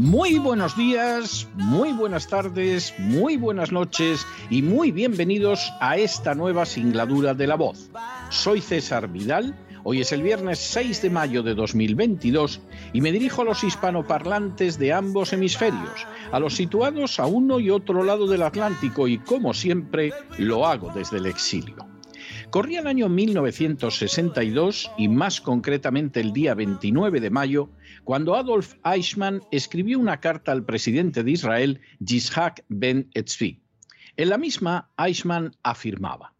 Muy 0.00 0.38
buenos 0.38 0.78
días, 0.78 1.46
muy 1.56 1.92
buenas 1.92 2.26
tardes, 2.26 2.94
muy 2.96 3.36
buenas 3.36 3.70
noches 3.70 4.26
y 4.48 4.62
muy 4.62 4.92
bienvenidos 4.92 5.70
a 5.78 5.98
esta 5.98 6.34
nueva 6.34 6.64
singladura 6.64 7.34
de 7.34 7.46
la 7.46 7.56
voz. 7.56 7.90
Soy 8.30 8.62
César 8.62 9.08
Vidal, 9.08 9.54
hoy 9.84 10.00
es 10.00 10.10
el 10.12 10.22
viernes 10.22 10.58
6 10.58 11.02
de 11.02 11.10
mayo 11.10 11.42
de 11.42 11.54
2022 11.54 12.62
y 12.94 13.02
me 13.02 13.12
dirijo 13.12 13.42
a 13.42 13.44
los 13.44 13.62
hispanoparlantes 13.62 14.78
de 14.78 14.94
ambos 14.94 15.34
hemisferios, 15.34 16.06
a 16.32 16.40
los 16.40 16.54
situados 16.54 17.20
a 17.20 17.26
uno 17.26 17.60
y 17.60 17.68
otro 17.68 18.02
lado 18.02 18.26
del 18.26 18.42
Atlántico 18.42 19.06
y 19.06 19.18
como 19.18 19.52
siempre 19.52 20.14
lo 20.38 20.66
hago 20.66 20.90
desde 20.94 21.18
el 21.18 21.26
exilio. 21.26 21.76
Corría 22.50 22.80
el 22.80 22.86
año 22.86 23.08
1962 23.08 24.90
y 24.98 25.08
más 25.08 25.40
concretamente 25.40 26.20
el 26.20 26.32
día 26.32 26.54
29 26.54 27.20
de 27.20 27.30
mayo, 27.30 27.68
cuando 28.10 28.34
Adolf 28.34 28.74
Eichmann 28.84 29.40
escribió 29.52 29.96
una 29.96 30.18
carta 30.18 30.50
al 30.50 30.64
presidente 30.64 31.22
de 31.22 31.30
Israel, 31.30 31.80
Yitzhak 32.00 32.64
Ben 32.66 33.08
Etzvi. 33.14 33.62
En 34.16 34.30
la 34.30 34.36
misma, 34.36 34.90
Eichmann 34.98 35.54
afirmaba, 35.62 36.34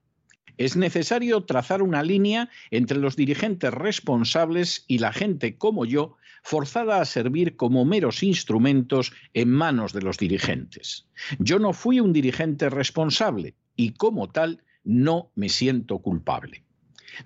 es 0.59 0.75
necesario 0.75 1.45
trazar 1.45 1.81
una 1.83 2.03
línea 2.03 2.49
entre 2.73 2.99
los 2.99 3.15
dirigentes 3.15 3.73
responsables 3.73 4.85
y 4.89 4.99
la 4.99 5.13
gente 5.13 5.59
como 5.59 5.85
yo, 5.85 6.17
forzada 6.43 7.01
a 7.01 7.05
servir 7.05 7.55
como 7.55 7.85
meros 7.85 8.25
instrumentos 8.25 9.13
en 9.33 9.53
manos 9.53 9.93
de 9.93 10.03
los 10.03 10.19
dirigentes. 10.19 11.07
Yo 11.39 11.61
no 11.61 11.73
fui 11.73 12.01
un 12.01 12.13
dirigente 12.13 12.69
responsable 12.69 13.55
y 13.77 13.93
como 13.93 14.29
tal 14.29 14.65
no 14.83 15.31
me 15.37 15.49
siento 15.49 16.01
culpable. 16.01 16.65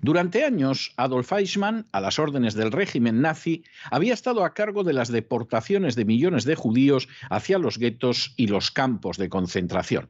Durante 0.01 0.43
años, 0.43 0.93
Adolf 0.97 1.31
Eichmann, 1.31 1.87
a 1.91 2.01
las 2.01 2.19
órdenes 2.19 2.53
del 2.53 2.71
régimen 2.71 3.21
nazi, 3.21 3.63
había 3.91 4.13
estado 4.13 4.43
a 4.43 4.53
cargo 4.53 4.83
de 4.83 4.93
las 4.93 5.09
deportaciones 5.09 5.95
de 5.95 6.05
millones 6.05 6.45
de 6.45 6.55
judíos 6.55 7.07
hacia 7.29 7.57
los 7.57 7.77
guetos 7.77 8.33
y 8.37 8.47
los 8.47 8.71
campos 8.71 9.17
de 9.17 9.29
concentración. 9.29 10.09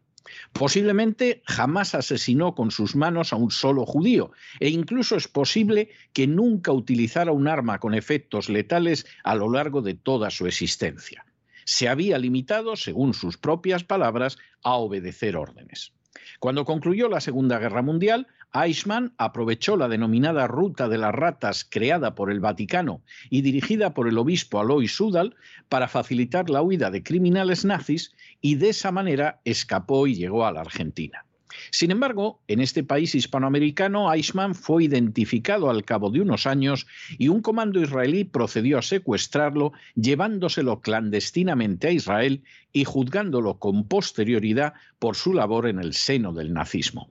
Posiblemente 0.54 1.44
jamás 1.46 1.94
asesinó 1.94 2.56
con 2.56 2.72
sus 2.72 2.96
manos 2.96 3.32
a 3.32 3.36
un 3.36 3.52
solo 3.52 3.86
judío, 3.86 4.32
e 4.60 4.70
incluso 4.70 5.16
es 5.16 5.28
posible 5.28 5.90
que 6.14 6.26
nunca 6.28 6.72
utilizara 6.72 7.32
un 7.32 7.48
arma 7.48 7.80
con 7.80 7.94
efectos 7.94 8.50
letales 8.50 9.06
a 9.24 9.36
lo 9.36 9.52
largo 9.52 9.82
de 9.82 9.94
toda 9.94 10.32
su 10.32 10.48
existencia. 10.48 11.26
Se 11.64 11.88
había 11.88 12.18
limitado, 12.18 12.76
según 12.76 13.14
sus 13.14 13.38
propias 13.38 13.84
palabras, 13.84 14.38
a 14.64 14.76
obedecer 14.76 15.36
órdenes. 15.36 15.94
Cuando 16.40 16.66
concluyó 16.66 17.10
la 17.10 17.22
Segunda 17.22 17.60
Guerra 17.60 17.82
Mundial, 17.82 18.28
Eichmann 18.56 19.14
aprovechó 19.18 19.76
la 19.76 19.90
denominada 19.90 20.48
Ruta 20.48 20.88
de 20.88 20.98
las 20.98 21.14
Ratas 21.14 21.68
creada 21.70 22.16
por 22.16 22.32
el 22.32 22.40
Vaticano 22.40 23.02
y 23.30 23.42
dirigida 23.42 23.94
por 23.94 24.08
el 24.08 24.18
obispo 24.18 24.62
Alois 24.62 24.96
Sudal 24.96 25.36
para 25.68 25.90
facilitar 25.90 26.50
la 26.50 26.62
huida 26.62 26.90
de 26.90 27.04
criminales 27.04 27.66
nazis 27.66 28.14
y 28.40 28.56
de 28.56 28.70
esa 28.70 28.94
manera 28.94 29.42
escapó 29.44 30.08
y 30.08 30.16
llegó 30.16 30.46
a 30.46 30.54
la 30.54 30.62
Argentina. 30.62 31.26
Sin 31.72 31.92
embargo, 31.92 32.42
en 32.48 32.62
este 32.62 32.84
país 32.84 33.14
hispanoamericano, 33.14 34.14
Eichmann 34.14 34.56
fue 34.56 34.86
identificado 34.86 35.70
al 35.70 35.84
cabo 35.84 36.10
de 36.10 36.22
unos 36.22 36.48
años 36.48 36.88
y 37.18 37.28
un 37.28 37.42
comando 37.42 37.82
israelí 37.82 38.24
procedió 38.24 38.78
a 38.78 38.82
secuestrarlo, 38.82 39.74
llevándoselo 39.96 40.80
clandestinamente 40.80 41.88
a 41.88 41.92
Israel 41.92 42.44
y 42.72 42.86
juzgándolo 42.86 43.60
con 43.60 43.88
posterioridad 43.88 44.74
por 44.98 45.16
su 45.16 45.34
labor 45.34 45.68
en 45.68 45.80
el 45.80 45.94
seno 45.94 46.34
del 46.34 46.54
nazismo. 46.54 47.10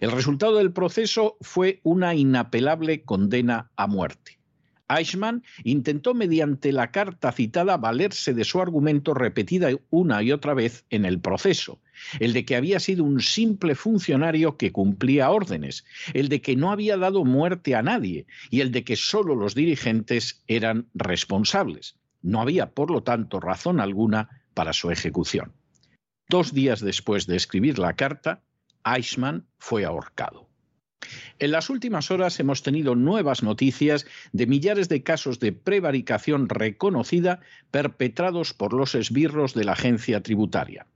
El 0.00 0.10
resultado 0.12 0.56
del 0.56 0.72
proceso 0.72 1.36
fue 1.40 1.80
una 1.82 2.14
inapelable 2.14 3.02
condena 3.02 3.70
a 3.76 3.86
muerte. 3.86 4.38
Eichmann 4.88 5.42
intentó 5.62 6.14
mediante 6.14 6.70
la 6.72 6.90
carta 6.90 7.32
citada 7.32 7.76
valerse 7.76 8.34
de 8.34 8.44
su 8.44 8.60
argumento 8.60 9.14
repetida 9.14 9.70
una 9.90 10.22
y 10.22 10.32
otra 10.32 10.54
vez 10.54 10.84
en 10.90 11.04
el 11.04 11.20
proceso, 11.20 11.80
el 12.20 12.32
de 12.32 12.44
que 12.44 12.56
había 12.56 12.80
sido 12.80 13.04
un 13.04 13.20
simple 13.20 13.74
funcionario 13.74 14.56
que 14.56 14.72
cumplía 14.72 15.30
órdenes, 15.30 15.84
el 16.12 16.28
de 16.28 16.42
que 16.42 16.56
no 16.56 16.70
había 16.70 16.96
dado 16.96 17.24
muerte 17.24 17.74
a 17.74 17.82
nadie 17.82 18.26
y 18.50 18.60
el 18.60 18.72
de 18.72 18.84
que 18.84 18.96
solo 18.96 19.34
los 19.34 19.54
dirigentes 19.54 20.42
eran 20.46 20.86
responsables. 20.94 21.96
No 22.22 22.40
había, 22.40 22.70
por 22.70 22.90
lo 22.90 23.02
tanto, 23.02 23.40
razón 23.40 23.80
alguna 23.80 24.42
para 24.54 24.72
su 24.72 24.90
ejecución. 24.90 25.52
Dos 26.28 26.52
días 26.54 26.80
después 26.80 27.26
de 27.26 27.36
escribir 27.36 27.78
la 27.78 27.94
carta, 27.96 28.42
Eichmann 28.84 29.46
fue 29.58 29.84
ahorcado. 29.84 30.48
En 31.38 31.50
las 31.50 31.68
últimas 31.68 32.10
horas 32.10 32.40
hemos 32.40 32.62
tenido 32.62 32.94
nuevas 32.94 33.42
noticias 33.42 34.06
de 34.32 34.46
millares 34.46 34.88
de 34.88 35.02
casos 35.02 35.38
de 35.40 35.52
prevaricación 35.52 36.48
reconocida 36.48 37.40
perpetrados 37.70 38.54
por 38.54 38.72
los 38.72 38.94
esbirros 38.94 39.54
de 39.54 39.64
la 39.64 39.72
agencia 39.72 40.22
tributaria. 40.22 40.86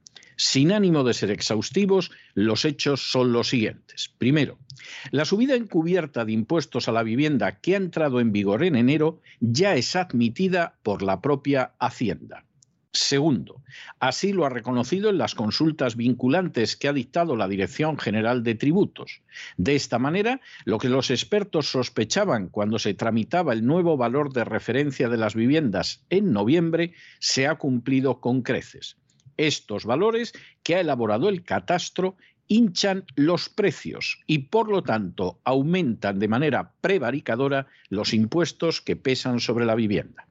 Sin 0.40 0.70
ánimo 0.70 1.02
de 1.02 1.14
ser 1.14 1.32
exhaustivos, 1.32 2.12
los 2.34 2.64
hechos 2.64 3.10
son 3.10 3.32
los 3.32 3.48
siguientes. 3.48 4.14
Primero, 4.18 4.56
la 5.10 5.24
subida 5.24 5.56
encubierta 5.56 6.24
de 6.24 6.30
impuestos 6.30 6.88
a 6.88 6.92
la 6.92 7.02
vivienda 7.02 7.58
que 7.58 7.74
ha 7.74 7.78
entrado 7.78 8.20
en 8.20 8.30
vigor 8.30 8.62
en 8.62 8.76
enero 8.76 9.20
ya 9.40 9.74
es 9.74 9.96
admitida 9.96 10.78
por 10.84 11.02
la 11.02 11.20
propia 11.20 11.72
Hacienda. 11.80 12.44
Segundo, 12.92 13.62
así 14.00 14.32
lo 14.32 14.46
ha 14.46 14.48
reconocido 14.48 15.10
en 15.10 15.18
las 15.18 15.34
consultas 15.34 15.94
vinculantes 15.94 16.74
que 16.74 16.88
ha 16.88 16.94
dictado 16.94 17.36
la 17.36 17.46
Dirección 17.46 17.98
General 17.98 18.42
de 18.42 18.54
Tributos. 18.54 19.20
De 19.58 19.76
esta 19.76 19.98
manera, 19.98 20.40
lo 20.64 20.78
que 20.78 20.88
los 20.88 21.10
expertos 21.10 21.70
sospechaban 21.70 22.48
cuando 22.48 22.78
se 22.78 22.94
tramitaba 22.94 23.52
el 23.52 23.66
nuevo 23.66 23.98
valor 23.98 24.32
de 24.32 24.44
referencia 24.44 25.10
de 25.10 25.18
las 25.18 25.34
viviendas 25.34 26.04
en 26.08 26.32
noviembre 26.32 26.94
se 27.18 27.46
ha 27.46 27.56
cumplido 27.56 28.20
con 28.20 28.40
creces. 28.40 28.96
Estos 29.36 29.84
valores 29.84 30.32
que 30.62 30.74
ha 30.76 30.80
elaborado 30.80 31.28
el 31.28 31.44
catastro 31.44 32.16
hinchan 32.48 33.04
los 33.14 33.50
precios 33.50 34.22
y 34.26 34.38
por 34.38 34.70
lo 34.70 34.82
tanto 34.82 35.40
aumentan 35.44 36.18
de 36.18 36.28
manera 36.28 36.72
prevaricadora 36.80 37.66
los 37.90 38.14
impuestos 38.14 38.80
que 38.80 38.96
pesan 38.96 39.40
sobre 39.40 39.66
la 39.66 39.74
vivienda. 39.74 40.26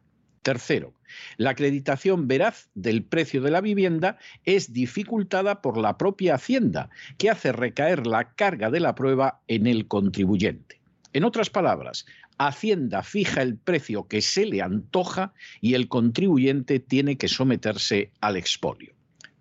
Tercero, 0.47 0.93
la 1.35 1.49
acreditación 1.49 2.29
veraz 2.29 2.69
del 2.73 3.03
precio 3.03 3.41
de 3.41 3.51
la 3.51 3.59
vivienda 3.59 4.17
es 4.45 4.71
dificultada 4.71 5.61
por 5.61 5.77
la 5.77 5.97
propia 5.97 6.35
Hacienda, 6.35 6.89
que 7.17 7.29
hace 7.29 7.51
recaer 7.51 8.07
la 8.07 8.33
carga 8.33 8.71
de 8.71 8.79
la 8.79 8.95
prueba 8.95 9.41
en 9.49 9.67
el 9.67 9.89
contribuyente. 9.89 10.79
En 11.11 11.25
otras 11.25 11.49
palabras, 11.49 12.05
Hacienda 12.37 13.03
fija 13.03 13.41
el 13.41 13.57
precio 13.57 14.07
que 14.07 14.21
se 14.21 14.45
le 14.45 14.61
antoja 14.61 15.33
y 15.59 15.73
el 15.73 15.89
contribuyente 15.89 16.79
tiene 16.79 17.17
que 17.17 17.27
someterse 17.27 18.11
al 18.21 18.37
expolio. 18.37 18.93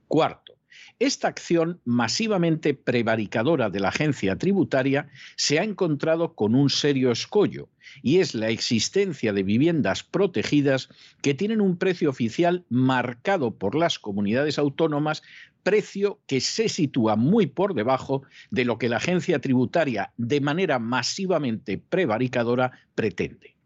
Cuarto, 0.09 0.56
esta 0.99 1.29
acción 1.29 1.81
masivamente 1.85 2.75
prevaricadora 2.75 3.71
de 3.71 3.81
la 3.81 3.89
agencia 3.89 4.37
tributaria 4.37 5.09
se 5.37 5.59
ha 5.59 5.65
encontrado 5.65 6.35
con 6.35 6.55
un 6.55 6.71
serio 6.71 7.11
escollo, 7.11 7.69
y 8.03 8.19
es 8.19 8.35
la 8.35 8.49
existencia 8.49 9.33
de 9.33 9.43
viviendas 9.43 10.03
protegidas 10.03 10.89
que 11.23 11.35
tienen 11.35 11.61
un 11.61 11.77
precio 11.77 12.11
oficial 12.11 12.65
marcado 12.69 13.57
por 13.57 13.75
las 13.75 13.99
comunidades 13.99 14.59
autónomas, 14.59 15.23
precio 15.63 16.21
que 16.27 16.41
se 16.41 16.69
sitúa 16.69 17.17
muy 17.17 17.47
por 17.47 17.75
debajo 17.75 18.23
de 18.51 18.65
lo 18.65 18.79
que 18.79 18.89
la 18.89 18.99
agencia 18.99 19.41
tributaria 19.41 20.13
de 20.17 20.41
manera 20.41 20.79
masivamente 20.79 21.77
prevaricadora 21.77 22.71
pretende. 22.95 23.57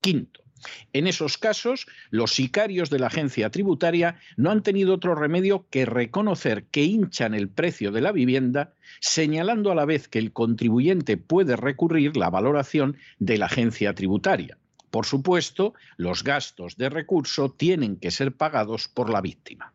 Quinto, 0.00 0.44
En 0.92 1.06
esos 1.06 1.38
casos, 1.38 1.86
los 2.10 2.32
sicarios 2.32 2.90
de 2.90 2.98
la 2.98 3.08
agencia 3.08 3.50
tributaria 3.50 4.18
no 4.36 4.50
han 4.50 4.62
tenido 4.62 4.94
otro 4.94 5.14
remedio 5.14 5.66
que 5.70 5.86
reconocer 5.86 6.64
que 6.64 6.84
hinchan 6.84 7.34
el 7.34 7.48
precio 7.48 7.92
de 7.92 8.00
la 8.00 8.12
vivienda, 8.12 8.74
señalando 9.00 9.70
a 9.70 9.74
la 9.74 9.84
vez 9.84 10.08
que 10.08 10.18
el 10.18 10.32
contribuyente 10.32 11.16
puede 11.16 11.56
recurrir 11.56 12.16
la 12.16 12.30
valoración 12.30 12.96
de 13.18 13.38
la 13.38 13.46
agencia 13.46 13.94
tributaria. 13.94 14.58
Por 14.90 15.06
supuesto, 15.06 15.74
los 15.96 16.24
gastos 16.24 16.76
de 16.76 16.88
recurso 16.88 17.50
tienen 17.50 17.96
que 17.96 18.10
ser 18.10 18.36
pagados 18.36 18.88
por 18.88 19.10
la 19.10 19.20
víctima. 19.20 19.72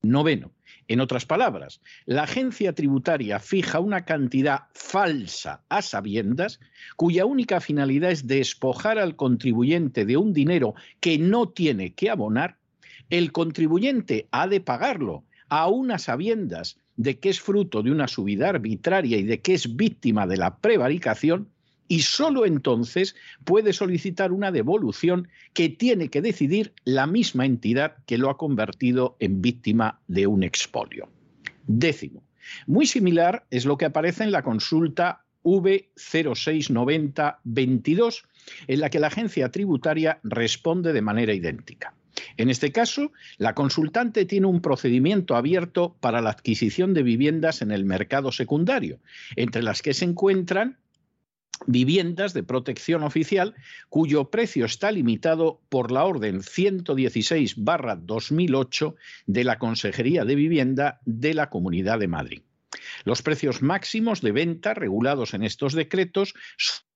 Noveno. 0.03 0.53
En 0.89 1.01
otras 1.01 1.27
palabras, 1.27 1.81
la 2.05 2.25
agencia 2.25 2.75
tributaria 2.75 3.39
fija 3.39 3.79
una 3.79 4.05
cantidad 4.05 4.63
falsa 4.75 5.63
a 5.69 5.83
sabiendas 5.83 6.59
cuya 6.97 7.27
única 7.27 7.61
finalidad 7.61 8.11
es 8.11 8.27
despojar 8.27 8.99
al 8.99 9.15
contribuyente 9.15 10.05
de 10.05 10.17
un 10.17 10.33
dinero 10.33 10.75
que 10.99 11.19
no 11.19 11.51
tiene 11.51 11.95
que 11.95 12.11
abonar. 12.11 12.59
El 13.09 13.31
contribuyente 13.31 14.29
ha 14.33 14.49
de 14.49 14.61
pagarlo 14.61 15.25
a 15.51 15.69
unas 15.69 16.05
sabiendas 16.05 16.79
de 16.97 17.19
que 17.19 17.29
es 17.29 17.41
fruto 17.41 17.83
de 17.83 17.91
una 17.91 18.09
subida 18.09 18.49
arbitraria 18.49 19.19
y 19.19 19.25
de 19.25 19.41
que 19.41 19.53
es 19.55 19.77
víctima 19.77 20.27
de 20.27 20.37
la 20.37 20.59
prevaricación, 20.59 21.49
y 21.89 22.03
sólo 22.03 22.47
entonces 22.47 23.17
puede 23.45 23.73
solicitar 23.73 24.33
una 24.33 24.53
devolución 24.53 25.27
que 25.53 25.69
tiene 25.69 26.09
que 26.09 26.23
decidir 26.23 26.73
la 26.85 27.09
misma 27.09 27.47
entidad 27.47 27.97
que 28.07 28.17
lo 28.17 28.31
ha 28.31 28.37
convertido 28.37 29.17
en 29.19 29.43
víctima 29.43 29.99
de 30.07 30.29
un 30.29 30.45
expolio. 30.45 31.09
Décimo. 31.67 32.23
Muy 32.67 32.87
similar 32.87 33.45
es 33.51 33.65
lo 33.65 33.77
que 33.77 33.87
aparece 33.87 34.23
en 34.23 34.31
la 34.31 34.43
consulta 34.43 35.25
V069022, 35.43 38.23
en 38.69 38.81
la 38.81 38.89
que 38.89 39.01
la 39.01 39.09
agencia 39.09 39.51
tributaria 39.51 40.21
responde 40.23 40.93
de 40.93 41.03
manera 41.03 41.35
idéntica. 41.35 41.93
En 42.37 42.51
este 42.51 42.73
caso, 42.73 43.13
la 43.39 43.55
consultante 43.55 44.25
tiene 44.25 44.47
un 44.47 44.61
procedimiento 44.61 45.37
abierto 45.37 45.97
para 46.01 46.21
la 46.21 46.31
adquisición 46.31 46.95
de 46.95 47.03
viviendas 47.03 47.63
en 47.63 47.71
el 47.71 47.85
mercado 47.85 48.33
secundario, 48.33 48.99
entre 49.37 49.63
las 49.63 49.83
que 49.83 49.95
se 49.95 50.05
encuentran 50.05 50.79
viviendas 51.67 52.33
de 52.33 52.43
protección 52.43 53.03
oficial 53.03 53.55
cuyo 53.89 54.31
precio 54.31 54.65
está 54.65 54.91
limitado 54.93 55.61
por 55.69 55.93
la 55.93 56.05
Orden 56.05 56.41
116-2008 56.41 58.95
de 59.27 59.45
la 59.45 59.59
Consejería 59.59 60.25
de 60.25 60.37
Vivienda 60.37 61.01
de 61.05 61.35
la 61.35 61.51
Comunidad 61.51 61.99
de 61.99 62.09
Madrid. 62.09 62.41
Los 63.05 63.21
precios 63.23 63.61
máximos 63.63 64.23
de 64.23 64.33
venta 64.33 64.75
regulados 64.75 65.35
en 65.35 65.43
estos 65.43 65.75
decretos 65.75 66.35
son 66.57 66.87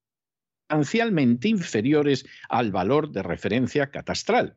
sustancialmente 0.69 1.49
inferiores 1.49 2.25
al 2.49 2.73
valor 2.73 3.13
de 3.13 3.23
referencia 3.23 3.91
catastral 3.91 4.57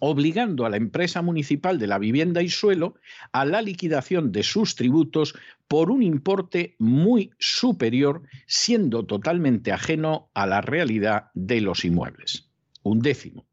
obligando 0.00 0.66
a 0.66 0.70
la 0.70 0.76
empresa 0.76 1.22
municipal 1.22 1.78
de 1.78 1.86
la 1.86 1.98
vivienda 1.98 2.42
y 2.42 2.48
suelo 2.48 2.94
a 3.32 3.44
la 3.44 3.62
liquidación 3.62 4.32
de 4.32 4.42
sus 4.42 4.74
tributos 4.74 5.34
por 5.68 5.90
un 5.90 6.02
importe 6.02 6.76
muy 6.78 7.30
superior, 7.38 8.22
siendo 8.46 9.04
totalmente 9.04 9.72
ajeno 9.72 10.30
a 10.34 10.46
la 10.46 10.60
realidad 10.60 11.30
de 11.34 11.60
los 11.60 11.84
inmuebles. 11.84 12.48
Un 12.82 13.00
décimo. 13.00 13.46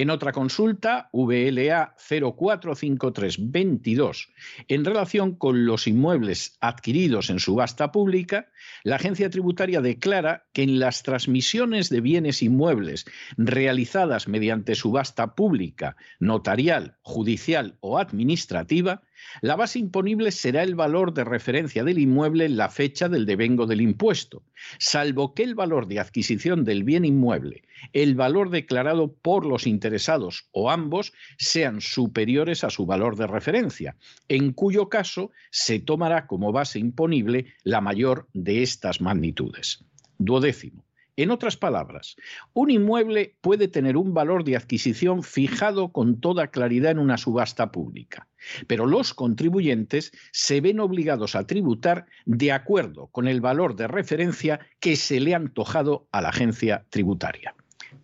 En 0.00 0.10
otra 0.10 0.30
consulta, 0.30 1.10
VLA 1.12 1.96
045322, 1.98 4.28
en 4.68 4.84
relación 4.84 5.34
con 5.34 5.66
los 5.66 5.88
inmuebles 5.88 6.56
adquiridos 6.60 7.30
en 7.30 7.40
subasta 7.40 7.90
pública, 7.90 8.46
la 8.84 8.94
agencia 8.94 9.28
tributaria 9.28 9.80
declara 9.80 10.46
que 10.52 10.62
en 10.62 10.78
las 10.78 11.02
transmisiones 11.02 11.88
de 11.88 12.00
bienes 12.00 12.44
inmuebles 12.44 13.06
realizadas 13.36 14.28
mediante 14.28 14.76
subasta 14.76 15.34
pública, 15.34 15.96
notarial, 16.20 16.96
judicial 17.02 17.76
o 17.80 17.98
administrativa, 17.98 19.02
la 19.40 19.56
base 19.56 19.78
imponible 19.78 20.30
será 20.30 20.62
el 20.62 20.74
valor 20.74 21.12
de 21.12 21.24
referencia 21.24 21.84
del 21.84 21.98
inmueble 21.98 22.44
en 22.44 22.56
la 22.56 22.68
fecha 22.68 23.08
del 23.08 23.26
devengo 23.26 23.66
del 23.66 23.80
impuesto, 23.80 24.42
salvo 24.78 25.34
que 25.34 25.42
el 25.42 25.54
valor 25.54 25.86
de 25.88 26.00
adquisición 26.00 26.64
del 26.64 26.84
bien 26.84 27.04
inmueble, 27.04 27.62
el 27.92 28.14
valor 28.14 28.50
declarado 28.50 29.12
por 29.12 29.46
los 29.46 29.66
interesados 29.88 30.48
o 30.52 30.70
ambos 30.70 31.14
sean 31.38 31.80
superiores 31.80 32.62
a 32.62 32.68
su 32.68 32.84
valor 32.84 33.16
de 33.16 33.26
referencia, 33.26 33.96
en 34.28 34.52
cuyo 34.52 34.90
caso 34.90 35.30
se 35.50 35.80
tomará 35.80 36.26
como 36.26 36.52
base 36.52 36.78
imponible 36.78 37.46
la 37.64 37.80
mayor 37.80 38.28
de 38.34 38.62
estas 38.62 39.00
magnitudes. 39.00 39.82
Duodécimo. 40.18 40.84
En 41.16 41.30
otras 41.32 41.56
palabras, 41.56 42.16
un 42.52 42.70
inmueble 42.70 43.34
puede 43.40 43.66
tener 43.66 43.96
un 43.96 44.14
valor 44.14 44.44
de 44.44 44.56
adquisición 44.56 45.24
fijado 45.24 45.90
con 45.90 46.20
toda 46.20 46.48
claridad 46.48 46.92
en 46.92 47.00
una 47.00 47.16
subasta 47.16 47.72
pública, 47.72 48.28
pero 48.68 48.86
los 48.86 49.14
contribuyentes 49.14 50.12
se 50.32 50.60
ven 50.60 50.78
obligados 50.78 51.34
a 51.34 51.44
tributar 51.44 52.06
de 52.24 52.52
acuerdo 52.52 53.08
con 53.08 53.26
el 53.26 53.40
valor 53.40 53.74
de 53.74 53.88
referencia 53.88 54.60
que 54.78 54.94
se 54.94 55.18
le 55.18 55.32
ha 55.32 55.38
antojado 55.38 56.06
a 56.12 56.20
la 56.20 56.28
agencia 56.28 56.84
tributaria. 56.90 57.54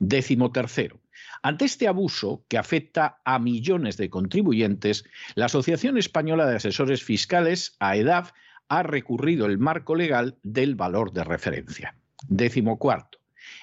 Décimo 0.01 0.51
tercero. 0.51 1.04
Ante 1.45 1.67
este 1.67 1.89
abuso 1.89 2.43
que 2.49 2.57
afecta 2.57 3.21
a 3.23 3.39
millones 3.39 3.99
de 3.99 4.09
contribuyentes, 4.09 5.05
la 5.35 5.45
Asociación 5.45 5.99
Española 5.99 6.47
de 6.47 6.57
Asesores 6.57 7.05
Fiscales, 7.05 7.77
AEDAF, 7.81 8.33
ha 8.71 8.83
recurrido 8.83 9.45
el 9.45 9.59
marco 9.59 9.95
legal 9.95 10.39
del 10.43 10.75
valor 10.75 11.13
de 11.13 11.23
referencia. 11.23 11.99
Décimo 12.29 12.79
cuarto. 12.79 13.19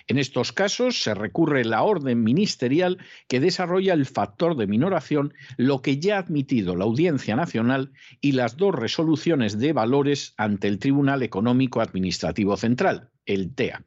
En 0.06 0.20
estos 0.20 0.52
casos 0.52 1.02
se 1.02 1.16
recurre 1.16 1.66
la 1.66 1.82
orden 1.82 2.24
ministerial 2.24 3.00
que 3.28 3.40
desarrolla 3.40 3.96
el 3.96 4.06
factor 4.06 4.56
de 4.56 4.68
minoración, 4.68 5.34
lo 5.58 5.82
que 5.82 6.00
ya 6.00 6.18
ha 6.18 6.20
admitido 6.20 6.76
la 6.76 6.84
Audiencia 6.84 7.36
Nacional 7.36 7.94
y 8.22 8.34
las 8.34 8.58
dos 8.58 8.76
resoluciones 8.76 9.58
de 9.58 9.74
valores 9.74 10.36
ante 10.38 10.68
el 10.68 10.78
Tribunal 10.78 11.24
Económico 11.24 11.82
Administrativo 11.82 12.58
Central, 12.58 13.10
el 13.26 13.56
TEA. 13.56 13.84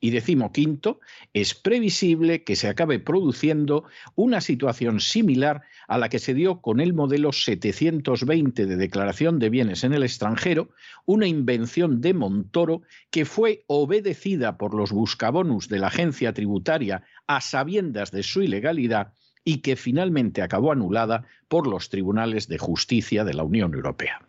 Y 0.00 0.10
decimoquinto, 0.10 1.00
es 1.32 1.54
previsible 1.54 2.44
que 2.44 2.56
se 2.56 2.68
acabe 2.68 2.98
produciendo 2.98 3.84
una 4.14 4.40
situación 4.40 5.00
similar 5.00 5.62
a 5.88 5.98
la 5.98 6.08
que 6.08 6.18
se 6.18 6.34
dio 6.34 6.60
con 6.60 6.80
el 6.80 6.94
modelo 6.94 7.32
720 7.32 8.66
de 8.66 8.76
declaración 8.76 9.38
de 9.38 9.50
bienes 9.50 9.84
en 9.84 9.92
el 9.92 10.02
extranjero, 10.02 10.70
una 11.06 11.26
invención 11.26 12.00
de 12.00 12.14
Montoro 12.14 12.82
que 13.10 13.24
fue 13.24 13.64
obedecida 13.66 14.56
por 14.58 14.74
los 14.74 14.92
buscabonus 14.92 15.68
de 15.68 15.78
la 15.78 15.88
agencia 15.88 16.32
tributaria 16.32 17.04
a 17.26 17.40
sabiendas 17.40 18.10
de 18.10 18.22
su 18.22 18.42
ilegalidad 18.42 19.12
y 19.44 19.58
que 19.58 19.76
finalmente 19.76 20.42
acabó 20.42 20.72
anulada 20.72 21.24
por 21.48 21.66
los 21.66 21.90
tribunales 21.90 22.48
de 22.48 22.58
justicia 22.58 23.24
de 23.24 23.34
la 23.34 23.42
Unión 23.42 23.74
Europea. 23.74 24.26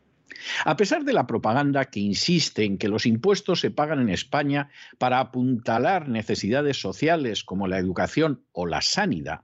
A 0.66 0.76
pesar 0.76 1.04
de 1.04 1.14
la 1.14 1.28
propaganda 1.28 1.86
que 1.86 2.00
insiste 2.00 2.64
en 2.64 2.78
que 2.78 2.90
los 2.90 3.06
impuestos 3.06 3.60
se 3.60 3.72
pagan 3.72 4.00
en 4.02 4.10
España 4.10 4.70
para 4.98 5.20
apuntalar 5.20 6.10
necesidades 6.10 6.80
sociales 6.80 7.44
como 7.44 7.68
la 7.68 7.80
educación 7.80 8.44
o 8.52 8.66
la 8.66 8.82
sanidad, 8.82 9.42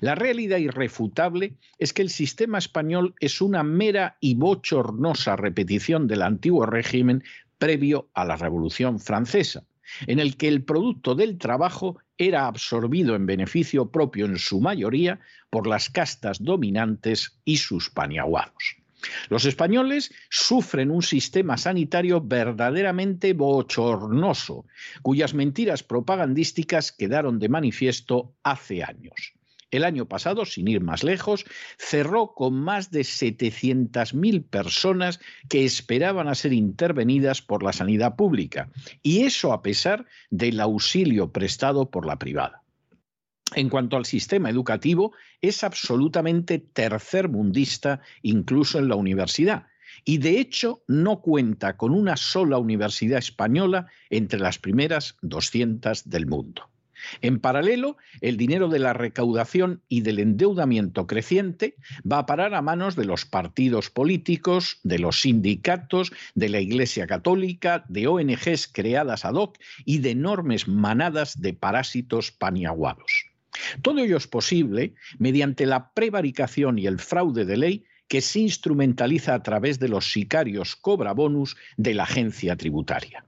la 0.00 0.14
realidad 0.14 0.58
irrefutable 0.58 1.56
es 1.78 1.92
que 1.92 2.02
el 2.02 2.10
sistema 2.10 2.58
español 2.58 3.14
es 3.20 3.40
una 3.40 3.62
mera 3.62 4.16
y 4.20 4.34
bochornosa 4.34 5.36
repetición 5.36 6.08
del 6.08 6.22
antiguo 6.22 6.66
régimen 6.66 7.22
previo 7.58 8.10
a 8.14 8.24
la 8.24 8.36
Revolución 8.36 8.98
Francesa, 8.98 9.64
en 10.06 10.18
el 10.18 10.36
que 10.36 10.48
el 10.48 10.64
producto 10.64 11.14
del 11.14 11.38
trabajo 11.38 11.98
era 12.16 12.46
absorbido 12.46 13.14
en 13.14 13.26
beneficio 13.26 13.90
propio 13.90 14.26
en 14.26 14.38
su 14.38 14.60
mayoría 14.60 15.20
por 15.50 15.66
las 15.66 15.88
castas 15.88 16.42
dominantes 16.42 17.40
y 17.44 17.58
sus 17.58 17.90
paniaguados. 17.90 18.76
Los 19.28 19.44
españoles 19.44 20.12
sufren 20.30 20.90
un 20.90 21.02
sistema 21.02 21.56
sanitario 21.56 22.20
verdaderamente 22.20 23.32
bochornoso, 23.32 24.66
cuyas 25.02 25.34
mentiras 25.34 25.82
propagandísticas 25.82 26.92
quedaron 26.92 27.38
de 27.38 27.48
manifiesto 27.48 28.34
hace 28.42 28.82
años. 28.82 29.34
El 29.70 29.84
año 29.84 30.06
pasado, 30.06 30.46
sin 30.46 30.66
ir 30.66 30.80
más 30.80 31.04
lejos, 31.04 31.44
cerró 31.78 32.32
con 32.34 32.54
más 32.54 32.90
de 32.90 33.00
700.000 33.00 34.48
personas 34.48 35.20
que 35.48 35.66
esperaban 35.66 36.26
a 36.26 36.34
ser 36.34 36.54
intervenidas 36.54 37.42
por 37.42 37.62
la 37.62 37.74
sanidad 37.74 38.16
pública, 38.16 38.70
y 39.02 39.24
eso 39.24 39.52
a 39.52 39.60
pesar 39.60 40.06
del 40.30 40.60
auxilio 40.60 41.32
prestado 41.32 41.90
por 41.90 42.06
la 42.06 42.18
privada. 42.18 42.62
En 43.54 43.70
cuanto 43.70 43.96
al 43.96 44.04
sistema 44.04 44.50
educativo, 44.50 45.12
es 45.40 45.64
absolutamente 45.64 46.58
tercermundista 46.58 48.00
incluso 48.22 48.78
en 48.78 48.88
la 48.88 48.96
universidad. 48.96 49.66
Y 50.04 50.18
de 50.18 50.38
hecho 50.38 50.82
no 50.86 51.22
cuenta 51.22 51.76
con 51.76 51.92
una 51.92 52.16
sola 52.16 52.58
universidad 52.58 53.18
española 53.18 53.86
entre 54.10 54.38
las 54.38 54.58
primeras 54.58 55.16
200 55.22 56.08
del 56.08 56.26
mundo. 56.26 56.70
En 57.20 57.38
paralelo, 57.38 57.96
el 58.20 58.36
dinero 58.36 58.68
de 58.68 58.80
la 58.80 58.92
recaudación 58.92 59.82
y 59.88 60.00
del 60.00 60.18
endeudamiento 60.18 61.06
creciente 61.06 61.76
va 62.10 62.18
a 62.18 62.26
parar 62.26 62.54
a 62.54 62.62
manos 62.62 62.96
de 62.96 63.04
los 63.04 63.24
partidos 63.24 63.88
políticos, 63.88 64.80
de 64.82 64.98
los 64.98 65.20
sindicatos, 65.20 66.12
de 66.34 66.48
la 66.48 66.60
Iglesia 66.60 67.06
Católica, 67.06 67.84
de 67.88 68.08
ONGs 68.08 68.68
creadas 68.72 69.24
ad 69.24 69.34
hoc 69.34 69.58
y 69.84 69.98
de 69.98 70.10
enormes 70.10 70.68
manadas 70.68 71.40
de 71.40 71.54
parásitos 71.54 72.32
paniaguados. 72.32 73.28
Todo 73.82 74.00
ello 74.00 74.16
es 74.16 74.26
posible 74.26 74.94
mediante 75.18 75.66
la 75.66 75.92
prevaricación 75.92 76.78
y 76.78 76.86
el 76.86 76.98
fraude 76.98 77.44
de 77.44 77.56
ley 77.56 77.84
que 78.08 78.20
se 78.20 78.40
instrumentaliza 78.40 79.34
a 79.34 79.42
través 79.42 79.78
de 79.78 79.88
los 79.88 80.12
sicarios 80.12 80.76
cobra 80.76 81.12
bonus 81.12 81.56
de 81.76 81.94
la 81.94 82.04
agencia 82.04 82.56
tributaria. 82.56 83.24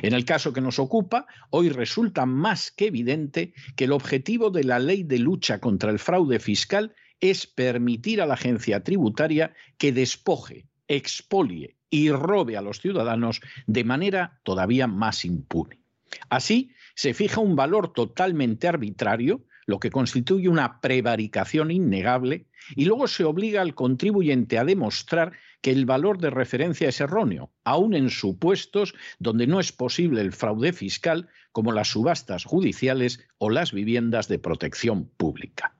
En 0.00 0.14
el 0.14 0.24
caso 0.24 0.52
que 0.52 0.60
nos 0.60 0.78
ocupa, 0.78 1.26
hoy 1.50 1.68
resulta 1.68 2.24
más 2.24 2.70
que 2.70 2.86
evidente 2.86 3.52
que 3.76 3.84
el 3.84 3.92
objetivo 3.92 4.50
de 4.50 4.64
la 4.64 4.78
ley 4.78 5.02
de 5.02 5.18
lucha 5.18 5.58
contra 5.60 5.90
el 5.90 5.98
fraude 5.98 6.38
fiscal 6.38 6.94
es 7.20 7.46
permitir 7.46 8.22
a 8.22 8.26
la 8.26 8.34
agencia 8.34 8.82
tributaria 8.82 9.54
que 9.76 9.92
despoje, 9.92 10.66
expolie 10.88 11.76
y 11.90 12.10
robe 12.10 12.56
a 12.56 12.62
los 12.62 12.80
ciudadanos 12.80 13.40
de 13.66 13.84
manera 13.84 14.40
todavía 14.44 14.86
más 14.86 15.24
impune. 15.24 15.80
Así, 16.28 16.72
se 16.94 17.14
fija 17.14 17.40
un 17.40 17.56
valor 17.56 17.92
totalmente 17.92 18.68
arbitrario 18.68 19.44
lo 19.66 19.78
que 19.78 19.90
constituye 19.90 20.48
una 20.48 20.80
prevaricación 20.80 21.70
innegable, 21.70 22.46
y 22.76 22.84
luego 22.84 23.08
se 23.08 23.24
obliga 23.24 23.62
al 23.62 23.74
contribuyente 23.74 24.58
a 24.58 24.64
demostrar 24.64 25.32
que 25.60 25.70
el 25.70 25.86
valor 25.86 26.18
de 26.18 26.30
referencia 26.30 26.88
es 26.88 27.00
erróneo, 27.00 27.52
aun 27.64 27.94
en 27.94 28.10
supuestos 28.10 28.94
donde 29.18 29.46
no 29.46 29.60
es 29.60 29.72
posible 29.72 30.20
el 30.20 30.32
fraude 30.32 30.72
fiscal, 30.72 31.28
como 31.52 31.72
las 31.72 31.88
subastas 31.88 32.44
judiciales 32.44 33.20
o 33.38 33.50
las 33.50 33.72
viviendas 33.72 34.28
de 34.28 34.38
protección 34.38 35.08
pública. 35.16 35.76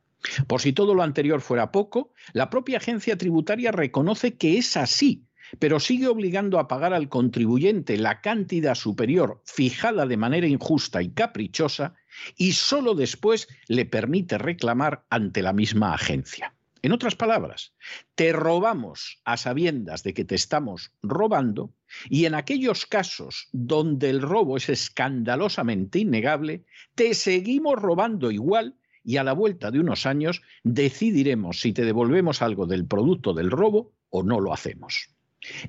Por 0.47 0.61
si 0.61 0.73
todo 0.73 0.95
lo 0.95 1.03
anterior 1.03 1.41
fuera 1.41 1.73
poco, 1.73 2.13
la 2.33 2.49
propia 2.49 2.79
agencia 2.79 3.19
tributaria 3.19 3.73
reconoce 3.73 4.37
que 4.37 4.57
es 4.57 4.77
así, 4.77 5.27
pero 5.59 5.81
sigue 5.81 6.09
obligando 6.09 6.59
a 6.59 6.69
pagar 6.69 6.95
al 6.95 7.09
contribuyente 7.09 7.99
la 7.99 8.21
cantidad 8.21 8.75
superior 8.75 9.43
fijada 9.45 10.07
de 10.07 10.17
manera 10.17 10.47
injusta 10.47 11.03
y 11.03 11.11
caprichosa 11.11 11.95
y 12.37 12.53
solo 12.53 12.95
después 12.95 13.49
le 13.69 13.85
permite 13.85 14.39
reclamar 14.39 15.05
ante 15.11 15.43
la 15.43 15.53
misma 15.53 15.95
agencia. 15.95 16.55
En 16.83 16.91
otras 16.91 17.15
palabras, 17.15 17.75
te 18.17 18.33
robamos 18.33 19.21
a 19.25 19.37
sabiendas 19.37 20.03
de 20.03 20.15
que 20.15 20.25
te 20.25 20.35
estamos 20.35 20.91
robando 21.01 21.73
y 22.11 22.25
en 22.25 22.35
aquellos 22.35 22.87
casos 22.87 23.49
donde 23.53 24.11
el 24.11 24.21
robo 24.21 24.57
es 24.57 24.69
escandalosamente 24.69 26.01
innegable, 26.01 26.65
te 26.97 27.15
seguimos 27.15 27.77
robando 27.77 28.33
igual 28.33 28.75
y 29.05 29.17
a 29.17 29.25
la 29.25 29.33
vuelta 29.33 29.71
de 29.71 29.79
unos 29.79 30.07
años 30.07 30.43
decidiremos 30.65 31.61
si 31.61 31.73
te 31.73 31.85
devolvemos 31.85 32.43
algo 32.43 32.67
del 32.67 32.85
producto 32.85 33.33
del 33.33 33.53
robo 33.53 33.93
o 34.11 34.25
no 34.25 34.41
lo 34.41 34.53
hacemos. 34.53 35.09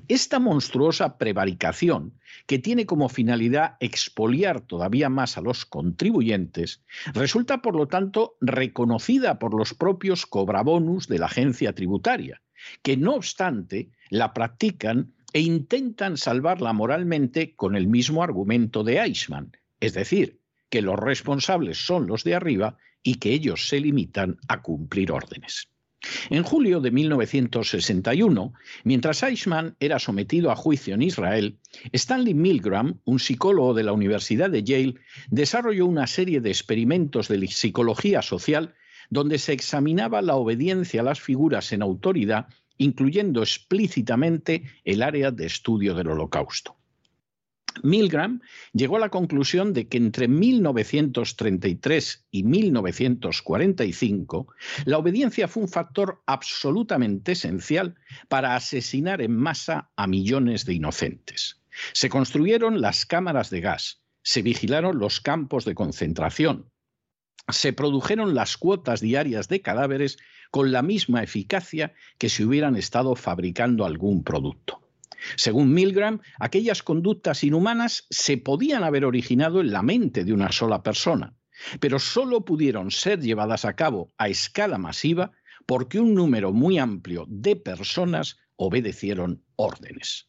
Esta 0.08 0.38
monstruosa 0.38 1.18
prevaricación, 1.18 2.18
que 2.46 2.58
tiene 2.58 2.86
como 2.86 3.08
finalidad 3.08 3.76
expoliar 3.80 4.60
todavía 4.60 5.08
más 5.08 5.36
a 5.36 5.40
los 5.40 5.64
contribuyentes, 5.64 6.82
resulta, 7.12 7.60
por 7.60 7.74
lo 7.74 7.88
tanto, 7.88 8.36
reconocida 8.40 9.38
por 9.38 9.54
los 9.54 9.74
propios 9.74 10.26
cobrabonus 10.26 11.08
de 11.08 11.18
la 11.18 11.26
agencia 11.26 11.74
tributaria, 11.74 12.42
que 12.82 12.96
no 12.96 13.14
obstante 13.14 13.90
la 14.10 14.32
practican 14.32 15.12
e 15.32 15.40
intentan 15.40 16.16
salvarla 16.16 16.72
moralmente 16.72 17.56
con 17.56 17.74
el 17.74 17.88
mismo 17.88 18.22
argumento 18.22 18.84
de 18.84 19.00
Eichmann, 19.00 19.56
es 19.80 19.94
decir, 19.94 20.40
que 20.70 20.82
los 20.82 20.98
responsables 20.98 21.84
son 21.84 22.06
los 22.06 22.24
de 22.24 22.34
arriba 22.34 22.78
y 23.02 23.16
que 23.16 23.32
ellos 23.32 23.68
se 23.68 23.80
limitan 23.80 24.38
a 24.48 24.62
cumplir 24.62 25.12
órdenes. 25.12 25.68
En 26.30 26.42
julio 26.42 26.80
de 26.80 26.90
1961, 26.90 28.52
mientras 28.84 29.22
Eichmann 29.22 29.76
era 29.80 29.98
sometido 29.98 30.50
a 30.50 30.56
juicio 30.56 30.94
en 30.94 31.02
Israel, 31.02 31.58
Stanley 31.92 32.34
Milgram, 32.34 33.00
un 33.04 33.18
psicólogo 33.18 33.74
de 33.74 33.82
la 33.84 33.92
Universidad 33.92 34.50
de 34.50 34.62
Yale, 34.62 34.94
desarrolló 35.30 35.86
una 35.86 36.06
serie 36.06 36.40
de 36.40 36.50
experimentos 36.50 37.28
de 37.28 37.46
psicología 37.48 38.22
social 38.22 38.74
donde 39.10 39.38
se 39.38 39.52
examinaba 39.52 40.22
la 40.22 40.36
obediencia 40.36 41.00
a 41.00 41.04
las 41.04 41.20
figuras 41.20 41.72
en 41.72 41.82
autoridad, 41.82 42.48
incluyendo 42.78 43.42
explícitamente 43.42 44.64
el 44.84 45.02
área 45.02 45.30
de 45.30 45.46
estudio 45.46 45.94
del 45.94 46.08
Holocausto. 46.08 46.76
Milgram 47.82 48.40
llegó 48.72 48.96
a 48.96 49.00
la 49.00 49.08
conclusión 49.08 49.72
de 49.72 49.88
que 49.88 49.98
entre 49.98 50.28
1933 50.28 52.26
y 52.30 52.44
1945 52.44 54.46
la 54.84 54.98
obediencia 54.98 55.48
fue 55.48 55.64
un 55.64 55.68
factor 55.68 56.22
absolutamente 56.26 57.32
esencial 57.32 57.96
para 58.28 58.54
asesinar 58.54 59.20
en 59.22 59.36
masa 59.36 59.90
a 59.96 60.06
millones 60.06 60.64
de 60.64 60.74
inocentes. 60.74 61.60
Se 61.92 62.08
construyeron 62.08 62.80
las 62.80 63.06
cámaras 63.06 63.50
de 63.50 63.60
gas, 63.60 64.02
se 64.22 64.42
vigilaron 64.42 64.98
los 64.98 65.20
campos 65.20 65.64
de 65.64 65.74
concentración, 65.74 66.70
se 67.48 67.72
produjeron 67.72 68.34
las 68.34 68.56
cuotas 68.56 69.00
diarias 69.00 69.48
de 69.48 69.60
cadáveres 69.60 70.18
con 70.50 70.72
la 70.72 70.82
misma 70.82 71.22
eficacia 71.22 71.94
que 72.18 72.28
si 72.28 72.44
hubieran 72.44 72.76
estado 72.76 73.16
fabricando 73.16 73.84
algún 73.84 74.24
producto. 74.24 74.83
Según 75.36 75.72
Milgram, 75.72 76.20
aquellas 76.38 76.82
conductas 76.82 77.44
inhumanas 77.44 78.06
se 78.10 78.38
podían 78.38 78.84
haber 78.84 79.04
originado 79.04 79.60
en 79.60 79.72
la 79.72 79.82
mente 79.82 80.24
de 80.24 80.32
una 80.32 80.52
sola 80.52 80.82
persona, 80.82 81.34
pero 81.80 81.98
solo 81.98 82.44
pudieron 82.44 82.90
ser 82.90 83.20
llevadas 83.20 83.64
a 83.64 83.76
cabo 83.76 84.12
a 84.18 84.28
escala 84.28 84.78
masiva 84.78 85.32
porque 85.66 86.00
un 86.00 86.14
número 86.14 86.52
muy 86.52 86.78
amplio 86.78 87.26
de 87.28 87.56
personas 87.56 88.36
obedecieron 88.56 89.44
órdenes. 89.56 90.28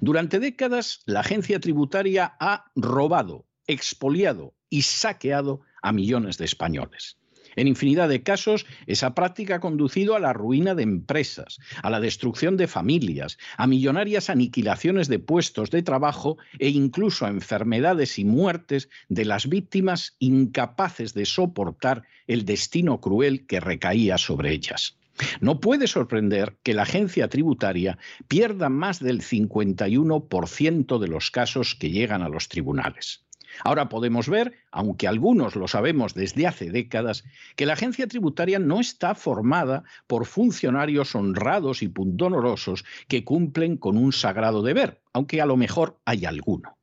Durante 0.00 0.40
décadas, 0.40 1.00
la 1.06 1.20
agencia 1.20 1.60
tributaria 1.60 2.36
ha 2.40 2.70
robado, 2.74 3.46
expoliado 3.66 4.54
y 4.70 4.82
saqueado 4.82 5.60
a 5.82 5.92
millones 5.92 6.38
de 6.38 6.46
españoles. 6.46 7.18
En 7.56 7.68
infinidad 7.68 8.08
de 8.08 8.22
casos, 8.22 8.66
esa 8.86 9.14
práctica 9.14 9.56
ha 9.56 9.60
conducido 9.60 10.14
a 10.14 10.20
la 10.20 10.32
ruina 10.32 10.74
de 10.74 10.82
empresas, 10.82 11.58
a 11.82 11.90
la 11.90 12.00
destrucción 12.00 12.56
de 12.56 12.66
familias, 12.66 13.38
a 13.56 13.66
millonarias 13.66 14.30
aniquilaciones 14.30 15.08
de 15.08 15.18
puestos 15.18 15.70
de 15.70 15.82
trabajo 15.82 16.38
e 16.58 16.68
incluso 16.68 17.26
a 17.26 17.30
enfermedades 17.30 18.18
y 18.18 18.24
muertes 18.24 18.88
de 19.08 19.24
las 19.24 19.48
víctimas 19.48 20.16
incapaces 20.18 21.14
de 21.14 21.26
soportar 21.26 22.02
el 22.26 22.44
destino 22.44 23.00
cruel 23.00 23.46
que 23.46 23.60
recaía 23.60 24.18
sobre 24.18 24.52
ellas. 24.52 24.96
No 25.40 25.60
puede 25.60 25.86
sorprender 25.86 26.56
que 26.62 26.74
la 26.74 26.82
agencia 26.82 27.28
tributaria 27.28 27.98
pierda 28.26 28.68
más 28.68 28.98
del 28.98 29.22
51% 29.22 30.98
de 30.98 31.08
los 31.08 31.30
casos 31.30 31.74
que 31.76 31.90
llegan 31.90 32.22
a 32.22 32.28
los 32.28 32.48
tribunales. 32.48 33.23
Ahora 33.62 33.88
podemos 33.88 34.28
ver, 34.28 34.54
aunque 34.70 35.06
algunos 35.06 35.54
lo 35.56 35.68
sabemos 35.68 36.14
desde 36.14 36.46
hace 36.46 36.70
décadas, 36.70 37.24
que 37.56 37.66
la 37.66 37.74
agencia 37.74 38.08
tributaria 38.08 38.58
no 38.58 38.80
está 38.80 39.14
formada 39.14 39.84
por 40.06 40.26
funcionarios 40.26 41.14
honrados 41.14 41.82
y 41.82 41.88
pundonorosos 41.88 42.84
que 43.08 43.24
cumplen 43.24 43.76
con 43.76 43.96
un 43.96 44.12
sagrado 44.12 44.62
deber, 44.62 45.00
aunque 45.12 45.40
a 45.40 45.46
lo 45.46 45.56
mejor 45.56 46.00
hay 46.04 46.24
alguno. 46.24 46.76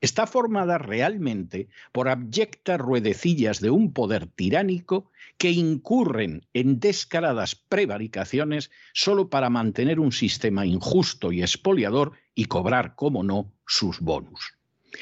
Está 0.00 0.28
formada 0.28 0.78
realmente 0.78 1.68
por 1.90 2.08
abyectas 2.08 2.78
ruedecillas 2.78 3.60
de 3.60 3.70
un 3.70 3.92
poder 3.92 4.28
tiránico 4.28 5.10
que 5.38 5.50
incurren 5.50 6.46
en 6.52 6.78
descaradas 6.78 7.56
prevaricaciones 7.56 8.70
solo 8.92 9.28
para 9.28 9.50
mantener 9.50 9.98
un 9.98 10.12
sistema 10.12 10.66
injusto 10.66 11.32
y 11.32 11.42
expoliador 11.42 12.12
y 12.34 12.44
cobrar, 12.44 12.94
como 12.94 13.24
no, 13.24 13.52
sus 13.66 13.98
bonus. 13.98 14.57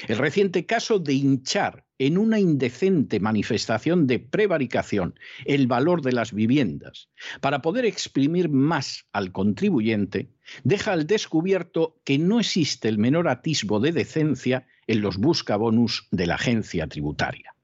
El 0.08 0.18
reciente 0.18 0.66
caso 0.66 0.98
de 0.98 1.14
hinchar 1.14 1.84
en 1.98 2.18
una 2.18 2.38
indecente 2.38 3.20
manifestación 3.20 4.06
de 4.06 4.18
prevaricación 4.18 5.18
el 5.44 5.66
valor 5.66 6.02
de 6.02 6.12
las 6.12 6.32
viviendas 6.32 7.08
para 7.40 7.62
poder 7.62 7.84
exprimir 7.84 8.48
más 8.48 9.06
al 9.12 9.32
contribuyente 9.32 10.30
deja 10.64 10.92
al 10.92 11.06
descubierto 11.06 12.00
que 12.04 12.18
no 12.18 12.40
existe 12.40 12.88
el 12.88 12.98
menor 12.98 13.28
atisbo 13.28 13.80
de 13.80 13.92
decencia 13.92 14.66
en 14.86 15.00
los 15.00 15.16
buscabonus 15.16 16.06
de 16.10 16.26
la 16.26 16.34
agencia 16.34 16.86
tributaria. 16.86 17.54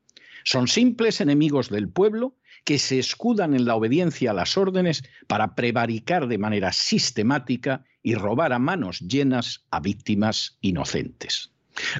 Son 0.44 0.66
simples 0.66 1.20
enemigos 1.20 1.68
del 1.68 1.88
pueblo 1.88 2.36
que 2.64 2.78
se 2.78 2.98
escudan 2.98 3.54
en 3.54 3.64
la 3.64 3.74
obediencia 3.74 4.30
a 4.30 4.34
las 4.34 4.56
órdenes 4.56 5.02
para 5.26 5.54
prevaricar 5.54 6.28
de 6.28 6.38
manera 6.38 6.72
sistemática 6.72 7.84
y 8.02 8.14
robar 8.14 8.52
a 8.52 8.58
manos 8.58 9.00
llenas 9.00 9.64
a 9.70 9.80
víctimas 9.80 10.58
inocentes. 10.60 11.52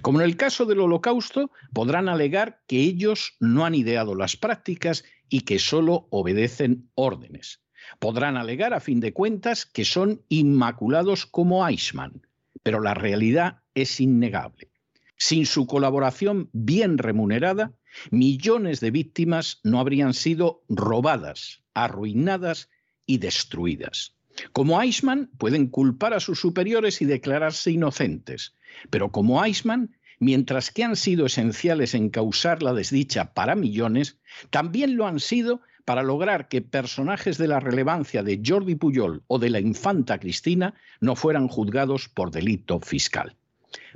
Como 0.03 0.21
en 0.21 0.27
el 0.27 0.37
caso 0.37 0.65
del 0.65 0.81
holocausto, 0.81 1.51
podrán 1.73 2.09
alegar 2.09 2.63
que 2.67 2.81
ellos 2.81 3.37
no 3.41 3.65
han 3.65 3.75
ideado 3.75 4.15
las 4.15 4.37
prácticas 4.37 5.05
y 5.29 5.43
que 5.43 5.59
solo 5.59 6.09
obedecen 6.11 6.91
órdenes. 6.95 7.63
Podrán 7.99 8.37
alegar, 8.37 8.75
a 8.75 8.81
fin 8.81 9.01
de 9.01 9.13
cuentas, 9.13 9.67
que 9.67 9.85
son 9.85 10.23
inmaculados 10.29 11.27
como 11.27 11.67
Eichmann, 11.67 12.27
pero 12.63 12.81
la 12.81 12.95
realidad 12.95 13.63
es 13.75 14.01
innegable. 14.01 14.71
Sin 15.17 15.47
su 15.47 15.67
colaboración 15.67 16.51
bien 16.53 16.99
remunerada, 16.99 17.73
millones 18.11 18.81
de 18.81 18.91
víctimas 18.91 19.61
no 19.63 19.79
habrían 19.79 20.15
sido 20.15 20.65
robadas, 20.69 21.63
arruinadas 21.75 22.69
y 23.07 23.19
destruidas. 23.19 24.17
Como 24.53 24.81
Eichmann, 24.81 25.31
pueden 25.39 25.69
culpar 25.69 26.15
a 26.15 26.21
sus 26.21 26.41
superiores 26.41 27.01
y 27.03 27.05
declararse 27.05 27.71
inocentes, 27.71 28.57
pero 28.91 29.13
como 29.13 29.45
Eichmann, 29.45 29.97
mientras 30.19 30.71
que 30.71 30.85
han 30.85 30.97
sido 30.97 31.27
esenciales 31.27 31.95
en 31.95 32.11
causar 32.11 32.63
la 32.63 32.73
desdicha 32.73 33.35
para 33.35 33.55
millones, 33.55 34.21
también 34.51 34.97
lo 34.97 35.07
han 35.07 35.21
sido 35.21 35.61
para 35.85 36.03
lograr 36.03 36.49
que 36.49 36.63
personajes 36.63 37.39
de 37.39 37.49
la 37.49 37.61
relevancia 37.61 38.23
de 38.23 38.41
Jordi 38.45 38.77
Pujol 38.77 39.25
o 39.27 39.39
de 39.39 39.51
la 39.51 39.61
infanta 39.61 40.19
Cristina 40.19 40.75
no 41.01 41.17
fueran 41.17 41.49
juzgados 41.49 42.09
por 42.09 42.31
delito 42.31 42.79
fiscal. 42.81 43.37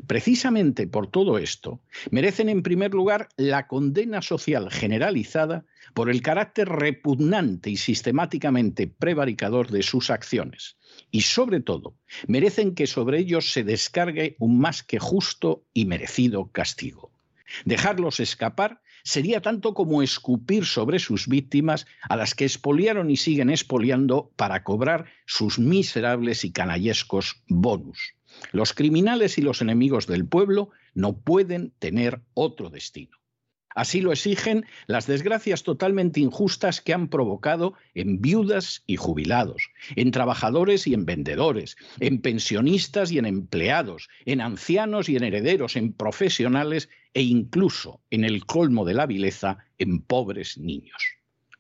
Precisamente 0.06 0.86
por 0.86 1.08
todo 1.08 1.38
esto, 1.38 1.80
merecen 2.10 2.48
en 2.48 2.62
primer 2.62 2.94
lugar 2.94 3.28
la 3.36 3.66
condena 3.66 4.22
social 4.22 4.70
generalizada 4.70 5.64
por 5.94 6.10
el 6.10 6.22
carácter 6.22 6.68
repugnante 6.68 7.70
y 7.70 7.76
sistemáticamente 7.76 8.86
prevaricador 8.86 9.70
de 9.70 9.82
sus 9.82 10.10
acciones. 10.10 10.76
Y 11.10 11.22
sobre 11.22 11.60
todo, 11.60 11.94
merecen 12.26 12.74
que 12.74 12.86
sobre 12.86 13.18
ellos 13.18 13.52
se 13.52 13.64
descargue 13.64 14.36
un 14.38 14.58
más 14.58 14.82
que 14.82 14.98
justo 14.98 15.64
y 15.72 15.86
merecido 15.86 16.50
castigo. 16.52 17.10
Dejarlos 17.64 18.20
escapar 18.20 18.82
sería 19.04 19.40
tanto 19.40 19.72
como 19.72 20.02
escupir 20.02 20.66
sobre 20.66 20.98
sus 20.98 21.28
víctimas 21.28 21.86
a 22.08 22.16
las 22.16 22.34
que 22.34 22.44
expoliaron 22.44 23.08
y 23.08 23.16
siguen 23.16 23.50
expoliando 23.50 24.32
para 24.36 24.64
cobrar 24.64 25.06
sus 25.26 25.60
miserables 25.60 26.44
y 26.44 26.50
canallescos 26.50 27.40
bonus. 27.46 28.16
Los 28.52 28.72
criminales 28.72 29.38
y 29.38 29.42
los 29.42 29.62
enemigos 29.62 30.06
del 30.06 30.26
pueblo 30.26 30.70
no 30.94 31.18
pueden 31.18 31.72
tener 31.78 32.20
otro 32.34 32.70
destino. 32.70 33.16
Así 33.76 34.00
lo 34.00 34.10
exigen 34.10 34.64
las 34.86 35.06
desgracias 35.06 35.62
totalmente 35.62 36.18
injustas 36.20 36.80
que 36.80 36.94
han 36.94 37.08
provocado 37.08 37.74
en 37.92 38.22
viudas 38.22 38.82
y 38.86 38.96
jubilados, 38.96 39.68
en 39.96 40.12
trabajadores 40.12 40.86
y 40.86 40.94
en 40.94 41.04
vendedores, 41.04 41.76
en 42.00 42.22
pensionistas 42.22 43.12
y 43.12 43.18
en 43.18 43.26
empleados, 43.26 44.08
en 44.24 44.40
ancianos 44.40 45.10
y 45.10 45.16
en 45.16 45.24
herederos, 45.24 45.76
en 45.76 45.92
profesionales 45.92 46.88
e 47.12 47.20
incluso, 47.20 48.00
en 48.08 48.24
el 48.24 48.46
colmo 48.46 48.86
de 48.86 48.94
la 48.94 49.04
vileza, 49.04 49.58
en 49.76 50.00
pobres 50.00 50.56
niños. 50.56 51.02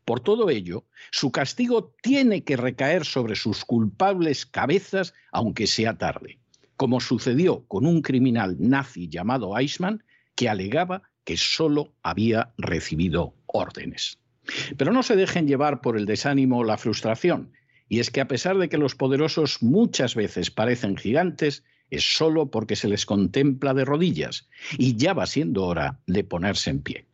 Por 0.06 0.20
todo 0.20 0.48
ello, 0.48 0.86
su 1.10 1.30
castigo 1.30 1.92
tiene 2.00 2.44
que 2.44 2.56
recaer 2.56 3.04
sobre 3.04 3.36
sus 3.36 3.66
culpables 3.66 4.46
cabezas, 4.46 5.12
aunque 5.32 5.66
sea 5.66 5.98
tarde, 5.98 6.38
como 6.76 7.00
sucedió 7.00 7.64
con 7.66 7.86
un 7.86 8.02
criminal 8.02 8.56
nazi 8.58 9.08
llamado 9.08 9.58
Eichmann, 9.58 10.04
que 10.34 10.48
alegaba 10.48 11.02
que 11.24 11.36
solo 11.36 11.94
había 12.02 12.52
recibido 12.56 13.34
órdenes. 13.46 14.18
Pero 14.76 14.92
no 14.92 15.02
se 15.02 15.16
dejen 15.16 15.48
llevar 15.48 15.80
por 15.80 15.96
el 15.96 16.06
desánimo 16.06 16.58
o 16.58 16.64
la 16.64 16.78
frustración, 16.78 17.52
y 17.88 18.00
es 18.00 18.10
que 18.10 18.20
a 18.20 18.28
pesar 18.28 18.58
de 18.58 18.68
que 18.68 18.78
los 18.78 18.94
poderosos 18.94 19.62
muchas 19.62 20.14
veces 20.14 20.50
parecen 20.50 20.96
gigantes, 20.96 21.64
es 21.90 22.16
solo 22.16 22.50
porque 22.50 22.76
se 22.76 22.88
les 22.88 23.06
contempla 23.06 23.74
de 23.74 23.84
rodillas, 23.84 24.48
y 24.76 24.96
ya 24.96 25.14
va 25.14 25.26
siendo 25.26 25.64
hora 25.64 26.00
de 26.06 26.24
ponerse 26.24 26.70
en 26.70 26.82
pie. 26.82 27.06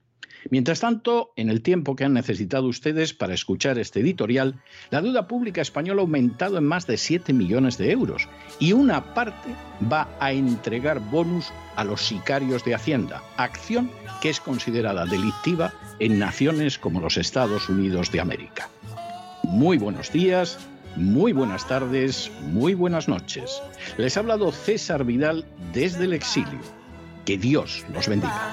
Mientras 0.51 0.81
tanto, 0.81 1.33
en 1.37 1.51
el 1.51 1.63
tiempo 1.63 1.97
que 1.97 2.05
han 2.05 2.15
necesitado 2.15 2.67
ustedes 2.67 3.15
para 3.15 3.35
escuchar 3.35 3.79
este 3.79 4.01
editorial, 4.01 4.61
la 4.91 5.03
deuda 5.03 5.29
pública 5.29 5.61
española 5.61 6.01
ha 6.01 6.05
aumentado 6.05 6.59
en 6.59 6.65
más 6.65 6.87
de 6.87 6.97
7 6.97 7.33
millones 7.33 7.79
de 7.79 7.91
euros 7.91 8.29
y 8.59 8.73
una 8.73 9.15
parte 9.15 9.51
va 9.91 10.09
a 10.21 10.33
entregar 10.33 11.01
bonus 11.01 11.53
a 11.77 11.85
los 11.85 12.03
sicarios 12.03 12.65
de 12.65 12.75
Hacienda, 12.75 13.23
acción 13.37 13.91
que 14.21 14.31
es 14.31 14.41
considerada 14.41 15.05
delictiva 15.07 15.73
en 15.99 16.19
naciones 16.19 16.79
como 16.79 17.01
los 17.01 17.17
Estados 17.17 17.69
Unidos 17.69 18.13
de 18.13 18.21
América. 18.21 18.69
Muy 19.45 19.79
buenos 19.79 20.13
días, 20.13 20.59
muy 20.97 21.33
buenas 21.33 21.67
tardes, 21.67 22.31
muy 22.43 22.75
buenas 22.75 23.09
noches. 23.09 23.63
Les 23.97 24.17
ha 24.17 24.21
hablado 24.21 24.53
César 24.53 25.05
Vidal 25.05 25.45
desde 25.73 26.05
el 26.05 26.13
exilio. 26.13 26.61
Que 27.25 27.39
Dios 27.39 27.85
los 27.93 28.09
bendiga. 28.09 28.53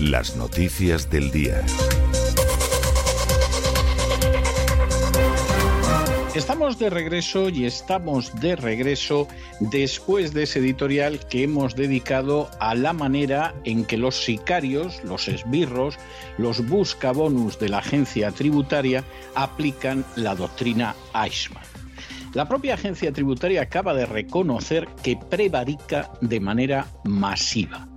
Las 0.00 0.36
noticias 0.36 1.10
del 1.10 1.32
día. 1.32 1.66
Estamos 6.36 6.78
de 6.78 6.88
regreso 6.88 7.48
y 7.48 7.66
estamos 7.66 8.32
de 8.40 8.54
regreso 8.54 9.26
después 9.58 10.32
de 10.32 10.44
ese 10.44 10.60
editorial 10.60 11.18
que 11.26 11.42
hemos 11.42 11.74
dedicado 11.74 12.48
a 12.60 12.76
la 12.76 12.92
manera 12.92 13.56
en 13.64 13.84
que 13.84 13.96
los 13.96 14.24
sicarios, 14.24 15.02
los 15.02 15.26
esbirros, 15.26 15.96
los 16.36 16.64
buscabonus 16.68 17.58
de 17.58 17.70
la 17.70 17.78
agencia 17.78 18.30
tributaria 18.30 19.02
aplican 19.34 20.04
la 20.14 20.36
doctrina 20.36 20.94
Eichmann. 21.12 21.64
La 22.34 22.46
propia 22.46 22.74
agencia 22.74 23.12
tributaria 23.12 23.62
acaba 23.62 23.94
de 23.94 24.06
reconocer 24.06 24.86
que 25.02 25.16
prevarica 25.16 26.12
de 26.20 26.38
manera 26.38 26.86
masiva 27.02 27.87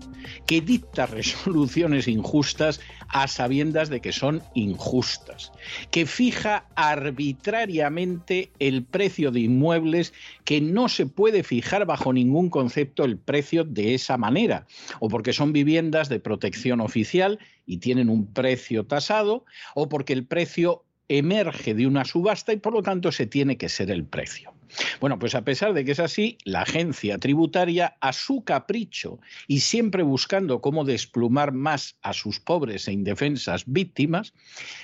que 0.51 0.59
dicta 0.59 1.05
resoluciones 1.05 2.09
injustas 2.09 2.81
a 3.07 3.29
sabiendas 3.29 3.87
de 3.87 4.01
que 4.01 4.11
son 4.11 4.43
injustas, 4.53 5.53
que 5.91 6.05
fija 6.05 6.65
arbitrariamente 6.75 8.51
el 8.59 8.83
precio 8.83 9.31
de 9.31 9.39
inmuebles 9.39 10.11
que 10.43 10.59
no 10.59 10.89
se 10.89 11.05
puede 11.05 11.43
fijar 11.43 11.85
bajo 11.85 12.11
ningún 12.11 12.49
concepto 12.49 13.05
el 13.05 13.17
precio 13.17 13.63
de 13.63 13.93
esa 13.93 14.17
manera, 14.17 14.67
o 14.99 15.07
porque 15.07 15.31
son 15.31 15.53
viviendas 15.53 16.09
de 16.09 16.19
protección 16.19 16.81
oficial 16.81 17.39
y 17.65 17.77
tienen 17.77 18.09
un 18.09 18.27
precio 18.27 18.85
tasado, 18.85 19.45
o 19.73 19.87
porque 19.87 20.11
el 20.11 20.25
precio 20.25 20.83
emerge 21.07 21.73
de 21.75 21.87
una 21.87 22.03
subasta 22.03 22.51
y 22.51 22.57
por 22.57 22.73
lo 22.73 22.83
tanto 22.83 23.13
se 23.13 23.25
tiene 23.25 23.55
que 23.55 23.69
ser 23.69 23.89
el 23.89 24.03
precio. 24.03 24.53
Bueno, 24.99 25.19
pues 25.19 25.35
a 25.35 25.43
pesar 25.43 25.73
de 25.73 25.85
que 25.85 25.91
es 25.91 25.99
así, 25.99 26.37
la 26.43 26.61
agencia 26.61 27.17
tributaria, 27.17 27.97
a 28.01 28.13
su 28.13 28.43
capricho 28.43 29.19
y 29.47 29.61
siempre 29.61 30.03
buscando 30.03 30.61
cómo 30.61 30.85
desplumar 30.85 31.51
más 31.51 31.97
a 32.01 32.13
sus 32.13 32.39
pobres 32.39 32.87
e 32.87 32.93
indefensas 32.93 33.63
víctimas, 33.65 34.33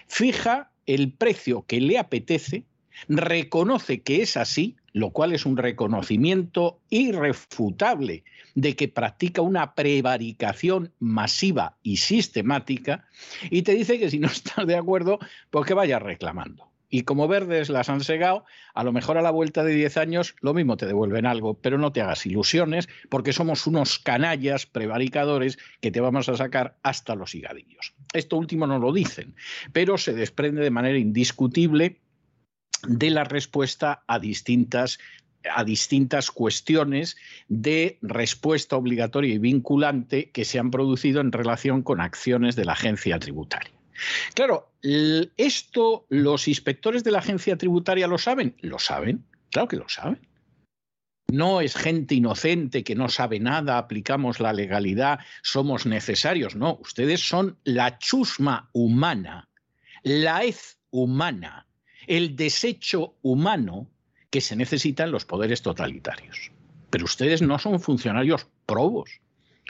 fija 0.08 0.72
el 0.86 1.12
precio 1.12 1.66
que 1.68 1.82
le 1.82 1.98
apetece, 2.00 2.66
reconoce 3.08 4.02
que 4.02 4.22
es 4.22 4.38
así, 4.38 4.76
lo 4.94 5.12
cual 5.12 5.34
es 5.34 5.46
un 5.46 5.58
reconocimiento 5.58 6.80
irrefutable 6.90 8.24
de 8.56 8.76
que 8.76 8.88
practica 8.88 9.42
una 9.42 9.76
prevaricación 9.76 10.92
masiva 11.00 11.78
y 11.84 11.98
sistemática, 11.98 13.06
y 13.52 13.62
te 13.62 13.74
dice 13.74 14.00
que 14.00 14.10
si 14.10 14.20
no 14.20 14.28
estás 14.28 14.66
de 14.66 14.76
acuerdo, 14.76 15.20
pues 15.52 15.68
que 15.68 15.76
vayas 15.76 16.02
reclamando. 16.02 16.68
Y 16.90 17.02
como 17.04 17.28
verdes 17.28 17.70
las 17.70 17.90
han 17.90 18.02
segado, 18.02 18.46
a 18.74 18.84
lo 18.84 18.94
mejor 18.94 19.18
a 19.18 19.22
la 19.22 19.32
vuelta 19.32 19.64
de 19.64 19.74
10 19.74 19.98
años 19.98 20.36
lo 20.42 20.54
mismo 20.54 20.78
te 20.78 20.86
devuelven 20.86 21.26
algo, 21.26 21.56
pero 21.56 21.78
no 21.78 21.92
te 21.92 22.02
hagas 22.02 22.26
ilusiones 22.26 22.88
porque 23.10 23.34
somos 23.34 23.68
unos 23.68 24.00
canallas 24.00 24.66
prevaricadores 24.66 25.58
que 25.82 25.92
te 25.92 26.00
vamos 26.00 26.30
a 26.30 26.38
sacar 26.38 26.78
hasta 26.84 27.16
los 27.16 27.36
higadillos. 27.36 27.94
Esto 28.14 28.38
último 28.38 28.68
no 28.68 28.80
lo 28.80 28.94
dicen, 28.94 29.36
pero 29.74 29.98
se 29.98 30.14
desprende 30.14 30.62
de 30.62 30.72
manera 30.72 30.98
indiscutible 30.98 32.00
de 32.88 33.10
la 33.10 33.24
respuesta 33.24 34.04
a 34.08 34.20
distintas 34.20 35.00
a 35.50 35.64
distintas 35.64 36.30
cuestiones 36.30 37.16
de 37.48 38.00
respuesta 38.02 38.76
obligatoria 38.76 39.34
y 39.34 39.38
vinculante 39.38 40.30
que 40.32 40.44
se 40.44 40.60
han 40.60 40.72
producido 40.72 41.22
en 41.22 41.32
relación 41.32 41.84
con 41.84 42.02
acciones 42.02 42.58
de 42.58 42.66
la 42.66 42.74
agencia 42.74 43.18
tributaria. 43.18 43.77
Claro, 44.34 44.72
esto 44.82 46.06
los 46.10 46.48
inspectores 46.48 47.04
de 47.04 47.12
la 47.12 47.20
agencia 47.20 47.58
tributaria 47.58 48.08
lo 48.08 48.18
saben, 48.18 48.56
lo 48.62 48.80
saben, 48.80 49.26
claro 49.52 49.68
que 49.68 49.78
lo 49.78 49.90
saben. 49.90 50.20
No 51.30 51.60
es 51.60 51.76
gente 51.76 52.16
inocente 52.16 52.86
que 52.86 52.96
no 52.96 53.10
sabe 53.10 53.40
nada, 53.40 53.78
aplicamos 53.78 54.40
la 54.40 54.54
legalidad, 54.54 55.20
somos 55.42 55.86
necesarios. 55.86 56.56
No, 56.56 56.78
ustedes 56.82 57.28
son 57.28 57.58
la 57.66 58.00
chusma 58.00 58.70
humana, 58.72 59.50
la 60.04 60.46
hez 60.46 60.78
humana, 60.90 61.68
el 62.08 62.38
desecho 62.38 63.16
humano 63.22 63.90
que 64.30 64.40
se 64.40 64.56
necesita 64.56 65.04
en 65.04 65.12
los 65.12 65.26
poderes 65.26 65.62
totalitarios. 65.62 66.52
Pero 66.90 67.04
ustedes 67.04 67.42
no 67.42 67.60
son 67.60 67.82
funcionarios 67.82 68.48
probos, 68.66 69.20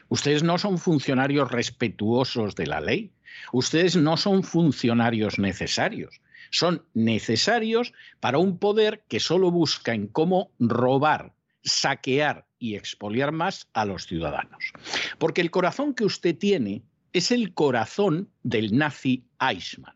ustedes 0.10 0.44
no 0.44 0.60
son 0.60 0.78
funcionarios 0.78 1.52
respetuosos 1.52 2.54
de 2.54 2.68
la 2.68 2.82
ley, 2.82 3.12
ustedes 3.52 3.96
no 3.96 4.18
son 4.18 4.44
funcionarios 4.44 5.40
necesarios, 5.40 6.22
son 6.52 6.86
necesarios 6.94 7.94
para 8.20 8.38
un 8.38 8.58
poder 8.58 9.04
que 9.08 9.20
solo 9.20 9.52
busca 9.52 9.94
en 9.94 10.08
cómo 10.08 10.52
robar, 10.60 11.34
saquear 11.64 12.46
y 12.60 12.76
expoliar 12.76 13.32
más 13.32 13.68
a 13.74 13.86
los 13.86 14.08
ciudadanos. 14.08 14.72
Porque 15.18 15.42
el 15.42 15.52
corazón 15.52 15.94
que 15.94 16.06
usted 16.06 16.38
tiene 16.38 16.84
es 17.14 17.32
el 17.32 17.54
corazón 17.54 18.30
del 18.44 18.78
nazi 18.78 19.26
Eichmann. 19.40 19.96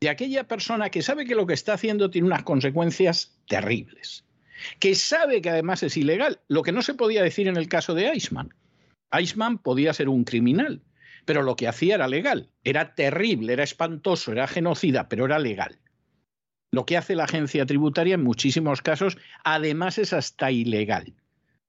De 0.00 0.08
aquella 0.08 0.48
persona 0.48 0.88
que 0.88 1.02
sabe 1.02 1.26
que 1.26 1.34
lo 1.34 1.46
que 1.46 1.54
está 1.54 1.74
haciendo 1.74 2.10
tiene 2.10 2.26
unas 2.26 2.42
consecuencias 2.42 3.38
terribles, 3.46 4.24
que 4.78 4.94
sabe 4.94 5.42
que 5.42 5.50
además 5.50 5.82
es 5.82 5.96
ilegal, 5.96 6.40
lo 6.48 6.62
que 6.62 6.72
no 6.72 6.82
se 6.82 6.94
podía 6.94 7.22
decir 7.22 7.48
en 7.48 7.56
el 7.56 7.68
caso 7.68 7.94
de 7.94 8.08
Eichmann. 8.08 8.54
Eichmann 9.12 9.58
podía 9.58 9.92
ser 9.92 10.08
un 10.08 10.24
criminal, 10.24 10.80
pero 11.30 11.44
lo 11.44 11.54
que 11.54 11.68
hacía 11.68 11.94
era 11.94 12.08
legal, 12.08 12.50
era 12.64 12.96
terrible, 12.96 13.52
era 13.52 13.62
espantoso, 13.62 14.32
era 14.32 14.48
genocida, 14.48 15.08
pero 15.08 15.26
era 15.26 15.38
legal. 15.38 15.78
Lo 16.72 16.84
que 16.84 16.96
hace 16.96 17.14
la 17.14 17.22
agencia 17.22 17.66
tributaria 17.66 18.16
en 18.16 18.24
muchísimos 18.24 18.82
casos, 18.82 19.16
además, 19.44 19.98
es 19.98 20.12
hasta 20.12 20.50
ilegal 20.50 21.14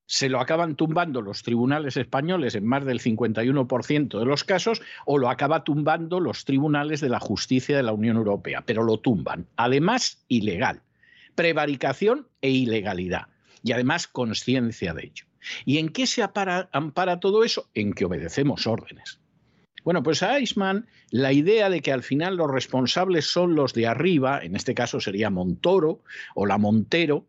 se 0.07 0.29
lo 0.29 0.41
acaban 0.41 0.75
tumbando 0.75 1.21
los 1.21 1.43
tribunales 1.43 1.95
españoles 1.95 2.55
en 2.55 2.65
más 2.65 2.83
del 2.85 3.01
51% 3.01 4.17
de 4.17 4.25
los 4.25 4.43
casos 4.43 4.81
o 5.05 5.19
lo 5.19 5.29
acaba 5.29 5.63
tumbando 5.63 6.19
los 6.19 6.43
tribunales 6.43 6.99
de 6.99 7.09
la 7.09 7.19
justicia 7.19 7.77
de 7.77 7.83
la 7.83 7.93
Unión 7.93 8.17
Europea, 8.17 8.63
pero 8.65 8.81
lo 8.81 8.97
tumban. 8.97 9.47
Además, 9.57 10.25
ilegal. 10.27 10.81
Prevaricación 11.35 12.27
e 12.41 12.49
ilegalidad. 12.49 13.27
Y 13.63 13.73
además, 13.73 14.07
conciencia 14.07 14.95
de 14.95 15.03
ello. 15.03 15.25
¿Y 15.65 15.77
en 15.77 15.89
qué 15.89 16.07
se 16.07 16.23
ampara, 16.23 17.19
todo 17.19 17.43
eso? 17.43 17.69
En 17.73 17.93
que 17.93 18.05
obedecemos 18.05 18.67
órdenes. 18.67 19.20
Bueno, 19.83 20.03
pues 20.03 20.21
a 20.21 20.37
Eichmann 20.37 20.87
la 21.09 21.33
idea 21.33 21.69
de 21.69 21.81
que 21.81 21.91
al 21.91 22.03
final 22.03 22.35
los 22.35 22.51
responsables 22.51 23.25
son 23.25 23.55
los 23.55 23.73
de 23.73 23.87
arriba, 23.87 24.39
en 24.43 24.55
este 24.55 24.75
caso 24.75 24.99
sería 24.99 25.29
Montoro 25.29 26.03
o 26.35 26.45
la 26.45 26.57
Montero, 26.57 27.25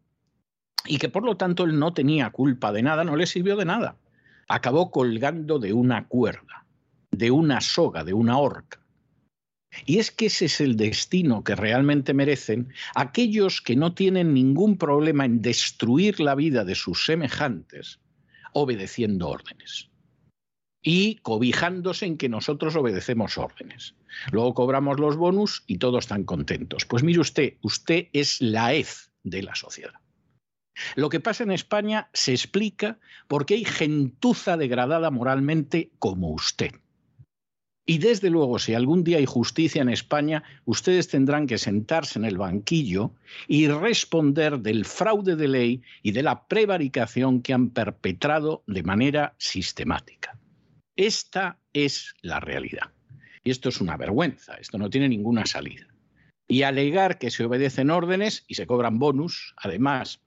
y 0.84 0.98
que 0.98 1.08
por 1.08 1.24
lo 1.24 1.36
tanto 1.36 1.64
él 1.64 1.78
no 1.78 1.94
tenía 1.94 2.30
culpa 2.30 2.72
de 2.72 2.82
nada, 2.82 3.04
no 3.04 3.16
le 3.16 3.26
sirvió 3.26 3.56
de 3.56 3.64
nada. 3.64 3.96
Acabó 4.48 4.90
colgando 4.90 5.58
de 5.58 5.72
una 5.72 6.08
cuerda, 6.08 6.66
de 7.10 7.30
una 7.30 7.60
soga, 7.60 8.04
de 8.04 8.12
una 8.12 8.38
horca. 8.38 8.80
Y 9.86 9.98
es 9.98 10.10
que 10.10 10.26
ese 10.26 10.46
es 10.46 10.60
el 10.60 10.76
destino 10.76 11.44
que 11.44 11.54
realmente 11.54 12.12
merecen 12.12 12.74
aquellos 12.94 13.62
que 13.62 13.76
no 13.76 13.94
tienen 13.94 14.34
ningún 14.34 14.76
problema 14.76 15.24
en 15.24 15.40
destruir 15.40 16.20
la 16.20 16.34
vida 16.34 16.64
de 16.64 16.74
sus 16.74 17.06
semejantes 17.06 18.00
obedeciendo 18.52 19.28
órdenes 19.28 19.91
y 20.82 21.16
cobijándose 21.16 22.06
en 22.06 22.18
que 22.18 22.28
nosotros 22.28 22.76
obedecemos 22.76 23.38
órdenes. 23.38 23.94
Luego 24.30 24.54
cobramos 24.54 24.98
los 24.98 25.16
bonus 25.16 25.62
y 25.66 25.78
todos 25.78 26.04
están 26.04 26.24
contentos. 26.24 26.84
Pues 26.84 27.02
mire 27.02 27.20
usted, 27.20 27.54
usted 27.62 28.08
es 28.12 28.40
la 28.40 28.74
hez 28.74 29.10
de 29.22 29.42
la 29.42 29.54
sociedad. 29.54 29.94
Lo 30.96 31.08
que 31.08 31.20
pasa 31.20 31.44
en 31.44 31.52
España 31.52 32.08
se 32.12 32.32
explica 32.32 32.98
porque 33.28 33.54
hay 33.54 33.64
gentuza 33.64 34.56
degradada 34.56 35.10
moralmente 35.10 35.92
como 35.98 36.30
usted. 36.30 36.72
Y 37.84 37.98
desde 37.98 38.30
luego, 38.30 38.58
si 38.58 38.74
algún 38.74 39.02
día 39.02 39.18
hay 39.18 39.26
justicia 39.26 39.82
en 39.82 39.88
España, 39.88 40.44
ustedes 40.64 41.08
tendrán 41.08 41.48
que 41.48 41.58
sentarse 41.58 42.18
en 42.18 42.24
el 42.24 42.38
banquillo 42.38 43.12
y 43.48 43.66
responder 43.66 44.60
del 44.60 44.84
fraude 44.84 45.34
de 45.34 45.48
ley 45.48 45.82
y 46.02 46.12
de 46.12 46.22
la 46.22 46.46
prevaricación 46.46 47.42
que 47.42 47.52
han 47.52 47.70
perpetrado 47.70 48.62
de 48.68 48.84
manera 48.84 49.34
sistemática. 49.38 50.38
Esta 50.96 51.58
es 51.72 52.14
la 52.22 52.40
realidad. 52.40 52.92
Y 53.44 53.50
esto 53.50 53.68
es 53.68 53.80
una 53.80 53.96
vergüenza, 53.96 54.54
esto 54.54 54.78
no 54.78 54.90
tiene 54.90 55.08
ninguna 55.08 55.46
salida. 55.46 55.86
Y 56.46 56.62
alegar 56.62 57.18
que 57.18 57.30
se 57.30 57.44
obedecen 57.44 57.90
órdenes 57.90 58.44
y 58.46 58.54
se 58.54 58.66
cobran 58.66 58.98
bonus, 58.98 59.54
además, 59.56 60.20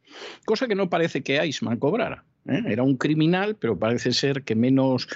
cosa 0.46 0.68
que 0.68 0.76
no 0.76 0.90
parece 0.90 1.24
que 1.24 1.38
Eichmann 1.38 1.78
cobrara. 1.78 2.26
¿eh? 2.48 2.64
Era 2.68 2.84
un 2.84 2.98
criminal, 2.98 3.56
pero 3.56 3.78
parece 3.78 4.12
ser 4.12 4.44
que 4.44 4.56
menos, 4.56 5.08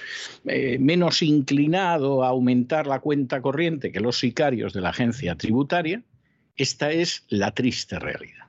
eh, 0.45 0.77
menos 0.79 1.21
inclinado 1.21 2.23
a 2.23 2.29
aumentar 2.29 2.87
la 2.87 2.99
cuenta 2.99 3.41
corriente 3.41 3.91
que 3.91 3.99
los 3.99 4.19
sicarios 4.19 4.73
de 4.73 4.81
la 4.81 4.89
agencia 4.89 5.35
tributaria. 5.35 6.03
Esta 6.55 6.91
es 6.91 7.25
la 7.29 7.53
triste 7.53 7.99
realidad. 7.99 8.45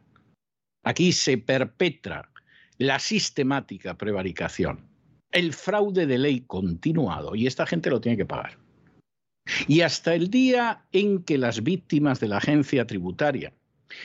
Aquí 0.83 1.13
se 1.13 1.39
perpetra 1.39 2.31
la 2.79 2.99
sistemática 2.99 3.95
prevaricación, 3.95 4.90
el 5.33 5.53
fraude 5.53 6.07
de 6.07 6.19
ley 6.19 6.41
continuado, 6.41 7.35
y 7.35 7.47
esta 7.47 7.67
gente 7.67 7.91
lo 7.91 8.01
tiene 8.01 8.17
que 8.17 8.27
pagar. 8.27 8.59
Y 9.67 9.81
hasta 9.81 10.15
el 10.15 10.31
día 10.31 10.85
en 10.93 11.23
que 11.23 11.39
las 11.39 11.63
víctimas 11.63 12.21
de 12.21 12.29
la 12.29 12.39
agencia 12.39 12.87
tributaria 12.87 13.53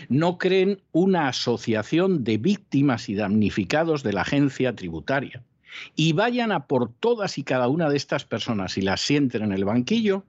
no 0.09 0.38
creen 0.38 0.81
una 0.91 1.27
asociación 1.27 2.23
de 2.23 2.38
víctimas 2.38 3.09
y 3.09 3.15
damnificados 3.15 4.01
de 4.03 4.13
la 4.13 4.21
agencia 4.21 4.75
tributaria 4.75 5.43
y 5.95 6.13
vayan 6.13 6.51
a 6.51 6.67
por 6.67 6.91
todas 6.91 7.38
y 7.38 7.43
cada 7.43 7.67
una 7.67 7.89
de 7.89 7.97
estas 7.97 8.25
personas 8.25 8.77
y 8.77 8.81
las 8.81 9.01
sienten 9.01 9.43
en 9.43 9.51
el 9.51 9.65
banquillo, 9.65 10.23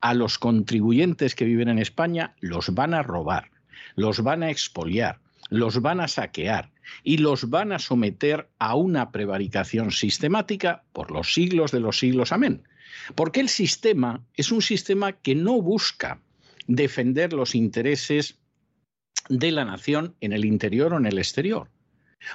a 0.00 0.14
los 0.14 0.38
contribuyentes 0.38 1.34
que 1.34 1.44
viven 1.44 1.68
en 1.68 1.78
España 1.78 2.36
los 2.40 2.72
van 2.74 2.94
a 2.94 3.02
robar, 3.02 3.50
los 3.96 4.22
van 4.22 4.44
a 4.44 4.50
expoliar, 4.50 5.20
los 5.50 5.80
van 5.82 6.00
a 6.00 6.06
saquear 6.06 6.70
y 7.02 7.18
los 7.18 7.50
van 7.50 7.72
a 7.72 7.78
someter 7.78 8.48
a 8.58 8.74
una 8.74 9.10
prevaricación 9.10 9.90
sistemática 9.90 10.84
por 10.92 11.10
los 11.10 11.32
siglos 11.32 11.72
de 11.72 11.80
los 11.80 11.98
siglos. 11.98 12.32
Amén. 12.32 12.62
Porque 13.14 13.40
el 13.40 13.48
sistema 13.48 14.24
es 14.34 14.52
un 14.52 14.62
sistema 14.62 15.12
que 15.12 15.34
no 15.34 15.60
busca 15.60 16.20
defender 16.66 17.32
los 17.32 17.54
intereses 17.54 18.38
de 19.28 19.50
la 19.50 19.64
nación 19.64 20.14
en 20.20 20.32
el 20.32 20.44
interior 20.44 20.94
o 20.94 20.98
en 20.98 21.06
el 21.06 21.18
exterior. 21.18 21.70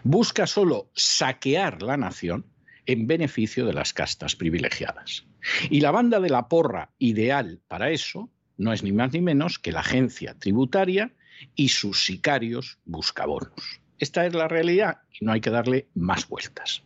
Busca 0.04 0.48
solo 0.48 0.90
saquear 0.96 1.82
la 1.82 1.98
nación 1.98 2.46
en 2.86 3.08
beneficio 3.08 3.66
de 3.66 3.74
las 3.74 3.94
castas 3.94 4.36
privilegiadas. 4.36 5.26
Y 5.70 5.82
la 5.82 5.92
banda 5.92 6.20
de 6.20 6.30
la 6.30 6.48
porra 6.48 6.92
ideal 7.00 7.62
para 7.68 7.92
eso 7.92 8.30
no 8.58 8.74
es 8.74 8.84
ni 8.84 8.92
más 8.92 9.14
ni 9.14 9.22
menos 9.22 9.60
que 9.60 9.72
la 9.72 9.82
agencia 9.82 10.36
tributaria 10.38 11.14
y 11.56 11.70
sus 11.70 12.06
sicarios 12.06 12.80
buscabonos. 12.86 13.82
Esta 14.00 14.26
es 14.26 14.34
la 14.34 14.48
realidad 14.48 15.00
y 15.20 15.26
no 15.26 15.32
hay 15.32 15.42
que 15.42 15.50
darle 15.50 15.88
más 15.94 16.28
vueltas. 16.28 16.84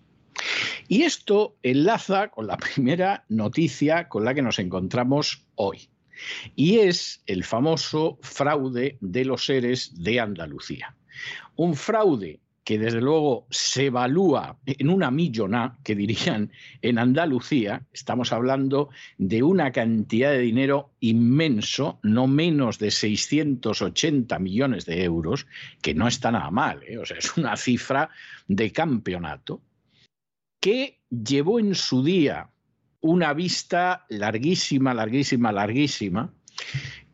Y 0.88 1.04
esto 1.04 1.58
enlaza 1.64 2.30
con 2.30 2.48
la 2.48 2.58
primera 2.76 3.26
noticia 3.30 4.08
con 4.08 4.26
la 4.26 4.34
que 4.34 4.42
nos 4.42 4.60
encontramos 4.60 5.46
hoy 5.56 5.90
y 6.56 6.80
es 6.80 7.22
el 7.26 7.44
famoso 7.44 8.18
fraude 8.22 8.98
de 9.02 9.26
los 9.26 9.46
seres 9.46 10.04
de 10.04 10.20
Andalucía. 10.20 10.96
Un 11.56 11.76
fraude 11.76 12.40
que 12.68 12.78
desde 12.78 13.00
luego 13.00 13.48
se 13.50 13.86
evalúa 13.86 14.58
en 14.66 14.90
una 14.90 15.10
millona, 15.10 15.80
que 15.86 15.96
dirían 15.96 16.52
en 16.82 17.00
Andalucía, 17.00 17.88
estamos 17.94 18.34
hablando 18.34 18.90
de 19.18 19.42
una 19.42 19.72
cantidad 19.72 20.32
de 20.32 20.40
dinero 20.40 20.92
inmenso, 21.00 21.98
no 22.04 22.28
menos 22.28 22.78
de 22.78 22.92
680 22.92 24.38
millones 24.40 24.86
de 24.86 25.02
euros, 25.06 25.48
que 25.82 25.94
no 25.94 26.10
está 26.10 26.30
nada 26.30 26.52
mal, 26.52 26.84
¿eh? 26.84 26.98
o 26.98 27.06
sea, 27.06 27.20
es 27.20 27.38
una 27.38 27.56
cifra 27.56 28.10
de 28.50 28.74
campeonato, 28.74 29.62
que 30.60 31.00
llevó 31.10 31.62
en 31.62 31.74
su 31.74 32.04
día 32.04 32.50
una 33.00 33.34
vista 33.34 34.06
larguísima, 34.10 34.94
larguísima, 34.94 35.54
larguísima, 35.54 36.34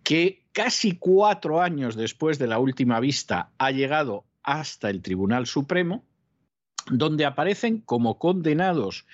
que 0.02 0.48
casi 0.52 0.98
cuatro 0.98 1.62
años 1.62 1.96
después 1.96 2.39
de 2.39 2.48
la 2.48 2.58
última 2.58 3.00
vista 3.00 3.52
ha 3.60 3.70
llegado 3.70 4.26
hasta 4.44 4.90
el 4.90 5.02
Tribunal 5.02 5.48
Supremo, 5.48 6.04
donde 6.92 7.26
aparecen 7.26 7.80
como 7.80 8.20
condenados 8.20 9.06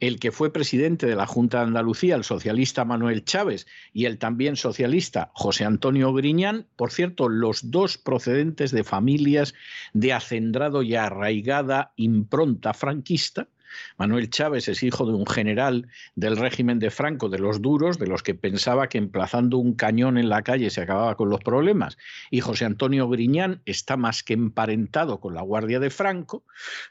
el 0.00 0.18
que 0.18 0.32
fue 0.32 0.52
presidente 0.52 1.06
de 1.06 1.14
la 1.14 1.26
Junta 1.26 1.58
de 1.58 1.64
Andalucía, 1.64 2.14
el 2.14 2.24
socialista 2.24 2.84
Manuel 2.84 3.24
Chávez, 3.24 3.66
y 3.92 4.06
el 4.06 4.18
también 4.18 4.56
socialista 4.56 5.30
José 5.34 5.64
Antonio 5.64 6.12
Griñán, 6.14 6.66
por 6.76 6.90
cierto, 6.90 7.28
los 7.28 7.70
dos 7.70 7.98
procedentes 7.98 8.70
de 8.70 8.84
familias 8.84 9.54
de 9.92 10.14
acendrado 10.14 10.82
y 10.82 10.94
arraigada 10.94 11.92
impronta 11.96 12.72
franquista, 12.72 13.48
Manuel 13.96 14.30
Chávez 14.30 14.68
es 14.68 14.82
hijo 14.82 15.06
de 15.06 15.12
un 15.12 15.26
general 15.26 15.88
del 16.14 16.36
régimen 16.36 16.78
de 16.78 16.90
Franco, 16.90 17.28
de 17.28 17.38
los 17.38 17.62
duros, 17.62 17.98
de 17.98 18.06
los 18.06 18.22
que 18.22 18.34
pensaba 18.34 18.88
que 18.88 18.98
emplazando 18.98 19.58
un 19.58 19.74
cañón 19.74 20.18
en 20.18 20.28
la 20.28 20.42
calle 20.42 20.70
se 20.70 20.82
acababa 20.82 21.16
con 21.16 21.30
los 21.30 21.40
problemas. 21.40 21.98
Y 22.30 22.40
José 22.40 22.64
Antonio 22.64 23.08
Griñán 23.08 23.62
está 23.64 23.96
más 23.96 24.22
que 24.22 24.34
emparentado 24.34 25.20
con 25.20 25.34
la 25.34 25.42
Guardia 25.42 25.80
de 25.80 25.90
Franco, 25.90 26.44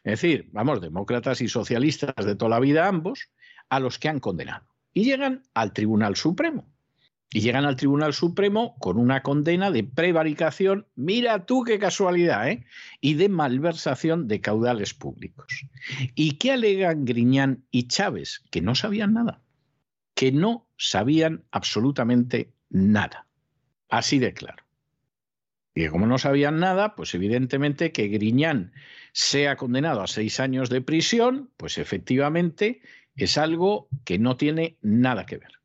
es 0.04 0.22
decir, 0.22 0.50
vamos, 0.52 0.82
demócratas 0.82 1.42
y 1.42 1.48
socialistas 1.48 2.13
de 2.26 2.36
toda 2.36 2.50
la 2.50 2.60
vida 2.60 2.88
ambos, 2.88 3.30
a 3.70 3.80
los 3.80 4.00
que 4.00 4.10
han 4.10 4.20
condenado. 4.20 4.66
Y 4.94 5.04
llegan 5.04 5.44
al 5.54 5.74
Tribunal 5.74 6.16
Supremo 6.16 6.77
y 7.32 7.42
llegan 7.42 7.66
al 7.66 7.76
Tribunal 7.76 8.13
Supremo 8.13 8.78
con 8.80 8.98
una 8.98 9.22
condena 9.22 9.70
de 9.70 9.84
prevaricación, 9.84 10.88
mira 10.96 11.46
tú 11.46 11.63
qué 11.63 11.78
casualidad, 11.78 12.50
¿eh? 12.50 12.66
y 13.02 13.16
de 13.16 13.28
malversación 13.28 14.28
de 14.28 14.40
caudales 14.40 14.94
públicos. 14.94 15.66
¿Y 16.16 16.34
qué 16.34 16.54
alegan 16.54 17.06
Griñán 17.06 17.66
y 17.70 17.88
Chávez? 17.88 18.44
Que 18.50 18.62
no 18.62 18.76
sabían 18.76 19.13
nada, 19.13 19.42
que 20.13 20.32
no 20.32 20.68
sabían 20.78 21.44
absolutamente 21.52 22.54
nada. 22.70 23.28
Así 23.90 24.20
de 24.20 24.34
claro. 24.34 24.63
Y 25.76 25.82
que 25.82 25.90
como 25.90 26.08
no 26.08 26.18
sabían 26.18 26.60
nada, 26.60 26.96
pues 26.96 27.13
evidentemente 27.13 27.92
que 27.92 28.08
Griñán 28.08 28.72
sea 29.12 29.58
condenado 29.58 30.02
a 30.02 30.08
seis 30.08 30.40
años 30.40 30.70
de 30.70 30.82
prisión, 30.82 31.52
pues 31.58 31.78
efectivamente 31.78 32.82
es 33.16 33.38
algo 33.38 33.90
que 34.06 34.18
no 34.18 34.38
tiene 34.38 34.78
nada 34.82 35.26
que 35.26 35.38
ver 35.38 35.57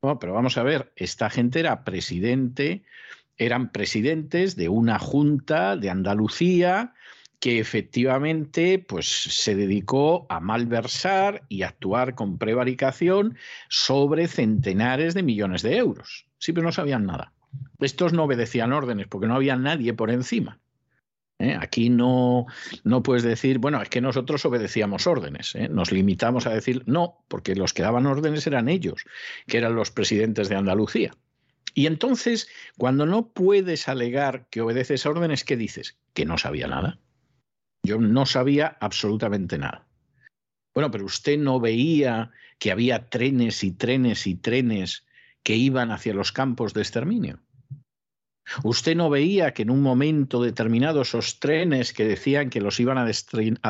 pero 0.00 0.32
vamos 0.32 0.56
a 0.56 0.62
ver, 0.62 0.92
esta 0.96 1.28
gente 1.30 1.60
era 1.60 1.84
presidente, 1.84 2.84
eran 3.36 3.72
presidentes 3.72 4.56
de 4.56 4.68
una 4.68 4.98
junta 4.98 5.76
de 5.76 5.90
Andalucía 5.90 6.94
que 7.40 7.60
efectivamente 7.60 8.78
pues, 8.78 9.06
se 9.06 9.54
dedicó 9.54 10.26
a 10.28 10.40
malversar 10.40 11.44
y 11.48 11.62
actuar 11.62 12.14
con 12.14 12.38
prevaricación 12.38 13.36
sobre 13.68 14.26
centenares 14.26 15.14
de 15.14 15.22
millones 15.22 15.62
de 15.62 15.76
euros. 15.76 16.26
Sí, 16.38 16.52
pero 16.52 16.66
no 16.66 16.72
sabían 16.72 17.06
nada. 17.06 17.32
Estos 17.78 18.12
no 18.12 18.24
obedecían 18.24 18.72
órdenes 18.72 19.06
porque 19.06 19.28
no 19.28 19.36
había 19.36 19.56
nadie 19.56 19.94
por 19.94 20.10
encima. 20.10 20.58
¿Eh? 21.38 21.56
Aquí 21.60 21.90
no, 21.90 22.46
no 22.84 23.02
puedes 23.02 23.22
decir, 23.22 23.58
bueno, 23.58 23.80
es 23.80 23.88
que 23.88 24.00
nosotros 24.00 24.44
obedecíamos 24.44 25.06
órdenes, 25.06 25.54
¿eh? 25.54 25.68
nos 25.68 25.92
limitamos 25.92 26.46
a 26.46 26.50
decir 26.50 26.82
no, 26.86 27.24
porque 27.28 27.54
los 27.54 27.72
que 27.72 27.82
daban 27.82 28.06
órdenes 28.06 28.46
eran 28.46 28.68
ellos, 28.68 29.04
que 29.46 29.58
eran 29.58 29.74
los 29.74 29.90
presidentes 29.90 30.48
de 30.48 30.56
Andalucía. 30.56 31.12
Y 31.74 31.86
entonces, 31.86 32.48
cuando 32.76 33.06
no 33.06 33.28
puedes 33.28 33.88
alegar 33.88 34.48
que 34.50 34.60
obedeces 34.60 35.06
órdenes, 35.06 35.44
¿qué 35.44 35.56
dices? 35.56 35.96
Que 36.12 36.24
no 36.24 36.38
sabía 36.38 36.66
nada. 36.66 36.98
Yo 37.84 37.98
no 37.98 38.26
sabía 38.26 38.76
absolutamente 38.80 39.58
nada. 39.58 39.86
Bueno, 40.74 40.90
pero 40.90 41.04
usted 41.04 41.38
no 41.38 41.60
veía 41.60 42.32
que 42.58 42.72
había 42.72 43.08
trenes 43.08 43.62
y 43.64 43.72
trenes 43.72 44.26
y 44.26 44.34
trenes 44.34 45.06
que 45.42 45.54
iban 45.54 45.90
hacia 45.90 46.14
los 46.14 46.32
campos 46.32 46.74
de 46.74 46.82
exterminio. 46.82 47.40
¿Usted 48.62 48.96
no 48.96 49.10
veía 49.10 49.52
que 49.52 49.62
en 49.62 49.70
un 49.70 49.82
momento 49.82 50.42
determinado 50.42 51.02
esos 51.02 51.38
trenes 51.40 51.92
que 51.92 52.04
decían 52.04 52.50
que 52.50 52.60
los 52.60 52.80
iban 52.80 52.98
a, 52.98 53.04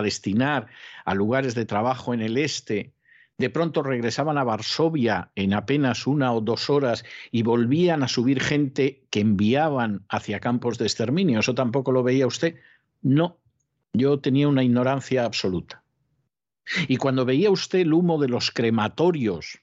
destinar 0.03 0.67
a 1.05 1.15
lugares 1.15 1.55
de 1.55 1.65
trabajo 1.65 2.15
en 2.15 2.21
el 2.21 2.37
este, 2.37 2.93
de 3.39 3.51
pronto 3.51 3.83
regresaban 3.83 4.39
a 4.39 4.45
Varsovia 4.45 5.31
en 5.35 5.55
apenas 5.55 6.07
una 6.07 6.33
o 6.33 6.41
dos 6.41 6.71
horas 6.71 7.05
y 7.31 7.43
volvían 7.43 8.03
a 8.03 8.09
subir 8.09 8.41
gente 8.41 9.05
que 9.11 9.21
enviaban 9.21 10.05
hacia 10.09 10.41
campos 10.41 10.79
de 10.79 10.87
exterminio? 10.87 11.41
¿Eso 11.41 11.55
tampoco 11.55 11.93
lo 11.93 12.03
veía 12.03 12.27
usted? 12.27 12.57
No, 13.03 13.39
yo 13.93 14.19
tenía 14.19 14.49
una 14.49 14.65
ignorancia 14.65 15.25
absoluta. 15.25 15.83
Y 16.87 16.97
cuando 16.97 17.25
veía 17.25 17.51
usted 17.51 17.81
el 17.81 17.95
humo 17.95 18.19
de 18.19 18.29
los 18.29 18.51
crematorios, 18.51 19.61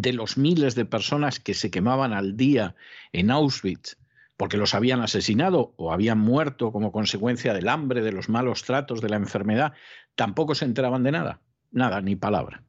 de 0.00 0.12
los 0.12 0.36
miles 0.36 0.74
de 0.74 0.84
personas 0.84 1.40
que 1.40 1.54
se 1.54 1.70
quemaban 1.70 2.12
al 2.12 2.36
día 2.36 2.74
en 3.12 3.30
Auschwitz 3.30 3.96
porque 4.36 4.56
los 4.56 4.74
habían 4.74 5.00
asesinado 5.00 5.72
o 5.76 5.92
habían 5.92 6.18
muerto 6.18 6.72
como 6.72 6.92
consecuencia 6.92 7.54
del 7.54 7.68
hambre, 7.68 8.02
de 8.02 8.12
los 8.12 8.28
malos 8.28 8.64
tratos, 8.64 9.00
de 9.00 9.08
la 9.08 9.16
enfermedad, 9.16 9.72
tampoco 10.14 10.54
se 10.54 10.64
enteraban 10.64 11.02
de 11.02 11.12
nada, 11.12 11.40
nada, 11.70 12.00
ni 12.00 12.16
palabra. 12.16 12.62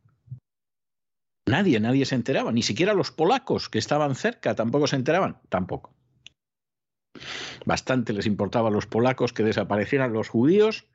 Nadie, 1.46 1.80
nadie 1.80 2.06
se 2.06 2.16
enteraba, 2.16 2.52
ni 2.52 2.62
siquiera 2.62 2.94
los 2.94 3.12
polacos 3.12 3.70
que 3.70 3.80
estaban 3.80 4.16
cerca 4.16 4.56
tampoco 4.56 4.88
se 4.88 4.98
enteraban, 4.98 5.40
tampoco. 5.50 5.94
Bastante 7.66 8.14
les 8.14 8.26
importaba 8.26 8.70
a 8.70 8.72
los 8.72 8.86
polacos 8.86 9.34
que 9.34 9.44
desaparecieran 9.44 10.14
los 10.14 10.30
judíos 10.30 10.88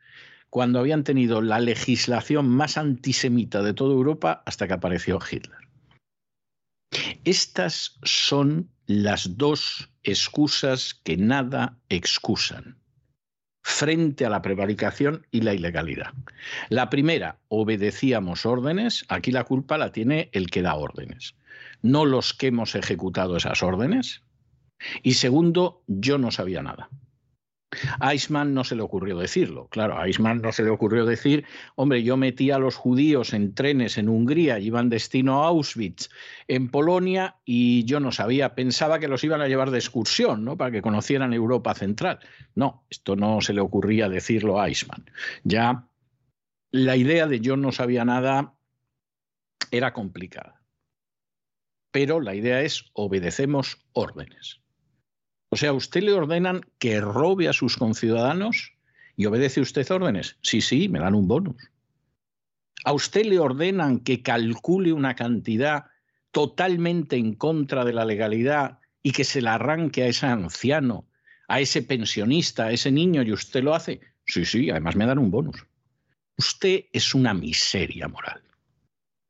cuando 0.50 0.78
habían 0.78 1.04
tenido 1.04 1.40
la 1.40 1.58
legislación 1.58 2.48
más 2.48 2.76
antisemita 2.76 3.62
de 3.62 3.72
toda 3.72 3.94
Europa 3.94 4.42
hasta 4.44 4.66
que 4.66 4.74
apareció 4.74 5.18
Hitler. 5.18 5.61
Estas 7.24 7.98
son 8.02 8.68
las 8.86 9.36
dos 9.38 9.90
excusas 10.02 10.94
que 11.04 11.16
nada 11.16 11.78
excusan 11.88 12.78
frente 13.62 14.26
a 14.26 14.30
la 14.30 14.42
prevaricación 14.42 15.24
y 15.30 15.42
la 15.42 15.54
ilegalidad. 15.54 16.12
La 16.68 16.90
primera, 16.90 17.38
obedecíamos 17.46 18.44
órdenes, 18.44 19.04
aquí 19.08 19.30
la 19.30 19.44
culpa 19.44 19.78
la 19.78 19.92
tiene 19.92 20.30
el 20.32 20.50
que 20.50 20.62
da 20.62 20.74
órdenes, 20.74 21.36
no 21.80 22.04
los 22.04 22.34
que 22.34 22.48
hemos 22.48 22.74
ejecutado 22.74 23.36
esas 23.36 23.62
órdenes. 23.62 24.22
Y 25.04 25.14
segundo, 25.14 25.84
yo 25.86 26.18
no 26.18 26.32
sabía 26.32 26.62
nada. 26.62 26.90
A 28.00 28.12
Eichmann 28.12 28.54
no 28.54 28.64
se 28.64 28.76
le 28.76 28.82
ocurrió 28.82 29.16
decirlo. 29.18 29.68
Claro, 29.68 29.98
a 29.98 30.06
Eichmann 30.06 30.42
no 30.42 30.52
se 30.52 30.62
le 30.62 30.70
ocurrió 30.70 31.06
decir, 31.06 31.44
hombre, 31.74 32.02
yo 32.02 32.16
metí 32.16 32.50
a 32.50 32.58
los 32.58 32.76
judíos 32.76 33.32
en 33.32 33.54
trenes 33.54 33.98
en 33.98 34.08
Hungría, 34.08 34.58
iban 34.58 34.88
destino 34.88 35.42
a 35.42 35.48
Auschwitz, 35.48 36.10
en 36.48 36.68
Polonia, 36.68 37.36
y 37.44 37.84
yo 37.84 38.00
no 38.00 38.12
sabía, 38.12 38.54
pensaba 38.54 38.98
que 38.98 39.08
los 39.08 39.24
iban 39.24 39.40
a 39.40 39.48
llevar 39.48 39.70
de 39.70 39.78
excursión, 39.78 40.44
¿no? 40.44 40.56
Para 40.56 40.70
que 40.70 40.82
conocieran 40.82 41.32
Europa 41.32 41.74
Central. 41.74 42.18
No, 42.54 42.84
esto 42.90 43.16
no 43.16 43.40
se 43.40 43.54
le 43.54 43.60
ocurría 43.60 44.08
decirlo 44.08 44.60
a 44.60 44.68
Eichmann. 44.68 45.10
Ya 45.44 45.88
la 46.70 46.96
idea 46.96 47.26
de 47.26 47.40
yo 47.40 47.56
no 47.56 47.72
sabía 47.72 48.04
nada 48.04 48.54
era 49.70 49.92
complicada. 49.92 50.62
Pero 51.90 52.20
la 52.20 52.34
idea 52.34 52.62
es 52.62 52.86
obedecemos 52.94 53.84
órdenes. 53.92 54.61
O 55.52 55.56
sea, 55.56 55.74
¿usted 55.74 56.02
le 56.02 56.14
ordenan 56.14 56.62
que 56.78 56.98
robe 56.98 57.46
a 57.46 57.52
sus 57.52 57.76
conciudadanos 57.76 58.72
y 59.18 59.26
obedece 59.26 59.60
usted 59.60 59.90
órdenes? 59.90 60.38
Sí, 60.40 60.62
sí, 60.62 60.88
me 60.88 60.98
dan 60.98 61.14
un 61.14 61.28
bonus. 61.28 61.70
¿A 62.86 62.94
usted 62.94 63.26
le 63.26 63.38
ordenan 63.38 64.00
que 64.00 64.22
calcule 64.22 64.94
una 64.94 65.14
cantidad 65.14 65.84
totalmente 66.30 67.16
en 67.16 67.34
contra 67.34 67.84
de 67.84 67.92
la 67.92 68.06
legalidad 68.06 68.78
y 69.02 69.12
que 69.12 69.24
se 69.24 69.42
la 69.42 69.56
arranque 69.56 70.04
a 70.04 70.06
ese 70.06 70.24
anciano, 70.24 71.04
a 71.48 71.60
ese 71.60 71.82
pensionista, 71.82 72.64
a 72.64 72.72
ese 72.72 72.90
niño 72.90 73.20
y 73.22 73.34
usted 73.34 73.62
lo 73.62 73.74
hace? 73.74 74.00
Sí, 74.24 74.46
sí, 74.46 74.70
además 74.70 74.96
me 74.96 75.04
dan 75.04 75.18
un 75.18 75.30
bonus. 75.30 75.66
Usted 76.38 76.86
es 76.94 77.14
una 77.14 77.34
miseria 77.34 78.08
moral. 78.08 78.40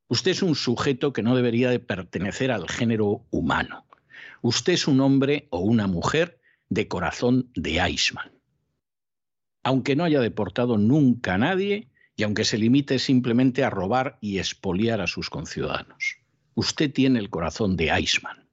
Usted 0.07 0.31
es 0.31 0.43
un 0.43 0.55
sujeto 0.55 1.13
que 1.13 1.25
no 1.25 1.35
debería 1.35 1.69
de 1.69 1.81
pertenecer 1.81 2.53
al 2.53 2.69
género 2.69 3.27
humano. 3.33 3.87
Usted 4.43 4.73
es 4.73 4.89
un 4.89 5.01
hombre 5.01 5.47
o 5.51 5.61
una 5.61 5.87
mujer 5.87 6.41
de 6.69 6.89
corazón 6.89 7.51
de 7.55 7.79
Eichmann. 7.79 8.33
Aunque 9.63 9.95
no 9.95 10.03
haya 10.03 10.21
deportado 10.21 10.79
nunca 10.79 11.35
a 11.35 11.39
nadie 11.39 11.89
y 12.17 12.25
aunque 12.25 12.45
se 12.45 12.59
limite 12.59 12.99
simplemente 12.99 13.63
a 13.63 13.71
robar 13.71 14.19
y 14.21 14.39
expoliar 14.39 15.01
a 15.01 15.07
sus 15.07 15.31
conciudadanos. 15.31 16.17
Usted 16.55 16.93
tiene 16.93 17.21
el 17.21 17.31
corazón 17.31 17.77
de 17.77 17.91
Eichmann. 17.91 18.49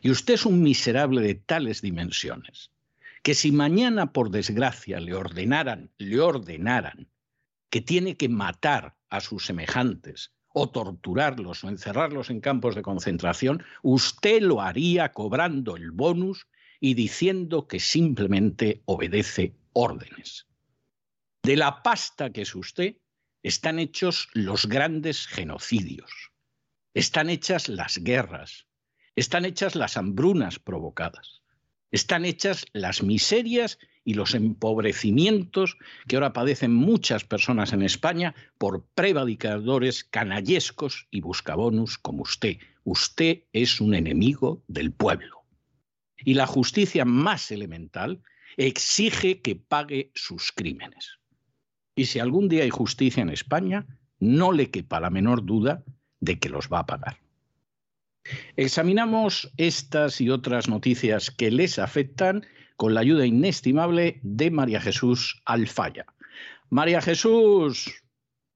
Y 0.00 0.12
usted 0.12 0.34
es 0.34 0.46
un 0.46 0.62
miserable 0.62 1.20
de 1.20 1.34
tales 1.34 1.82
dimensiones 1.82 2.70
que 3.24 3.34
si 3.34 3.50
mañana 3.50 4.12
por 4.12 4.30
desgracia 4.30 5.00
le 5.00 5.14
ordenaran, 5.14 5.90
le 5.98 6.20
ordenaran 6.20 7.08
que 7.68 7.80
tiene 7.80 8.16
que 8.16 8.28
matar 8.28 8.96
a 9.08 9.20
sus 9.20 9.44
semejantes 9.44 10.32
o 10.52 10.70
torturarlos 10.70 11.64
o 11.64 11.68
encerrarlos 11.68 12.30
en 12.30 12.40
campos 12.40 12.74
de 12.74 12.82
concentración, 12.82 13.64
usted 13.82 14.42
lo 14.42 14.60
haría 14.60 15.12
cobrando 15.12 15.76
el 15.76 15.90
bonus 15.90 16.46
y 16.80 16.94
diciendo 16.94 17.68
que 17.68 17.78
simplemente 17.78 18.82
obedece 18.86 19.54
órdenes. 19.72 20.46
De 21.42 21.56
la 21.56 21.82
pasta 21.82 22.30
que 22.30 22.42
es 22.42 22.54
usted 22.54 22.96
están 23.42 23.78
hechos 23.78 24.28
los 24.34 24.66
grandes 24.66 25.26
genocidios, 25.26 26.10
están 26.94 27.30
hechas 27.30 27.68
las 27.68 27.98
guerras, 27.98 28.66
están 29.14 29.44
hechas 29.44 29.74
las 29.76 29.96
hambrunas 29.96 30.58
provocadas, 30.58 31.42
están 31.90 32.24
hechas 32.24 32.66
las 32.72 33.02
miserias 33.02 33.78
y 34.04 34.14
los 34.14 34.34
empobrecimientos 34.34 35.76
que 36.08 36.16
ahora 36.16 36.32
padecen 36.32 36.74
muchas 36.74 37.24
personas 37.24 37.72
en 37.72 37.82
España 37.82 38.34
por 38.58 38.84
prevaricadores 38.94 40.04
canallescos 40.04 41.06
y 41.10 41.20
buscabonus 41.20 41.98
como 41.98 42.22
usted. 42.22 42.58
Usted 42.84 43.44
es 43.52 43.80
un 43.80 43.94
enemigo 43.94 44.62
del 44.68 44.92
pueblo. 44.92 45.44
Y 46.24 46.34
la 46.34 46.46
justicia 46.46 47.04
más 47.04 47.50
elemental 47.50 48.22
exige 48.56 49.40
que 49.40 49.56
pague 49.56 50.10
sus 50.14 50.52
crímenes. 50.52 51.18
Y 51.94 52.06
si 52.06 52.18
algún 52.18 52.48
día 52.48 52.62
hay 52.62 52.70
justicia 52.70 53.22
en 53.22 53.30
España, 53.30 53.86
no 54.18 54.52
le 54.52 54.70
quepa 54.70 55.00
la 55.00 55.10
menor 55.10 55.44
duda 55.44 55.84
de 56.20 56.38
que 56.38 56.48
los 56.48 56.68
va 56.68 56.80
a 56.80 56.86
pagar. 56.86 57.18
Examinamos 58.56 59.50
estas 59.56 60.20
y 60.20 60.30
otras 60.30 60.68
noticias 60.68 61.30
que 61.30 61.50
les 61.50 61.78
afectan 61.78 62.46
con 62.80 62.94
la 62.94 63.00
ayuda 63.00 63.26
inestimable 63.26 64.20
de 64.22 64.50
María 64.50 64.80
Jesús 64.80 65.42
Alfaya. 65.44 66.06
María 66.70 67.02
Jesús, 67.02 67.92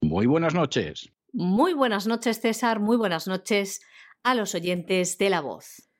muy 0.01 0.25
buenas 0.25 0.55
noches. 0.55 1.11
Muy 1.31 1.73
buenas 1.73 2.07
noches, 2.07 2.41
César. 2.41 2.79
Muy 2.79 2.97
buenas 2.97 3.27
noches 3.27 3.81
a 4.23 4.33
los 4.33 4.55
oyentes 4.55 5.19
de 5.19 5.29
La 5.29 5.41
Voz. 5.41 5.91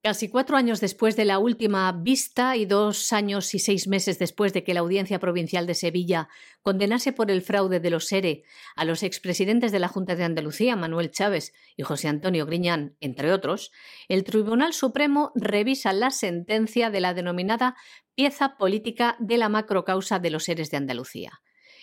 Casi 0.00 0.28
cuatro 0.28 0.56
años 0.56 0.80
después 0.80 1.16
de 1.16 1.24
la 1.24 1.40
última 1.40 1.90
vista 1.90 2.54
y 2.54 2.66
dos 2.66 3.12
años 3.12 3.52
y 3.54 3.58
seis 3.58 3.88
meses 3.88 4.16
después 4.20 4.52
de 4.52 4.62
que 4.62 4.72
la 4.72 4.78
Audiencia 4.80 5.18
Provincial 5.18 5.66
de 5.66 5.74
Sevilla 5.74 6.28
condenase 6.62 7.12
por 7.12 7.32
el 7.32 7.42
fraude 7.42 7.80
de 7.80 7.90
los 7.90 8.06
SERE 8.06 8.44
a 8.76 8.84
los 8.84 9.02
expresidentes 9.02 9.72
de 9.72 9.80
la 9.80 9.88
Junta 9.88 10.14
de 10.14 10.22
Andalucía, 10.22 10.76
Manuel 10.76 11.10
Chávez 11.10 11.52
y 11.76 11.82
José 11.82 12.06
Antonio 12.06 12.46
Griñán, 12.46 12.96
entre 13.00 13.32
otros, 13.32 13.72
el 14.06 14.22
Tribunal 14.22 14.72
Supremo 14.72 15.32
revisa 15.34 15.92
la 15.92 16.12
sentencia 16.12 16.90
de 16.90 17.00
la 17.00 17.12
denominada 17.12 17.74
pieza 18.14 18.56
política 18.56 19.16
de 19.18 19.36
la 19.36 19.48
macrocausa 19.48 20.20
de 20.20 20.30
los 20.30 20.44
seres 20.44 20.70
de 20.70 20.76
Andalucía. 20.76 21.40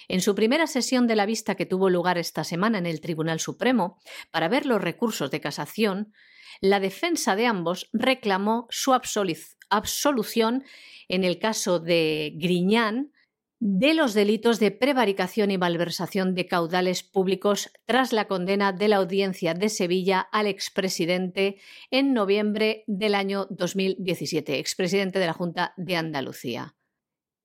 En 0.08 0.22
su 0.22 0.36
primera 0.36 0.68
sesión 0.68 1.08
de 1.08 1.16
la 1.16 1.26
vista 1.26 1.56
que 1.56 1.66
tuvo 1.66 1.90
lugar 1.90 2.18
esta 2.18 2.44
semana 2.44 2.78
en 2.78 2.86
el 2.86 3.02
Tribunal 3.02 3.40
Supremo, 3.40 4.00
para 4.32 4.48
ver 4.48 4.66
los 4.66 4.82
recursos 4.82 5.32
de 5.32 5.42
casación, 5.42 6.14
la 6.62 6.80
defensa 6.80 7.36
de 7.36 7.48
ambos 7.48 7.90
reclamó 7.92 8.68
su 8.70 8.94
absolución 8.94 10.64
en 11.08 11.24
el 11.24 11.40
caso 11.40 11.80
de 11.80 12.34
Griñán 12.36 13.12
de 13.60 13.94
los 13.94 14.14
delitos 14.14 14.60
de 14.60 14.72
prevaricación 14.72 15.50
y 15.50 15.58
malversación 15.58 16.36
de 16.36 16.46
caudales 16.46 17.04
públicos 17.04 17.72
tras 17.86 18.12
la 18.12 18.28
condena 18.28 18.74
de 18.74 18.90
la 18.90 18.98
Audiencia 18.98 19.54
de 19.54 19.70
Sevilla 19.70 20.20
al 20.20 20.48
expresidente 20.48 21.58
en 21.90 22.14
noviembre 22.14 22.84
del 22.86 23.16
año 23.16 23.48
2017, 23.50 24.60
expresidente 24.60 25.20
de 25.20 25.26
la 25.26 25.34
Junta 25.34 25.74
de 25.78 25.96
Andalucía. 25.96 26.76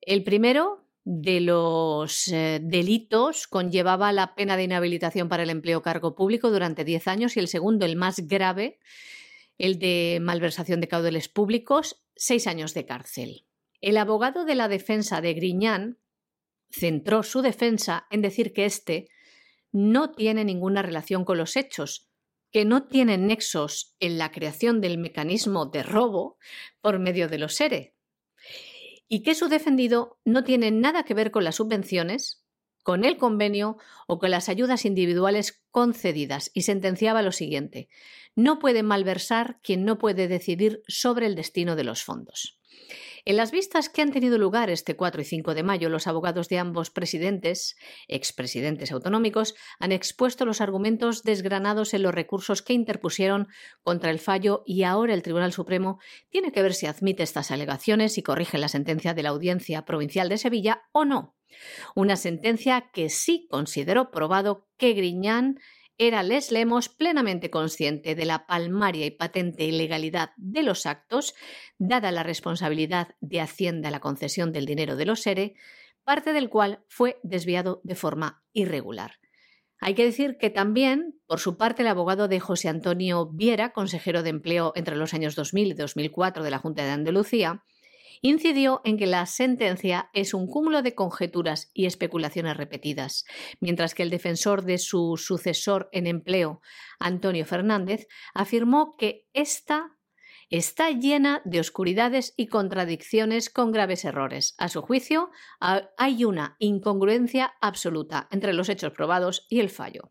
El 0.00 0.24
primero 0.24 0.89
de 1.04 1.40
los 1.40 2.28
eh, 2.28 2.60
delitos 2.62 3.46
conllevaba 3.46 4.12
la 4.12 4.34
pena 4.34 4.56
de 4.56 4.64
inhabilitación 4.64 5.28
para 5.28 5.42
el 5.42 5.50
empleo 5.50 5.82
cargo 5.82 6.14
público 6.14 6.50
durante 6.50 6.84
10 6.84 7.08
años 7.08 7.36
y 7.36 7.40
el 7.40 7.48
segundo, 7.48 7.86
el 7.86 7.96
más 7.96 8.26
grave, 8.26 8.78
el 9.58 9.78
de 9.78 10.18
malversación 10.20 10.80
de 10.80 10.88
caudales 10.88 11.28
públicos, 11.28 12.02
6 12.16 12.46
años 12.46 12.74
de 12.74 12.86
cárcel. 12.86 13.46
El 13.80 13.96
abogado 13.96 14.44
de 14.44 14.54
la 14.54 14.68
defensa 14.68 15.20
de 15.20 15.32
Griñán 15.32 15.98
centró 16.70 17.22
su 17.22 17.40
defensa 17.40 18.06
en 18.10 18.20
decir 18.20 18.52
que 18.52 18.66
éste 18.66 19.08
no 19.72 20.12
tiene 20.12 20.44
ninguna 20.44 20.82
relación 20.82 21.24
con 21.24 21.38
los 21.38 21.56
hechos, 21.56 22.10
que 22.52 22.64
no 22.64 22.86
tiene 22.88 23.16
nexos 23.16 23.94
en 24.00 24.18
la 24.18 24.32
creación 24.32 24.80
del 24.80 24.98
mecanismo 24.98 25.66
de 25.66 25.82
robo 25.82 26.36
por 26.80 26.98
medio 26.98 27.28
de 27.28 27.38
los 27.38 27.54
SERE 27.54 27.94
y 29.12 29.22
que 29.24 29.34
su 29.34 29.48
defendido 29.48 30.20
no 30.24 30.44
tiene 30.44 30.70
nada 30.70 31.02
que 31.02 31.14
ver 31.14 31.32
con 31.32 31.42
las 31.42 31.56
subvenciones, 31.56 32.44
con 32.84 33.04
el 33.04 33.18
convenio 33.18 33.76
o 34.06 34.20
con 34.20 34.30
las 34.30 34.48
ayudas 34.48 34.84
individuales 34.84 35.64
concedidas 35.72 36.52
y 36.54 36.62
sentenciaba 36.62 37.20
lo 37.20 37.32
siguiente, 37.32 37.88
no 38.36 38.60
puede 38.60 38.84
malversar 38.84 39.58
quien 39.62 39.84
no 39.84 39.98
puede 39.98 40.28
decidir 40.28 40.82
sobre 40.86 41.26
el 41.26 41.34
destino 41.34 41.74
de 41.74 41.84
los 41.84 42.04
fondos. 42.04 42.60
En 43.24 43.36
las 43.36 43.50
vistas 43.50 43.88
que 43.88 44.02
han 44.02 44.12
tenido 44.12 44.38
lugar 44.38 44.70
este 44.70 44.96
4 44.96 45.20
y 45.20 45.24
5 45.24 45.54
de 45.54 45.62
mayo, 45.62 45.88
los 45.88 46.06
abogados 46.06 46.48
de 46.48 46.58
ambos 46.58 46.90
presidentes, 46.90 47.76
expresidentes 48.08 48.92
autonómicos, 48.92 49.54
han 49.78 49.92
expuesto 49.92 50.44
los 50.44 50.60
argumentos 50.60 51.22
desgranados 51.22 51.94
en 51.94 52.02
los 52.02 52.14
recursos 52.14 52.62
que 52.62 52.72
interpusieron 52.72 53.48
contra 53.82 54.10
el 54.10 54.18
fallo 54.18 54.62
y 54.66 54.84
ahora 54.84 55.14
el 55.14 55.22
Tribunal 55.22 55.52
Supremo 55.52 55.98
tiene 56.30 56.52
que 56.52 56.62
ver 56.62 56.74
si 56.74 56.86
admite 56.86 57.22
estas 57.22 57.50
alegaciones 57.50 58.18
y 58.18 58.22
corrige 58.22 58.58
la 58.58 58.68
sentencia 58.68 59.14
de 59.14 59.22
la 59.22 59.30
Audiencia 59.30 59.84
Provincial 59.84 60.28
de 60.28 60.38
Sevilla 60.38 60.82
o 60.92 61.04
no. 61.04 61.36
Una 61.94 62.16
sentencia 62.16 62.90
que 62.92 63.08
sí 63.08 63.46
consideró 63.50 64.10
probado 64.10 64.68
que 64.76 64.92
Griñán 64.92 65.58
era 66.02 66.22
Les 66.22 66.50
Lemos 66.50 66.88
plenamente 66.88 67.50
consciente 67.50 68.14
de 68.14 68.24
la 68.24 68.46
palmaria 68.46 69.04
y 69.04 69.10
patente 69.10 69.64
ilegalidad 69.64 70.30
de 70.38 70.62
los 70.62 70.86
actos, 70.86 71.34
dada 71.76 72.10
la 72.10 72.22
responsabilidad 72.22 73.08
de 73.20 73.42
Hacienda 73.42 73.90
la 73.90 74.00
concesión 74.00 74.50
del 74.50 74.64
dinero 74.64 74.96
de 74.96 75.04
los 75.04 75.20
SERE, 75.20 75.56
parte 76.02 76.32
del 76.32 76.48
cual 76.48 76.82
fue 76.88 77.20
desviado 77.22 77.82
de 77.84 77.96
forma 77.96 78.42
irregular. 78.54 79.20
Hay 79.78 79.92
que 79.92 80.06
decir 80.06 80.38
que 80.38 80.48
también, 80.48 81.20
por 81.26 81.38
su 81.38 81.58
parte, 81.58 81.82
el 81.82 81.88
abogado 81.88 82.28
de 82.28 82.40
José 82.40 82.70
Antonio 82.70 83.26
Viera, 83.26 83.74
consejero 83.74 84.22
de 84.22 84.30
empleo 84.30 84.72
entre 84.76 84.96
los 84.96 85.12
años 85.12 85.36
2000 85.36 85.72
y 85.72 85.74
2004 85.74 86.42
de 86.42 86.50
la 86.50 86.58
Junta 86.58 86.82
de 86.82 86.92
Andalucía, 86.92 87.62
incidió 88.20 88.80
en 88.84 88.98
que 88.98 89.06
la 89.06 89.26
sentencia 89.26 90.10
es 90.12 90.34
un 90.34 90.46
cúmulo 90.46 90.82
de 90.82 90.94
conjeturas 90.94 91.70
y 91.74 91.86
especulaciones 91.86 92.56
repetidas, 92.56 93.24
mientras 93.60 93.94
que 93.94 94.02
el 94.02 94.10
defensor 94.10 94.62
de 94.64 94.78
su 94.78 95.16
sucesor 95.16 95.88
en 95.92 96.06
empleo, 96.06 96.60
Antonio 96.98 97.44
Fernández, 97.46 98.06
afirmó 98.34 98.96
que 98.96 99.26
esta 99.32 99.96
está 100.50 100.90
llena 100.90 101.42
de 101.44 101.60
oscuridades 101.60 102.34
y 102.36 102.48
contradicciones 102.48 103.50
con 103.50 103.70
graves 103.70 104.04
errores. 104.04 104.54
A 104.58 104.68
su 104.68 104.82
juicio, 104.82 105.30
hay 105.96 106.24
una 106.24 106.56
incongruencia 106.58 107.54
absoluta 107.60 108.28
entre 108.30 108.52
los 108.52 108.68
hechos 108.68 108.92
probados 108.92 109.46
y 109.48 109.60
el 109.60 109.70
fallo. 109.70 110.10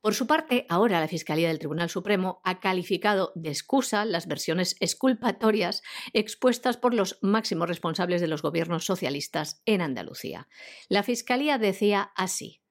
Por 0.00 0.14
su 0.14 0.26
parte, 0.26 0.66
ahora 0.68 1.00
la 1.00 1.08
Fiscalía 1.08 1.48
del 1.48 1.58
Tribunal 1.58 1.88
Supremo 1.88 2.40
ha 2.44 2.60
calificado 2.60 3.32
de 3.34 3.50
excusa 3.50 4.04
las 4.04 4.26
versiones 4.26 4.76
exculpatorias 4.80 5.82
expuestas 6.12 6.76
por 6.76 6.94
los 6.94 7.18
máximos 7.22 7.68
responsables 7.68 8.20
de 8.20 8.28
los 8.28 8.42
gobiernos 8.42 8.84
socialistas 8.84 9.62
en 9.64 9.80
Andalucía. 9.80 10.48
La 10.88 11.02
Fiscalía 11.02 11.58
decía 11.58 12.12
así. 12.16 12.62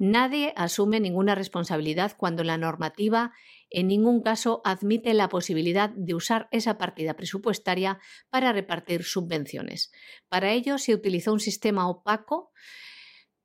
Nadie 0.00 0.52
asume 0.54 1.00
ninguna 1.00 1.34
responsabilidad 1.34 2.16
cuando 2.16 2.44
la 2.44 2.56
normativa 2.56 3.32
en 3.68 3.88
ningún 3.88 4.22
caso 4.22 4.62
admite 4.64 5.12
la 5.12 5.28
posibilidad 5.28 5.90
de 5.90 6.14
usar 6.14 6.48
esa 6.52 6.78
partida 6.78 7.14
presupuestaria 7.14 7.98
para 8.30 8.52
repartir 8.52 9.02
subvenciones. 9.02 9.90
Para 10.28 10.52
ello 10.52 10.78
se 10.78 10.94
utilizó 10.94 11.32
un 11.32 11.40
sistema 11.40 11.88
opaco 11.88 12.52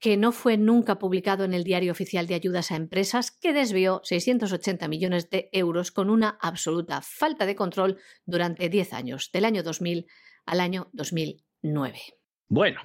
que 0.03 0.17
no 0.17 0.33
fue 0.33 0.57
nunca 0.57 0.99
publicado 0.99 1.45
en 1.45 1.53
el 1.53 1.63
Diario 1.63 1.93
Oficial 1.93 2.27
de 2.27 2.35
Ayudas 2.35 2.71
a 2.71 2.75
Empresas, 2.75 3.31
que 3.31 3.53
desvió 3.53 4.01
680 4.03 4.89
millones 4.89 5.29
de 5.29 5.47
euros 5.53 5.93
con 5.93 6.09
una 6.09 6.37
absoluta 6.41 7.01
falta 7.01 7.45
de 7.45 7.55
control 7.55 7.97
durante 8.25 8.67
10 8.67 8.91
años, 8.91 9.31
del 9.31 9.45
año 9.45 9.63
2000 9.63 10.05
al 10.45 10.59
año 10.59 10.89
2009. 10.91 12.01
Bueno, 12.49 12.81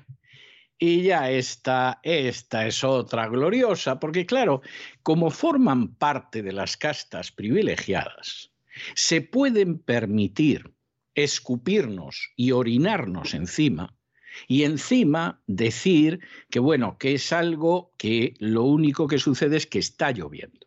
y 0.78 1.02
ya 1.02 1.28
esta, 1.28 1.98
esta 2.04 2.68
es 2.68 2.85
otra 2.85 3.26
gloriosa, 3.26 3.98
porque 3.98 4.24
claro, 4.24 4.62
como 5.02 5.31
forman 5.31 5.96
parte 5.96 6.44
de 6.44 6.52
las 6.52 6.76
castas 6.76 7.33
privilegiadas, 7.33 8.52
se 8.94 9.22
pueden 9.22 9.81
permitir 9.81 10.73
escupirnos 11.16 12.31
y 12.37 12.52
orinarnos 12.52 13.35
encima 13.35 13.98
y 14.47 14.65
encima 14.65 15.43
decir 15.47 16.21
que, 16.51 16.59
bueno, 16.59 16.99
que 16.99 17.15
es 17.15 17.33
algo 17.33 17.93
que 17.97 18.35
lo 18.39 18.65
único 18.65 19.09
que 19.09 19.19
sucede 19.19 19.57
es 19.57 19.67
que 19.67 19.79
está 19.79 20.11
lloviendo. 20.11 20.67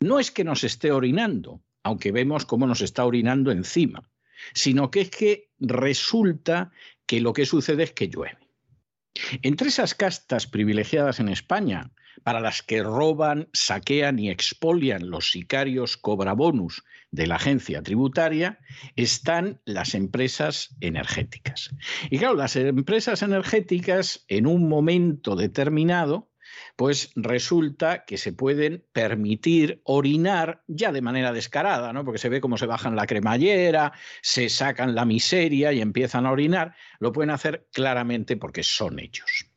No 0.00 0.18
es 0.18 0.30
que 0.30 0.44
nos 0.44 0.64
esté 0.64 0.92
orinando, 0.92 1.62
aunque 1.82 2.12
vemos 2.12 2.44
cómo 2.44 2.66
nos 2.66 2.80
está 2.80 3.04
orinando 3.04 3.50
encima, 3.50 4.10
sino 4.52 4.90
que 4.90 5.02
es 5.02 5.10
que 5.10 5.50
resulta 5.58 6.72
que 7.06 7.20
lo 7.20 7.32
que 7.32 7.46
sucede 7.46 7.84
es 7.84 7.92
que 7.92 8.08
llueve. 8.08 8.38
Entre 9.42 9.68
esas 9.68 9.94
castas 9.94 10.46
privilegiadas 10.46 11.20
en 11.20 11.28
España, 11.28 11.92
para 12.22 12.40
las 12.40 12.62
que 12.62 12.82
roban, 12.82 13.48
saquean 13.52 14.18
y 14.18 14.30
expolian 14.30 15.10
los 15.10 15.30
sicarios 15.30 15.96
cobrabonus 15.96 16.84
de 17.10 17.26
la 17.26 17.36
agencia 17.36 17.82
tributaria, 17.82 18.58
están 18.96 19.60
las 19.64 19.94
empresas 19.94 20.74
energéticas. 20.80 21.70
Y 22.10 22.18
claro, 22.18 22.34
las 22.34 22.56
empresas 22.56 23.22
energéticas 23.22 24.24
en 24.28 24.46
un 24.46 24.68
momento 24.68 25.36
determinado 25.36 26.30
pues 26.76 27.12
resulta 27.14 28.04
que 28.04 28.18
se 28.18 28.32
pueden 28.32 28.84
permitir 28.92 29.80
orinar 29.84 30.62
ya 30.66 30.92
de 30.92 31.02
manera 31.02 31.32
descarada, 31.32 31.92
¿no? 31.92 32.04
Porque 32.04 32.18
se 32.18 32.28
ve 32.28 32.40
cómo 32.40 32.58
se 32.58 32.66
bajan 32.66 32.96
la 32.96 33.06
cremallera, 33.06 33.92
se 34.22 34.48
sacan 34.48 34.94
la 34.94 35.04
miseria 35.04 35.72
y 35.72 35.80
empiezan 35.80 36.26
a 36.26 36.32
orinar. 36.32 36.74
Lo 36.98 37.12
pueden 37.12 37.30
hacer 37.30 37.66
claramente 37.72 38.36
porque 38.36 38.62
son 38.62 38.98
ellos. 38.98 39.53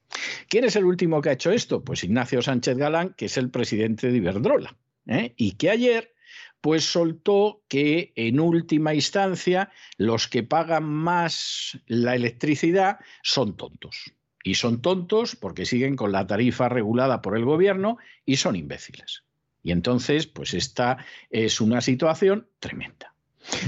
¿Quién 0.49 0.65
es 0.65 0.76
el 0.76 0.86
último 0.86 1.22
que 1.22 1.30
ha 1.30 1.34
hecho 1.34 1.51
esto? 1.51 1.84
Pues 1.84 2.03
Ignacio 2.03 2.41
Sánchez 2.41 2.78
Galán, 2.78 3.13
que 3.18 3.26
es 3.26 3.38
el 3.38 3.49
presidente 3.49 4.11
de 4.11 4.18
Iberdrola, 4.18 4.76
¿eh? 5.07 5.34
y 5.38 5.53
que 5.53 5.70
ayer 5.70 6.13
pues 6.61 6.84
soltó 6.84 7.61
que 7.68 8.11
en 8.15 8.39
última 8.39 8.93
instancia 8.93 9.72
los 9.97 10.28
que 10.28 10.43
pagan 10.43 10.86
más 10.86 11.80
la 11.86 12.15
electricidad 12.15 12.99
son 13.22 13.55
tontos. 13.55 14.13
Y 14.43 14.55
son 14.55 14.82
tontos 14.82 15.36
porque 15.36 15.65
siguen 15.65 15.95
con 15.95 16.11
la 16.11 16.26
tarifa 16.26 16.70
regulada 16.70 17.22
por 17.22 17.38
el 17.38 17.45
gobierno 17.45 17.97
y 18.26 18.38
son 18.38 18.55
imbéciles. 18.55 19.24
Y 19.61 19.72
entonces, 19.72 20.28
pues 20.28 20.53
esta 20.53 20.97
es 21.30 21.59
una 21.59 21.82
situación 21.82 22.47
tremenda. 22.59 23.13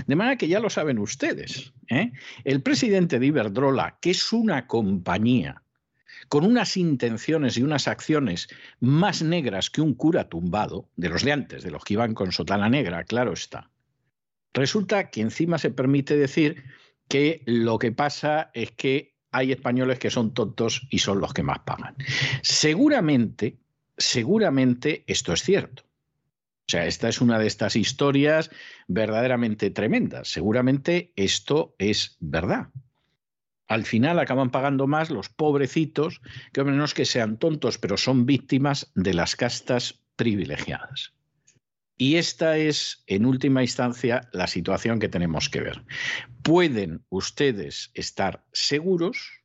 De 0.07 0.15
manera 0.15 0.37
que 0.37 0.47
ya 0.47 0.59
lo 0.59 0.69
saben 0.69 0.99
ustedes. 0.99 1.73
¿eh? 1.89 2.11
El 2.43 2.61
presidente 2.61 3.19
de 3.19 3.27
Iberdrola, 3.27 3.97
que 4.01 4.11
es 4.11 4.31
una 4.31 4.67
compañía 4.67 5.63
con 6.27 6.45
unas 6.45 6.77
intenciones 6.77 7.57
y 7.57 7.63
unas 7.63 7.87
acciones 7.87 8.47
más 8.79 9.21
negras 9.21 9.69
que 9.69 9.81
un 9.81 9.93
cura 9.93 10.29
tumbado, 10.29 10.89
de 10.95 11.09
los 11.09 11.23
de 11.23 11.31
antes, 11.31 11.63
de 11.63 11.71
los 11.71 11.83
que 11.83 11.93
iban 11.93 12.13
con 12.13 12.31
sotana 12.31 12.69
negra, 12.69 13.03
claro 13.03 13.33
está. 13.33 13.69
Resulta 14.53 15.09
que 15.09 15.21
encima 15.21 15.57
se 15.57 15.71
permite 15.71 16.17
decir 16.17 16.63
que 17.07 17.41
lo 17.45 17.79
que 17.79 17.91
pasa 17.91 18.51
es 18.53 18.71
que 18.71 19.15
hay 19.31 19.51
españoles 19.51 19.99
que 19.99 20.09
son 20.09 20.33
tontos 20.33 20.87
y 20.89 20.99
son 20.99 21.19
los 21.19 21.33
que 21.33 21.43
más 21.43 21.59
pagan. 21.59 21.95
Seguramente, 22.41 23.57
seguramente 23.97 25.03
esto 25.07 25.33
es 25.33 25.43
cierto. 25.43 25.83
O 25.83 26.71
sea, 26.71 26.85
esta 26.85 27.09
es 27.09 27.19
una 27.19 27.39
de 27.39 27.47
estas 27.47 27.75
historias 27.75 28.51
verdaderamente 28.87 29.71
tremendas. 29.71 30.27
Seguramente 30.27 31.13
esto 31.15 31.75
es 31.79 32.17
verdad. 32.19 32.69
Al 33.69 33.85
final 33.85 34.17
acaban 34.17 34.49
pagando 34.49 34.87
más 34.87 35.11
los 35.11 35.29
pobrecitos, 35.29 36.21
que 36.51 36.63
no 36.63 36.83
es 36.83 36.93
que 36.95 37.05
sean 37.05 37.37
tontos, 37.37 37.77
pero 37.77 37.97
son 37.97 38.25
víctimas 38.25 38.91
de 38.95 39.13
las 39.13 39.35
castas 39.35 40.01
privilegiadas. 40.15 41.13
Y 41.95 42.15
esta 42.15 42.57
es, 42.57 43.03
en 43.05 43.25
última 43.25 43.61
instancia, 43.61 44.27
la 44.33 44.47
situación 44.47 44.99
que 44.99 45.07
tenemos 45.07 45.49
que 45.49 45.61
ver. 45.61 45.83
Pueden 46.41 47.05
ustedes 47.09 47.91
estar 47.93 48.43
seguros 48.53 49.43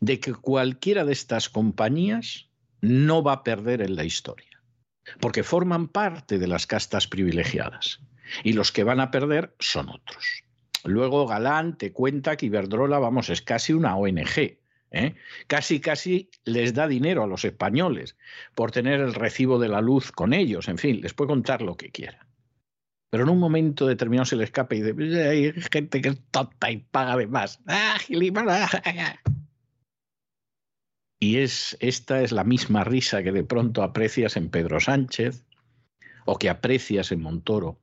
de 0.00 0.20
que 0.20 0.34
cualquiera 0.34 1.06
de 1.06 1.12
estas 1.12 1.48
compañías 1.48 2.50
no 2.82 3.22
va 3.22 3.32
a 3.32 3.44
perder 3.44 3.80
en 3.80 3.96
la 3.96 4.04
historia, 4.04 4.62
porque 5.18 5.44
forman 5.44 5.88
parte 5.88 6.38
de 6.38 6.46
las 6.46 6.66
castas 6.66 7.06
privilegiadas 7.06 8.00
y 8.44 8.52
los 8.52 8.70
que 8.70 8.84
van 8.84 9.00
a 9.00 9.10
perder 9.10 9.54
son 9.58 9.88
otros. 9.88 10.42
Luego 10.84 11.26
Galán 11.26 11.78
te 11.78 11.92
cuenta 11.92 12.36
que 12.36 12.46
Iberdrola, 12.46 12.98
vamos, 12.98 13.30
es 13.30 13.42
casi 13.42 13.72
una 13.72 13.96
ONG, 13.96 14.58
¿eh? 14.90 15.14
Casi, 15.46 15.80
casi 15.80 16.30
les 16.44 16.74
da 16.74 16.88
dinero 16.88 17.22
a 17.22 17.26
los 17.26 17.44
españoles 17.44 18.16
por 18.54 18.70
tener 18.70 19.00
el 19.00 19.14
recibo 19.14 19.58
de 19.58 19.68
la 19.68 19.80
luz 19.80 20.12
con 20.12 20.32
ellos. 20.32 20.68
En 20.68 20.78
fin, 20.78 21.00
les 21.00 21.14
puede 21.14 21.28
contar 21.28 21.62
lo 21.62 21.76
que 21.76 21.90
quiera. 21.90 22.26
Pero 23.10 23.24
en 23.24 23.30
un 23.30 23.38
momento 23.38 23.86
determinado 23.86 24.24
se 24.24 24.36
le 24.36 24.44
escapa 24.44 24.74
y 24.74 24.82
dice, 24.82 25.28
hay 25.28 25.52
gente 25.70 26.00
que 26.00 26.08
es 26.10 26.20
tonta 26.30 26.70
y 26.70 26.78
paga 26.78 27.16
de 27.16 27.26
más. 27.26 27.60
¡Ah, 27.66 27.98
y 31.22 31.36
es, 31.36 31.76
esta 31.78 32.20
es 32.20 32.32
la 32.32 32.42
misma 32.42 32.82
risa 32.82 33.22
que 33.22 33.30
de 33.30 33.44
pronto 33.44 33.84
aprecias 33.84 34.36
en 34.36 34.50
Pedro 34.50 34.80
Sánchez, 34.80 35.44
o 36.24 36.36
que 36.36 36.50
aprecias 36.50 37.12
en 37.12 37.22
Montoro, 37.22 37.78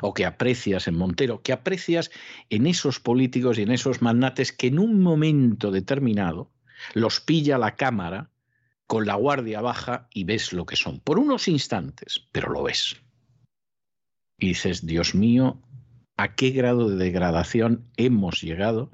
o 0.00 0.14
que 0.14 0.26
aprecias 0.26 0.88
en 0.88 0.96
Montero, 0.96 1.42
que 1.42 1.52
aprecias 1.52 2.10
en 2.50 2.66
esos 2.66 3.00
políticos 3.00 3.58
y 3.58 3.62
en 3.62 3.70
esos 3.70 4.02
magnates 4.02 4.52
que 4.52 4.68
en 4.68 4.78
un 4.78 5.00
momento 5.02 5.70
determinado 5.70 6.50
los 6.94 7.20
pilla 7.20 7.58
la 7.58 7.76
cámara 7.76 8.30
con 8.86 9.06
la 9.06 9.14
guardia 9.14 9.60
baja 9.60 10.08
y 10.12 10.24
ves 10.24 10.52
lo 10.52 10.64
que 10.64 10.76
son. 10.76 11.00
Por 11.00 11.18
unos 11.18 11.48
instantes, 11.48 12.26
pero 12.32 12.50
lo 12.50 12.62
ves. 12.62 12.96
Y 14.38 14.48
dices, 14.48 14.86
Dios 14.86 15.14
mío, 15.14 15.60
¿a 16.16 16.34
qué 16.34 16.50
grado 16.50 16.88
de 16.88 16.96
degradación 16.96 17.84
hemos 17.96 18.40
llegado 18.40 18.90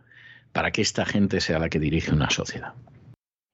para 0.52 0.72
que 0.72 0.82
esta 0.82 1.04
gente 1.04 1.40
sea 1.40 1.58
la 1.58 1.68
que 1.68 1.78
dirige 1.78 2.12
una 2.12 2.30
sociedad? 2.30 2.74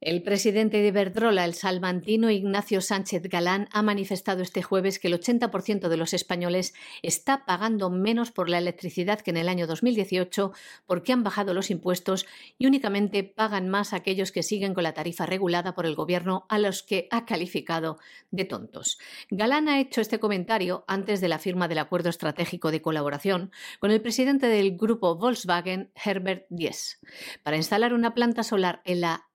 El 0.00 0.22
presidente 0.22 0.78
de 0.78 0.88
Iberdrola, 0.88 1.44
el 1.44 1.52
salmantino 1.52 2.30
Ignacio 2.30 2.80
Sánchez 2.80 3.24
Galán, 3.24 3.68
ha 3.70 3.82
manifestado 3.82 4.40
este 4.40 4.62
jueves 4.62 4.98
que 4.98 5.08
el 5.08 5.20
80% 5.20 5.88
de 5.88 5.96
los 5.98 6.14
españoles 6.14 6.72
está 7.02 7.44
pagando 7.44 7.90
menos 7.90 8.30
por 8.30 8.48
la 8.48 8.56
electricidad 8.56 9.20
que 9.20 9.30
en 9.30 9.36
el 9.36 9.46
año 9.46 9.66
2018 9.66 10.52
porque 10.86 11.12
han 11.12 11.22
bajado 11.22 11.52
los 11.52 11.70
impuestos 11.70 12.24
y 12.56 12.66
únicamente 12.66 13.24
pagan 13.24 13.68
más 13.68 13.92
aquellos 13.92 14.32
que 14.32 14.42
siguen 14.42 14.72
con 14.72 14.84
la 14.84 14.94
tarifa 14.94 15.26
regulada 15.26 15.74
por 15.74 15.84
el 15.84 15.94
gobierno 15.94 16.46
a 16.48 16.58
los 16.58 16.82
que 16.82 17.06
ha 17.10 17.26
calificado 17.26 17.98
de 18.30 18.46
tontos. 18.46 18.98
Galán 19.28 19.68
ha 19.68 19.80
hecho 19.80 20.00
este 20.00 20.18
comentario 20.18 20.82
antes 20.88 21.20
de 21.20 21.28
la 21.28 21.38
firma 21.38 21.68
del 21.68 21.78
acuerdo 21.78 22.08
estratégico 22.08 22.70
de 22.70 22.80
colaboración 22.80 23.52
con 23.80 23.90
el 23.90 24.00
presidente 24.00 24.46
del 24.46 24.78
grupo 24.78 25.16
Volkswagen, 25.16 25.92
Herbert 26.02 26.46
Diess, 26.48 27.00
para 27.42 27.58
instalar 27.58 27.92
una 27.92 28.14
planta 28.14 28.42
solar 28.42 28.80
en 28.86 29.02
la 29.02 29.26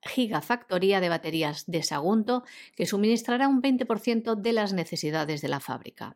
gigafactoría 0.56 1.02
de 1.02 1.10
baterías 1.10 1.66
de 1.68 1.84
Sagunto 1.84 2.44
que 2.76 2.86
suministrará 2.86 3.48
un 3.48 3.62
20% 3.62 4.36
de 4.36 4.54
las 4.54 4.72
necesidades 4.74 5.42
de 5.42 5.50
la 5.50 5.60
fábrica. 5.60 6.16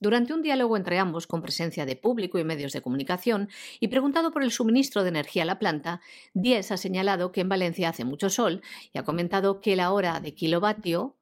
Durante 0.00 0.32
un 0.32 0.42
diálogo 0.42 0.76
entre 0.76 0.98
ambos, 0.98 1.26
con 1.26 1.42
presencia 1.42 1.86
de 1.86 1.96
público 1.96 2.38
y 2.38 2.44
medios 2.44 2.72
de 2.72 2.82
comunicación, 2.82 3.48
y 3.80 3.88
preguntado 3.88 4.30
por 4.30 4.42
el 4.44 4.52
suministro 4.52 5.02
de 5.02 5.08
energía 5.08 5.42
a 5.42 5.46
la 5.46 5.58
planta, 5.58 6.00
Diez 6.34 6.70
ha 6.70 6.76
señalado 6.76 7.32
que 7.32 7.40
en 7.40 7.48
Valencia 7.48 7.88
hace 7.88 8.04
mucho 8.04 8.30
sol 8.30 8.60
y 8.92 8.98
ha 8.98 9.04
comentado 9.04 9.60
que 9.60 9.74
la 9.74 9.90
hora 9.90 10.20
de 10.20 10.34
kilovatio 10.34 11.16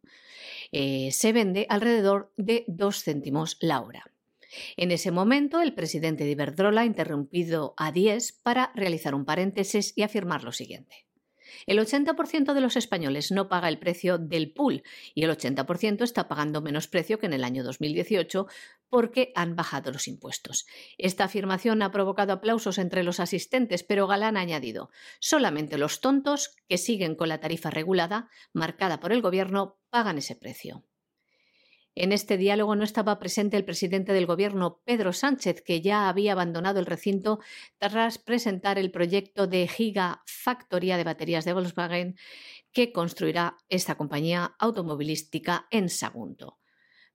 eh, 0.72 1.10
se 1.12 1.32
vende 1.32 1.66
alrededor 1.70 2.32
de 2.36 2.64
2 2.66 3.02
céntimos 3.02 3.56
la 3.60 3.80
hora. 3.80 4.04
En 4.76 4.90
ese 4.90 5.10
momento, 5.10 5.62
el 5.62 5.72
presidente 5.72 6.24
de 6.24 6.32
Iberdrola 6.32 6.82
ha 6.82 6.86
interrumpido 6.86 7.74
a 7.76 7.92
Diez 7.92 8.32
para 8.32 8.72
realizar 8.74 9.14
un 9.14 9.24
paréntesis 9.24 9.92
y 9.96 10.02
afirmar 10.02 10.44
lo 10.44 10.52
siguiente. 10.52 11.05
El 11.66 11.78
80% 11.78 12.54
de 12.54 12.60
los 12.60 12.76
españoles 12.76 13.30
no 13.30 13.48
paga 13.48 13.68
el 13.68 13.78
precio 13.78 14.18
del 14.18 14.52
pool 14.52 14.82
y 15.14 15.24
el 15.24 15.30
80% 15.30 16.02
está 16.02 16.28
pagando 16.28 16.62
menos 16.62 16.88
precio 16.88 17.18
que 17.18 17.26
en 17.26 17.32
el 17.32 17.44
año 17.44 17.62
2018 17.64 18.46
porque 18.88 19.32
han 19.34 19.56
bajado 19.56 19.90
los 19.92 20.08
impuestos. 20.08 20.66
Esta 20.96 21.24
afirmación 21.24 21.82
ha 21.82 21.90
provocado 21.90 22.32
aplausos 22.32 22.78
entre 22.78 23.02
los 23.02 23.20
asistentes, 23.20 23.82
pero 23.82 24.06
Galán 24.06 24.36
ha 24.36 24.40
añadido, 24.40 24.90
solamente 25.20 25.76
los 25.76 26.00
tontos 26.00 26.56
que 26.68 26.78
siguen 26.78 27.16
con 27.16 27.28
la 27.28 27.40
tarifa 27.40 27.70
regulada, 27.70 28.30
marcada 28.52 29.00
por 29.00 29.12
el 29.12 29.22
Gobierno, 29.22 29.78
pagan 29.90 30.18
ese 30.18 30.36
precio. 30.36 30.85
En 31.98 32.12
este 32.12 32.36
diálogo 32.36 32.76
no 32.76 32.84
estaba 32.84 33.18
presente 33.18 33.56
el 33.56 33.64
presidente 33.64 34.12
del 34.12 34.26
Gobierno, 34.26 34.82
Pedro 34.84 35.14
Sánchez, 35.14 35.62
que 35.62 35.80
ya 35.80 36.10
había 36.10 36.32
abandonado 36.32 36.78
el 36.78 36.84
recinto 36.84 37.40
tras 37.78 38.18
presentar 38.18 38.78
el 38.78 38.90
proyecto 38.90 39.46
de 39.46 39.66
gigafactoría 39.66 40.98
de 40.98 41.04
baterías 41.04 41.46
de 41.46 41.54
Volkswagen 41.54 42.16
que 42.70 42.92
construirá 42.92 43.56
esta 43.70 43.94
compañía 43.94 44.54
automovilística 44.58 45.68
en 45.70 45.88
Sagunto. 45.88 46.58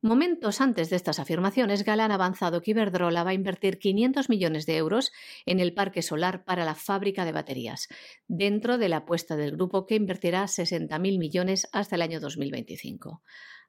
Momentos 0.01 0.61
antes 0.61 0.89
de 0.89 0.95
estas 0.95 1.19
afirmaciones, 1.19 1.85
Galán 1.85 2.09
ha 2.09 2.15
avanzado 2.15 2.63
que 2.63 2.71
Iberdrola 2.71 3.23
va 3.23 3.29
a 3.29 3.35
invertir 3.35 3.77
500 3.77 4.29
millones 4.29 4.65
de 4.65 4.77
euros 4.77 5.11
en 5.45 5.59
el 5.59 5.75
parque 5.75 6.01
solar 6.01 6.43
para 6.43 6.65
la 6.65 6.73
fábrica 6.73 7.23
de 7.23 7.31
baterías, 7.31 7.87
dentro 8.27 8.79
de 8.79 8.89
la 8.89 8.97
apuesta 8.97 9.35
del 9.35 9.51
grupo 9.51 9.85
que 9.85 9.93
invertirá 9.93 10.45
60.000 10.45 11.19
millones 11.19 11.69
hasta 11.71 11.97
el 11.97 12.01
año 12.01 12.19
2025 12.19 13.21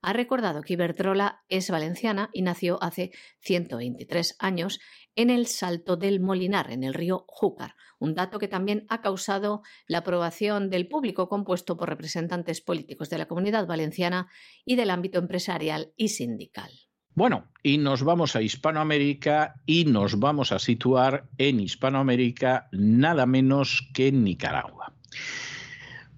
ha 0.03 0.13
recordado 0.13 0.63
que 0.63 0.75
Iberdrola 0.75 1.45
es 1.49 1.71
valenciana 1.71 2.29
y 2.33 2.43
nació 2.43 2.83
hace 2.83 3.13
123 3.41 4.37
años 4.41 4.81
en 5.15 5.31
el 5.31 5.47
Salto 5.47 5.97
del 5.97 6.21
Molinar, 6.21 6.71
en 6.71 6.83
el 6.83 6.93
río 6.93 7.25
Júcar, 7.29 7.77
un 7.99 8.15
dato 8.15 8.39
que 8.39 8.49
también 8.49 8.85
ha 8.89 9.01
causado 9.01 9.63
la 9.87 9.99
aprobación 9.99 10.71
del 10.71 10.89
público 10.89 11.29
compuesto 11.29 11.77
por 11.77 11.89
representantes 11.89 12.61
políticos 12.61 13.11
de 13.11 13.19
la 13.19 13.27
comunidad 13.27 13.67
valenciana 13.67 14.29
y 14.65 14.77
del 14.77 14.91
ámbito 14.91 15.19
empresarial 15.19 15.93
y 15.97 16.09
sindical. 16.09 16.71
Bueno, 17.15 17.51
y 17.63 17.79
nos 17.79 18.03
vamos 18.03 18.37
a 18.37 18.43
Hispanoamérica 18.43 19.61
y 19.67 19.85
nos 19.85 20.19
vamos 20.19 20.51
a 20.51 20.59
situar 20.59 21.29
en 21.37 21.61
Hispanoamérica 21.61 22.69
nada 22.73 23.27
menos 23.27 23.89
que 23.93 24.09
en 24.09 24.25
Nicaragua. 24.25 24.95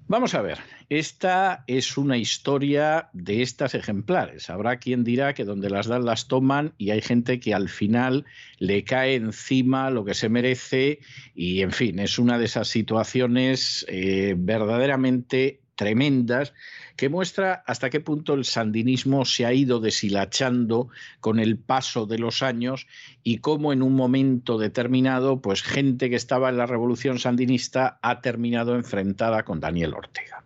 Vamos 0.06 0.34
a 0.34 0.42
ver, 0.42 0.58
esta 0.88 1.64
es 1.66 1.96
una 1.96 2.16
historia 2.18 3.08
de 3.12 3.42
estas 3.42 3.74
ejemplares. 3.74 4.50
Habrá 4.50 4.78
quien 4.78 5.04
dirá 5.04 5.34
que 5.34 5.44
donde 5.44 5.70
las 5.70 5.86
dan 5.86 6.04
las 6.04 6.28
toman 6.28 6.74
y 6.78 6.90
hay 6.90 7.00
gente 7.00 7.40
que 7.40 7.54
al 7.54 7.68
final 7.68 8.24
le 8.58 8.84
cae 8.84 9.14
encima 9.14 9.90
lo 9.90 10.04
que 10.04 10.14
se 10.14 10.28
merece 10.28 11.00
y, 11.34 11.62
en 11.62 11.72
fin, 11.72 11.98
es 11.98 12.18
una 12.18 12.38
de 12.38 12.44
esas 12.44 12.68
situaciones 12.68 13.86
eh, 13.88 14.34
verdaderamente 14.36 15.60
tremendas 15.74 16.54
que 16.96 17.08
muestra 17.08 17.64
hasta 17.66 17.90
qué 17.90 18.00
punto 18.00 18.34
el 18.34 18.44
sandinismo 18.44 19.24
se 19.24 19.46
ha 19.46 19.52
ido 19.52 19.80
deshilachando 19.80 20.88
con 21.20 21.40
el 21.40 21.58
paso 21.58 22.06
de 22.06 22.18
los 22.18 22.42
años 22.42 22.86
y 23.22 23.38
cómo 23.38 23.72
en 23.72 23.82
un 23.82 23.94
momento 23.94 24.58
determinado, 24.58 25.40
pues 25.40 25.62
gente 25.62 26.10
que 26.10 26.16
estaba 26.16 26.48
en 26.48 26.56
la 26.56 26.66
revolución 26.66 27.18
sandinista 27.18 27.98
ha 28.02 28.20
terminado 28.20 28.76
enfrentada 28.76 29.44
con 29.44 29.60
Daniel 29.60 29.94
Ortega. 29.94 30.43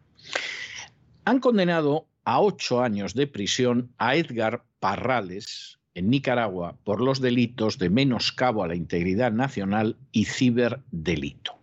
Han 1.24 1.40
condenado 1.40 2.08
a 2.24 2.40
ocho 2.40 2.82
años 2.82 3.14
de 3.14 3.26
prisión 3.26 3.92
a 3.98 4.16
Edgar 4.16 4.64
Parrales 4.80 5.78
en 5.94 6.10
Nicaragua 6.10 6.76
por 6.84 7.00
los 7.00 7.20
delitos 7.20 7.78
de 7.78 7.90
menoscabo 7.90 8.62
a 8.62 8.68
la 8.68 8.74
integridad 8.74 9.32
nacional 9.32 9.96
y 10.12 10.26
ciberdelito. 10.26 11.58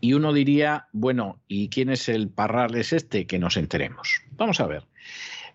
Y 0.00 0.12
uno 0.12 0.32
diría, 0.32 0.88
bueno, 0.92 1.40
¿y 1.48 1.68
quién 1.68 1.88
es 1.88 2.08
el 2.08 2.28
Parrales 2.28 2.92
este? 2.92 3.26
Que 3.26 3.38
nos 3.38 3.56
enteremos. 3.56 4.22
Vamos 4.32 4.60
a 4.60 4.66
ver. 4.66 4.84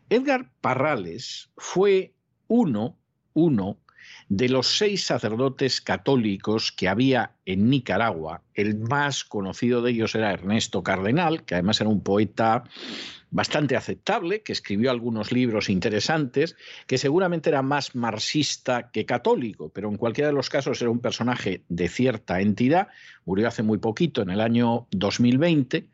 Edgar 0.09 0.49
Parrales 0.61 1.49
fue 1.57 2.13
uno, 2.47 2.97
uno 3.33 3.77
de 4.29 4.49
los 4.49 4.77
seis 4.77 5.05
sacerdotes 5.05 5.81
católicos 5.81 6.71
que 6.71 6.87
había 6.87 7.31
en 7.45 7.69
Nicaragua. 7.69 8.41
El 8.53 8.77
más 8.77 9.23
conocido 9.23 9.81
de 9.81 9.91
ellos 9.91 10.15
era 10.15 10.31
Ernesto 10.31 10.83
Cardenal, 10.83 11.43
que 11.43 11.55
además 11.55 11.81
era 11.81 11.89
un 11.89 12.01
poeta 12.01 12.63
bastante 13.31 13.75
aceptable, 13.75 14.43
que 14.43 14.51
escribió 14.51 14.91
algunos 14.91 15.31
libros 15.31 15.69
interesantes, 15.69 16.57
que 16.85 16.97
seguramente 16.97 17.49
era 17.49 17.61
más 17.61 17.95
marxista 17.95 18.91
que 18.91 19.05
católico, 19.05 19.69
pero 19.69 19.89
en 19.89 19.97
cualquiera 19.97 20.27
de 20.27 20.35
los 20.35 20.49
casos 20.49 20.81
era 20.81 20.91
un 20.91 20.99
personaje 20.99 21.63
de 21.69 21.87
cierta 21.87 22.41
entidad, 22.41 22.89
murió 23.25 23.47
hace 23.47 23.63
muy 23.63 23.77
poquito, 23.77 24.21
en 24.21 24.29
el 24.29 24.41
año 24.41 24.87
2020, 24.91 25.87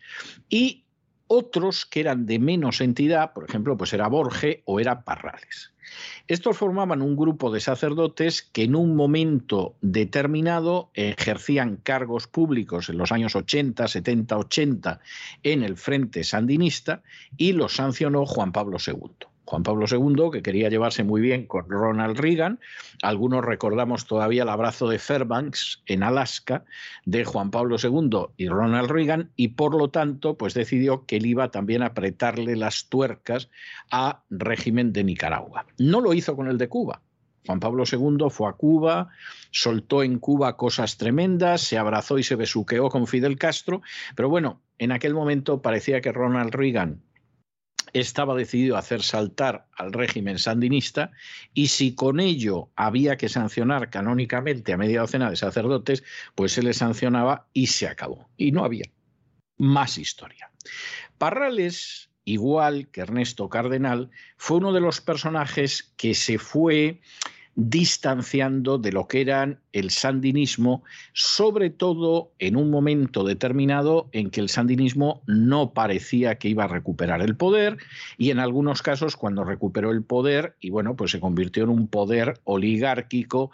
y 0.49 0.83
otros 1.27 1.85
que 1.85 1.99
eran 1.99 2.25
de 2.25 2.39
menos 2.39 2.81
entidad, 2.81 3.33
por 3.33 3.43
ejemplo, 3.43 3.77
pues 3.77 3.93
era 3.93 4.07
Borge 4.07 4.61
o 4.65 4.79
era 4.79 5.03
Parrales. 5.03 5.71
Estos 6.27 6.57
formaban 6.57 7.01
un 7.01 7.15
grupo 7.15 7.51
de 7.51 7.61
sacerdotes 7.61 8.41
que 8.41 8.63
en 8.63 8.75
un 8.75 8.95
momento 8.95 9.75
determinado 9.81 10.91
ejercían 10.93 11.77
cargos 11.77 12.27
públicos 12.27 12.89
en 12.89 12.97
los 12.97 13.11
años 13.11 13.35
80, 13.35 13.87
70, 13.87 14.37
80 14.37 14.99
en 15.43 15.63
el 15.63 15.77
Frente 15.77 16.23
Sandinista 16.23 17.03
y 17.37 17.53
los 17.53 17.75
sancionó 17.75 18.25
Juan 18.25 18.51
Pablo 18.51 18.77
II. 18.85 19.27
Juan 19.47 19.63
Pablo 19.63 19.85
II, 19.89 20.29
que 20.31 20.41
quería 20.41 20.69
llevarse 20.69 21.05
muy 21.05 21.21
bien 21.21 21.47
con 21.47 21.69
Ronald 21.69 22.19
Reagan. 22.19 22.59
Algunos 23.01 23.45
recordamos 23.45 24.05
todavía 24.05 24.43
el 24.43 24.49
abrazo 24.49 24.89
de 24.89 24.99
Fairbanks 24.99 25.83
en 25.85 26.03
Alaska 26.03 26.65
de 27.05 27.23
Juan 27.23 27.49
Pablo 27.49 27.77
II 27.81 28.33
y 28.35 28.49
Ronald 28.49 28.91
Reagan, 28.91 29.31
y 29.37 29.49
por 29.49 29.73
lo 29.73 29.89
tanto, 29.89 30.37
pues 30.37 30.53
decidió 30.53 31.05
que 31.05 31.15
él 31.15 31.25
iba 31.25 31.49
también 31.49 31.81
a 31.81 31.87
apretarle 31.87 32.57
las 32.57 32.89
tuercas 32.89 33.49
a 33.89 34.23
régimen 34.29 34.91
de 34.91 35.05
Nicaragua. 35.05 35.65
No 35.77 36.01
lo 36.01 36.13
hizo 36.13 36.35
con 36.35 36.49
el 36.49 36.57
de 36.57 36.67
Cuba. 36.67 37.01
Juan 37.45 37.61
Pablo 37.61 37.85
II 37.89 38.29
fue 38.29 38.49
a 38.49 38.53
Cuba, 38.53 39.07
soltó 39.51 40.03
en 40.03 40.19
Cuba 40.19 40.57
cosas 40.57 40.97
tremendas, 40.97 41.61
se 41.61 41.77
abrazó 41.77 42.17
y 42.17 42.23
se 42.23 42.35
besuqueó 42.35 42.89
con 42.89 43.07
Fidel 43.07 43.37
Castro, 43.37 43.81
pero 44.13 44.27
bueno, 44.27 44.59
en 44.77 44.91
aquel 44.91 45.13
momento 45.13 45.61
parecía 45.61 46.01
que 46.01 46.11
Ronald 46.11 46.53
Reagan 46.53 47.06
estaba 47.99 48.35
decidido 48.35 48.75
a 48.75 48.79
hacer 48.79 49.03
saltar 49.03 49.67
al 49.75 49.93
régimen 49.93 50.39
sandinista 50.39 51.11
y 51.53 51.67
si 51.67 51.95
con 51.95 52.19
ello 52.19 52.69
había 52.75 53.17
que 53.17 53.29
sancionar 53.29 53.89
canónicamente 53.89 54.73
a 54.73 54.77
media 54.77 55.01
docena 55.01 55.29
de 55.29 55.35
sacerdotes, 55.35 56.03
pues 56.35 56.51
se 56.51 56.63
les 56.63 56.77
sancionaba 56.77 57.47
y 57.53 57.67
se 57.67 57.87
acabó. 57.87 58.29
Y 58.37 58.51
no 58.51 58.63
había 58.63 58.85
más 59.57 59.97
historia. 59.97 60.51
Parrales, 61.17 62.09
igual 62.25 62.89
que 62.89 63.01
Ernesto 63.01 63.49
Cardenal, 63.49 64.11
fue 64.37 64.57
uno 64.57 64.73
de 64.73 64.81
los 64.81 65.01
personajes 65.01 65.93
que 65.97 66.13
se 66.13 66.37
fue 66.37 67.01
distanciando 67.59 68.77
de 68.77 68.91
lo 68.91 69.07
que 69.07 69.19
eran 69.19 69.59
el 69.73 69.89
sandinismo, 69.89 70.83
sobre 71.13 71.71
todo 71.71 72.31
en 72.37 72.55
un 72.55 72.69
momento 72.69 73.23
determinado 73.23 74.09
en 74.11 74.29
que 74.29 74.41
el 74.41 74.49
sandinismo 74.49 75.23
no 75.25 75.73
parecía 75.73 76.35
que 76.35 76.49
iba 76.49 76.65
a 76.65 76.67
recuperar 76.67 77.23
el 77.23 77.35
poder 77.35 77.77
y 78.15 78.29
en 78.29 78.37
algunos 78.37 78.83
casos 78.83 79.15
cuando 79.15 79.43
recuperó 79.43 79.89
el 79.89 80.03
poder 80.03 80.55
y 80.59 80.69
bueno, 80.69 80.95
pues 80.95 81.09
se 81.09 81.19
convirtió 81.19 81.63
en 81.63 81.69
un 81.69 81.87
poder 81.87 82.39
oligárquico 82.43 83.49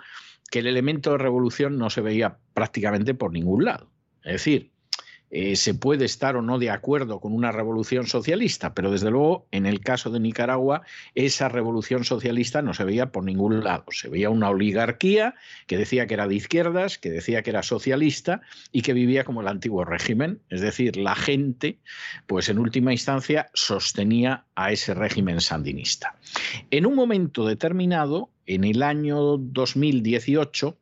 que 0.51 0.59
el 0.59 0.67
elemento 0.67 1.11
de 1.11 1.19
revolución 1.19 1.77
no 1.77 1.89
se 1.89 2.01
veía 2.01 2.39
prácticamente 2.53 3.13
por 3.13 3.31
ningún 3.31 3.63
lado. 3.63 3.87
Es 4.21 4.33
decir, 4.33 4.72
eh, 5.35 5.55
se 5.55 5.73
puede 5.73 6.05
estar 6.05 6.35
o 6.35 6.43
no 6.43 6.59
de 6.59 6.69
acuerdo 6.69 7.19
con 7.19 7.33
una 7.33 7.51
revolución 7.51 8.05
socialista, 8.05 8.75
pero 8.75 8.91
desde 8.91 9.09
luego 9.09 9.47
en 9.49 9.65
el 9.65 9.79
caso 9.79 10.11
de 10.11 10.19
Nicaragua 10.19 10.83
esa 11.15 11.49
revolución 11.49 12.03
socialista 12.03 12.61
no 12.61 12.75
se 12.75 12.83
veía 12.83 13.11
por 13.11 13.23
ningún 13.23 13.63
lado. 13.63 13.85
Se 13.89 14.09
veía 14.09 14.29
una 14.29 14.51
oligarquía 14.51 15.33
que 15.65 15.79
decía 15.79 16.05
que 16.05 16.13
era 16.13 16.27
de 16.27 16.35
izquierdas, 16.35 16.99
que 16.99 17.09
decía 17.09 17.41
que 17.41 17.49
era 17.49 17.63
socialista 17.63 18.41
y 18.71 18.83
que 18.83 18.93
vivía 18.93 19.23
como 19.23 19.41
el 19.41 19.47
antiguo 19.47 19.83
régimen. 19.85 20.39
Es 20.49 20.61
decir, 20.61 20.97
la 20.97 21.15
gente, 21.15 21.79
pues 22.27 22.47
en 22.47 22.59
última 22.59 22.91
instancia, 22.91 23.49
sostenía 23.55 24.45
a 24.53 24.71
ese 24.71 24.93
régimen 24.93 25.41
sandinista. 25.41 26.15
En 26.69 26.85
un 26.85 26.93
momento 26.93 27.47
determinado, 27.47 28.29
en 28.45 28.65
el 28.65 28.83
año 28.83 29.37
2018, 29.39 30.77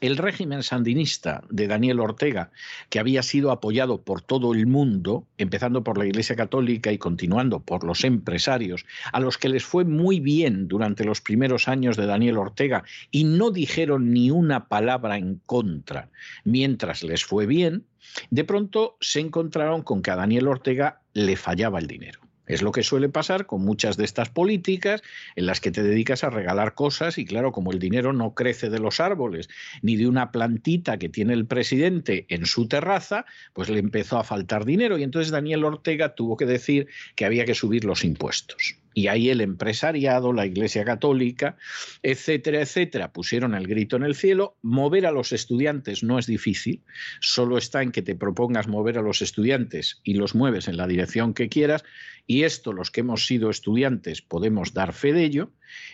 el 0.00 0.16
régimen 0.16 0.62
sandinista 0.62 1.42
de 1.50 1.66
Daniel 1.66 2.00
Ortega, 2.00 2.50
que 2.88 2.98
había 2.98 3.22
sido 3.22 3.50
apoyado 3.50 4.02
por 4.02 4.22
todo 4.22 4.54
el 4.54 4.66
mundo, 4.66 5.26
empezando 5.38 5.84
por 5.84 5.98
la 5.98 6.06
Iglesia 6.06 6.36
Católica 6.36 6.92
y 6.92 6.98
continuando 6.98 7.60
por 7.60 7.84
los 7.84 8.04
empresarios, 8.04 8.86
a 9.12 9.20
los 9.20 9.38
que 9.38 9.48
les 9.48 9.64
fue 9.64 9.84
muy 9.84 10.20
bien 10.20 10.68
durante 10.68 11.04
los 11.04 11.20
primeros 11.20 11.68
años 11.68 11.96
de 11.96 12.06
Daniel 12.06 12.38
Ortega 12.38 12.84
y 13.10 13.24
no 13.24 13.50
dijeron 13.50 14.12
ni 14.12 14.30
una 14.30 14.68
palabra 14.68 15.18
en 15.18 15.40
contra 15.46 16.10
mientras 16.44 17.02
les 17.02 17.24
fue 17.24 17.46
bien, 17.46 17.84
de 18.30 18.44
pronto 18.44 18.96
se 19.00 19.20
encontraron 19.20 19.82
con 19.82 20.02
que 20.02 20.10
a 20.10 20.16
Daniel 20.16 20.48
Ortega 20.48 21.00
le 21.14 21.36
fallaba 21.36 21.78
el 21.78 21.86
dinero. 21.86 22.21
Es 22.46 22.62
lo 22.62 22.72
que 22.72 22.82
suele 22.82 23.08
pasar 23.08 23.46
con 23.46 23.64
muchas 23.64 23.96
de 23.96 24.04
estas 24.04 24.28
políticas 24.28 25.02
en 25.36 25.46
las 25.46 25.60
que 25.60 25.70
te 25.70 25.82
dedicas 25.82 26.24
a 26.24 26.30
regalar 26.30 26.74
cosas 26.74 27.18
y 27.18 27.24
claro, 27.24 27.52
como 27.52 27.72
el 27.72 27.78
dinero 27.78 28.12
no 28.12 28.34
crece 28.34 28.68
de 28.68 28.80
los 28.80 29.00
árboles 29.00 29.48
ni 29.80 29.96
de 29.96 30.08
una 30.08 30.32
plantita 30.32 30.98
que 30.98 31.08
tiene 31.08 31.34
el 31.34 31.46
presidente 31.46 32.26
en 32.28 32.46
su 32.46 32.66
terraza, 32.66 33.24
pues 33.52 33.68
le 33.68 33.78
empezó 33.78 34.18
a 34.18 34.24
faltar 34.24 34.64
dinero 34.64 34.98
y 34.98 35.02
entonces 35.02 35.30
Daniel 35.30 35.64
Ortega 35.64 36.14
tuvo 36.14 36.36
que 36.36 36.46
decir 36.46 36.88
que 37.14 37.24
había 37.24 37.44
que 37.44 37.54
subir 37.54 37.84
los 37.84 38.04
impuestos. 38.04 38.81
Y 38.94 39.06
ahí 39.06 39.30
el 39.30 39.40
empresariado, 39.40 40.32
la 40.32 40.46
Iglesia 40.46 40.84
Católica, 40.84 41.56
etcétera, 42.02 42.60
etcétera, 42.60 43.12
pusieron 43.12 43.54
el 43.54 43.66
grito 43.66 43.96
en 43.96 44.02
el 44.02 44.14
cielo. 44.14 44.56
Mover 44.62 45.06
a 45.06 45.12
los 45.12 45.32
estudiantes 45.32 46.02
no 46.02 46.18
es 46.18 46.26
difícil, 46.26 46.82
solo 47.20 47.58
está 47.58 47.82
en 47.82 47.92
que 47.92 48.02
te 48.02 48.14
propongas 48.14 48.68
mover 48.68 48.98
a 48.98 49.02
los 49.02 49.22
estudiantes 49.22 50.00
y 50.04 50.14
los 50.14 50.34
mueves 50.34 50.68
en 50.68 50.76
la 50.76 50.86
dirección 50.86 51.34
que 51.34 51.48
quieras. 51.48 51.84
Y 52.26 52.44
esto, 52.44 52.72
los 52.72 52.90
que 52.90 53.00
hemos 53.00 53.26
sido 53.26 53.50
estudiantes, 53.50 54.22
podemos 54.22 54.74
dar 54.74 54.92
fe 54.92 55.12
de 55.12 55.24
ello. 55.24 55.50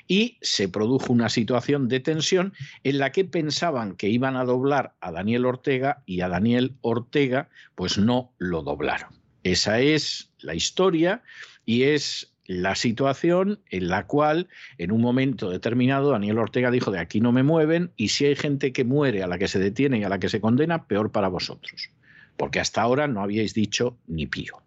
Y 0.07 0.39
se 0.43 0.69
produjo 0.69 1.13
una 1.13 1.29
situación 1.29 1.89
de 1.89 2.01
tensión 2.01 2.53
en 2.85 2.99
la 2.99 3.13
que 3.13 3.25
pensaban 3.25 3.97
que 3.97 4.09
iban 4.09 4.37
a 4.37 4.45
doblar 4.45 4.95
a 5.01 5.13
Daniel 5.13 5.47
Ortega 5.47 6.03
y 6.05 6.21
a 6.21 6.29
Daniel 6.29 6.75
Ortega, 6.81 7.49
pues 7.75 7.97
no 7.97 8.33
lo 8.39 8.63
doblaron. 8.63 9.11
Esa 9.45 9.81
es 9.81 10.31
la 10.41 10.55
historia 10.55 11.23
y 11.65 11.85
es 11.85 12.33
la 12.49 12.75
situación 12.75 13.61
en 13.69 13.89
la 13.89 14.07
cual 14.07 14.49
en 14.79 14.91
un 14.91 15.03
momento 15.03 15.51
determinado 15.51 16.11
Daniel 16.11 16.39
Ortega 16.39 16.71
dijo 16.71 16.91
de 16.91 16.99
aquí 16.99 17.21
no 17.21 17.31
me 17.31 17.43
mueven 17.43 17.93
y 17.95 18.09
si 18.09 18.25
hay 18.25 18.37
gente 18.37 18.73
que 18.73 18.85
muere 18.85 19.23
a 19.23 19.27
la 19.27 19.39
que 19.39 19.49
se 19.49 19.59
detiene 19.59 19.99
y 19.99 20.05
a 20.05 20.09
la 20.09 20.19
que 20.19 20.31
se 20.31 20.41
condena, 20.41 20.87
peor 20.87 21.13
para 21.13 21.29
vosotros, 21.29 21.91
porque 22.39 22.59
hasta 22.59 22.81
ahora 22.81 23.07
no 23.07 23.23
habíais 23.23 23.53
dicho 23.53 23.99
ni 24.07 24.27
pío. 24.27 24.63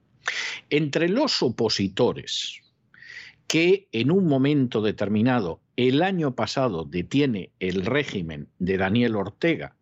Entre 0.69 1.09
los 1.09 1.41
opositores 1.41 2.61
que 3.47 3.88
en 3.91 4.11
un 4.11 4.27
momento 4.27 4.84
determinado 4.84 5.59
el 5.75 6.03
año 6.03 6.36
pasado 6.36 6.86
detiene 6.86 7.49
el 7.59 7.84
régimen 7.84 8.47
de 8.59 8.77
Daniel 8.77 9.15
Ortega 9.15 9.75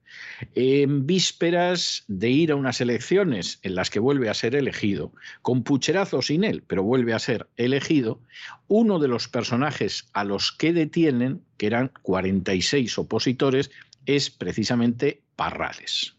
en 0.55 1.05
vísperas 1.05 2.03
de 2.07 2.29
ir 2.29 2.51
a 2.51 2.55
unas 2.55 2.81
elecciones 2.81 3.59
en 3.63 3.75
las 3.75 3.89
que 3.89 3.99
vuelve 3.99 4.29
a 4.29 4.33
ser 4.33 4.55
elegido, 4.55 5.13
con 5.41 5.63
pucherazo 5.63 6.21
sin 6.21 6.43
él, 6.43 6.63
pero 6.65 6.83
vuelve 6.83 7.13
a 7.13 7.19
ser 7.19 7.47
elegido, 7.57 8.21
uno 8.67 8.99
de 8.99 9.07
los 9.07 9.27
personajes 9.27 10.09
a 10.13 10.23
los 10.23 10.51
que 10.51 10.73
detienen, 10.73 11.41
que 11.57 11.67
eran 11.67 11.91
46 12.01 12.97
opositores, 12.97 13.71
es 14.05 14.29
precisamente 14.29 15.21
Parrales. 15.35 16.15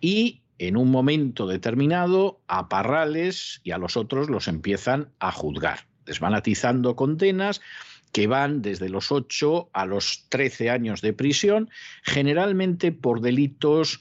Y 0.00 0.42
en 0.58 0.76
un 0.76 0.90
momento 0.90 1.46
determinado 1.46 2.40
a 2.46 2.68
Parrales 2.68 3.60
y 3.64 3.70
a 3.70 3.78
los 3.78 3.96
otros 3.96 4.28
los 4.28 4.48
empiezan 4.48 5.10
a 5.18 5.32
juzgar, 5.32 5.86
desvanatizando 6.04 6.96
condenas 6.96 7.60
que 8.12 8.26
van 8.26 8.62
desde 8.62 8.88
los 8.88 9.12
8 9.12 9.70
a 9.72 9.86
los 9.86 10.26
13 10.28 10.70
años 10.70 11.00
de 11.00 11.12
prisión, 11.12 11.70
generalmente 12.02 12.92
por 12.92 13.20
delitos, 13.20 14.00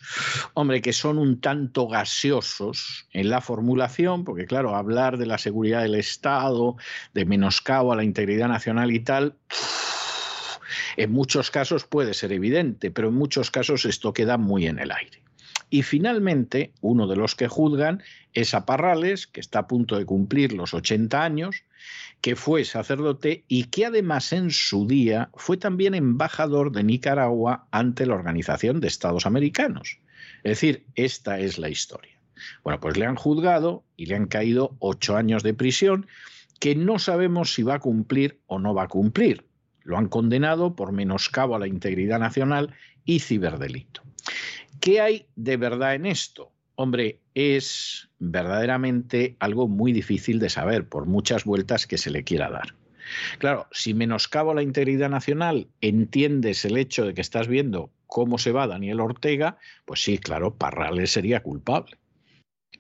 hombre, 0.53 0.81
que 0.81 0.93
son 0.93 1.17
un 1.17 1.39
tanto 1.39 1.87
gaseosos 1.87 3.07
en 3.13 3.29
la 3.29 3.41
formulación, 3.41 4.23
porque 4.23 4.45
claro, 4.45 4.75
hablar 4.75 5.17
de 5.17 5.25
la 5.25 5.37
seguridad 5.37 5.83
del 5.83 5.95
Estado, 5.95 6.75
de 7.13 7.25
menoscabo 7.25 7.93
a 7.93 7.95
la 7.95 8.03
integridad 8.03 8.47
nacional 8.47 8.91
y 8.91 8.99
tal, 8.99 9.35
en 10.97 11.11
muchos 11.11 11.51
casos 11.51 11.85
puede 11.85 12.13
ser 12.13 12.31
evidente, 12.31 12.91
pero 12.91 13.09
en 13.09 13.15
muchos 13.15 13.51
casos 13.51 13.85
esto 13.85 14.13
queda 14.13 14.37
muy 14.37 14.67
en 14.67 14.79
el 14.79 14.91
aire. 14.91 15.21
Y 15.69 15.83
finalmente, 15.83 16.73
uno 16.81 17.07
de 17.07 17.15
los 17.15 17.35
que 17.35 17.47
juzgan 17.47 18.01
es 18.33 18.53
a 18.53 18.65
Parrales, 18.65 19.27
que 19.27 19.39
está 19.39 19.59
a 19.59 19.67
punto 19.67 19.97
de 19.97 20.05
cumplir 20.05 20.53
los 20.53 20.73
80 20.73 21.23
años, 21.23 21.63
que 22.21 22.35
fue 22.35 22.65
sacerdote 22.65 23.45
y 23.47 23.65
que 23.65 23.85
además 23.85 24.33
en 24.33 24.51
su 24.51 24.87
día 24.87 25.29
fue 25.35 25.57
también 25.57 25.95
embajador 25.95 26.71
de 26.71 26.83
Nicaragua 26.83 27.67
ante 27.71 28.05
la 28.05 28.15
Organización 28.15 28.79
de 28.79 28.87
Estados 28.87 29.25
Americanos. 29.25 29.99
Es 30.43 30.51
decir, 30.51 30.85
esta 30.95 31.39
es 31.39 31.57
la 31.57 31.69
historia. 31.69 32.19
Bueno, 32.63 32.79
pues 32.79 32.97
le 32.97 33.05
han 33.05 33.15
juzgado 33.15 33.83
y 33.97 34.05
le 34.05 34.15
han 34.15 34.27
caído 34.27 34.75
ocho 34.79 35.17
años 35.17 35.43
de 35.43 35.53
prisión 35.53 36.07
que 36.59 36.75
no 36.75 36.99
sabemos 36.99 37.53
si 37.53 37.63
va 37.63 37.75
a 37.75 37.79
cumplir 37.79 38.39
o 38.47 38.59
no 38.59 38.73
va 38.73 38.83
a 38.83 38.87
cumplir. 38.87 39.45
Lo 39.83 39.97
han 39.97 40.07
condenado 40.07 40.75
por 40.75 40.91
menoscabo 40.91 41.55
a 41.55 41.59
la 41.59 41.67
integridad 41.67 42.19
nacional 42.19 42.75
y 43.05 43.19
ciberdelito. 43.19 44.03
¿Qué 44.79 45.01
hay 45.01 45.25
de 45.35 45.57
verdad 45.57 45.95
en 45.95 46.05
esto? 46.05 46.51
Hombre, 46.75 47.19
es 47.39 48.09
verdaderamente 48.19 49.37
algo 49.39 49.67
muy 49.67 49.93
difícil 49.93 50.39
de 50.39 50.49
saber 50.49 50.87
por 50.89 51.05
muchas 51.05 51.45
vueltas 51.45 51.87
que 51.87 51.97
se 51.97 52.11
le 52.11 52.23
quiera 52.23 52.49
dar. 52.49 52.75
Claro, 53.37 53.67
si 53.71 53.93
menoscabo 53.93 54.53
la 54.53 54.61
integridad 54.61 55.09
nacional, 55.09 55.67
entiendes 55.81 56.65
el 56.65 56.77
hecho 56.77 57.05
de 57.05 57.13
que 57.13 57.21
estás 57.21 57.47
viendo 57.47 57.91
cómo 58.07 58.37
se 58.37 58.51
va 58.51 58.67
Daniel 58.67 58.99
Ortega, 58.99 59.57
pues 59.85 60.03
sí, 60.03 60.17
claro, 60.17 60.55
Parrales 60.55 61.11
sería 61.11 61.41
culpable. 61.41 61.97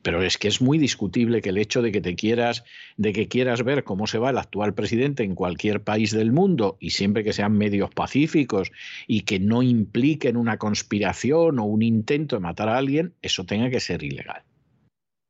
Pero 0.01 0.21
es 0.23 0.37
que 0.37 0.47
es 0.47 0.61
muy 0.61 0.77
discutible 0.77 1.41
que 1.41 1.49
el 1.49 1.57
hecho 1.57 1.81
de 1.81 1.91
que 1.91 1.99
te 1.99 2.15
quieras, 2.15 2.63
de 2.95 3.11
que 3.11 3.27
quieras 3.27 3.63
ver 3.63 3.83
cómo 3.83 4.07
se 4.07 4.17
va 4.17 4.29
el 4.29 4.37
actual 4.37 4.73
presidente 4.73 5.23
en 5.23 5.35
cualquier 5.35 5.83
país 5.83 6.11
del 6.11 6.31
mundo 6.31 6.77
y 6.79 6.91
siempre 6.91 7.23
que 7.23 7.33
sean 7.33 7.57
medios 7.57 7.89
pacíficos 7.89 8.71
y 9.07 9.21
que 9.21 9.39
no 9.39 9.61
impliquen 9.61 10.37
una 10.37 10.57
conspiración 10.57 11.59
o 11.59 11.65
un 11.65 11.81
intento 11.81 12.35
de 12.37 12.41
matar 12.41 12.69
a 12.69 12.77
alguien, 12.77 13.13
eso 13.21 13.45
tenga 13.45 13.69
que 13.69 13.79
ser 13.79 14.03
ilegal. 14.03 14.43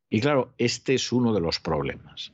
Y 0.09 0.21
claro, 0.21 0.53
este 0.57 0.95
es 0.95 1.11
uno 1.11 1.33
de 1.33 1.41
los 1.41 1.59
problemas 1.59 2.31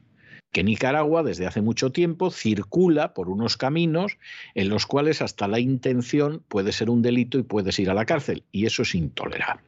que 0.56 0.64
Nicaragua 0.64 1.22
desde 1.22 1.46
hace 1.46 1.62
mucho 1.62 1.92
tiempo 1.92 2.32
circula 2.32 3.14
por 3.14 3.28
unos 3.28 3.58
caminos 3.58 4.18
en 4.54 4.70
los 4.70 4.86
cuales 4.86 5.22
hasta 5.22 5.50
la 5.50 5.60
intención 5.60 6.46
puede 6.48 6.72
ser 6.72 6.90
un 6.90 7.02
delito 7.02 7.38
y 7.38 7.44
puedes 7.44 7.78
ir 7.78 7.90
a 7.90 7.94
la 7.94 8.06
cárcel, 8.06 8.46
y 8.54 8.66
eso 8.66 8.84
es 8.84 8.96
intolerable. 8.96 9.66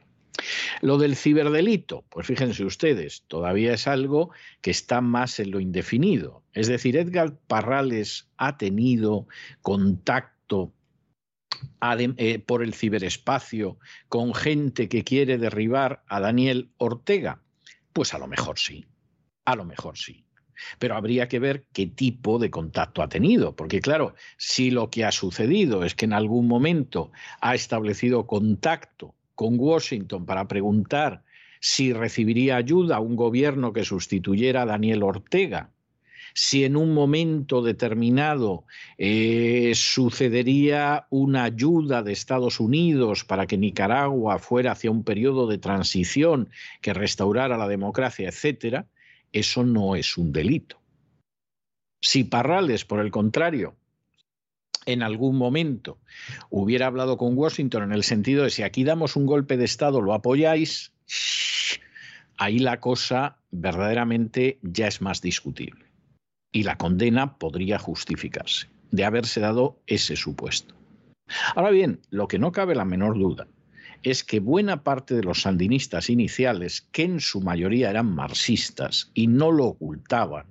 Lo 0.80 0.96
del 0.96 1.14
ciberdelito, 1.14 2.06
pues 2.08 2.26
fíjense 2.26 2.64
ustedes, 2.64 3.24
todavía 3.28 3.74
es 3.74 3.86
algo 3.86 4.30
que 4.62 4.70
está 4.70 5.02
más 5.02 5.38
en 5.40 5.50
lo 5.50 5.60
indefinido. 5.60 6.42
Es 6.54 6.68
decir, 6.68 6.96
Edgar 6.96 7.36
Parrales 7.46 8.30
ha 8.38 8.56
tenido 8.56 9.26
contacto 9.60 10.72
eh, 11.82 12.38
por 12.38 12.62
el 12.62 12.72
ciberespacio 12.72 13.78
con 14.08 14.32
gente 14.32 14.88
que 14.88 15.04
quiere 15.04 15.36
derribar 15.36 16.02
a 16.08 16.20
Daniel 16.20 16.70
Ortega. 16.78 17.42
Pues 17.98 18.14
a 18.14 18.18
lo 18.20 18.28
mejor 18.28 18.60
sí, 18.60 18.86
a 19.44 19.56
lo 19.56 19.64
mejor 19.64 19.98
sí. 19.98 20.24
Pero 20.78 20.94
habría 20.94 21.26
que 21.26 21.40
ver 21.40 21.66
qué 21.72 21.88
tipo 21.88 22.38
de 22.38 22.48
contacto 22.48 23.02
ha 23.02 23.08
tenido, 23.08 23.56
porque 23.56 23.80
claro, 23.80 24.14
si 24.36 24.70
lo 24.70 24.88
que 24.88 25.04
ha 25.04 25.10
sucedido 25.10 25.82
es 25.82 25.96
que 25.96 26.04
en 26.04 26.12
algún 26.12 26.46
momento 26.46 27.10
ha 27.40 27.56
establecido 27.56 28.28
contacto 28.28 29.16
con 29.34 29.58
Washington 29.58 30.26
para 30.26 30.46
preguntar 30.46 31.24
si 31.58 31.92
recibiría 31.92 32.54
ayuda 32.54 32.98
a 32.98 33.00
un 33.00 33.16
gobierno 33.16 33.72
que 33.72 33.82
sustituyera 33.82 34.62
a 34.62 34.66
Daniel 34.66 35.02
Ortega, 35.02 35.72
si 36.40 36.64
en 36.64 36.76
un 36.76 36.94
momento 36.94 37.62
determinado 37.62 38.64
eh, 38.96 39.72
sucedería 39.74 41.08
una 41.10 41.42
ayuda 41.42 42.04
de 42.04 42.12
Estados 42.12 42.60
Unidos 42.60 43.24
para 43.24 43.48
que 43.48 43.58
Nicaragua 43.58 44.38
fuera 44.38 44.70
hacia 44.70 44.92
un 44.92 45.02
periodo 45.02 45.48
de 45.48 45.58
transición 45.58 46.48
que 46.80 46.94
restaurara 46.94 47.58
la 47.58 47.66
democracia, 47.66 48.28
etcétera, 48.28 48.86
eso 49.32 49.64
no 49.64 49.96
es 49.96 50.16
un 50.16 50.30
delito. 50.30 50.80
Si 52.00 52.22
Parrales, 52.22 52.84
por 52.84 53.00
el 53.00 53.10
contrario, 53.10 53.74
en 54.86 55.02
algún 55.02 55.36
momento 55.36 55.98
hubiera 56.50 56.86
hablado 56.86 57.16
con 57.16 57.36
Washington 57.36 57.82
en 57.82 57.92
el 57.92 58.04
sentido 58.04 58.44
de 58.44 58.50
si 58.50 58.62
aquí 58.62 58.84
damos 58.84 59.16
un 59.16 59.26
golpe 59.26 59.56
de 59.56 59.64
Estado, 59.64 60.00
lo 60.00 60.14
apoyáis, 60.14 60.92
ahí 62.36 62.60
la 62.60 62.78
cosa 62.78 63.38
verdaderamente 63.50 64.60
ya 64.62 64.86
es 64.86 65.02
más 65.02 65.20
discutible. 65.20 65.87
Y 66.52 66.62
la 66.62 66.76
condena 66.76 67.38
podría 67.38 67.78
justificarse 67.78 68.68
de 68.90 69.04
haberse 69.04 69.40
dado 69.40 69.78
ese 69.86 70.16
supuesto. 70.16 70.74
Ahora 71.54 71.70
bien, 71.70 72.00
lo 72.10 72.28
que 72.28 72.38
no 72.38 72.52
cabe 72.52 72.74
la 72.74 72.84
menor 72.84 73.18
duda 73.18 73.46
es 74.02 74.24
que 74.24 74.40
buena 74.40 74.84
parte 74.84 75.14
de 75.14 75.22
los 75.22 75.42
sandinistas 75.42 76.08
iniciales, 76.08 76.82
que 76.92 77.02
en 77.02 77.20
su 77.20 77.40
mayoría 77.40 77.90
eran 77.90 78.14
marxistas 78.14 79.10
y 79.12 79.26
no 79.26 79.50
lo 79.50 79.66
ocultaban, 79.66 80.46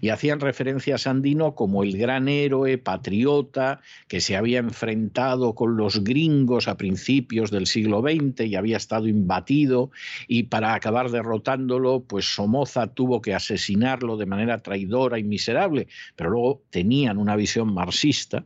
y 0.00 0.10
hacían 0.10 0.40
referencia 0.40 0.96
a 0.96 0.98
Sandino 0.98 1.54
como 1.54 1.82
el 1.82 1.96
gran 1.96 2.28
héroe 2.28 2.78
patriota 2.78 3.80
que 4.08 4.20
se 4.20 4.36
había 4.36 4.58
enfrentado 4.58 5.54
con 5.54 5.76
los 5.76 6.02
gringos 6.04 6.68
a 6.68 6.76
principios 6.76 7.50
del 7.50 7.66
siglo 7.66 8.02
XX 8.02 8.46
y 8.46 8.56
había 8.56 8.76
estado 8.76 9.08
imbatido. 9.08 9.90
Y 10.28 10.44
para 10.44 10.74
acabar 10.74 11.10
derrotándolo, 11.10 12.00
pues 12.00 12.34
Somoza 12.34 12.86
tuvo 12.88 13.20
que 13.20 13.34
asesinarlo 13.34 14.16
de 14.16 14.26
manera 14.26 14.62
traidora 14.62 15.18
y 15.18 15.24
miserable, 15.24 15.88
pero 16.14 16.30
luego 16.30 16.62
tenían 16.70 17.18
una 17.18 17.36
visión 17.36 17.72
marxista. 17.72 18.44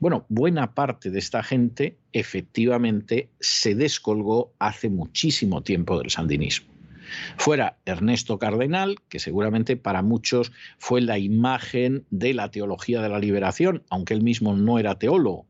Bueno, 0.00 0.26
buena 0.28 0.74
parte 0.74 1.10
de 1.10 1.20
esta 1.20 1.44
gente 1.44 1.96
efectivamente 2.12 3.28
se 3.38 3.76
descolgó 3.76 4.52
hace 4.58 4.90
muchísimo 4.90 5.62
tiempo 5.62 5.98
del 5.98 6.10
sandinismo 6.10 6.71
fuera 7.36 7.78
Ernesto 7.84 8.38
Cardenal, 8.38 8.96
que 9.08 9.18
seguramente 9.18 9.76
para 9.76 10.02
muchos 10.02 10.52
fue 10.78 11.00
la 11.00 11.18
imagen 11.18 12.04
de 12.10 12.34
la 12.34 12.50
teología 12.50 13.00
de 13.00 13.08
la 13.08 13.18
liberación, 13.18 13.82
aunque 13.90 14.14
él 14.14 14.22
mismo 14.22 14.54
no 14.54 14.78
era 14.78 14.98
teólogo, 14.98 15.46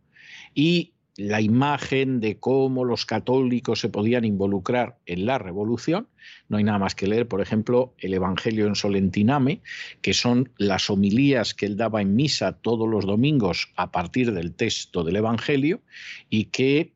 y 0.54 0.92
la 1.16 1.40
imagen 1.40 2.20
de 2.20 2.38
cómo 2.38 2.84
los 2.84 3.04
católicos 3.04 3.80
se 3.80 3.90
podían 3.90 4.24
involucrar 4.24 4.96
en 5.04 5.26
la 5.26 5.38
revolución. 5.38 6.08
No 6.48 6.56
hay 6.56 6.64
nada 6.64 6.78
más 6.78 6.94
que 6.94 7.06
leer, 7.06 7.28
por 7.28 7.42
ejemplo, 7.42 7.94
el 7.98 8.14
Evangelio 8.14 8.66
en 8.66 8.74
Solentiname, 8.74 9.60
que 10.00 10.14
son 10.14 10.50
las 10.56 10.88
homilías 10.88 11.52
que 11.54 11.66
él 11.66 11.76
daba 11.76 12.00
en 12.00 12.16
misa 12.16 12.52
todos 12.52 12.88
los 12.88 13.04
domingos 13.04 13.72
a 13.76 13.90
partir 13.92 14.32
del 14.32 14.54
texto 14.54 15.04
del 15.04 15.16
Evangelio 15.16 15.82
y 16.30 16.46
que 16.46 16.92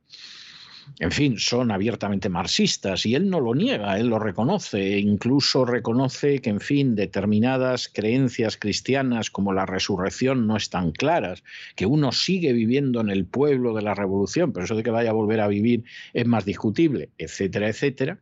en 0.99 1.11
fin, 1.11 1.39
son 1.39 1.71
abiertamente 1.71 2.29
marxistas 2.29 3.05
y 3.07 3.15
él 3.15 3.29
no 3.29 3.41
lo 3.41 3.55
niega, 3.55 3.99
él 3.99 4.09
lo 4.09 4.19
reconoce, 4.19 4.95
e 4.95 4.99
incluso 4.99 5.65
reconoce 5.65 6.41
que, 6.41 6.51
en 6.51 6.61
fin, 6.61 6.95
determinadas 6.95 7.89
creencias 7.89 8.57
cristianas 8.57 9.31
como 9.31 9.53
la 9.53 9.67
resurrección 9.67 10.47
no 10.47 10.57
están 10.57 10.93
claras, 10.93 11.45
que 11.75 11.87
uno 11.87 12.13
sigue 12.13 12.53
viviendo 12.53 13.01
en 13.01 13.11
el 13.11 13.27
pueblo 13.27 13.75
de 13.75 13.83
la 13.83 13.95
revolución, 13.95 14.53
pero 14.53 14.65
eso 14.65 14.77
de 14.77 14.83
que 14.83 14.91
vaya 14.91 15.11
a 15.11 15.15
volver 15.15 15.41
a 15.41 15.49
vivir 15.49 15.85
es 16.15 16.27
más 16.27 16.45
discutible, 16.45 17.11
etcétera, 17.19 17.69
etcétera. 17.69 18.19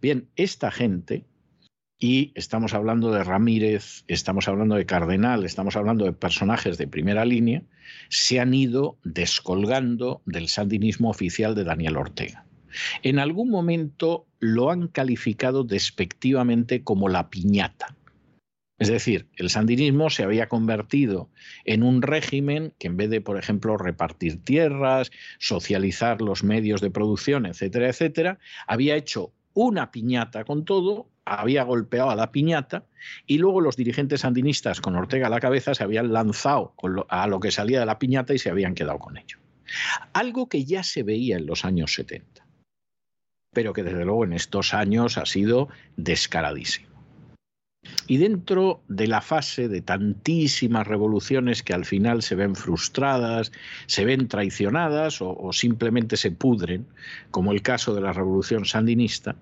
Bien, 0.00 0.28
esta 0.36 0.70
gente, 0.70 1.24
y 1.98 2.32
estamos 2.34 2.74
hablando 2.74 3.10
de 3.10 3.24
Ramírez, 3.24 4.04
estamos 4.06 4.48
hablando 4.48 4.74
de 4.74 4.86
Cardenal, 4.86 5.44
estamos 5.44 5.76
hablando 5.76 6.04
de 6.04 6.12
personajes 6.12 6.76
de 6.76 6.86
primera 6.86 7.24
línea, 7.24 7.62
se 8.10 8.38
han 8.38 8.52
ido 8.52 8.98
descolgando 9.02 10.22
del 10.26 10.48
sandinismo 10.48 11.08
oficial 11.08 11.54
de 11.54 11.64
Daniel 11.64 11.96
Ortega. 11.96 12.44
En 13.02 13.18
algún 13.18 13.50
momento 13.50 14.26
lo 14.38 14.70
han 14.70 14.88
calificado 14.88 15.64
despectivamente 15.64 16.82
como 16.84 17.08
la 17.08 17.30
piñata. 17.30 17.96
Es 18.78 18.88
decir, 18.88 19.26
el 19.36 19.48
sandinismo 19.48 20.10
se 20.10 20.22
había 20.22 20.50
convertido 20.50 21.30
en 21.64 21.82
un 21.82 22.02
régimen 22.02 22.74
que 22.78 22.88
en 22.88 22.98
vez 22.98 23.08
de, 23.08 23.22
por 23.22 23.38
ejemplo, 23.38 23.78
repartir 23.78 24.44
tierras, 24.44 25.10
socializar 25.38 26.20
los 26.20 26.44
medios 26.44 26.82
de 26.82 26.90
producción, 26.90 27.46
etcétera, 27.46 27.88
etcétera, 27.88 28.38
había 28.66 28.96
hecho 28.96 29.32
una 29.54 29.90
piñata 29.90 30.44
con 30.44 30.66
todo, 30.66 31.08
había 31.26 31.64
golpeado 31.64 32.10
a 32.10 32.16
la 32.16 32.30
piñata 32.30 32.84
y 33.26 33.38
luego 33.38 33.60
los 33.60 33.76
dirigentes 33.76 34.20
sandinistas 34.20 34.80
con 34.80 34.96
Ortega 34.96 35.26
a 35.26 35.30
la 35.30 35.40
cabeza 35.40 35.74
se 35.74 35.84
habían 35.84 36.12
lanzado 36.12 36.74
a 37.08 37.26
lo 37.26 37.40
que 37.40 37.50
salía 37.50 37.80
de 37.80 37.86
la 37.86 37.98
piñata 37.98 38.32
y 38.32 38.38
se 38.38 38.48
habían 38.48 38.74
quedado 38.74 38.98
con 38.98 39.18
ello. 39.18 39.38
Algo 40.12 40.48
que 40.48 40.64
ya 40.64 40.84
se 40.84 41.02
veía 41.02 41.36
en 41.36 41.46
los 41.46 41.64
años 41.64 41.92
70, 41.94 42.46
pero 43.52 43.72
que 43.72 43.82
desde 43.82 44.04
luego 44.04 44.24
en 44.24 44.32
estos 44.32 44.72
años 44.72 45.18
ha 45.18 45.26
sido 45.26 45.68
descaradísimo. 45.96 46.96
Y 48.08 48.18
dentro 48.18 48.82
de 48.88 49.06
la 49.06 49.20
fase 49.20 49.68
de 49.68 49.80
tantísimas 49.80 50.86
revoluciones 50.86 51.62
que 51.62 51.72
al 51.72 51.84
final 51.84 52.22
se 52.22 52.34
ven 52.34 52.54
frustradas, 52.54 53.52
se 53.86 54.04
ven 54.04 54.28
traicionadas 54.28 55.18
o, 55.20 55.52
simplemente 55.52 56.16
se 56.16 56.30
pudren, 56.30 56.86
como 57.30 57.52
el 57.52 57.62
caso 57.62 57.94
de 57.94 58.00
la 58.00 58.12
revolución 58.12 58.64
sandinista, 58.64 59.36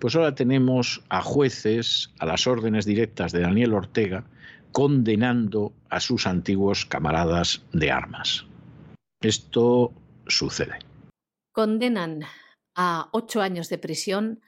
pues 0.00 0.16
ahora 0.16 0.34
tenemos 0.34 1.02
a 1.10 1.22
jueces, 1.22 2.10
a 2.18 2.26
las 2.26 2.46
órdenes 2.46 2.86
directas 2.86 3.32
de 3.32 3.40
Daniel 3.40 3.74
Ortega, 3.74 4.24
condenando 4.72 5.72
a 5.90 6.00
sus 6.00 6.26
antiguos 6.26 6.86
camaradas 6.86 7.62
de 7.72 7.90
armas. 7.90 8.46
Esto 9.20 9.92
sucede. 10.26 10.78
Condenan 11.52 12.22
a 12.74 13.10
ocho 13.12 13.42
años 13.42 13.68
de 13.68 13.78
prisión 13.78 14.40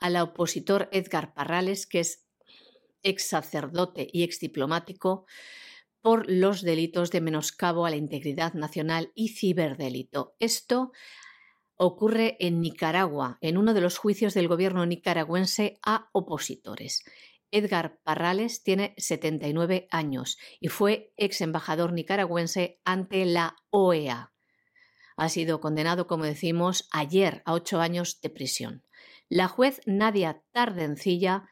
al 0.00 0.16
opositor 0.16 0.88
Edgar 0.92 1.34
Parrales, 1.34 1.86
que 1.86 2.00
es 2.00 2.24
ex 3.02 3.28
sacerdote 3.28 4.08
y 4.10 4.22
ex 4.22 4.40
diplomático, 4.40 5.26
por 6.00 6.30
los 6.30 6.62
delitos 6.62 7.10
de 7.10 7.20
menoscabo 7.20 7.84
a 7.84 7.90
la 7.90 7.96
integridad 7.96 8.54
nacional 8.54 9.10
y 9.14 9.28
ciberdelito. 9.30 10.36
Esto 10.38 10.92
ocurre 11.76 12.36
en 12.40 12.60
Nicaragua, 12.60 13.38
en 13.40 13.58
uno 13.58 13.74
de 13.74 13.80
los 13.80 13.98
juicios 13.98 14.34
del 14.34 14.48
gobierno 14.48 14.86
nicaragüense 14.86 15.78
a 15.84 16.08
opositores. 16.12 17.04
Edgar 17.50 17.98
Parrales 18.02 18.62
tiene 18.62 18.94
79 18.96 19.86
años 19.90 20.38
y 20.60 20.68
fue 20.68 21.12
ex 21.16 21.40
embajador 21.40 21.92
nicaragüense 21.92 22.80
ante 22.84 23.24
la 23.24 23.56
OEA. 23.70 24.32
Ha 25.16 25.28
sido 25.28 25.60
condenado, 25.60 26.06
como 26.06 26.24
decimos, 26.24 26.88
ayer 26.90 27.42
a 27.44 27.54
ocho 27.54 27.80
años 27.80 28.20
de 28.20 28.30
prisión. 28.30 28.82
La 29.28 29.48
juez 29.48 29.80
Nadia 29.86 30.42
Tardencilla 30.52 31.48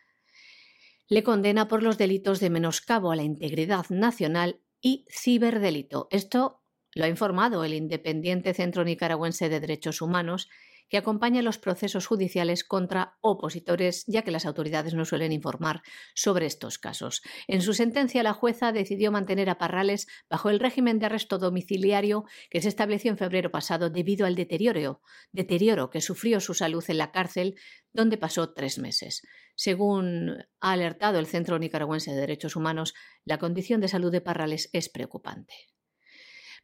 le 1.09 1.22
condena 1.22 1.68
por 1.68 1.83
los 1.83 1.99
delitos 1.99 2.41
de 2.41 2.51
menoscabo 2.51 3.12
a 3.12 3.16
la 3.16 3.22
integridad 3.22 3.87
nacional 3.89 4.61
y 4.81 5.07
ciberdelito. 5.09 6.09
Esto 6.11 6.64
lo 6.95 7.05
ha 7.05 7.09
informado 7.09 7.64
el 7.64 7.74
Independiente 7.74 8.55
Centro 8.55 8.84
Nicaragüense 8.84 9.49
de 9.49 9.61
Derechos 9.61 10.01
Humanos, 10.01 10.49
que 10.88 10.99
acompaña 10.99 11.42
los 11.42 11.59
procesos 11.59 12.07
judiciales 12.07 12.62
contra 12.64 13.16
opositores, 13.20 14.05
ya 14.07 14.22
que 14.22 14.30
las 14.30 14.47
autoridades 14.47 14.95
no 14.95 15.05
suelen 15.05 15.32
informar 15.32 15.82
sobre 16.14 16.47
estos 16.47 16.78
casos. 16.78 17.22
En 17.49 17.62
su 17.62 17.74
sentencia, 17.74 18.22
la 18.22 18.32
jueza 18.32 18.72
decidió 18.72 19.11
mantener 19.11 19.51
a 19.51 19.59
Parrales 19.59 20.07
bajo 20.28 20.51
el 20.51 20.61
régimen 20.61 20.99
de 20.99 21.07
arresto 21.07 21.38
domiciliario 21.38 22.24
que 22.51 22.61
se 22.61 22.68
estableció 22.68 23.11
en 23.11 23.18
febrero 23.18 23.51
pasado 23.51 23.90
debido 23.90 24.26
al 24.26 24.34
deterioro, 24.34 25.01
deterioro 25.32 25.90
que 25.90 26.01
sufrió 26.01 26.40
su 26.40 26.55
salud 26.55 26.84
en 26.88 26.99
la 26.99 27.12
cárcel, 27.12 27.57
donde 27.92 28.18
pasó 28.18 28.53
tres 28.53 28.78
meses. 28.78 29.22
Según 29.57 30.45
ha 30.61 30.72
alertado 30.72 31.18
el 31.18 31.26
Centro 31.26 31.59
Nicaragüense 31.59 32.12
de 32.12 32.20
Derechos 32.20 32.57
Humanos, 32.57 32.95
la 33.24 33.38
condición 33.38 33.80
de 33.80 33.88
salud 33.88 34.12
de 34.12 34.20
Parrales 34.20 34.68
es 34.72 34.88
preocupante. 34.88 35.74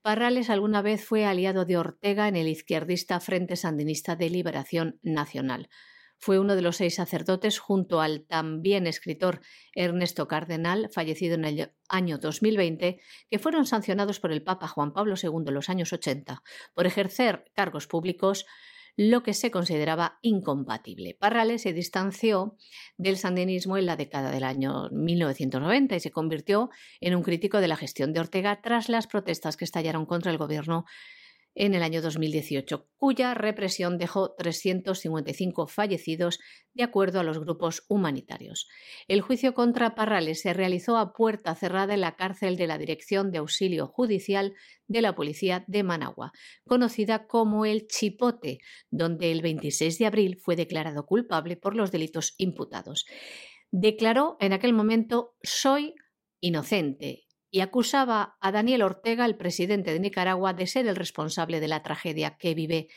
Parrales 0.02 0.48
alguna 0.48 0.80
vez 0.80 1.04
fue 1.04 1.26
aliado 1.26 1.66
de 1.66 1.76
Ortega 1.76 2.26
en 2.26 2.36
el 2.36 2.48
izquierdista 2.48 3.20
Frente 3.20 3.56
Sandinista 3.56 4.16
de 4.16 4.30
Liberación 4.30 4.98
Nacional. 5.02 5.68
Fue 6.16 6.38
uno 6.38 6.56
de 6.56 6.62
los 6.62 6.76
seis 6.76 6.94
sacerdotes 6.94 7.58
junto 7.58 8.00
al 8.00 8.26
también 8.26 8.86
escritor 8.86 9.40
Ernesto 9.74 10.26
Cardenal, 10.26 10.88
fallecido 10.90 11.34
en 11.34 11.44
el 11.44 11.72
año 11.88 12.16
2020, 12.16 12.98
que 13.30 13.38
fueron 13.38 13.66
sancionados 13.66 14.20
por 14.20 14.32
el 14.32 14.42
Papa 14.42 14.68
Juan 14.68 14.94
Pablo 14.94 15.16
II 15.22 15.44
en 15.48 15.54
los 15.54 15.68
años 15.68 15.92
80 15.92 16.42
por 16.74 16.86
ejercer 16.86 17.44
cargos 17.54 17.86
públicos 17.86 18.46
lo 18.96 19.22
que 19.22 19.34
se 19.34 19.50
consideraba 19.50 20.18
incompatible. 20.22 21.16
Parrales 21.18 21.62
se 21.62 21.72
distanció 21.72 22.56
del 22.96 23.16
sandinismo 23.16 23.76
en 23.76 23.86
la 23.86 23.96
década 23.96 24.30
del 24.30 24.44
año 24.44 24.88
1990 24.90 25.96
y 25.96 26.00
se 26.00 26.10
convirtió 26.10 26.70
en 27.00 27.14
un 27.14 27.22
crítico 27.22 27.60
de 27.60 27.68
la 27.68 27.76
gestión 27.76 28.12
de 28.12 28.20
Ortega 28.20 28.60
tras 28.62 28.88
las 28.88 29.06
protestas 29.06 29.56
que 29.56 29.64
estallaron 29.64 30.06
contra 30.06 30.30
el 30.30 30.38
gobierno 30.38 30.84
en 31.60 31.74
el 31.74 31.82
año 31.82 32.00
2018, 32.00 32.88
cuya 32.96 33.34
represión 33.34 33.98
dejó 33.98 34.34
355 34.34 35.66
fallecidos 35.66 36.40
de 36.72 36.84
acuerdo 36.84 37.20
a 37.20 37.22
los 37.22 37.38
grupos 37.38 37.84
humanitarios. 37.86 38.66
El 39.08 39.20
juicio 39.20 39.52
contra 39.52 39.94
Parrales 39.94 40.40
se 40.40 40.54
realizó 40.54 40.96
a 40.96 41.12
puerta 41.12 41.54
cerrada 41.54 41.92
en 41.92 42.00
la 42.00 42.16
cárcel 42.16 42.56
de 42.56 42.66
la 42.66 42.78
Dirección 42.78 43.30
de 43.30 43.38
Auxilio 43.38 43.88
Judicial 43.88 44.54
de 44.88 45.02
la 45.02 45.14
Policía 45.14 45.62
de 45.66 45.82
Managua, 45.82 46.32
conocida 46.64 47.26
como 47.26 47.66
el 47.66 47.86
Chipote, 47.88 48.60
donde 48.90 49.30
el 49.30 49.42
26 49.42 49.98
de 49.98 50.06
abril 50.06 50.38
fue 50.38 50.56
declarado 50.56 51.04
culpable 51.04 51.58
por 51.58 51.76
los 51.76 51.92
delitos 51.92 52.36
imputados. 52.38 53.04
Declaró 53.70 54.38
en 54.40 54.54
aquel 54.54 54.72
momento 54.72 55.34
soy 55.42 55.94
inocente 56.40 57.26
y 57.50 57.60
acusaba 57.60 58.36
a 58.40 58.52
Daniel 58.52 58.82
Ortega, 58.82 59.26
el 59.26 59.36
presidente 59.36 59.92
de 59.92 60.00
Nicaragua, 60.00 60.54
de 60.54 60.66
ser 60.66 60.86
el 60.86 60.96
responsable 60.96 61.60
de 61.60 61.68
la 61.68 61.82
tragedia 61.82 62.36
que 62.36 62.54
vive 62.54 62.88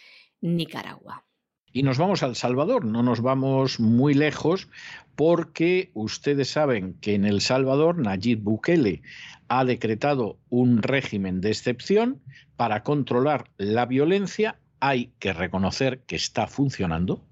Nicaragua. 0.42 1.26
Y 1.72 1.82
nos 1.82 1.98
vamos 1.98 2.22
al 2.22 2.36
Salvador, 2.36 2.86
no 2.86 3.02
nos 3.02 3.22
vamos 3.22 3.80
muy 3.80 4.14
lejos 4.14 4.70
porque 5.16 5.90
ustedes 5.96 6.50
saben 6.50 6.94
que 7.02 7.16
en 7.16 7.26
El 7.26 7.42
Salvador 7.42 7.98
Nayib 7.98 8.42
Bukele 8.42 9.02
ha 9.48 9.66
decretado 9.66 10.38
un 10.50 10.84
régimen 10.84 11.42
de 11.42 11.50
excepción 11.50 12.22
para 12.58 12.84
controlar 12.84 13.50
la 13.58 13.88
violencia. 13.88 14.60
Hay 14.80 15.14
que 15.18 15.34
reconocer 15.34 16.04
que 16.06 16.16
está 16.16 16.46
funcionando 16.46 17.26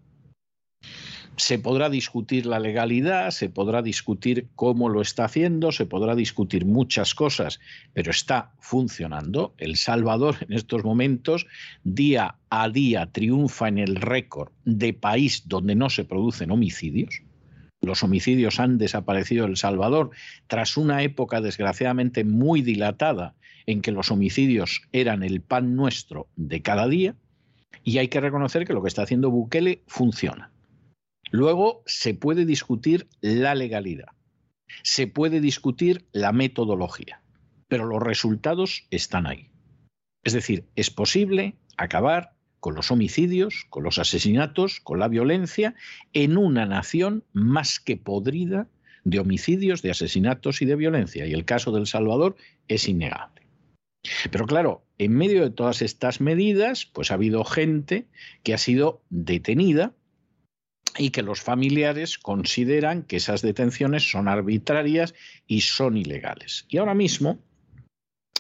se 1.38 1.58
podrá 1.58 1.90
discutir 1.90 2.46
la 2.46 2.60
legalidad, 2.60 3.32
se 3.32 3.50
podrá 3.50 3.82
discutir 3.82 4.48
cómo 4.56 4.90
lo 4.90 5.02
está 5.02 5.26
haciendo, 5.26 5.72
se 5.72 5.86
podrá 5.86 6.16
discutir 6.16 6.66
muchas 6.66 7.16
cosas, 7.16 7.60
pero 7.94 8.12
está 8.12 8.52
funcionando. 8.60 9.54
El 9.58 9.76
Salvador 9.78 10.36
en 10.42 10.54
estos 10.54 10.84
momentos, 10.84 11.48
día 11.84 12.36
a 12.50 12.70
día, 12.70 13.08
triunfa 13.12 13.68
en 13.70 13.78
el 13.78 13.96
récord 13.96 14.52
de 14.66 14.94
país 14.94 15.48
donde 15.48 15.76
no 15.76 15.90
se 15.90 16.04
producen 16.04 16.52
homicidios. 16.52 17.22
Los 17.82 18.04
homicidios 18.04 18.60
han 18.60 18.78
desaparecido 18.78 19.46
en 19.46 19.52
El 19.52 19.58
Salvador 19.58 20.12
tras 20.48 20.78
una 20.78 21.02
época 21.02 21.42
desgraciadamente 21.42 22.24
muy 22.24 22.62
dilatada 22.62 23.34
en 23.66 23.82
que 23.82 23.92
los 23.92 24.12
homicidios 24.12 24.84
eran 24.92 25.24
el 25.24 25.42
pan 25.42 25.76
nuestro 25.76 26.28
de 26.36 26.62
cada 26.62 26.88
día. 26.88 27.16
Y 27.84 27.98
hay 27.98 28.10
que 28.10 28.22
reconocer 28.22 28.68
que 28.68 28.74
lo 28.74 28.84
que 28.84 28.90
está 28.90 29.02
haciendo 29.02 29.32
Bukele 29.32 29.82
funciona. 29.88 30.52
Luego 31.32 31.82
se 31.86 32.14
puede 32.14 32.46
discutir 32.46 33.08
la 33.22 33.56
legalidad, 33.56 34.10
se 34.84 35.08
puede 35.08 35.40
discutir 35.40 36.06
la 36.12 36.34
metodología, 36.34 37.22
pero 37.68 37.86
los 37.86 38.04
resultados 38.04 38.86
están 38.92 39.26
ahí. 39.26 39.50
Es 40.24 40.34
decir, 40.34 40.66
es 40.76 40.92
posible 40.92 41.56
acabar 41.78 42.36
con 42.60 42.76
los 42.76 42.92
homicidios, 42.92 43.66
con 43.70 43.84
los 43.84 43.98
asesinatos, 43.98 44.82
con 44.82 45.00
la 45.00 45.08
violencia, 45.08 45.74
en 46.14 46.38
una 46.38 46.66
nación 46.66 47.24
más 47.34 47.80
que 47.80 47.98
podrida 47.98 48.68
de 49.04 49.20
homicidios, 49.20 49.82
de 49.82 49.92
asesinatos 49.92 50.62
y 50.62 50.66
de 50.66 50.76
violencia. 50.76 51.26
Y 51.26 51.34
el 51.34 51.46
caso 51.46 51.72
del 51.72 51.88
Salvador 51.88 52.36
es 52.68 52.88
innegable. 52.88 53.42
Pero 54.32 54.46
claro, 54.46 54.86
en 54.98 55.14
medio 55.14 55.44
de 55.44 55.50
todas 55.50 55.82
estas 55.82 56.22
medidas, 56.22 56.86
pues 56.86 57.10
ha 57.10 57.16
habido 57.16 57.44
gente 57.46 58.08
que 58.44 58.54
ha 58.54 58.58
sido 58.58 59.02
detenida 59.10 59.94
y 60.98 61.12
que 61.12 61.24
los 61.24 61.42
familiares 61.42 62.18
consideran 62.18 63.04
que 63.04 63.18
esas 63.18 63.42
detenciones 63.42 64.10
son 64.10 64.28
arbitrarias 64.28 65.14
y 65.48 65.62
son 65.62 65.98
ilegales. 65.98 66.66
Y 66.70 66.78
ahora 66.78 66.94
mismo, 66.94 67.40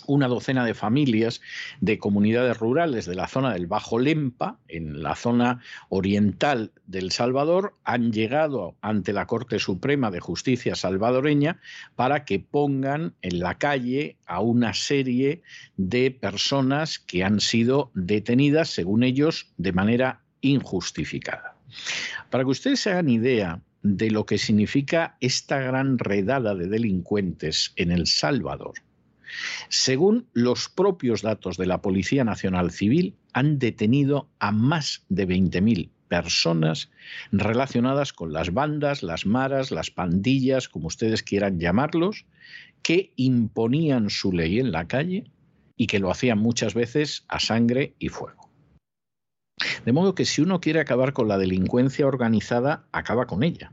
una 0.07 0.27
docena 0.27 0.65
de 0.65 0.73
familias 0.73 1.41
de 1.79 1.97
comunidades 1.97 2.57
rurales 2.57 3.05
de 3.05 3.15
la 3.15 3.27
zona 3.27 3.53
del 3.53 3.67
Bajo 3.67 3.99
Lempa, 3.99 4.59
en 4.67 5.03
la 5.03 5.15
zona 5.15 5.61
oriental 5.89 6.71
del 6.85 7.11
Salvador, 7.11 7.75
han 7.83 8.11
llegado 8.11 8.75
ante 8.81 9.13
la 9.13 9.27
Corte 9.27 9.59
Suprema 9.59 10.11
de 10.11 10.19
Justicia 10.19 10.75
salvadoreña 10.75 11.61
para 11.95 12.25
que 12.25 12.39
pongan 12.39 13.15
en 13.21 13.39
la 13.39 13.57
calle 13.57 14.17
a 14.25 14.41
una 14.41 14.73
serie 14.73 15.41
de 15.77 16.11
personas 16.11 16.99
que 16.99 17.23
han 17.23 17.39
sido 17.39 17.91
detenidas, 17.93 18.69
según 18.69 19.03
ellos, 19.03 19.53
de 19.57 19.71
manera 19.71 20.21
injustificada. 20.41 21.50
Para 22.29 22.43
que 22.43 22.49
ustedes 22.49 22.79
se 22.79 22.91
hagan 22.91 23.09
idea 23.09 23.61
de 23.83 24.11
lo 24.11 24.25
que 24.25 24.37
significa 24.37 25.17
esta 25.21 25.59
gran 25.59 25.97
redada 25.97 26.55
de 26.55 26.67
delincuentes 26.67 27.73
en 27.75 27.91
El 27.91 28.07
Salvador, 28.07 28.73
según 29.69 30.27
los 30.33 30.69
propios 30.69 31.21
datos 31.21 31.57
de 31.57 31.65
la 31.65 31.81
Policía 31.81 32.23
Nacional 32.23 32.71
Civil, 32.71 33.15
han 33.33 33.59
detenido 33.59 34.29
a 34.39 34.51
más 34.51 35.05
de 35.09 35.27
20.000 35.27 35.89
personas 36.07 36.91
relacionadas 37.31 38.11
con 38.11 38.33
las 38.33 38.53
bandas, 38.53 39.01
las 39.03 39.25
maras, 39.25 39.71
las 39.71 39.91
pandillas, 39.91 40.67
como 40.67 40.87
ustedes 40.87 41.23
quieran 41.23 41.59
llamarlos, 41.59 42.25
que 42.83 43.13
imponían 43.15 44.09
su 44.09 44.33
ley 44.33 44.59
en 44.59 44.71
la 44.71 44.87
calle 44.87 45.31
y 45.77 45.87
que 45.87 45.99
lo 45.99 46.11
hacían 46.11 46.39
muchas 46.39 46.73
veces 46.73 47.23
a 47.29 47.39
sangre 47.39 47.95
y 47.97 48.09
fuego. 48.09 48.40
De 49.85 49.91
modo 49.91 50.15
que 50.15 50.25
si 50.25 50.41
uno 50.41 50.59
quiere 50.59 50.79
acabar 50.79 51.13
con 51.13 51.27
la 51.27 51.37
delincuencia 51.37 52.07
organizada, 52.07 52.85
acaba 52.91 53.25
con 53.25 53.43
ella. 53.43 53.71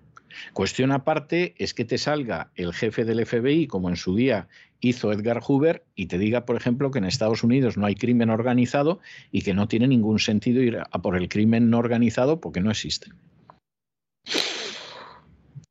Cuestión 0.53 0.93
aparte 0.93 1.55
es 1.59 1.75
que 1.75 1.85
te 1.85 1.99
salga 1.99 2.51
el 2.55 2.73
jefe 2.73 3.05
del 3.05 3.25
FBI, 3.25 3.67
como 3.67 3.89
en 3.89 3.97
su 3.97 4.15
día 4.15 4.49
hizo 4.81 5.13
Edgar 5.13 5.41
Hoover, 5.41 5.85
y 5.95 6.07
te 6.07 6.19
diga, 6.19 6.45
por 6.45 6.57
ejemplo, 6.57 6.91
que 6.91 6.99
en 6.99 7.05
Estados 7.05 7.43
Unidos 7.43 7.77
no 7.77 7.87
hay 7.87 7.95
crimen 7.95 8.31
organizado 8.31 9.01
y 9.33 9.43
que 9.43 9.55
no 9.55 9.67
tiene 9.69 9.89
ningún 9.89 10.19
sentido 10.19 10.63
ir 10.63 10.79
a 10.79 11.03
por 11.03 11.17
el 11.17 11.29
crimen 11.29 11.71
no 11.71 11.79
organizado 11.79 12.41
porque 12.41 12.61
no 12.61 12.71
existe. 12.71 13.11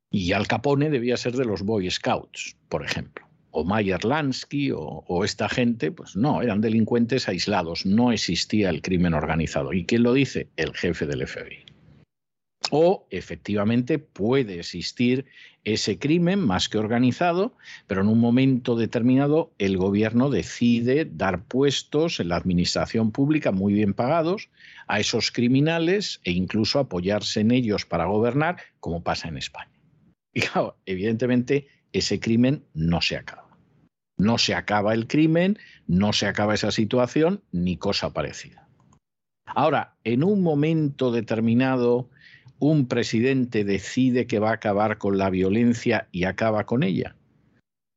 Y 0.09 0.31
Al 0.33 0.47
Capone 0.47 0.89
debía 0.89 1.17
ser 1.17 1.33
de 1.33 1.45
los 1.45 1.63
Boy 1.63 1.89
Scouts, 1.89 2.57
por 2.69 2.83
ejemplo 2.83 3.26
o 3.57 3.63
Mayer 3.63 4.05
Lansky 4.05 4.71
o, 4.71 5.23
esta 5.25 5.49
gente, 5.49 5.91
pues 5.91 6.15
no, 6.15 6.43
eran 6.43 6.61
delincuentes 6.61 7.27
aislados, 7.27 7.87
no 7.87 8.11
existía 8.11 8.69
el 8.69 8.83
crimen 8.83 9.15
organizado. 9.15 9.73
¿Y 9.73 9.83
quién 9.83 10.03
lo 10.03 10.13
dice? 10.13 10.47
El 10.57 10.75
jefe 10.75 11.07
del 11.07 11.25
FBI. 11.25 11.65
O 12.69 13.07
efectivamente 13.09 13.97
puede 13.97 14.59
existir 14.59 15.25
ese 15.63 15.97
crimen 15.97 16.39
más 16.39 16.69
que 16.69 16.77
organizado, 16.77 17.55
pero 17.87 18.01
en 18.01 18.09
un 18.09 18.19
momento 18.19 18.75
determinado 18.75 19.51
el 19.57 19.75
gobierno 19.77 20.29
decide 20.29 21.05
dar 21.05 21.43
puestos 21.45 22.19
en 22.19 22.29
la 22.29 22.35
administración 22.35 23.11
pública 23.11 23.51
muy 23.51 23.73
bien 23.73 23.95
pagados 23.95 24.51
a 24.85 24.99
esos 24.99 25.31
criminales 25.31 26.21
e 26.25 26.31
incluso 26.31 26.77
apoyarse 26.77 27.39
en 27.39 27.49
ellos 27.49 27.87
para 27.87 28.05
gobernar, 28.05 28.57
como 28.79 29.01
pasa 29.01 29.29
en 29.29 29.37
España. 29.37 29.71
Y 30.31 30.41
claro, 30.41 30.77
evidentemente 30.85 31.67
ese 31.91 32.19
crimen 32.19 32.63
no 32.75 33.01
se 33.01 33.17
acaba. 33.17 33.46
No 34.17 34.37
se 34.37 34.55
acaba 34.55 34.93
el 34.93 35.07
crimen, 35.07 35.57
no 35.87 36.13
se 36.13 36.27
acaba 36.27 36.55
esa 36.55 36.71
situación, 36.71 37.41
ni 37.51 37.77
cosa 37.77 38.13
parecida. 38.13 38.67
Ahora, 39.45 39.95
en 40.03 40.23
un 40.23 40.41
momento 40.41 41.11
determinado, 41.11 42.09
un 42.59 42.87
presidente 42.87 43.63
decide 43.63 44.27
que 44.27 44.39
va 44.39 44.49
a 44.49 44.55
acabar 44.55 44.97
con 44.97 45.17
la 45.17 45.29
violencia 45.29 46.07
y 46.11 46.23
acaba 46.23 46.65
con 46.65 46.83
ella. 46.83 47.15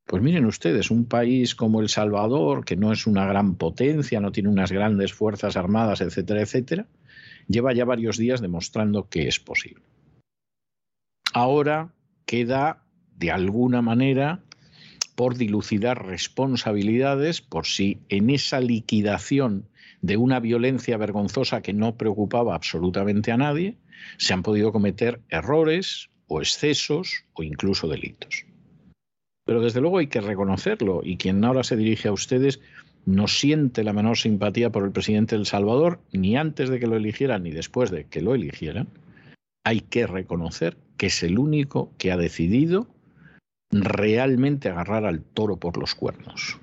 Pues 0.06 0.22
miren 0.22 0.44
ustedes, 0.44 0.90
un 0.90 1.04
país 1.04 1.54
como 1.54 1.80
El 1.80 1.88
Salvador, 1.88 2.64
que 2.64 2.76
no 2.76 2.92
es 2.92 3.06
una 3.06 3.26
gran 3.26 3.54
potencia, 3.54 4.20
no 4.20 4.32
tiene 4.32 4.48
unas 4.48 4.72
grandes 4.72 5.12
fuerzas 5.12 5.56
armadas, 5.56 6.00
etcétera, 6.00 6.42
etcétera, 6.42 6.86
lleva 7.46 7.72
ya 7.72 7.84
varios 7.84 8.16
días 8.18 8.40
demostrando 8.40 9.08
que 9.08 9.28
es 9.28 9.38
posible. 9.38 9.84
Ahora 11.32 11.94
queda, 12.26 12.82
de 13.16 13.30
alguna 13.30 13.82
manera, 13.82 14.42
por 15.20 15.36
dilucidar 15.36 16.06
responsabilidades, 16.06 17.42
por 17.42 17.66
si 17.66 17.98
en 18.08 18.30
esa 18.30 18.58
liquidación 18.58 19.68
de 20.00 20.16
una 20.16 20.40
violencia 20.40 20.96
vergonzosa 20.96 21.60
que 21.60 21.74
no 21.74 21.98
preocupaba 21.98 22.54
absolutamente 22.54 23.30
a 23.30 23.36
nadie, 23.36 23.76
se 24.16 24.32
han 24.32 24.42
podido 24.42 24.72
cometer 24.72 25.20
errores 25.28 26.08
o 26.26 26.40
excesos 26.40 27.26
o 27.34 27.42
incluso 27.42 27.86
delitos. 27.86 28.46
Pero 29.44 29.60
desde 29.60 29.82
luego 29.82 29.98
hay 29.98 30.06
que 30.06 30.22
reconocerlo 30.22 31.02
y 31.04 31.18
quien 31.18 31.44
ahora 31.44 31.64
se 31.64 31.76
dirige 31.76 32.08
a 32.08 32.12
ustedes 32.12 32.58
no 33.04 33.28
siente 33.28 33.84
la 33.84 33.92
menor 33.92 34.16
simpatía 34.16 34.72
por 34.72 34.84
el 34.84 34.90
presidente 34.90 35.36
del 35.36 35.44
Salvador, 35.44 36.00
ni 36.12 36.38
antes 36.38 36.70
de 36.70 36.80
que 36.80 36.86
lo 36.86 36.96
eligieran 36.96 37.42
ni 37.42 37.50
después 37.50 37.90
de 37.90 38.06
que 38.06 38.22
lo 38.22 38.34
eligieran, 38.34 38.88
hay 39.64 39.80
que 39.80 40.06
reconocer 40.06 40.78
que 40.96 41.08
es 41.08 41.22
el 41.22 41.38
único 41.38 41.92
que 41.98 42.10
ha 42.10 42.16
decidido 42.16 42.88
realmente 43.70 44.68
agarrar 44.68 45.04
al 45.04 45.22
toro 45.22 45.56
por 45.56 45.76
los 45.76 45.94
cuernos. 45.94 46.58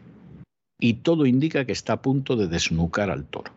Y 0.79 0.95
todo 0.95 1.25
indica 1.25 1.65
que 1.65 1.71
está 1.71 1.93
a 1.93 2.01
punto 2.01 2.35
de 2.35 2.47
desnucar 2.47 3.09
al 3.09 3.25
toro. 3.25 3.51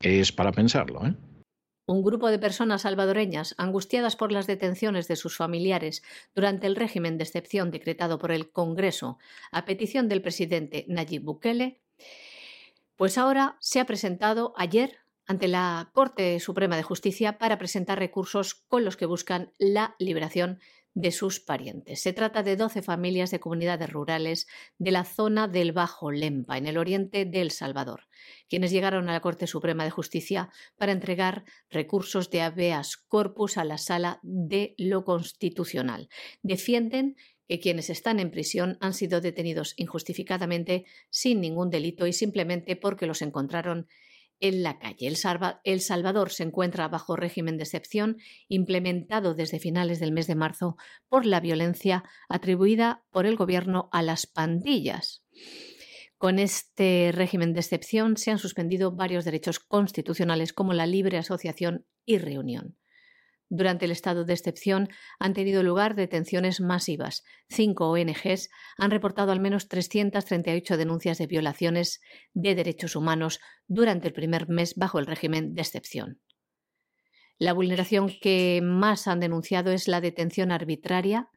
Es 0.00 0.32
para 0.32 0.52
pensarlo, 0.52 1.06
¿eh? 1.06 1.14
Un 1.88 2.02
grupo 2.02 2.28
de 2.30 2.40
personas 2.40 2.82
salvadoreñas, 2.82 3.54
angustiadas 3.58 4.16
por 4.16 4.32
las 4.32 4.48
detenciones 4.48 5.06
de 5.06 5.14
sus 5.14 5.36
familiares 5.36 6.02
durante 6.34 6.66
el 6.66 6.74
régimen 6.74 7.16
de 7.16 7.22
excepción 7.24 7.70
decretado 7.70 8.18
por 8.18 8.32
el 8.32 8.50
Congreso 8.50 9.18
a 9.52 9.64
petición 9.64 10.08
del 10.08 10.20
presidente 10.20 10.84
Nayib 10.88 11.22
Bukele, 11.22 11.80
pues 12.96 13.18
ahora 13.18 13.56
se 13.60 13.78
ha 13.78 13.86
presentado 13.86 14.52
ayer 14.56 14.98
ante 15.28 15.46
la 15.46 15.90
Corte 15.92 16.40
Suprema 16.40 16.76
de 16.76 16.82
Justicia 16.82 17.38
para 17.38 17.58
presentar 17.58 17.98
recursos 17.98 18.54
con 18.54 18.84
los 18.84 18.96
que 18.96 19.06
buscan 19.06 19.52
la 19.58 19.94
liberación 20.00 20.58
de 20.96 21.12
sus 21.12 21.40
parientes. 21.40 22.00
Se 22.00 22.14
trata 22.14 22.42
de 22.42 22.56
12 22.56 22.80
familias 22.80 23.30
de 23.30 23.38
comunidades 23.38 23.90
rurales 23.90 24.46
de 24.78 24.90
la 24.90 25.04
zona 25.04 25.46
del 25.46 25.72
Bajo 25.72 26.10
Lempa, 26.10 26.56
en 26.56 26.66
el 26.66 26.78
oriente 26.78 27.26
de 27.26 27.42
El 27.42 27.50
Salvador, 27.50 28.08
quienes 28.48 28.70
llegaron 28.70 29.06
a 29.10 29.12
la 29.12 29.20
Corte 29.20 29.46
Suprema 29.46 29.84
de 29.84 29.90
Justicia 29.90 30.48
para 30.78 30.92
entregar 30.92 31.44
recursos 31.68 32.30
de 32.30 32.40
habeas 32.40 32.96
corpus 32.96 33.58
a 33.58 33.64
la 33.64 33.76
Sala 33.76 34.20
de 34.22 34.74
lo 34.78 35.04
Constitucional. 35.04 36.08
Defienden 36.42 37.16
que 37.46 37.60
quienes 37.60 37.90
están 37.90 38.18
en 38.18 38.30
prisión 38.30 38.78
han 38.80 38.94
sido 38.94 39.20
detenidos 39.20 39.74
injustificadamente 39.76 40.86
sin 41.10 41.42
ningún 41.42 41.68
delito 41.68 42.06
y 42.06 42.14
simplemente 42.14 42.74
porque 42.74 43.06
los 43.06 43.20
encontraron 43.20 43.86
en 44.40 44.62
la 44.62 44.78
calle. 44.78 45.06
El, 45.64 45.80
Salvador 45.80 46.30
se 46.30 46.42
encuentra 46.42 46.88
bajo 46.88 47.16
régimen 47.16 47.56
de 47.56 47.64
excepción 47.64 48.18
implementado 48.48 49.34
desde 49.34 49.58
finales 49.58 50.00
del 50.00 50.12
mes 50.12 50.26
de 50.26 50.34
marzo 50.34 50.76
por 51.08 51.26
la 51.26 51.40
violencia 51.40 52.04
atribuida 52.28 53.04
por 53.10 53.26
el 53.26 53.36
gobierno 53.36 53.88
a 53.92 54.02
las 54.02 54.26
pandillas. 54.26 55.24
Con 56.18 56.38
este 56.38 57.10
régimen 57.12 57.52
de 57.52 57.60
excepción 57.60 58.16
se 58.16 58.30
han 58.30 58.38
suspendido 58.38 58.92
varios 58.92 59.24
derechos 59.24 59.58
constitucionales 59.58 60.52
como 60.52 60.72
la 60.72 60.86
libre 60.86 61.18
asociación 61.18 61.86
y 62.06 62.18
reunión. 62.18 62.76
Durante 63.48 63.84
el 63.84 63.92
estado 63.92 64.24
de 64.24 64.32
excepción 64.32 64.88
han 65.18 65.32
tenido 65.32 65.62
lugar 65.62 65.94
detenciones 65.94 66.60
masivas. 66.60 67.22
Cinco 67.48 67.90
ONGs 67.90 68.50
han 68.76 68.90
reportado 68.90 69.30
al 69.30 69.40
menos 69.40 69.68
338 69.68 70.76
denuncias 70.76 71.18
de 71.18 71.26
violaciones 71.26 72.00
de 72.34 72.54
derechos 72.56 72.96
humanos 72.96 73.40
durante 73.68 74.08
el 74.08 74.14
primer 74.14 74.48
mes 74.48 74.74
bajo 74.74 74.98
el 74.98 75.06
régimen 75.06 75.54
de 75.54 75.62
excepción. 75.62 76.20
La 77.38 77.52
vulneración 77.52 78.10
que 78.20 78.60
más 78.62 79.06
han 79.06 79.20
denunciado 79.20 79.70
es 79.70 79.88
la 79.88 80.00
detención 80.00 80.50
arbitraria, 80.50 81.28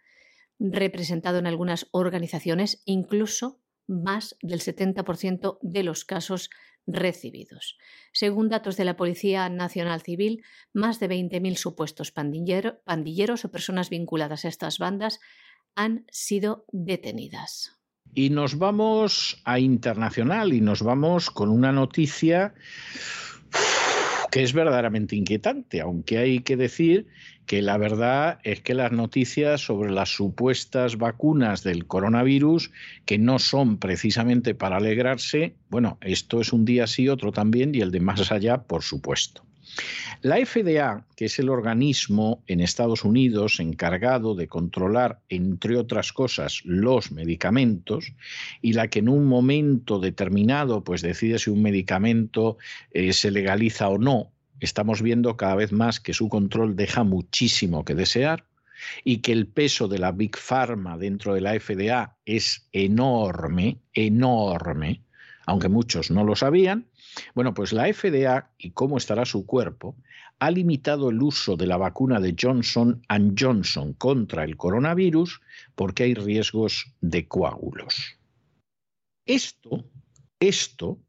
representado 0.58 1.38
en 1.38 1.48
algunas 1.48 1.88
organizaciones, 1.92 2.82
incluso 2.86 3.62
más 3.90 4.38
del 4.42 4.62
70% 4.62 5.58
de 5.62 5.84
los 5.84 6.06
casos 6.06 6.50
recibidos. 6.88 7.78
Según 8.14 8.50
datos 8.50 8.78
de 8.78 8.86
la 8.86 8.96
Policía 8.96 9.50
Nacional 9.50 10.02
Civil, 10.02 10.44
más 10.74 11.00
de 11.00 11.10
20.000 11.10 11.56
supuestos 11.56 12.12
pandilleros 12.12 13.46
o 13.46 13.52
personas 13.52 13.90
vinculadas 13.90 14.46
a 14.46 14.48
estas 14.48 14.78
bandas 14.80 15.20
han 15.76 16.06
sido 16.10 16.66
detenidas. 16.72 17.76
Y 18.14 18.32
nos 18.32 18.58
vamos 18.58 19.42
a 19.46 19.60
internacional 19.60 20.54
y 20.54 20.62
nos 20.62 20.82
vamos 20.82 21.30
con 21.30 21.50
una 21.50 21.72
noticia 21.72 22.56
que 24.32 24.44
es 24.44 24.54
verdaderamente 24.54 25.16
inquietante, 25.16 25.82
aunque 25.82 26.18
hay 26.18 26.40
que 26.40 26.56
decir 26.58 27.08
que 27.46 27.62
la 27.62 27.78
verdad 27.78 28.40
es 28.44 28.62
que 28.62 28.76
las 28.76 28.92
noticias 28.92 29.62
sobre 29.62 29.92
las 29.92 30.10
supuestas 30.10 30.98
vacunas 30.98 31.64
del 31.64 31.88
coronavirus, 31.88 32.72
que 33.06 33.18
no 33.18 33.40
son 33.40 33.78
precisamente 33.78 34.54
para 34.54 34.78
alegrarse, 34.78 35.56
bueno, 35.70 35.98
esto 36.02 36.42
es 36.42 36.54
un 36.54 36.66
día 36.66 36.86
sí, 36.86 37.10
otro 37.10 37.32
también, 37.32 37.74
y 37.74 37.82
el 37.82 37.92
de 37.92 38.02
más 38.02 38.32
allá, 38.32 38.64
por 38.64 38.84
supuesto. 38.84 39.49
La 40.22 40.38
FDA, 40.46 41.06
que 41.16 41.26
es 41.26 41.40
el 41.40 41.50
organismo 41.50 42.44
en 42.48 42.60
Estados 42.60 43.06
Unidos 43.06 43.60
encargado 43.60 44.36
de 44.36 44.48
controlar, 44.48 45.22
entre 45.30 45.78
otras 45.78 46.12
cosas, 46.12 46.62
los 46.66 47.12
medicamentos, 47.12 48.14
y 48.62 48.74
la 48.74 48.90
que 48.90 49.00
en 49.00 49.10
un 49.10 49.26
momento 49.26 50.00
determinado 50.00 50.84
pues 50.84 51.02
decide 51.02 51.40
si 51.40 51.50
un 51.50 51.62
medicamento 51.62 52.58
eh, 52.92 53.14
se 53.14 53.32
legaliza 53.32 53.88
o 53.88 53.98
no, 53.98 54.32
estamos 54.60 55.02
viendo 55.02 55.38
cada 55.38 55.56
vez 55.56 55.72
más 55.72 56.00
que 56.00 56.14
su 56.14 56.28
control 56.28 56.76
deja 56.76 57.04
muchísimo 57.04 57.86
que 57.86 57.96
desear 57.96 58.46
y 59.04 59.18
que 59.18 59.32
el 59.32 59.48
peso 59.48 59.88
de 59.88 60.00
la 60.00 60.12
Big 60.12 60.38
Pharma 60.38 60.98
dentro 60.98 61.34
de 61.34 61.42
la 61.42 61.58
FDA 61.60 62.18
es 62.26 62.68
enorme, 62.72 63.80
enorme, 63.94 65.04
aunque 65.46 65.70
muchos 65.70 66.12
no 66.12 66.24
lo 66.24 66.36
sabían, 66.36 66.89
bueno, 67.34 67.54
pues 67.54 67.74
la 67.74 67.92
FDA 67.92 68.52
y 68.58 68.72
cómo 68.72 68.98
estará 68.98 69.26
su 69.26 69.46
cuerpo 69.46 69.96
ha 70.40 70.52
limitado 70.52 71.10
el 71.10 71.22
uso 71.22 71.58
de 71.58 71.68
la 71.68 71.78
vacuna 71.78 72.20
de 72.20 72.36
Johnson 72.40 73.02
Johnson 73.38 73.94
contra 73.94 74.44
el 74.44 74.56
coronavirus 74.58 75.42
porque 75.76 76.04
hay 76.04 76.14
riesgos 76.14 76.94
de 77.02 77.28
coágulos. 77.28 78.18
Esto, 79.26 79.86
esto 80.40 81.00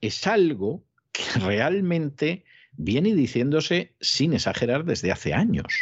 es 0.00 0.26
algo 0.26 0.84
que 1.12 1.24
realmente 1.40 2.44
viene 2.72 3.14
diciéndose 3.14 3.94
sin 4.00 4.34
exagerar 4.34 4.84
desde 4.84 5.10
hace 5.10 5.34
años. 5.34 5.72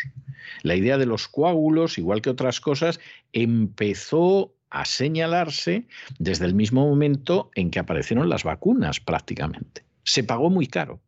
La 0.63 0.75
idea 0.75 0.99
de 0.99 1.07
los 1.07 1.29
coágulos, 1.29 1.99
igual 1.99 2.23
que 2.23 2.31
otras 2.31 2.61
cosas, 2.61 3.01
empezó 3.33 4.55
a 4.71 4.85
señalarse 4.85 5.87
desde 6.19 6.47
el 6.47 6.55
mismo 6.55 6.87
momento 6.89 7.51
en 7.55 7.71
que 7.71 7.79
aparecieron 7.79 8.29
las 8.29 8.45
vacunas 8.45 9.01
prácticamente. 9.01 9.85
Se 10.05 10.25
pagó 10.25 10.51
muy 10.51 10.67
caro, 10.67 11.01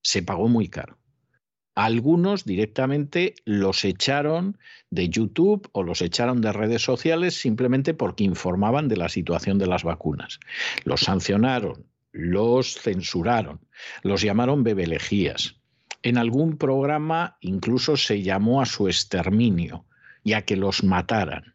se 0.00 0.22
pagó 0.22 0.48
muy 0.48 0.68
caro. 0.68 0.98
Algunos 1.74 2.44
directamente 2.44 3.34
los 3.46 3.84
echaron 3.86 4.58
de 4.90 5.08
YouTube 5.08 5.70
o 5.72 5.82
los 5.82 6.02
echaron 6.02 6.42
de 6.42 6.52
redes 6.52 6.82
sociales 6.82 7.34
simplemente 7.34 7.94
porque 7.94 8.24
informaban 8.24 8.88
de 8.88 8.98
la 8.98 9.08
situación 9.08 9.56
de 9.58 9.66
las 9.66 9.82
vacunas. 9.82 10.38
Los 10.84 11.00
sancionaron, 11.00 11.86
los 12.12 12.74
censuraron, 12.74 13.60
los 14.02 14.20
llamaron 14.20 14.64
bebelejías. 14.64 15.56
En 16.02 16.18
algún 16.18 16.58
programa 16.58 17.38
incluso 17.40 17.96
se 17.96 18.22
llamó 18.22 18.60
a 18.60 18.66
su 18.66 18.88
exterminio 18.88 19.86
y 20.24 20.34
a 20.34 20.42
que 20.42 20.56
los 20.56 20.84
mataran. 20.84 21.54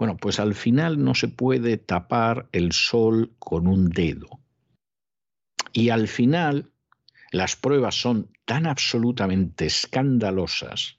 Bueno, 0.00 0.16
pues 0.16 0.40
al 0.40 0.54
final 0.54 1.04
no 1.04 1.14
se 1.14 1.28
puede 1.28 1.76
tapar 1.76 2.48
el 2.52 2.72
sol 2.72 3.34
con 3.38 3.66
un 3.66 3.90
dedo. 3.90 4.40
Y 5.74 5.90
al 5.90 6.08
final 6.08 6.72
las 7.32 7.54
pruebas 7.54 8.00
son 8.00 8.30
tan 8.46 8.66
absolutamente 8.66 9.66
escandalosas 9.66 10.96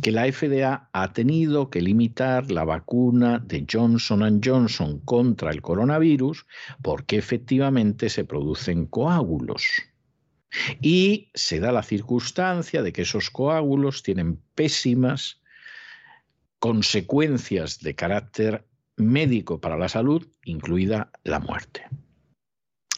que 0.00 0.12
la 0.12 0.32
FDA 0.32 0.88
ha 0.94 1.12
tenido 1.12 1.68
que 1.68 1.82
limitar 1.82 2.50
la 2.50 2.64
vacuna 2.64 3.38
de 3.38 3.66
Johnson 3.70 4.40
Johnson 4.42 5.00
contra 5.00 5.50
el 5.50 5.60
coronavirus 5.60 6.46
porque 6.80 7.18
efectivamente 7.18 8.08
se 8.08 8.24
producen 8.24 8.86
coágulos. 8.86 9.66
Y 10.80 11.30
se 11.34 11.60
da 11.60 11.70
la 11.70 11.82
circunstancia 11.82 12.80
de 12.80 12.94
que 12.94 13.02
esos 13.02 13.28
coágulos 13.28 14.02
tienen 14.02 14.40
pésimas 14.54 15.37
consecuencias 16.58 17.80
de 17.80 17.94
carácter 17.94 18.64
médico 18.96 19.60
para 19.60 19.76
la 19.76 19.88
salud, 19.88 20.26
incluida 20.44 21.10
la 21.24 21.38
muerte. 21.38 21.86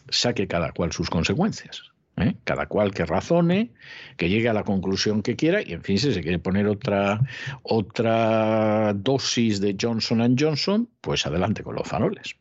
Saque 0.09 0.49
cada 0.49 0.73
cual 0.73 0.93
sus 0.93 1.11
consecuencias. 1.11 1.93
¿eh? 2.17 2.37
Cada 2.45 2.67
cual 2.67 2.93
que 2.93 3.07
razone, 3.07 3.73
que 4.17 4.29
llegue 4.29 4.49
a 4.49 4.55
la 4.55 4.65
conclusión 4.65 5.23
que 5.23 5.37
quiera 5.37 5.63
y, 5.63 5.73
en 5.73 5.83
fin, 5.83 5.99
si 5.99 6.13
se 6.13 6.23
quiere 6.23 6.39
poner 6.39 6.67
otra, 6.67 7.21
otra 7.63 8.93
dosis 8.95 9.61
de 9.61 9.77
Johnson 9.81 10.37
Johnson, 10.39 10.89
pues 11.01 11.27
adelante 11.27 11.63
con 11.63 11.75
los 11.75 11.87
faroles. 11.87 12.37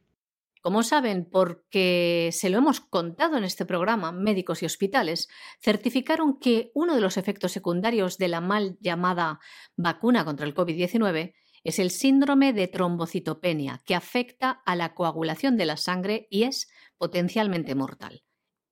Como 0.62 0.84
saben, 0.84 1.26
porque 1.32 2.32
se 2.34 2.49
lo 2.49 2.57
hemos 2.57 2.82
contado 2.82 3.38
en 3.38 3.45
este 3.45 3.66
programa, 3.66 4.12
médicos 4.12 4.62
y 4.62 4.66
hospitales 4.66 5.30
certificaron 5.62 6.38
que 6.38 6.72
uno 6.74 6.95
de 6.95 7.01
los 7.01 7.16
efectos 7.16 7.53
secundarios 7.53 8.18
de 8.18 8.28
la 8.28 8.41
mal 8.41 8.78
llamada 8.82 9.39
vacuna 9.78 10.26
contra 10.26 10.45
el 10.45 10.53
COVID-19 10.53 11.34
es 11.64 11.80
el 11.80 11.91
síndrome 11.91 12.51
de 12.51 12.68
trombocitopenia, 12.68 13.82
que 13.86 13.95
afecta 13.95 14.62
a 14.66 14.76
la 14.76 14.93
coagulación 14.93 15.55
de 15.55 15.66
la 15.66 15.78
sangre 15.78 16.28
y 16.30 16.43
es 16.43 16.70
potencialmente 16.97 17.74
mortal. 17.76 18.24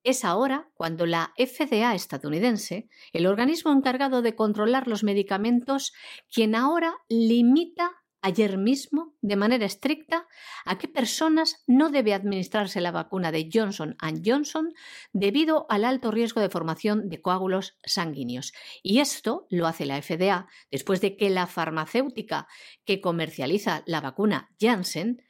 Es 0.04 0.24
ahora 0.24 0.70
cuando 0.74 1.06
la 1.06 1.32
FDA 1.36 1.94
estadounidense, 1.94 2.88
el 3.12 3.26
organismo 3.26 3.72
encargado 3.72 4.22
de 4.22 4.34
controlar 4.34 4.88
los 4.88 5.04
medicamentos, 5.04 5.92
quien 6.30 6.54
ahora 6.54 6.94
limita 7.08 7.92
ayer 8.22 8.58
mismo, 8.58 9.14
de 9.20 9.36
manera 9.36 9.66
estricta, 9.66 10.26
a 10.64 10.78
qué 10.78 10.88
personas 10.88 11.62
no 11.66 11.90
debe 11.90 12.14
administrarse 12.14 12.80
la 12.80 12.90
vacuna 12.90 13.32
de 13.32 13.48
Johnson 13.52 13.96
Johnson 14.24 14.72
debido 15.12 15.66
al 15.68 15.84
alto 15.84 16.10
riesgo 16.10 16.40
de 16.40 16.50
formación 16.50 17.08
de 17.08 17.20
coágulos 17.20 17.78
sanguíneos. 17.84 18.52
Y 18.82 19.00
esto 19.00 19.46
lo 19.50 19.66
hace 19.66 19.86
la 19.86 20.00
FDA 20.00 20.46
después 20.70 21.00
de 21.00 21.16
que 21.16 21.30
la 21.30 21.46
farmacéutica 21.46 22.48
que 22.84 23.00
comercializa 23.00 23.82
la 23.86 24.00
vacuna 24.00 24.50
Janssen 24.60 25.22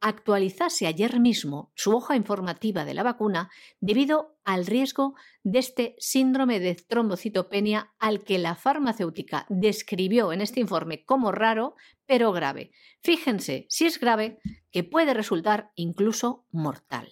actualizase 0.00 0.86
ayer 0.86 1.20
mismo 1.20 1.72
su 1.74 1.94
hoja 1.94 2.16
informativa 2.16 2.84
de 2.84 2.94
la 2.94 3.02
vacuna 3.02 3.50
debido 3.80 4.38
al 4.44 4.66
riesgo 4.66 5.14
de 5.42 5.58
este 5.58 5.96
síndrome 5.98 6.60
de 6.60 6.74
trombocitopenia 6.74 7.94
al 7.98 8.22
que 8.24 8.38
la 8.38 8.54
farmacéutica 8.54 9.46
describió 9.48 10.32
en 10.32 10.40
este 10.40 10.60
informe 10.60 11.04
como 11.04 11.32
raro, 11.32 11.74
pero 12.06 12.32
grave. 12.32 12.72
Fíjense, 13.02 13.66
si 13.68 13.86
es 13.86 13.98
grave, 13.98 14.38
que 14.70 14.84
puede 14.84 15.14
resultar 15.14 15.70
incluso 15.74 16.46
mortal. 16.50 17.10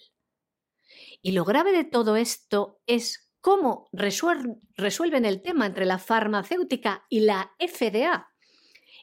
Y 1.23 1.33
lo 1.33 1.45
grave 1.45 1.73
de 1.73 1.85
todo 1.85 2.17
esto 2.17 2.81
es 2.87 3.31
cómo 3.41 3.89
resuelven 3.93 5.25
el 5.25 5.43
tema 5.43 5.67
entre 5.67 5.87
la 5.87 5.99
farmacéutica 5.99 7.05
y 7.09 7.21
la 7.21 7.53
FDA 7.59 8.34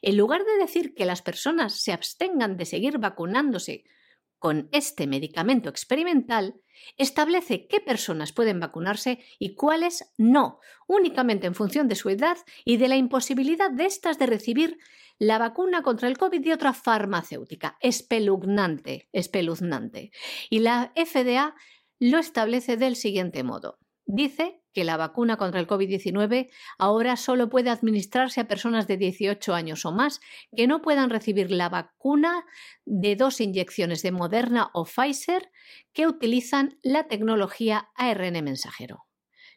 en 0.02 0.16
lugar 0.16 0.44
de 0.44 0.58
decir 0.58 0.94
que 0.94 1.06
las 1.06 1.22
personas 1.22 1.74
se 1.80 1.92
abstengan 1.92 2.56
de 2.56 2.66
seguir 2.66 2.98
vacunándose 2.98 3.84
con 4.38 4.68
este 4.72 5.06
medicamento 5.06 5.68
experimental, 5.68 6.60
establece 6.96 7.68
qué 7.68 7.80
personas 7.80 8.32
pueden 8.32 8.58
vacunarse 8.58 9.20
y 9.38 9.54
cuáles 9.54 10.12
no, 10.18 10.58
únicamente 10.88 11.46
en 11.46 11.54
función 11.54 11.86
de 11.86 11.94
su 11.94 12.10
edad 12.10 12.36
y 12.64 12.76
de 12.76 12.88
la 12.88 12.96
imposibilidad 12.96 13.70
de 13.70 13.86
estas 13.86 14.18
de 14.18 14.26
recibir 14.26 14.78
la 15.18 15.38
vacuna 15.38 15.82
contra 15.82 16.08
el 16.08 16.18
COVID 16.18 16.40
de 16.40 16.54
otra 16.54 16.72
farmacéutica. 16.72 17.78
Espeluznante, 17.80 19.08
espeluznante. 19.12 20.10
Y 20.50 20.58
la 20.58 20.92
FDA 20.96 21.54
lo 22.00 22.18
establece 22.18 22.76
del 22.76 22.96
siguiente 22.96 23.44
modo. 23.44 23.78
Dice 24.06 24.61
que 24.72 24.84
la 24.84 24.96
vacuna 24.96 25.36
contra 25.36 25.60
el 25.60 25.66
COVID-19 25.66 26.50
ahora 26.78 27.16
solo 27.16 27.48
puede 27.48 27.70
administrarse 27.70 28.40
a 28.40 28.48
personas 28.48 28.86
de 28.86 28.96
18 28.96 29.54
años 29.54 29.84
o 29.84 29.92
más 29.92 30.20
que 30.56 30.66
no 30.66 30.82
puedan 30.82 31.10
recibir 31.10 31.50
la 31.50 31.68
vacuna 31.68 32.44
de 32.84 33.16
dos 33.16 33.40
inyecciones 33.40 34.02
de 34.02 34.12
Moderna 34.12 34.70
o 34.72 34.84
Pfizer 34.84 35.50
que 35.92 36.06
utilizan 36.06 36.78
la 36.82 37.08
tecnología 37.08 37.90
ARN 37.94 38.42
mensajero. 38.44 39.04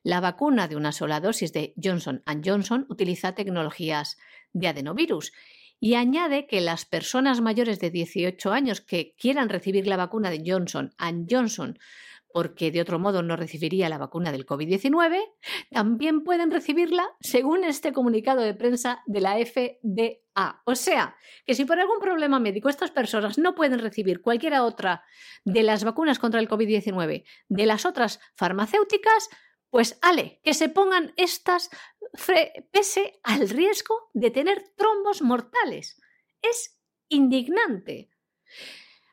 La 0.04 0.20
vacuna 0.20 0.68
de 0.68 0.76
una 0.76 0.92
sola 0.92 1.20
dosis 1.20 1.52
de 1.52 1.74
Johnson 1.84 2.24
Johnson 2.44 2.86
utiliza 2.90 3.34
tecnologías 3.34 4.18
de 4.54 4.68
adenovirus 4.68 5.32
y 5.80 5.96
añade 5.96 6.48
que 6.48 6.62
las 6.62 6.86
personas 6.86 7.42
mayores 7.42 7.80
de 7.80 7.90
18 7.90 8.52
años 8.52 8.82
que 8.82 9.16
quieran 9.18 9.50
recibir 9.50 9.88
la 9.88 9.98
vacuna 9.98 10.30
de 10.30 10.44
Johnson 10.46 10.94
Johnson 11.30 11.80
porque 12.36 12.70
de 12.70 12.82
otro 12.82 13.00
modo 13.00 13.24
no 13.24 13.38
recibiría 13.38 13.88
la 13.88 13.98
vacuna 13.98 14.34
del 14.34 14.46
COVID-19, 14.46 15.22
también 15.72 16.26
pueden 16.26 16.52
recibirla 16.52 17.08
según 17.22 17.64
este 17.64 17.94
comunicado 17.94 18.42
de 18.42 18.54
prensa 18.54 19.02
de 19.06 19.22
la 19.22 19.38
FDA. 19.38 20.62
O 20.66 20.76
sea, 20.76 21.16
que 21.46 21.54
si 21.54 21.64
por 21.64 21.80
algún 21.80 22.00
problema 22.00 22.42
médico 22.42 22.68
estas 22.68 22.92
personas 22.92 23.38
no 23.38 23.56
pueden 23.56 23.80
recibir 23.80 24.22
cualquiera 24.22 24.66
otra 24.66 25.06
de 25.46 25.64
las 25.64 25.86
vacunas 25.86 26.20
contra 26.20 26.42
el 26.42 26.50
COVID-19 26.50 27.24
de 27.48 27.66
las 27.66 27.86
otras 27.86 28.20
farmacéuticas, 28.36 29.30
pues 29.70 29.98
ale, 30.02 30.42
que 30.44 30.54
se 30.54 30.68
pongan 30.68 31.14
estas 31.16 31.70
pese 32.70 33.18
al 33.24 33.48
riesgo 33.48 34.10
de 34.14 34.32
tener 34.32 34.62
trombos 34.76 35.22
mortales. 35.22 36.02
Es 36.42 36.82
indignante. 37.08 38.10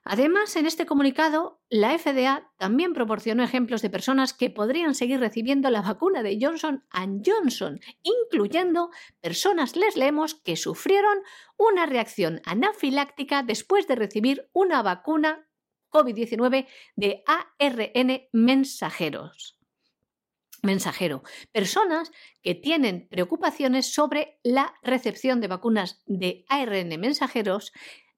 Además, 0.04 0.56
en 0.56 0.66
este 0.66 0.84
comunicado, 0.84 1.60
la 1.68 1.96
FDA 1.96 2.50
también 2.58 2.92
proporcionó 2.92 3.44
ejemplos 3.44 3.82
de 3.82 3.90
personas 3.90 4.32
que 4.32 4.50
podrían 4.50 4.96
seguir 4.96 5.20
recibiendo 5.20 5.70
la 5.70 5.80
vacuna 5.80 6.24
de 6.24 6.38
Johnson 6.40 6.84
Johnson, 7.24 7.80
incluyendo 8.02 8.90
personas, 9.20 9.76
les 9.76 9.96
leemos, 9.96 10.34
que 10.34 10.56
sufrieron 10.56 11.18
una 11.56 11.86
reacción 11.86 12.40
anafiláctica 12.44 13.44
después 13.44 13.86
de 13.86 13.94
recibir 13.94 14.48
una 14.52 14.82
vacuna 14.82 15.48
COVID-19 15.90 16.66
de 16.96 17.22
ARN 17.26 18.22
mensajeros 18.32 19.58
mensajero. 20.62 21.22
Personas 21.50 22.12
que 22.40 22.54
tienen 22.54 23.08
preocupaciones 23.08 23.92
sobre 23.92 24.38
la 24.42 24.74
recepción 24.82 25.40
de 25.40 25.48
vacunas 25.48 26.02
de 26.06 26.44
ARN 26.48 27.00
mensajeros 27.00 27.72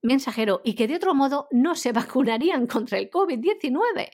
mensajero 0.04 0.60
y 0.64 0.74
que 0.74 0.86
de 0.86 0.96
otro 0.96 1.14
modo 1.14 1.48
no 1.50 1.74
se 1.74 1.92
vacunarían 1.92 2.66
contra 2.68 2.98
el 2.98 3.10
COVID-19 3.10 4.10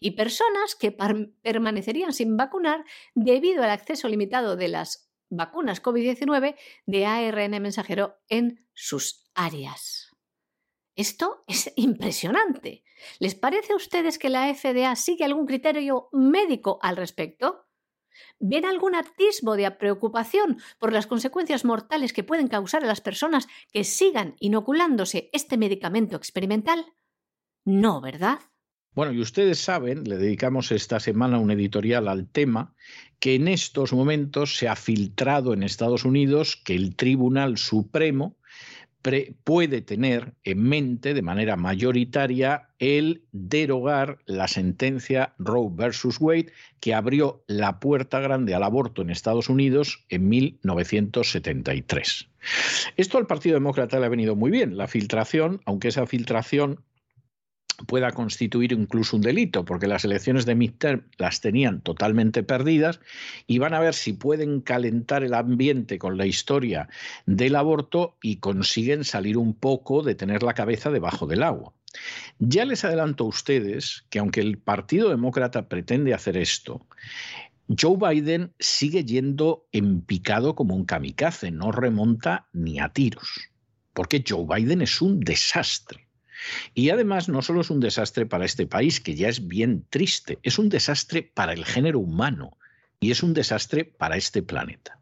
y 0.00 0.12
personas 0.12 0.74
que 0.74 0.92
permanecerían 0.92 2.12
sin 2.12 2.36
vacunar 2.36 2.84
debido 3.14 3.62
al 3.62 3.70
acceso 3.70 4.08
limitado 4.08 4.56
de 4.56 4.68
las 4.68 5.10
vacunas 5.30 5.82
COVID-19 5.82 6.56
de 6.86 7.06
ARN 7.06 7.62
mensajero 7.62 8.16
en 8.28 8.66
sus 8.72 9.30
áreas. 9.34 10.10
Esto 10.96 11.44
es 11.48 11.72
impresionante. 11.76 12.84
¿Les 13.18 13.34
parece 13.34 13.72
a 13.72 13.76
ustedes 13.76 14.18
que 14.18 14.28
la 14.28 14.52
FDA 14.54 14.94
sigue 14.94 15.24
algún 15.24 15.46
criterio 15.46 16.08
médico 16.12 16.78
al 16.82 16.96
respecto? 16.96 17.66
¿Ven 18.38 18.64
algún 18.64 18.94
atisbo 18.94 19.56
de 19.56 19.70
preocupación 19.72 20.58
por 20.78 20.92
las 20.92 21.06
consecuencias 21.06 21.64
mortales 21.64 22.12
que 22.12 22.24
pueden 22.24 22.48
causar 22.48 22.84
a 22.84 22.86
las 22.86 23.00
personas 23.00 23.46
que 23.72 23.84
sigan 23.84 24.36
inoculándose 24.40 25.30
este 25.32 25.56
medicamento 25.56 26.16
experimental? 26.16 26.86
No, 27.64 28.00
¿verdad? 28.00 28.38
Bueno, 28.94 29.12
y 29.12 29.20
ustedes 29.20 29.58
saben, 29.58 30.04
le 30.04 30.18
dedicamos 30.18 30.70
esta 30.70 31.00
semana 31.00 31.38
un 31.38 31.50
editorial 31.50 32.06
al 32.06 32.28
tema, 32.28 32.74
que 33.18 33.34
en 33.34 33.48
estos 33.48 33.92
momentos 33.92 34.56
se 34.56 34.68
ha 34.68 34.76
filtrado 34.76 35.52
en 35.52 35.64
Estados 35.64 36.04
Unidos 36.04 36.60
que 36.64 36.76
el 36.76 36.94
Tribunal 36.94 37.58
Supremo 37.58 38.36
puede 39.44 39.82
tener 39.82 40.34
en 40.44 40.62
mente 40.62 41.14
de 41.14 41.22
manera 41.22 41.56
mayoritaria 41.56 42.68
el 42.78 43.22
derogar 43.32 44.18
la 44.24 44.48
sentencia 44.48 45.34
Roe 45.38 45.68
versus 45.72 46.20
Wade 46.20 46.52
que 46.80 46.94
abrió 46.94 47.44
la 47.46 47.80
puerta 47.80 48.20
grande 48.20 48.54
al 48.54 48.62
aborto 48.62 49.02
en 49.02 49.10
Estados 49.10 49.48
Unidos 49.48 50.04
en 50.08 50.28
1973. 50.28 52.28
Esto 52.96 53.18
al 53.18 53.26
Partido 53.26 53.54
Demócrata 53.54 53.98
le 53.98 54.06
ha 54.06 54.10
venido 54.10 54.36
muy 54.36 54.50
bien, 54.50 54.76
la 54.76 54.88
filtración, 54.88 55.60
aunque 55.66 55.88
esa 55.88 56.06
filtración 56.06 56.80
pueda 57.86 58.12
constituir 58.12 58.72
incluso 58.72 59.16
un 59.16 59.22
delito, 59.22 59.64
porque 59.64 59.86
las 59.86 60.04
elecciones 60.04 60.46
de 60.46 60.54
midterm 60.54 61.02
las 61.18 61.40
tenían 61.40 61.80
totalmente 61.80 62.42
perdidas 62.42 63.00
y 63.46 63.58
van 63.58 63.74
a 63.74 63.80
ver 63.80 63.94
si 63.94 64.12
pueden 64.12 64.60
calentar 64.60 65.24
el 65.24 65.34
ambiente 65.34 65.98
con 65.98 66.16
la 66.16 66.26
historia 66.26 66.88
del 67.26 67.56
aborto 67.56 68.16
y 68.22 68.36
consiguen 68.36 69.04
salir 69.04 69.36
un 69.36 69.54
poco 69.54 70.02
de 70.02 70.14
tener 70.14 70.42
la 70.42 70.54
cabeza 70.54 70.90
debajo 70.90 71.26
del 71.26 71.42
agua. 71.42 71.72
Ya 72.38 72.64
les 72.64 72.84
adelanto 72.84 73.24
a 73.24 73.28
ustedes 73.28 74.04
que 74.10 74.18
aunque 74.18 74.40
el 74.40 74.58
Partido 74.58 75.10
Demócrata 75.10 75.68
pretende 75.68 76.14
hacer 76.14 76.36
esto, 76.36 76.86
Joe 77.68 77.96
Biden 77.96 78.52
sigue 78.58 79.04
yendo 79.04 79.66
en 79.72 80.02
picado 80.02 80.54
como 80.54 80.74
un 80.74 80.84
kamikaze, 80.84 81.50
no 81.50 81.72
remonta 81.72 82.46
ni 82.52 82.78
a 82.78 82.90
tiros, 82.90 83.50
porque 83.94 84.22
Joe 84.26 84.44
Biden 84.46 84.82
es 84.82 85.00
un 85.00 85.20
desastre. 85.20 86.03
Y 86.74 86.90
además 86.90 87.28
no 87.28 87.42
solo 87.42 87.60
es 87.60 87.70
un 87.70 87.80
desastre 87.80 88.26
para 88.26 88.44
este 88.44 88.66
país, 88.66 89.00
que 89.00 89.14
ya 89.14 89.28
es 89.28 89.46
bien 89.46 89.86
triste, 89.90 90.38
es 90.42 90.58
un 90.58 90.68
desastre 90.68 91.22
para 91.22 91.52
el 91.52 91.64
género 91.64 92.00
humano 92.00 92.56
y 93.00 93.10
es 93.10 93.22
un 93.22 93.34
desastre 93.34 93.84
para 93.84 94.16
este 94.16 94.42
planeta. 94.42 94.98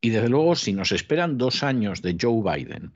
Y 0.00 0.10
desde 0.10 0.28
luego, 0.28 0.54
si 0.54 0.72
nos 0.72 0.92
esperan 0.92 1.38
dos 1.38 1.62
años 1.62 2.02
de 2.02 2.16
Joe 2.20 2.42
Biden, 2.42 2.92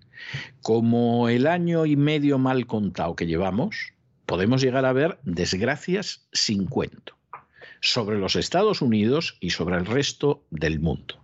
como 0.62 1.28
el 1.28 1.46
año 1.46 1.86
y 1.86 1.96
medio 1.96 2.38
mal 2.38 2.66
contado 2.66 3.16
que 3.16 3.26
llevamos, 3.26 3.94
podemos 4.26 4.62
llegar 4.62 4.84
a 4.84 4.92
ver 4.92 5.18
desgracias 5.24 6.28
sin 6.32 6.66
cuento 6.66 7.16
sobre 7.80 8.18
los 8.18 8.36
Estados 8.36 8.82
Unidos 8.82 9.38
y 9.40 9.50
sobre 9.50 9.76
el 9.76 9.86
resto 9.86 10.46
del 10.50 10.78
mundo. 10.80 11.16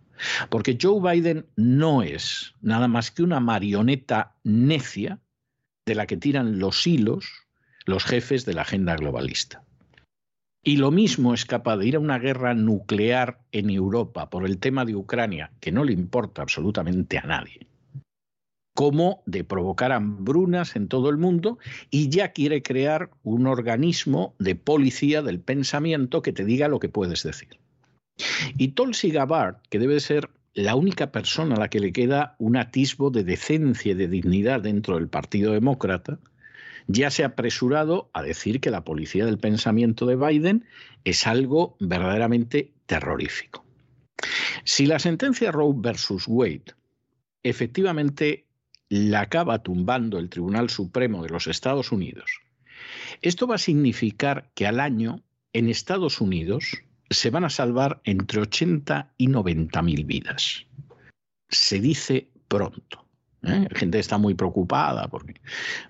Porque 0.49 0.79
Joe 0.81 1.01
Biden 1.01 1.47
no 1.57 2.03
es 2.03 2.55
nada 2.61 2.89
más 2.89 3.11
que 3.11 3.23
una 3.23 3.39
marioneta 3.39 4.35
necia 4.43 5.21
de 5.87 5.95
la 5.95 6.07
que 6.07 6.17
tiran 6.17 6.59
los 6.59 6.87
hilos 6.87 7.47
los 7.87 8.05
jefes 8.05 8.45
de 8.45 8.55
la 8.55 8.63
agenda 8.63 8.97
globalista. 8.97 9.63
Y 10.65 10.79
lo 10.79 10.91
mismo 10.91 11.33
es 11.33 11.45
capaz 11.45 11.77
de 11.77 11.87
ir 11.87 11.95
a 11.95 12.01
una 12.01 12.19
guerra 12.19 12.53
nuclear 12.55 13.39
en 13.53 13.71
Europa 13.71 14.29
por 14.29 14.45
el 14.45 14.59
tema 14.59 14.85
de 14.85 14.97
Ucrania, 14.97 15.53
que 15.61 15.71
no 15.71 15.85
le 15.85 15.93
importa 15.93 16.43
absolutamente 16.43 17.19
a 17.19 17.23
nadie, 17.23 17.69
como 18.75 19.23
de 19.27 19.45
provocar 19.45 19.93
hambrunas 19.93 20.75
en 20.75 20.89
todo 20.89 21.09
el 21.09 21.19
mundo 21.19 21.59
y 21.89 22.09
ya 22.09 22.33
quiere 22.33 22.65
crear 22.65 23.11
un 23.23 23.47
organismo 23.47 24.35
de 24.41 24.57
policía 24.57 25.23
del 25.23 25.39
pensamiento 25.39 26.21
que 26.21 26.33
te 26.33 26.45
diga 26.45 26.67
lo 26.67 26.81
que 26.81 26.89
puedes 26.89 27.23
decir. 27.23 27.61
Y 28.59 28.69
Tulsi 28.69 29.11
Gabbard, 29.13 29.59
que 29.71 29.79
debe 29.79 30.01
ser 30.01 30.31
la 30.57 30.75
única 30.75 31.13
persona 31.13 31.55
a 31.55 31.59
la 31.59 31.69
que 31.69 31.81
le 31.81 31.93
queda 31.93 32.35
un 32.39 32.57
atisbo 32.57 33.11
de 33.11 33.25
decencia 33.25 33.93
y 33.93 33.95
de 33.95 34.09
dignidad 34.09 34.63
dentro 34.63 34.97
del 34.97 35.07
Partido 35.07 35.53
Demócrata, 35.53 36.19
ya 36.87 37.11
se 37.11 37.25
ha 37.25 37.27
apresurado 37.27 38.09
a 38.15 38.23
decir 38.23 38.61
que 38.63 38.71
la 38.71 38.83
policía 38.83 39.27
del 39.27 39.37
pensamiento 39.37 40.07
de 40.07 40.17
Biden 40.17 40.65
es 41.05 41.27
algo 41.27 41.77
verdaderamente 41.79 42.73
terrorífico. 42.87 43.67
Si 44.65 44.87
la 44.87 44.99
sentencia 44.99 45.53
Roe 45.53 45.75
versus 45.77 46.25
Wade 46.27 46.75
efectivamente 47.43 48.47
la 48.89 49.21
acaba 49.21 49.63
tumbando 49.63 50.19
el 50.19 50.31
Tribunal 50.31 50.71
Supremo 50.71 51.23
de 51.23 51.29
los 51.29 51.49
Estados 51.49 51.93
Unidos, 51.93 52.41
esto 53.21 53.47
va 53.47 53.57
a 53.57 53.59
significar 53.59 54.51
que 54.55 54.67
al 54.67 54.81
año 54.81 55.23
en 55.53 55.69
Estados 55.69 56.23
Unidos 56.23 56.83
se 57.11 57.31
van 57.31 57.45
a 57.45 57.51
salvar 57.51 58.01
entre 58.05 58.41
80 58.41 59.13
y 59.17 59.29
90 59.29 59.83
mil 59.83 60.05
vidas. 60.05 60.67
Se 61.49 61.81
dice 61.81 62.29
pronto. 62.49 63.07
¿eh? 63.43 63.67
La 63.71 63.79
gente 63.79 63.99
está 63.99 64.19
muy 64.19 64.35
preocupada 64.35 65.09
porque 65.09 65.35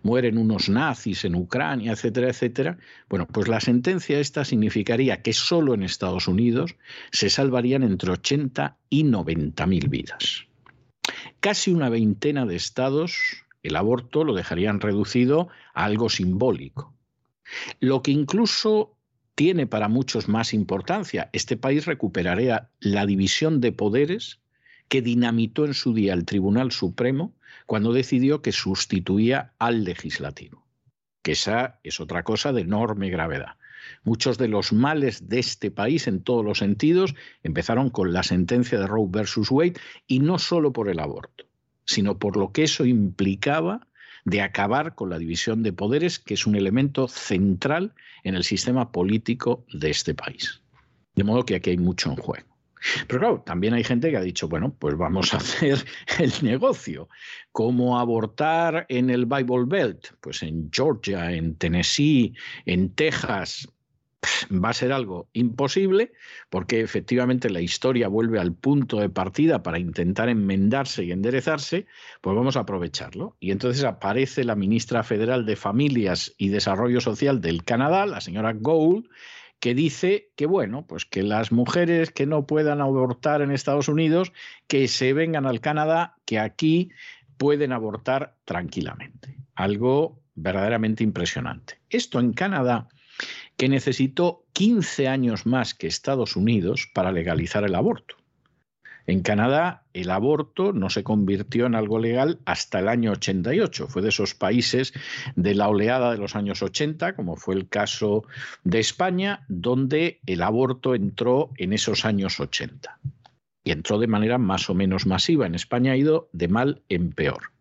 mueren 0.02 0.38
unos 0.38 0.68
nazis 0.68 1.24
en 1.24 1.34
Ucrania, 1.34 1.92
etcétera, 1.92 2.28
etcétera. 2.28 2.78
Bueno, 3.08 3.26
pues 3.26 3.48
la 3.48 3.60
sentencia 3.60 4.18
esta 4.18 4.44
significaría 4.44 5.22
que 5.22 5.32
solo 5.32 5.74
en 5.74 5.82
Estados 5.82 6.28
Unidos 6.28 6.76
se 7.12 7.30
salvarían 7.30 7.82
entre 7.82 8.12
80 8.12 8.76
y 8.90 9.04
90 9.04 9.66
mil 9.66 9.88
vidas. 9.88 10.46
Casi 11.40 11.70
una 11.70 11.88
veintena 11.88 12.44
de 12.44 12.56
estados 12.56 13.46
el 13.66 13.74
aborto 13.74 14.22
lo 14.22 14.34
dejarían 14.34 14.80
reducido 14.80 15.48
a 15.74 15.84
algo 15.84 16.08
simbólico. 16.08 16.94
Lo 17.80 18.00
que 18.00 18.12
incluso 18.12 18.95
tiene 19.36 19.66
para 19.66 19.88
muchos 19.88 20.28
más 20.28 20.52
importancia. 20.54 21.28
Este 21.32 21.56
país 21.56 21.84
recuperaría 21.84 22.70
la 22.80 23.06
división 23.06 23.60
de 23.60 23.70
poderes 23.70 24.40
que 24.88 25.02
dinamitó 25.02 25.66
en 25.66 25.74
su 25.74 25.92
día 25.92 26.14
el 26.14 26.24
Tribunal 26.24 26.72
Supremo 26.72 27.34
cuando 27.66 27.92
decidió 27.92 28.40
que 28.40 28.52
sustituía 28.52 29.52
al 29.58 29.84
legislativo, 29.84 30.64
que 31.22 31.32
esa 31.32 31.78
es 31.84 32.00
otra 32.00 32.22
cosa 32.22 32.52
de 32.52 32.62
enorme 32.62 33.10
gravedad. 33.10 33.56
Muchos 34.04 34.38
de 34.38 34.48
los 34.48 34.72
males 34.72 35.28
de 35.28 35.38
este 35.38 35.70
país 35.70 36.06
en 36.06 36.22
todos 36.22 36.44
los 36.44 36.58
sentidos 36.58 37.14
empezaron 37.42 37.90
con 37.90 38.12
la 38.12 38.22
sentencia 38.22 38.80
de 38.80 38.86
Roe 38.86 39.06
versus 39.08 39.50
Wade 39.50 39.74
y 40.06 40.20
no 40.20 40.38
solo 40.38 40.72
por 40.72 40.88
el 40.88 40.98
aborto, 40.98 41.44
sino 41.84 42.18
por 42.18 42.38
lo 42.38 42.52
que 42.52 42.64
eso 42.64 42.86
implicaba 42.86 43.86
de 44.26 44.42
acabar 44.42 44.94
con 44.94 45.08
la 45.08 45.18
división 45.18 45.62
de 45.62 45.72
poderes, 45.72 46.18
que 46.18 46.34
es 46.34 46.46
un 46.46 46.56
elemento 46.56 47.06
central 47.06 47.94
en 48.24 48.34
el 48.34 48.42
sistema 48.42 48.90
político 48.90 49.64
de 49.72 49.90
este 49.90 50.14
país. 50.14 50.62
De 51.14 51.24
modo 51.24 51.46
que 51.46 51.54
aquí 51.54 51.70
hay 51.70 51.78
mucho 51.78 52.10
en 52.10 52.16
juego. 52.16 52.46
Pero 53.06 53.20
claro, 53.20 53.42
también 53.46 53.74
hay 53.74 53.84
gente 53.84 54.10
que 54.10 54.16
ha 54.16 54.22
dicho, 54.22 54.48
bueno, 54.48 54.74
pues 54.78 54.96
vamos 54.98 55.32
a 55.32 55.36
hacer 55.38 55.78
el 56.18 56.32
negocio. 56.42 57.08
¿Cómo 57.52 57.98
abortar 57.98 58.84
en 58.88 59.10
el 59.10 59.26
Bible 59.26 59.64
Belt? 59.66 60.08
Pues 60.20 60.42
en 60.42 60.70
Georgia, 60.72 61.32
en 61.32 61.54
Tennessee, 61.54 62.34
en 62.66 62.90
Texas, 62.94 63.68
va 64.50 64.70
a 64.70 64.74
ser 64.74 64.92
algo 64.92 65.28
imposible 65.32 66.12
porque 66.50 66.80
efectivamente 66.80 67.50
la 67.50 67.60
historia 67.60 68.08
vuelve 68.08 68.38
al 68.38 68.54
punto 68.54 68.98
de 68.98 69.08
partida 69.08 69.62
para 69.62 69.78
intentar 69.78 70.28
enmendarse 70.28 71.04
y 71.04 71.12
enderezarse, 71.12 71.86
pues 72.20 72.36
vamos 72.36 72.56
a 72.56 72.60
aprovecharlo. 72.60 73.36
Y 73.40 73.50
entonces 73.50 73.84
aparece 73.84 74.44
la 74.44 74.56
ministra 74.56 75.02
federal 75.02 75.46
de 75.46 75.56
Familias 75.56 76.34
y 76.38 76.48
Desarrollo 76.48 77.00
Social 77.00 77.40
del 77.40 77.64
Canadá, 77.64 78.06
la 78.06 78.20
señora 78.20 78.52
Gould, 78.52 79.08
que 79.60 79.74
dice 79.74 80.30
que 80.36 80.46
bueno, 80.46 80.86
pues 80.86 81.04
que 81.04 81.22
las 81.22 81.50
mujeres 81.50 82.10
que 82.10 82.26
no 82.26 82.46
puedan 82.46 82.80
abortar 82.80 83.40
en 83.40 83.50
Estados 83.50 83.88
Unidos, 83.88 84.32
que 84.66 84.86
se 84.88 85.12
vengan 85.12 85.46
al 85.46 85.60
Canadá, 85.60 86.16
que 86.24 86.38
aquí 86.38 86.90
pueden 87.38 87.72
abortar 87.72 88.36
tranquilamente. 88.44 89.36
Algo 89.54 90.20
verdaderamente 90.34 91.02
impresionante. 91.02 91.80
Esto 91.88 92.20
en 92.20 92.34
Canadá 92.34 92.88
que 93.56 93.68
necesitó 93.68 94.44
15 94.52 95.08
años 95.08 95.46
más 95.46 95.74
que 95.74 95.86
Estados 95.86 96.36
Unidos 96.36 96.88
para 96.92 97.12
legalizar 97.12 97.64
el 97.64 97.74
aborto. 97.74 98.16
En 99.06 99.22
Canadá, 99.22 99.84
el 99.92 100.10
aborto 100.10 100.72
no 100.72 100.90
se 100.90 101.04
convirtió 101.04 101.66
en 101.66 101.76
algo 101.76 102.00
legal 102.00 102.40
hasta 102.44 102.80
el 102.80 102.88
año 102.88 103.12
88. 103.12 103.86
Fue 103.86 104.02
de 104.02 104.08
esos 104.08 104.34
países 104.34 104.92
de 105.36 105.54
la 105.54 105.68
oleada 105.68 106.10
de 106.10 106.18
los 106.18 106.34
años 106.34 106.60
80, 106.62 107.14
como 107.14 107.36
fue 107.36 107.54
el 107.54 107.68
caso 107.68 108.24
de 108.64 108.80
España, 108.80 109.44
donde 109.48 110.20
el 110.26 110.42
aborto 110.42 110.94
entró 110.96 111.50
en 111.56 111.72
esos 111.72 112.04
años 112.04 112.40
80. 112.40 112.98
Y 113.62 113.70
entró 113.70 113.98
de 113.98 114.08
manera 114.08 114.38
más 114.38 114.68
o 114.70 114.74
menos 114.74 115.06
masiva. 115.06 115.46
En 115.46 115.54
España 115.54 115.92
ha 115.92 115.96
ido 115.96 116.28
de 116.32 116.48
mal 116.48 116.82
en 116.88 117.12
peor. 117.12 117.55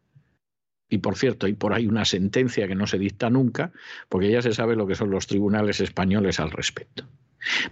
Y 0.90 1.00
por 1.00 1.18
cierto, 1.18 1.46
hay 1.46 1.54
por 1.54 1.74
ahí 1.74 1.88
una 1.88 2.06
sentencia 2.06 2.68
que 2.68 2.76
no 2.76 2.88
se 2.88 3.00
dicta 3.00 3.30
nunca, 3.30 3.72
porque 4.10 4.32
ya 4.32 4.42
se 4.42 4.54
sabe 4.54 4.76
lo 4.76 4.88
que 4.88 4.96
son 4.96 5.10
los 5.10 5.28
tribunales 5.28 5.80
españoles 5.80 6.40
al 6.40 6.52
respecto. 6.52 7.06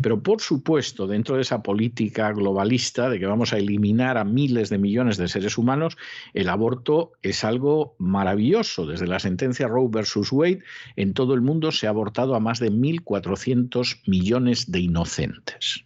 Pero 0.02 0.22
por 0.22 0.42
supuesto, 0.42 1.08
dentro 1.08 1.36
de 1.36 1.42
esa 1.42 1.64
política 1.64 2.32
globalista 2.32 3.10
de 3.10 3.20
que 3.20 3.26
vamos 3.26 3.54
a 3.54 3.58
eliminar 3.58 4.18
a 4.18 4.24
miles 4.24 4.70
de 4.70 4.78
millones 4.78 5.18
de 5.18 5.28
seres 5.28 5.58
humanos, 5.58 5.98
el 6.34 6.50
aborto 6.50 7.14
es 7.22 7.44
algo 7.44 7.96
maravilloso. 7.98 8.86
Desde 8.86 9.08
la 9.08 9.20
sentencia 9.20 9.68
Roe 9.68 9.90
versus 9.90 10.32
Wade, 10.32 10.64
en 10.96 11.14
todo 11.14 11.34
el 11.34 11.42
mundo 11.42 11.72
se 11.72 11.88
ha 11.88 11.92
abortado 11.92 12.36
a 12.36 12.40
más 12.40 12.60
de 12.60 12.72
1.400 12.72 14.02
millones 14.08 14.72
de 14.72 14.80
inocentes. 14.80 15.86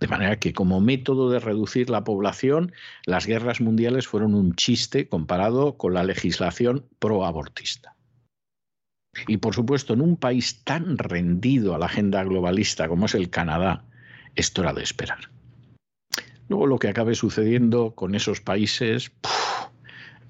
De 0.00 0.08
manera 0.08 0.38
que 0.38 0.54
como 0.54 0.80
método 0.80 1.30
de 1.30 1.38
reducir 1.38 1.90
la 1.90 2.04
población, 2.04 2.72
las 3.04 3.26
guerras 3.26 3.60
mundiales 3.60 4.08
fueron 4.08 4.34
un 4.34 4.54
chiste 4.56 5.08
comparado 5.08 5.76
con 5.76 5.92
la 5.92 6.04
legislación 6.04 6.86
proabortista. 6.98 7.94
Y 9.26 9.36
por 9.36 9.54
supuesto, 9.54 9.92
en 9.92 10.00
un 10.00 10.16
país 10.16 10.64
tan 10.64 10.96
rendido 10.96 11.74
a 11.74 11.78
la 11.78 11.86
agenda 11.86 12.24
globalista 12.24 12.88
como 12.88 13.06
es 13.06 13.14
el 13.14 13.28
Canadá, 13.28 13.84
esto 14.34 14.62
era 14.62 14.72
de 14.72 14.82
esperar. 14.82 15.30
Luego 16.48 16.66
lo 16.66 16.78
que 16.78 16.88
acabe 16.88 17.14
sucediendo 17.14 17.94
con 17.94 18.14
esos 18.14 18.40
países, 18.40 19.12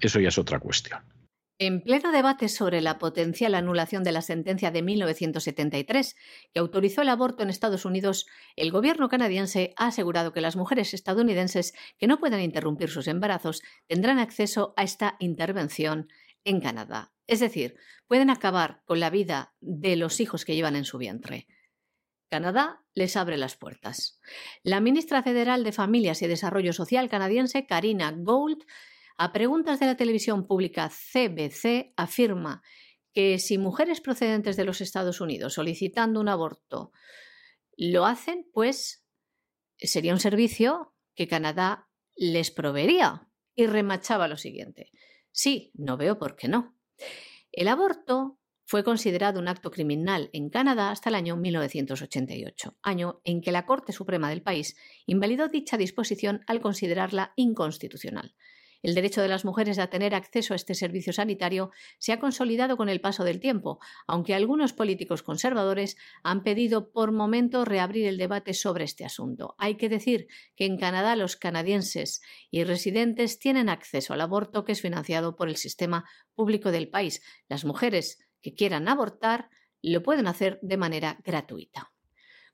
eso 0.01 0.21
ya 0.21 0.29
es 0.29 0.39
otra 0.39 0.59
cuestión. 0.59 1.01
En 1.63 1.83
pleno 1.83 2.11
debate 2.11 2.49
sobre 2.49 2.81
la 2.81 2.99
potencial 2.99 3.55
anulación 3.55 4.03
de 4.03 4.13
la 4.13 4.23
sentencia 4.23 4.71
de 4.71 4.81
1973 4.81 6.17
que 6.55 6.59
autorizó 6.59 7.03
el 7.03 7.11
aborto 7.11 7.43
en 7.43 7.51
Estados 7.51 7.85
Unidos, 7.85 8.25
el 8.57 8.71
gobierno 8.71 9.11
canadiense 9.11 9.75
ha 9.77 9.89
asegurado 9.89 10.33
que 10.33 10.41
las 10.41 10.57
mujeres 10.57 10.95
estadounidenses 10.95 11.75
que 11.99 12.07
no 12.07 12.19
puedan 12.19 12.41
interrumpir 12.41 12.89
sus 12.89 13.09
embarazos 13.09 13.61
tendrán 13.87 14.19
acceso 14.19 14.73
a 14.79 14.85
esta 14.85 15.17
intervención 15.19 16.09
en 16.45 16.63
Canadá. 16.63 17.13
Es 17.27 17.41
decir, 17.41 17.77
pueden 18.07 18.31
acabar 18.31 18.81
con 18.87 18.99
la 18.99 19.11
vida 19.11 19.53
de 19.61 19.97
los 19.97 20.21
hijos 20.21 20.47
que 20.47 20.55
llevan 20.55 20.77
en 20.77 20.87
su 20.87 20.97
vientre. 20.97 21.47
Canadá 22.31 22.87
les 22.95 23.17
abre 23.17 23.37
las 23.37 23.57
puertas. 23.57 24.19
La 24.63 24.81
ministra 24.81 25.23
federal 25.23 25.63
de 25.63 25.73
Familias 25.73 26.23
y 26.23 26.27
Desarrollo 26.27 26.73
Social 26.73 27.11
canadiense, 27.11 27.67
Karina 27.67 28.15
Gould, 28.17 28.65
a 29.23 29.35
preguntas 29.35 29.79
de 29.79 29.85
la 29.85 29.99
televisión 29.99 30.47
pública 30.47 30.89
CBC, 30.89 31.93
afirma 31.95 32.63
que 33.13 33.39
si 33.39 33.59
mujeres 33.59 34.01
procedentes 34.01 34.57
de 34.57 34.65
los 34.65 34.81
Estados 34.81 35.21
Unidos 35.21 35.53
solicitando 35.53 36.21
un 36.21 36.31
aborto 36.31 36.91
lo 37.77 38.07
hacen, 38.07 38.47
pues 38.55 39.05
sería 39.77 40.15
un 40.15 40.21
servicio 40.21 40.95
que 41.15 41.29
Canadá 41.29 41.91
les 42.17 42.51
proveería. 42.51 43.29
Y 43.55 43.67
remachaba 43.67 44.27
lo 44.27 44.39
siguiente. 44.39 44.91
Sí, 45.33 45.71
no 45.75 45.99
veo 45.99 46.19
por 46.19 46.35
qué 46.35 46.49
no. 46.49 46.79
El 47.53 47.69
aborto 47.69 48.39
fue 48.65 48.85
considerado 48.85 49.39
un 49.39 49.49
acto 49.49 49.71
criminal 49.71 50.31
en 50.33 50.49
Canadá 50.49 50.93
hasta 50.93 51.11
el 51.11 51.15
año 51.15 51.37
1988, 51.37 52.79
año 52.81 53.21
en 53.25 53.43
que 53.43 53.53
la 53.53 53.67
Corte 53.67 53.93
Suprema 53.93 54.31
del 54.31 54.43
país 54.43 54.77
invalidó 55.05 55.49
dicha 55.49 55.77
disposición 55.77 56.41
al 56.47 56.63
considerarla 56.63 57.35
inconstitucional. 57.37 58.35
El 58.83 58.95
derecho 58.95 59.21
de 59.21 59.29
las 59.29 59.45
mujeres 59.45 59.79
a 59.79 59.89
tener 59.89 60.15
acceso 60.15 60.55
a 60.55 60.57
este 60.57 60.75
servicio 60.75 61.13
sanitario 61.13 61.71
se 61.99 62.13
ha 62.13 62.21
consolidado 62.21 62.77
con 62.77 62.89
el 62.89 63.01
paso 63.01 63.25
del 63.25 63.41
tiempo, 63.41 63.79
aunque 64.07 64.35
algunos 64.35 64.73
políticos 64.73 65.23
conservadores 65.23 65.97
han 66.23 66.43
pedido 66.43 66.91
por 66.91 67.13
momento 67.13 67.65
reabrir 67.65 68.07
el 68.07 68.17
debate 68.17 68.55
sobre 68.55 68.85
este 68.85 69.05
asunto. 69.05 69.55
Hay 69.59 69.77
que 69.77 69.89
decir 69.89 70.29
que 70.57 70.65
en 70.65 70.79
Canadá 70.79 71.17
los 71.17 71.37
canadienses 71.37 72.23
y 72.51 72.65
residentes 72.65 73.39
tienen 73.39 73.69
acceso 73.69 74.15
al 74.15 74.21
aborto 74.23 74.65
que 74.65 74.73
es 74.73 74.81
financiado 74.81 75.37
por 75.37 75.49
el 75.49 75.57
sistema 75.57 76.09
público 76.35 76.73
del 76.73 76.89
país. 76.89 77.23
Las 77.49 77.65
mujeres 77.65 78.19
que 78.41 78.55
quieran 78.55 78.89
abortar 78.89 79.51
lo 79.83 80.03
pueden 80.03 80.27
hacer 80.27 80.59
de 80.63 80.77
manera 80.77 81.19
gratuita. 81.25 81.93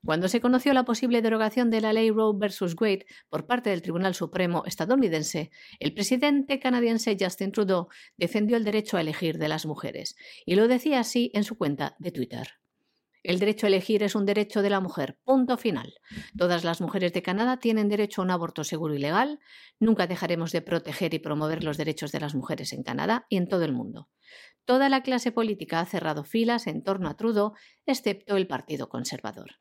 Cuando 0.05 0.27
se 0.27 0.41
conoció 0.41 0.73
la 0.73 0.85
posible 0.85 1.21
derogación 1.21 1.69
de 1.69 1.81
la 1.81 1.91
ley 1.91 2.11
Roe 2.11 2.33
vs. 2.37 2.75
Wade 2.79 3.05
por 3.29 3.45
parte 3.45 3.69
del 3.71 3.81
Tribunal 3.81 4.15
Supremo 4.15 4.63
estadounidense, 4.65 5.51
el 5.79 5.93
presidente 5.93 6.59
canadiense 6.59 7.17
Justin 7.19 7.51
Trudeau 7.51 7.87
defendió 8.15 8.57
el 8.57 8.63
derecho 8.63 8.97
a 8.97 9.01
elegir 9.01 9.37
de 9.37 9.47
las 9.47 9.65
mujeres, 9.65 10.15
y 10.45 10.55
lo 10.55 10.67
decía 10.67 10.99
así 10.99 11.31
en 11.33 11.43
su 11.43 11.57
cuenta 11.57 11.95
de 11.99 12.11
Twitter. 12.11 12.47
El 13.23 13.39
derecho 13.39 13.65
a 13.65 13.69
elegir 13.69 14.03
es 14.03 14.15
un 14.15 14.25
derecho 14.25 14.61
de 14.61 14.69
la 14.69 14.79
mujer. 14.79 15.19
Punto 15.25 15.57
final. 15.57 15.95
Todas 16.37 16.63
las 16.63 16.79
mujeres 16.79 17.11
de 17.11 17.21
Canadá 17.21 17.57
tienen 17.57 17.89
derecho 17.89 18.21
a 18.21 18.23
un 18.23 18.31
aborto 18.31 18.63
seguro 18.63 18.95
y 18.95 18.99
legal. 18.99 19.39
Nunca 19.81 20.07
dejaremos 20.07 20.53
de 20.53 20.61
proteger 20.61 21.13
y 21.13 21.19
promover 21.19 21.61
los 21.61 21.75
derechos 21.75 22.13
de 22.13 22.21
las 22.21 22.35
mujeres 22.35 22.71
en 22.71 22.83
Canadá 22.83 23.25
y 23.27 23.35
en 23.35 23.49
todo 23.49 23.65
el 23.65 23.73
mundo. 23.73 24.07
Toda 24.63 24.87
la 24.87 25.01
clase 25.01 25.33
política 25.33 25.81
ha 25.81 25.85
cerrado 25.85 26.23
filas 26.23 26.67
en 26.67 26.83
torno 26.83 27.09
a 27.09 27.17
Trudeau, 27.17 27.51
excepto 27.85 28.37
el 28.37 28.47
Partido 28.47 28.87
Conservador. 28.87 29.57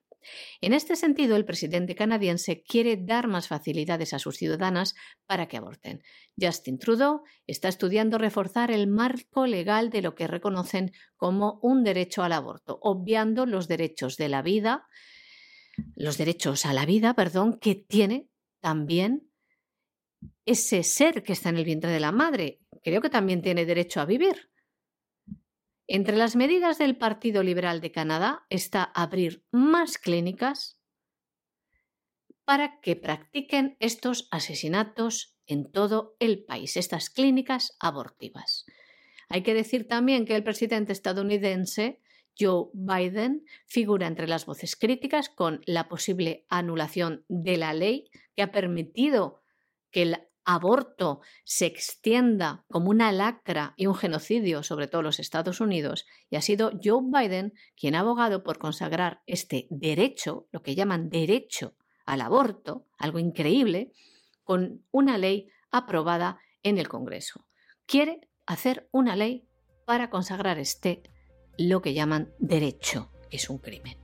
En 0.60 0.72
este 0.72 0.96
sentido, 0.96 1.36
el 1.36 1.44
presidente 1.44 1.94
canadiense 1.94 2.62
quiere 2.62 2.96
dar 2.96 3.28
más 3.28 3.48
facilidades 3.48 4.12
a 4.14 4.18
sus 4.18 4.36
ciudadanas 4.36 4.94
para 5.26 5.48
que 5.48 5.56
aborten. 5.56 6.02
Justin 6.40 6.78
Trudeau 6.78 7.22
está 7.46 7.68
estudiando 7.68 8.18
reforzar 8.18 8.70
el 8.70 8.86
marco 8.86 9.46
legal 9.46 9.90
de 9.90 10.02
lo 10.02 10.14
que 10.14 10.26
reconocen 10.26 10.92
como 11.16 11.58
un 11.62 11.84
derecho 11.84 12.22
al 12.22 12.32
aborto, 12.32 12.78
obviando 12.82 13.46
los 13.46 13.68
derechos 13.68 14.16
de 14.16 14.28
la 14.28 14.42
vida, 14.42 14.86
los 15.94 16.18
derechos 16.18 16.66
a 16.66 16.72
la 16.72 16.86
vida, 16.86 17.14
perdón, 17.14 17.58
que 17.58 17.74
tiene 17.74 18.28
también 18.60 19.30
ese 20.44 20.82
ser 20.82 21.22
que 21.22 21.32
está 21.32 21.50
en 21.50 21.58
el 21.58 21.64
vientre 21.64 21.90
de 21.90 22.00
la 22.00 22.12
madre. 22.12 22.60
Creo 22.82 23.00
que 23.00 23.10
también 23.10 23.42
tiene 23.42 23.66
derecho 23.66 24.00
a 24.00 24.06
vivir. 24.06 24.50
Entre 25.88 26.16
las 26.16 26.34
medidas 26.34 26.78
del 26.78 26.96
Partido 26.96 27.42
Liberal 27.42 27.80
de 27.80 27.92
Canadá 27.92 28.44
está 28.50 28.82
abrir 28.82 29.44
más 29.52 29.98
clínicas 29.98 30.80
para 32.44 32.80
que 32.80 32.96
practiquen 32.96 33.76
estos 33.78 34.28
asesinatos 34.30 35.36
en 35.46 35.70
todo 35.70 36.16
el 36.18 36.44
país, 36.44 36.76
estas 36.76 37.08
clínicas 37.08 37.76
abortivas. 37.78 38.66
Hay 39.28 39.42
que 39.42 39.54
decir 39.54 39.86
también 39.86 40.24
que 40.24 40.34
el 40.34 40.44
presidente 40.44 40.92
estadounidense 40.92 42.00
Joe 42.38 42.68
Biden 42.74 43.44
figura 43.66 44.06
entre 44.06 44.28
las 44.28 44.44
voces 44.44 44.76
críticas 44.76 45.28
con 45.28 45.62
la 45.66 45.88
posible 45.88 46.46
anulación 46.48 47.24
de 47.28 47.56
la 47.56 47.72
ley 47.74 48.10
que 48.34 48.42
ha 48.42 48.52
permitido 48.52 49.42
que 49.90 50.02
el 50.02 50.25
aborto 50.46 51.20
se 51.44 51.66
extienda 51.66 52.64
como 52.70 52.88
una 52.88 53.12
lacra 53.12 53.74
y 53.76 53.86
un 53.86 53.96
genocidio 53.96 54.62
sobre 54.62 54.86
todos 54.86 55.04
los 55.04 55.18
Estados 55.18 55.60
Unidos, 55.60 56.06
y 56.30 56.36
ha 56.36 56.40
sido 56.40 56.70
Joe 56.82 57.02
Biden 57.02 57.52
quien 57.76 57.96
ha 57.96 58.00
abogado 58.00 58.42
por 58.44 58.58
consagrar 58.58 59.22
este 59.26 59.66
derecho, 59.70 60.46
lo 60.52 60.62
que 60.62 60.76
llaman 60.76 61.10
derecho 61.10 61.74
al 62.06 62.20
aborto, 62.20 62.86
algo 62.96 63.18
increíble, 63.18 63.92
con 64.44 64.84
una 64.92 65.18
ley 65.18 65.48
aprobada 65.72 66.38
en 66.62 66.78
el 66.78 66.88
Congreso. 66.88 67.46
Quiere 67.84 68.20
hacer 68.46 68.88
una 68.92 69.16
ley 69.16 69.48
para 69.84 70.10
consagrar 70.10 70.58
este, 70.58 71.02
lo 71.58 71.82
que 71.82 71.92
llaman 71.92 72.32
derecho, 72.38 73.10
que 73.28 73.38
es 73.38 73.50
un 73.50 73.58
crimen. 73.58 73.98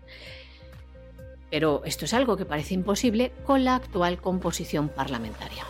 Pero 1.51 1.83
esto 1.85 2.05
es 2.07 2.15
algo 2.15 2.37
que 2.37 2.47
parece 2.47 2.75
imposible 2.75 3.33
con 3.45 3.65
la 3.65 3.77
actual 3.77 4.21
composición 4.21 4.89
parlamentaria. 4.89 5.65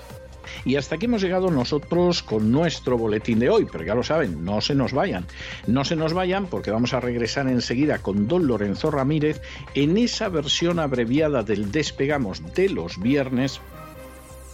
Y 0.65 0.77
hasta 0.77 0.95
aquí 0.95 1.07
hemos 1.07 1.23
llegado 1.23 1.51
nosotros 1.51 2.23
con 2.23 2.53
nuestro 2.53 2.97
boletín 2.97 3.39
de 3.39 3.51
hoy, 3.51 3.67
pero 3.71 3.85
ya 3.85 3.95
lo 3.95 4.03
saben, 4.03 4.45
no 4.45 4.61
se 4.61 4.75
nos 4.75 4.93
vayan. 4.93 5.27
No 5.67 5.85
se 5.85 5.97
nos 5.97 6.13
vayan 6.13 6.47
porque 6.47 6.71
vamos 6.71 6.95
a 6.95 7.01
regresar 7.01 7.49
enseguida 7.49 7.99
con 7.99 8.29
don 8.29 8.47
Lorenzo 8.47 8.91
Ramírez 8.91 9.41
en 9.75 9.99
esa 9.99 10.29
versión 10.29 10.79
abreviada 10.79 11.43
del 11.43 11.73
Despegamos 11.73 12.55
de 12.55 12.69
los 12.69 13.01
viernes 13.01 13.61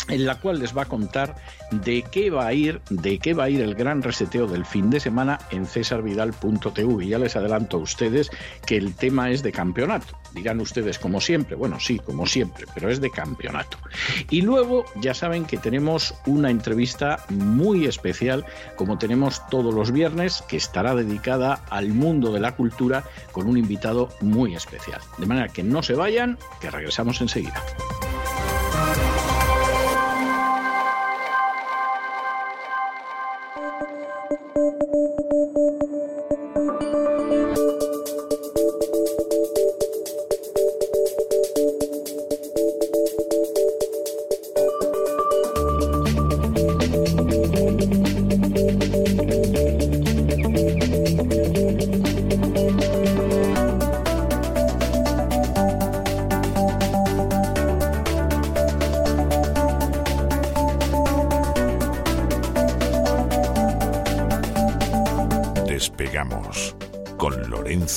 en 0.08 0.26
la 0.26 0.36
cual 0.36 0.58
les 0.58 0.76
va 0.76 0.82
a 0.82 0.86
contar 0.86 1.36
de 1.70 2.02
qué 2.02 2.30
va 2.30 2.46
a 2.46 2.52
ir, 2.52 2.80
de 2.90 3.18
qué 3.18 3.34
va 3.34 3.44
a 3.44 3.50
ir 3.50 3.60
el 3.60 3.74
gran 3.74 4.02
reseteo 4.02 4.46
del 4.46 4.64
fin 4.64 4.90
de 4.90 5.00
semana 5.00 5.38
en 5.50 5.66
cesarvidal.tv. 5.66 7.06
Ya 7.06 7.18
les 7.18 7.36
adelanto 7.36 7.76
a 7.76 7.80
ustedes 7.80 8.30
que 8.66 8.76
el 8.76 8.94
tema 8.94 9.30
es 9.30 9.42
de 9.42 9.52
campeonato. 9.52 10.18
Dirán 10.34 10.60
ustedes 10.60 10.98
como 10.98 11.20
siempre, 11.20 11.56
bueno, 11.56 11.80
sí, 11.80 11.98
como 11.98 12.26
siempre, 12.26 12.66
pero 12.74 12.90
es 12.90 13.00
de 13.00 13.10
campeonato. 13.10 13.78
Y 14.30 14.42
luego 14.42 14.84
ya 14.96 15.14
saben 15.14 15.44
que 15.44 15.56
tenemos 15.56 16.14
una 16.26 16.50
entrevista 16.50 17.24
muy 17.28 17.86
especial, 17.86 18.44
como 18.76 18.98
tenemos 18.98 19.46
todos 19.48 19.74
los 19.74 19.92
viernes, 19.92 20.42
que 20.48 20.56
estará 20.56 20.94
dedicada 20.94 21.64
al 21.70 21.88
mundo 21.88 22.32
de 22.32 22.40
la 22.40 22.56
cultura 22.56 23.04
con 23.32 23.48
un 23.48 23.56
invitado 23.56 24.08
muy 24.20 24.54
especial. 24.54 25.00
De 25.18 25.26
manera 25.26 25.48
que 25.48 25.62
no 25.62 25.82
se 25.82 25.94
vayan, 25.94 26.38
que 26.60 26.70
regresamos 26.70 27.20
enseguida. 27.20 27.62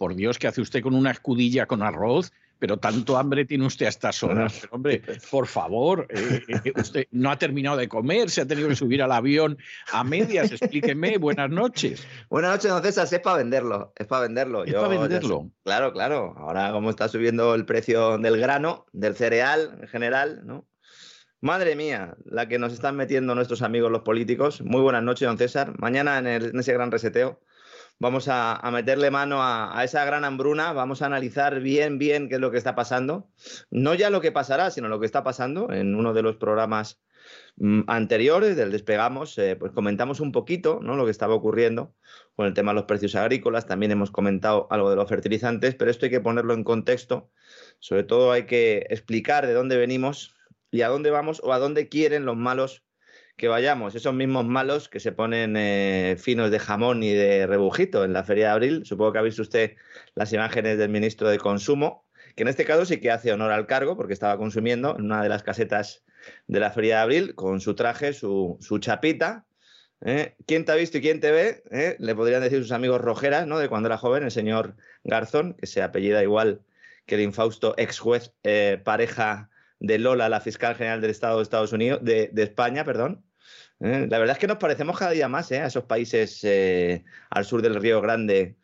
por 0.00 0.14
Dios, 0.14 0.38
¿qué 0.38 0.48
hace 0.48 0.62
usted 0.62 0.80
con 0.80 0.94
una 0.94 1.10
escudilla 1.10 1.66
con 1.66 1.82
arroz? 1.82 2.32
pero 2.58 2.76
tanto 2.76 3.16
hambre 3.16 3.46
tiene 3.46 3.64
usted 3.64 3.86
a 3.86 3.88
estas 3.88 4.22
horas. 4.22 4.58
Pero, 4.60 4.74
hombre, 4.74 5.02
por 5.30 5.46
favor, 5.46 6.06
eh, 6.10 6.42
eh, 6.62 6.72
usted 6.76 7.06
no 7.10 7.30
ha 7.30 7.38
terminado 7.38 7.78
de 7.78 7.88
comer, 7.88 8.28
se 8.28 8.42
ha 8.42 8.46
tenido 8.46 8.68
que 8.68 8.76
subir 8.76 9.02
al 9.02 9.12
avión 9.12 9.56
a 9.90 10.04
medias. 10.04 10.52
Explíqueme, 10.52 11.16
buenas 11.18 11.48
noches. 11.48 12.06
Buenas 12.28 12.50
noches, 12.50 12.70
don 12.70 12.82
César, 12.82 13.08
es 13.10 13.18
para 13.20 13.38
venderlo, 13.38 13.94
es 13.96 14.06
para 14.06 14.24
venderlo. 14.24 14.64
Es 14.64 14.74
para 14.74 14.88
venderlo. 14.88 15.50
claro, 15.64 15.90
claro. 15.94 16.34
Ahora, 16.36 16.70
como 16.72 16.90
está 16.90 17.08
subiendo 17.08 17.54
el 17.54 17.64
precio 17.64 18.18
del 18.18 18.38
grano, 18.38 18.84
del 18.92 19.16
cereal 19.16 19.78
en 19.80 19.88
general, 19.88 20.42
¿no? 20.44 20.66
Madre 21.40 21.76
mía, 21.76 22.14
la 22.26 22.46
que 22.46 22.58
nos 22.58 22.74
están 22.74 22.94
metiendo 22.94 23.34
nuestros 23.34 23.62
amigos 23.62 23.90
los 23.90 24.02
políticos. 24.02 24.60
Muy 24.60 24.82
buenas 24.82 25.02
noches, 25.02 25.26
don 25.26 25.38
César. 25.38 25.72
Mañana 25.78 26.18
en, 26.18 26.26
en 26.26 26.58
ese 26.58 26.74
gran 26.74 26.90
reseteo 26.90 27.40
vamos 28.00 28.28
a, 28.28 28.68
meterle 28.72 29.10
mano 29.10 29.38
a, 29.40 29.84
esa 29.84 30.04
gran 30.04 30.24
hambruna, 30.24 30.72
vamos 30.72 31.02
a 31.02 31.06
analizar 31.06 31.60
bien, 31.60 31.98
bien 31.98 32.28
qué 32.28 32.36
es 32.36 32.40
lo 32.40 32.50
que 32.50 32.58
está 32.58 32.74
pasando. 32.74 33.30
No 33.70 33.94
ya 33.94 34.10
lo 34.10 34.20
que 34.20 34.32
pasará, 34.32 34.70
sino 34.70 34.88
lo 34.88 34.98
que 34.98 35.06
está 35.06 35.22
pasando. 35.22 35.70
En 35.70 35.94
uno 35.94 36.14
de 36.14 36.22
los 36.22 36.36
programas 36.36 37.02
mm, 37.56 37.82
anteriores 37.86 38.56
del 38.56 38.72
Despegamos, 38.72 39.36
eh, 39.38 39.54
pues 39.54 39.72
comentamos 39.72 40.20
un 40.20 40.32
poquito 40.32 40.80
¿no? 40.82 40.96
lo 40.96 41.04
que 41.04 41.10
estaba 41.10 41.34
ocurriendo 41.34 41.94
con 42.34 42.46
el 42.46 42.54
tema 42.54 42.72
de 42.72 42.76
los 42.76 42.84
precios 42.86 43.14
agrícolas. 43.14 43.66
También 43.66 43.92
hemos 43.92 44.10
comentado 44.10 44.66
algo 44.70 44.88
de 44.88 44.96
los 44.96 45.08
fertilizantes, 45.08 45.74
pero 45.74 45.90
esto 45.90 46.06
hay 46.06 46.10
que 46.10 46.20
ponerlo 46.20 46.54
en 46.54 46.64
contexto. 46.64 47.30
Sobre 47.80 48.02
todo 48.04 48.32
hay 48.32 48.46
que 48.46 48.86
explicar 48.88 49.46
de 49.46 49.52
dónde 49.52 49.76
venimos 49.76 50.34
y 50.70 50.82
a 50.82 50.88
dónde 50.88 51.10
vamos 51.10 51.42
o 51.44 51.52
a 51.52 51.58
dónde 51.58 51.88
quieren 51.88 52.24
los 52.24 52.36
malos 52.36 52.82
que 53.40 53.48
vayamos, 53.48 53.94
esos 53.94 54.12
mismos 54.12 54.44
malos 54.44 54.90
que 54.90 55.00
se 55.00 55.12
ponen 55.12 55.56
eh, 55.56 56.16
finos 56.18 56.50
de 56.50 56.58
jamón 56.58 57.02
y 57.02 57.14
de 57.14 57.46
rebujito 57.46 58.04
en 58.04 58.12
la 58.12 58.22
feria 58.22 58.48
de 58.48 58.50
abril. 58.50 58.82
Supongo 58.84 59.14
que 59.14 59.18
ha 59.18 59.22
visto 59.22 59.40
usted 59.40 59.76
las 60.14 60.30
imágenes 60.34 60.76
del 60.76 60.90
ministro 60.90 61.30
de 61.30 61.38
Consumo, 61.38 62.04
que 62.36 62.42
en 62.42 62.48
este 62.48 62.66
caso 62.66 62.84
sí 62.84 63.00
que 63.00 63.10
hace 63.10 63.32
honor 63.32 63.50
al 63.50 63.66
cargo 63.66 63.96
porque 63.96 64.12
estaba 64.12 64.36
consumiendo 64.36 64.94
en 64.94 65.06
una 65.06 65.22
de 65.22 65.30
las 65.30 65.42
casetas 65.42 66.04
de 66.48 66.60
la 66.60 66.70
feria 66.70 66.96
de 66.96 67.00
abril 67.00 67.34
con 67.34 67.62
su 67.62 67.74
traje, 67.74 68.12
su, 68.12 68.58
chapita. 68.78 69.46
¿eh? 70.04 70.34
¿Quién 70.46 70.66
te 70.66 70.72
ha 70.72 70.74
visto 70.74 70.98
y 70.98 71.00
quién 71.00 71.20
te 71.20 71.30
ve? 71.30 71.62
¿Eh? 71.70 71.96
Le 71.98 72.14
podrían 72.14 72.42
decir 72.42 72.58
sus 72.58 72.72
amigos 72.72 73.00
rojeras, 73.00 73.46
¿no? 73.46 73.58
De 73.58 73.70
cuando 73.70 73.86
era 73.86 73.96
joven, 73.96 74.22
el 74.22 74.30
señor 74.30 74.76
Garzón, 75.02 75.54
que 75.54 75.66
se 75.66 75.80
apellida 75.80 76.22
igual 76.22 76.60
que 77.06 77.14
el 77.14 77.22
infausto 77.22 77.72
ex 77.78 77.98
juez 78.00 78.34
pareja 78.84 79.48
de 79.78 79.98
Lola, 79.98 80.28
la 80.28 80.42
fiscal 80.42 80.74
general 80.74 81.00
del 81.00 81.10
Estado 81.10 81.38
de 81.38 81.42
Estados 81.42 81.72
Unidos, 81.72 82.00
de, 82.02 82.28
de 82.34 82.42
España, 82.42 82.84
perdón. 82.84 83.24
Eh, 83.80 84.06
la 84.10 84.18
verdad 84.18 84.36
es 84.36 84.38
que 84.38 84.46
nos 84.46 84.58
parecemos 84.58 84.98
cada 84.98 85.12
día 85.12 85.28
más 85.28 85.50
eh, 85.52 85.60
a 85.60 85.66
esos 85.66 85.84
países 85.84 86.40
eh, 86.44 87.04
al 87.30 87.44
sur 87.44 87.62
del 87.62 87.76
Río 87.76 88.00
Grande 88.00 88.56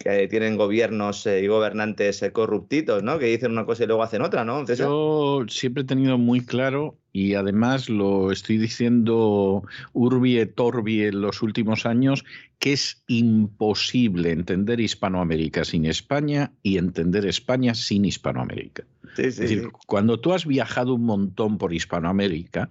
que 0.00 0.26
tienen 0.26 0.56
gobiernos 0.56 1.26
y 1.26 1.46
gobernantes 1.46 2.24
corruptitos, 2.32 3.04
¿no? 3.04 3.20
Que 3.20 3.26
dicen 3.26 3.52
una 3.52 3.64
cosa 3.64 3.84
y 3.84 3.86
luego 3.86 4.02
hacen 4.02 4.22
otra, 4.22 4.44
¿no? 4.44 4.64
Yo 4.66 5.44
siempre 5.46 5.84
he 5.84 5.86
tenido 5.86 6.18
muy 6.18 6.44
claro 6.44 6.98
y 7.14 7.34
además 7.34 7.88
lo 7.88 8.32
estoy 8.32 8.58
diciendo 8.58 9.62
urbi 9.92 10.38
et 10.38 10.58
orbi 10.58 11.04
en 11.04 11.20
los 11.20 11.42
últimos 11.42 11.86
años, 11.86 12.24
que 12.58 12.72
es 12.72 13.04
imposible 13.06 14.32
entender 14.32 14.80
Hispanoamérica 14.80 15.64
sin 15.64 15.86
España 15.86 16.50
y 16.64 16.76
entender 16.76 17.24
España 17.24 17.74
sin 17.74 18.04
Hispanoamérica 18.04 18.84
es 19.18 19.36
decir, 19.36 19.68
cuando 19.86 20.18
tú 20.18 20.32
has 20.32 20.46
viajado 20.46 20.94
un 20.94 21.04
montón 21.04 21.58
por 21.58 21.72
Hispanoamérica 21.72 22.70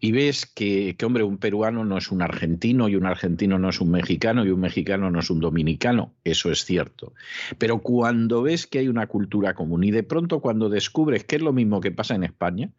y 0.00 0.12
ves 0.12 0.46
que, 0.46 0.94
que, 0.96 1.04
hombre, 1.04 1.24
un 1.24 1.38
peruano 1.38 1.84
no 1.84 1.98
es 1.98 2.10
un 2.10 2.22
argentino 2.22 2.88
y 2.88 2.96
un 2.96 3.06
argentino 3.06 3.58
no 3.58 3.70
es 3.70 3.80
un 3.80 3.90
mexicano 3.90 4.44
y 4.44 4.50
un 4.50 4.60
mexicano 4.60 5.10
no 5.10 5.20
es 5.20 5.30
un 5.30 5.40
dominicano, 5.40 6.12
eso 6.24 6.50
es 6.50 6.64
cierto. 6.64 7.14
Pero 7.58 7.80
cuando 7.80 8.42
ves 8.42 8.66
que 8.66 8.78
hay 8.78 8.88
una 8.88 9.06
cultura 9.06 9.54
común 9.54 9.84
y 9.84 9.90
de 9.90 10.02
pronto 10.02 10.40
cuando 10.40 10.68
descubres 10.68 11.24
que 11.24 11.36
es 11.36 11.42
lo 11.42 11.52
mismo 11.52 11.80
que 11.80 11.90
pasa 11.90 12.14
en 12.14 12.24
España, 12.24 12.70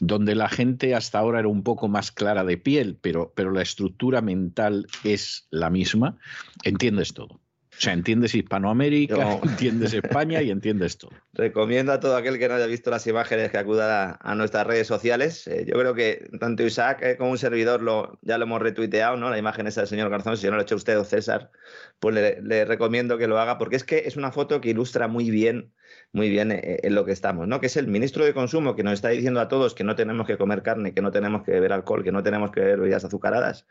donde 0.00 0.34
la 0.34 0.47
gente 0.48 0.94
hasta 0.94 1.18
ahora 1.18 1.40
era 1.40 1.48
un 1.48 1.62
poco 1.62 1.88
más 1.88 2.12
clara 2.12 2.44
de 2.44 2.56
piel, 2.56 2.98
pero, 3.00 3.32
pero 3.34 3.50
la 3.50 3.62
estructura 3.62 4.20
mental 4.20 4.86
es 5.04 5.46
la 5.50 5.70
misma, 5.70 6.16
entiendes 6.64 7.14
todo. 7.14 7.40
O 7.78 7.80
sea, 7.80 7.92
entiendes 7.92 8.34
Hispanoamérica, 8.34 9.38
entiendes 9.44 9.94
España 9.94 10.42
y 10.42 10.50
entiendes 10.50 10.98
todo. 10.98 11.12
Recomiendo 11.32 11.92
a 11.92 12.00
todo 12.00 12.16
aquel 12.16 12.36
que 12.36 12.48
no 12.48 12.54
haya 12.54 12.66
visto 12.66 12.90
las 12.90 13.06
imágenes 13.06 13.52
que 13.52 13.58
acuda 13.58 14.18
a, 14.20 14.34
nuestras 14.34 14.66
redes 14.66 14.88
sociales. 14.88 15.46
Eh, 15.46 15.64
yo 15.64 15.74
creo 15.78 15.94
que 15.94 16.28
tanto 16.40 16.64
Isaac 16.64 17.00
eh, 17.02 17.16
como 17.16 17.30
un 17.30 17.38
servidor 17.38 17.80
lo, 17.80 18.18
ya 18.22 18.36
lo 18.36 18.46
hemos 18.46 18.60
retuiteado, 18.60 19.16
¿no? 19.16 19.30
La 19.30 19.38
imagen 19.38 19.68
esa 19.68 19.82
del 19.82 19.88
señor 19.88 20.10
Garzón, 20.10 20.36
si 20.36 20.46
no 20.46 20.54
lo 20.54 20.58
ha 20.58 20.62
hecho 20.62 20.74
usted 20.74 20.98
o 20.98 21.04
César, 21.04 21.52
pues 22.00 22.16
le, 22.16 22.42
le, 22.42 22.64
recomiendo 22.64 23.16
que 23.16 23.28
lo 23.28 23.38
haga 23.38 23.58
porque 23.58 23.76
es 23.76 23.84
que 23.84 23.98
es 24.06 24.16
una 24.16 24.32
foto 24.32 24.60
que 24.60 24.70
ilustra 24.70 25.06
muy 25.06 25.30
bien 25.30 25.72
muy 26.12 26.30
bien 26.30 26.52
eh, 26.52 26.80
en 26.82 26.94
lo 26.94 27.04
que 27.04 27.12
estamos, 27.12 27.46
¿no? 27.46 27.60
Que 27.60 27.66
es 27.66 27.76
el 27.76 27.86
ministro 27.86 28.24
de 28.24 28.34
Consumo 28.34 28.74
que 28.74 28.82
nos 28.82 28.94
está 28.94 29.08
diciendo 29.08 29.40
a 29.40 29.48
todos 29.48 29.74
que 29.74 29.84
no 29.84 29.94
tenemos 29.94 30.26
que 30.26 30.38
comer 30.38 30.62
carne, 30.62 30.94
que 30.94 31.02
no 31.02 31.10
tenemos 31.10 31.42
que 31.42 31.52
beber 31.52 31.72
alcohol, 31.72 32.02
que 32.02 32.12
no 32.12 32.22
tenemos 32.22 32.50
que 32.50 32.60
beber 32.60 32.80
bebidas 32.80 33.04
azucaradas, 33.04 33.66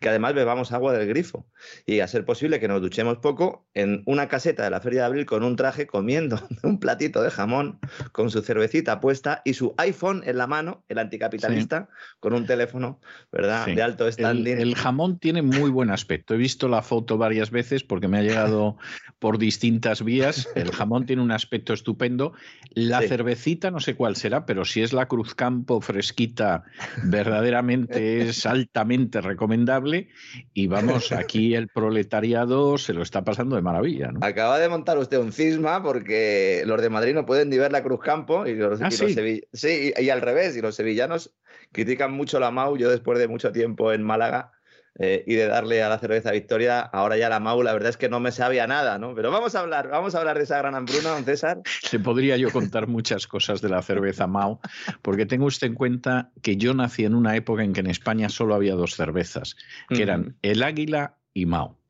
que 0.00 0.08
además 0.08 0.34
bebamos 0.34 0.72
agua 0.72 0.92
del 0.92 1.08
grifo 1.08 1.46
y 1.86 2.00
a 2.00 2.08
ser 2.08 2.24
posible 2.24 2.60
que 2.60 2.68
nos 2.68 2.80
duchemos 2.80 3.18
poco 3.18 3.66
en 3.74 4.02
una 4.06 4.28
caseta 4.28 4.64
de 4.64 4.70
la 4.70 4.80
Feria 4.80 5.00
de 5.00 5.06
Abril 5.06 5.26
con 5.26 5.42
un 5.42 5.56
traje 5.56 5.86
comiendo 5.86 6.40
un 6.62 6.78
platito 6.78 7.22
de 7.22 7.30
jamón 7.30 7.78
con 8.12 8.30
su 8.30 8.42
cervecita 8.42 9.00
puesta 9.00 9.42
y 9.44 9.54
su 9.54 9.74
iPhone 9.76 10.22
en 10.26 10.38
la 10.38 10.46
mano, 10.46 10.84
el 10.88 10.98
anticapitalista, 10.98 11.88
con 12.20 12.32
un 12.32 12.46
teléfono, 12.46 13.00
¿verdad? 13.30 13.66
De 13.66 13.82
alto 13.82 14.10
standing. 14.10 14.54
El, 14.54 14.68
el 14.68 14.74
jamón 14.74 15.18
tiene 15.18 15.42
muy 15.42 15.70
buen 15.70 15.90
aspecto. 15.90 16.34
He 16.34 16.36
visto 16.36 16.68
la 16.68 16.82
foto 16.82 17.18
varias 17.18 17.50
veces 17.50 17.84
porque 17.84 18.08
me 18.08 18.18
ha 18.18 18.22
llegado 18.22 18.76
por 19.18 19.38
distintas 19.38 20.02
vías. 20.02 20.48
El 20.54 20.72
jamón 20.72 21.06
tiene 21.06 21.22
un 21.22 21.30
aspecto 21.30 21.61
estupendo. 21.72 22.32
La 22.70 23.00
cervecita, 23.02 23.70
no 23.70 23.80
sé 23.80 23.94
cuál 23.94 24.16
será, 24.16 24.46
pero 24.46 24.64
si 24.64 24.82
es 24.82 24.92
la 24.92 25.06
Cruzcampo 25.06 25.80
fresquita, 25.80 26.64
verdaderamente 27.04 28.22
es 28.28 28.46
altamente 28.46 29.20
recomendable. 29.20 30.08
Y 30.54 30.66
vamos, 30.66 31.12
aquí 31.12 31.54
el 31.54 31.68
proletariado 31.68 32.78
se 32.78 32.92
lo 32.92 33.02
está 33.02 33.22
pasando 33.22 33.56
de 33.56 33.62
maravilla. 33.62 34.12
Acaba 34.20 34.58
de 34.58 34.68
montar 34.68 34.98
usted 34.98 35.18
un 35.18 35.32
cisma 35.32 35.82
porque 35.82 36.62
los 36.66 36.80
de 36.80 36.90
Madrid 36.90 37.14
no 37.14 37.26
pueden 37.26 37.50
ni 37.50 37.58
ver 37.58 37.72
la 37.72 37.82
Cruzcampo 37.82 38.46
y 38.46 38.54
los, 38.54 38.80
ah, 38.82 38.90
sí. 38.90 39.92
y 39.96 40.10
al 40.10 40.20
revés, 40.20 40.56
y 40.56 40.60
los 40.60 40.74
sevillanos 40.74 41.34
critican 41.72 42.12
mucho 42.12 42.40
la 42.40 42.50
MAU. 42.50 42.76
Yo 42.76 42.90
después 42.90 43.18
de 43.18 43.28
mucho 43.28 43.52
tiempo 43.52 43.92
en 43.92 44.02
Málaga 44.02 44.52
eh, 44.98 45.24
y 45.26 45.34
de 45.34 45.46
darle 45.46 45.82
a 45.82 45.88
la 45.88 45.98
cerveza 45.98 46.32
Victoria, 46.32 46.80
ahora 46.80 47.16
ya 47.16 47.28
la 47.28 47.40
Mau, 47.40 47.62
la 47.62 47.72
verdad 47.72 47.90
es 47.90 47.96
que 47.96 48.08
no 48.08 48.20
me 48.20 48.32
sabía 48.32 48.66
nada, 48.66 48.98
¿no? 48.98 49.14
Pero 49.14 49.30
vamos 49.30 49.54
a 49.54 49.60
hablar, 49.60 49.88
vamos 49.88 50.14
a 50.14 50.18
hablar 50.18 50.36
de 50.36 50.44
esa 50.44 50.58
gran 50.58 50.74
hambruna, 50.74 51.10
don 51.10 51.24
César. 51.24 51.60
Se 51.82 51.98
podría 51.98 52.36
yo 52.36 52.50
contar 52.50 52.86
muchas 52.86 53.26
cosas 53.26 53.60
de 53.60 53.68
la 53.68 53.82
cerveza 53.82 54.26
Mau, 54.26 54.60
porque 55.02 55.26
tengo 55.26 55.46
usted 55.46 55.68
en 55.68 55.74
cuenta 55.74 56.30
que 56.42 56.56
yo 56.56 56.74
nací 56.74 57.04
en 57.04 57.14
una 57.14 57.36
época 57.36 57.64
en 57.64 57.72
que 57.72 57.80
en 57.80 57.88
España 57.88 58.28
solo 58.28 58.54
había 58.54 58.74
dos 58.74 58.94
cervezas, 58.94 59.56
que 59.88 60.02
eran 60.02 60.36
el 60.42 60.62
Águila 60.62 61.16
y 61.32 61.46
Mau 61.46 61.81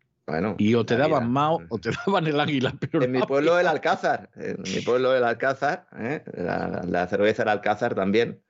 y 0.59 0.75
o 0.75 0.87
te 0.87 0.97
daban 0.97 1.31
Mao 1.31 1.61
o 1.69 1.79
te 1.79 1.91
daban 2.07 2.27
el 2.27 2.39
águila. 2.39 2.75
Pero 2.79 3.03
en 3.03 3.13
mi 3.13 3.21
pueblo 3.23 3.59
el 3.59 3.67
Alcázar, 3.67 4.31
en 4.37 4.63
mi 4.63 4.81
pueblo 4.81 5.15
el 5.15 5.25
Alcázar, 5.25 5.87
¿eh? 5.99 6.23
la, 6.35 7.07
cerveza 7.09 7.43
el 7.43 7.49
Alcázar 7.49 7.95
también. 7.95 8.41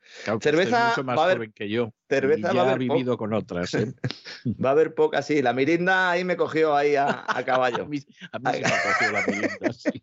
cerveza 0.41 0.89
mucho 0.89 1.05
más 1.05 1.19
joven 1.19 1.53
que 1.53 1.69
yo. 1.69 1.93
Cerveza 2.09 2.53
va 2.53 2.61
a 2.61 2.65
haber 2.65 2.79
vivido 2.79 3.17
con 3.17 3.33
otras. 3.33 3.73
¿eh? 3.75 3.93
va 4.65 4.71
a 4.71 4.73
haber 4.73 4.95
poca, 4.95 5.23
sí. 5.23 5.41
La 5.41 5.53
mirinda 5.53 6.11
ahí 6.11 6.25
me 6.25 6.37
cogió 6.37 6.77
ahí 6.77 6.97
a, 6.97 7.25
caballo. 7.47 7.83
a 7.85 7.87
mí, 7.87 7.99
a 8.33 8.39
mí 8.39 8.51
se 8.53 8.61
me 8.61 8.71
cogió 8.85 9.13
la 9.13 9.27
mirinda, 9.27 9.73
sí. 9.73 10.03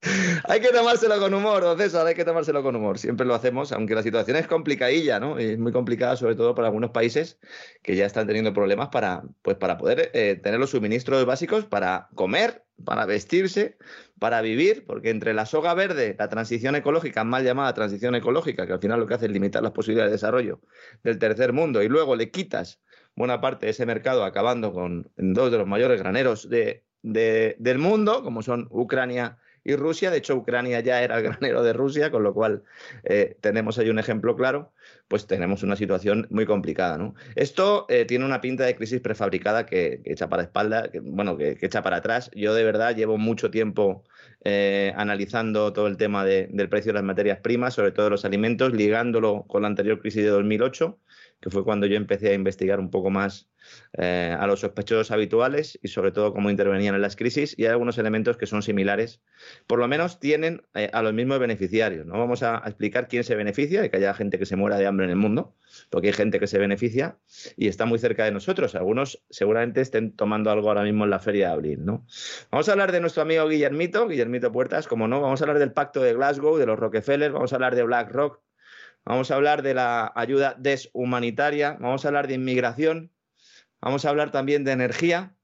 hay 0.44 0.60
que 0.60 0.68
tomárselo 0.68 1.18
con 1.18 1.34
humor, 1.34 1.62
don 1.62 1.76
César, 1.76 2.06
hay 2.06 2.14
que 2.14 2.24
tomárselo 2.24 2.62
con 2.62 2.76
humor. 2.76 2.98
Siempre 2.98 3.26
lo 3.26 3.34
hacemos, 3.34 3.72
aunque 3.72 3.96
la 3.96 4.02
situación 4.02 4.36
es 4.36 4.46
complicadilla, 4.46 5.18
¿no? 5.18 5.38
Es 5.38 5.58
muy 5.58 5.72
complicada, 5.72 6.16
sobre 6.16 6.36
todo 6.36 6.54
para 6.54 6.68
algunos 6.68 6.90
países 6.90 7.40
que 7.82 7.96
ya 7.96 8.06
están 8.06 8.26
teniendo 8.26 8.52
problemas 8.54 8.88
para, 8.90 9.22
pues, 9.42 9.56
para 9.56 9.76
poder 9.76 10.10
eh, 10.14 10.38
tener 10.40 10.60
los 10.60 10.70
suministros 10.70 11.24
básicos 11.26 11.64
para 11.64 12.08
comer, 12.14 12.64
para 12.84 13.06
vestirse, 13.06 13.76
para 14.20 14.40
vivir, 14.40 14.84
porque 14.86 15.10
entre 15.10 15.34
la 15.34 15.46
soga 15.46 15.74
verde, 15.74 16.14
la 16.16 16.28
transición 16.28 16.76
ecológica, 16.76 17.24
mal 17.24 17.44
llamada 17.44 17.74
transición 17.74 18.14
ecológica, 18.14 18.68
que 18.68 18.74
al 18.74 18.80
final 18.80 19.00
lo 19.00 19.06
que 19.06 19.14
hace 19.14 19.26
es 19.26 19.32
limitar 19.32 19.64
las 19.64 19.72
posibilidades 19.72 20.12
de 20.12 20.16
desarrollo 20.16 20.60
del 21.02 21.18
tercer 21.18 21.52
mundo, 21.52 21.82
y 21.82 21.88
luego 21.88 22.14
le 22.14 22.30
quitas 22.30 22.80
buena 23.16 23.40
parte 23.40 23.66
de 23.66 23.70
ese 23.70 23.84
mercado 23.84 24.24
acabando 24.24 24.72
con 24.72 25.10
dos 25.16 25.50
de 25.50 25.58
los 25.58 25.66
mayores 25.66 26.00
graneros 26.00 26.48
de, 26.48 26.84
del 27.02 27.78
mundo, 27.78 28.22
como 28.22 28.42
son 28.42 28.68
Ucrania 28.70 29.38
y 29.64 29.76
Rusia. 29.76 30.10
De 30.10 30.18
hecho, 30.18 30.36
Ucrania 30.36 30.80
ya 30.80 31.02
era 31.02 31.18
el 31.18 31.22
granero 31.24 31.62
de 31.62 31.72
Rusia, 31.72 32.10
con 32.10 32.22
lo 32.22 32.34
cual 32.34 32.62
eh, 33.04 33.36
tenemos 33.40 33.78
ahí 33.78 33.90
un 33.90 33.98
ejemplo 33.98 34.36
claro. 34.36 34.72
pues 35.08 35.26
tenemos 35.26 35.62
una 35.62 35.76
situación 35.76 36.26
muy 36.30 36.46
complicada. 36.46 36.98
¿no? 36.98 37.14
Esto 37.34 37.86
eh, 37.88 38.04
tiene 38.04 38.24
una 38.24 38.40
pinta 38.40 38.64
de 38.64 38.76
crisis 38.76 39.00
prefabricada 39.00 39.66
que, 39.66 40.00
echa 40.04 40.28
para 40.28 40.42
espalda, 40.42 40.90
que, 40.90 41.00
bueno, 41.00 41.36
que, 41.36 41.58
echa 41.60 41.82
para 41.82 41.96
atrás. 41.96 42.30
Yo 42.34 42.54
de 42.54 42.64
verdad 42.64 42.94
llevo 42.96 43.18
mucho 43.18 43.50
tiempo 43.50 44.04
eh, 44.44 44.92
analizando 44.96 45.72
todo 45.72 45.86
el 45.86 45.96
tema 45.96 46.24
del 46.24 46.68
precio 46.68 46.90
de 46.90 46.94
las 46.94 47.04
materias 47.04 47.40
primas, 47.40 47.74
sobre 47.74 47.92
todo 47.92 48.10
los 48.10 48.24
alimentos, 48.24 48.72
ligándolo 48.72 49.44
con 49.48 49.62
la 49.62 49.68
anterior 49.68 50.00
crisis 50.00 50.22
de 50.22 50.30
2008 50.30 50.98
que 51.40 51.50
fue 51.50 51.64
cuando 51.64 51.86
yo 51.86 51.96
empecé 51.96 52.30
a 52.30 52.34
investigar 52.34 52.80
un 52.80 52.90
poco 52.90 53.10
más 53.10 53.48
eh, 53.96 54.34
a 54.38 54.46
los 54.46 54.60
sospechosos 54.60 55.10
habituales 55.10 55.78
y 55.82 55.88
sobre 55.88 56.10
todo 56.10 56.32
cómo 56.32 56.50
intervenían 56.50 56.94
en 56.94 57.02
las 57.02 57.16
crisis 57.16 57.54
y 57.56 57.64
hay 57.64 57.70
algunos 57.70 57.98
elementos 57.98 58.36
que 58.36 58.46
son 58.46 58.62
similares, 58.62 59.20
por 59.66 59.78
lo 59.78 59.88
menos 59.88 60.20
tienen 60.20 60.62
eh, 60.74 60.90
a 60.92 61.02
los 61.02 61.12
mismos 61.12 61.38
beneficiarios. 61.38 62.06
No 62.06 62.18
vamos 62.18 62.42
a, 62.42 62.62
explicar 62.66 63.08
quién 63.08 63.24
se 63.24 63.34
beneficia 63.34 63.82
de 63.82 63.90
que 63.90 63.98
haya 63.98 64.14
gente 64.14 64.38
que 64.38 64.46
se 64.46 64.56
muera 64.56 64.78
de 64.78 64.86
hambre 64.86 65.04
en 65.04 65.10
el 65.10 65.16
mundo, 65.16 65.54
porque 65.90 66.08
hay 66.08 66.12
gente 66.12 66.40
que 66.40 66.46
se 66.46 66.58
beneficia 66.58 67.18
y 67.56 67.68
está 67.68 67.86
muy 67.86 67.98
cerca 67.98 68.24
de 68.24 68.32
nosotros. 68.32 68.74
Algunos 68.74 69.22
seguramente 69.30 69.80
estén 69.80 70.12
tomando 70.12 70.50
algo 70.50 70.68
ahora 70.68 70.82
mismo 70.82 71.04
en 71.04 71.10
la 71.10 71.18
feria 71.18 71.48
de 71.48 71.52
abril. 71.52 71.84
¿no? 71.84 72.06
Vamos 72.50 72.68
a 72.68 72.72
hablar 72.72 72.92
de 72.92 73.00
nuestro 73.00 73.22
amigo 73.22 73.48
Guillermito, 73.48 74.08
Guillermito 74.08 74.50
Puertas, 74.52 74.88
como 74.88 75.08
no, 75.08 75.20
vamos 75.20 75.40
a 75.40 75.44
hablar 75.44 75.58
del 75.58 75.72
pacto 75.72 76.02
de 76.02 76.14
Glasgow, 76.14 76.56
de 76.56 76.66
los 76.66 76.78
Rockefeller, 76.78 77.32
vamos 77.32 77.52
a 77.52 77.56
hablar 77.56 77.74
de 77.74 77.82
BlackRock, 77.82 78.40
vamos 79.08 79.30
a 79.30 79.36
hablar 79.36 79.62
de 79.62 79.72
la 79.72 80.12
ayuda 80.14 80.54
deshumanitaria, 80.58 81.78
vamos 81.80 82.04
a 82.04 82.08
hablar 82.08 82.28
de 82.28 82.34
inmigración, 82.34 83.10
vamos 83.80 84.04
a 84.04 84.10
hablar 84.10 84.30
también 84.30 84.64
de 84.64 84.72
energía. 84.72 85.34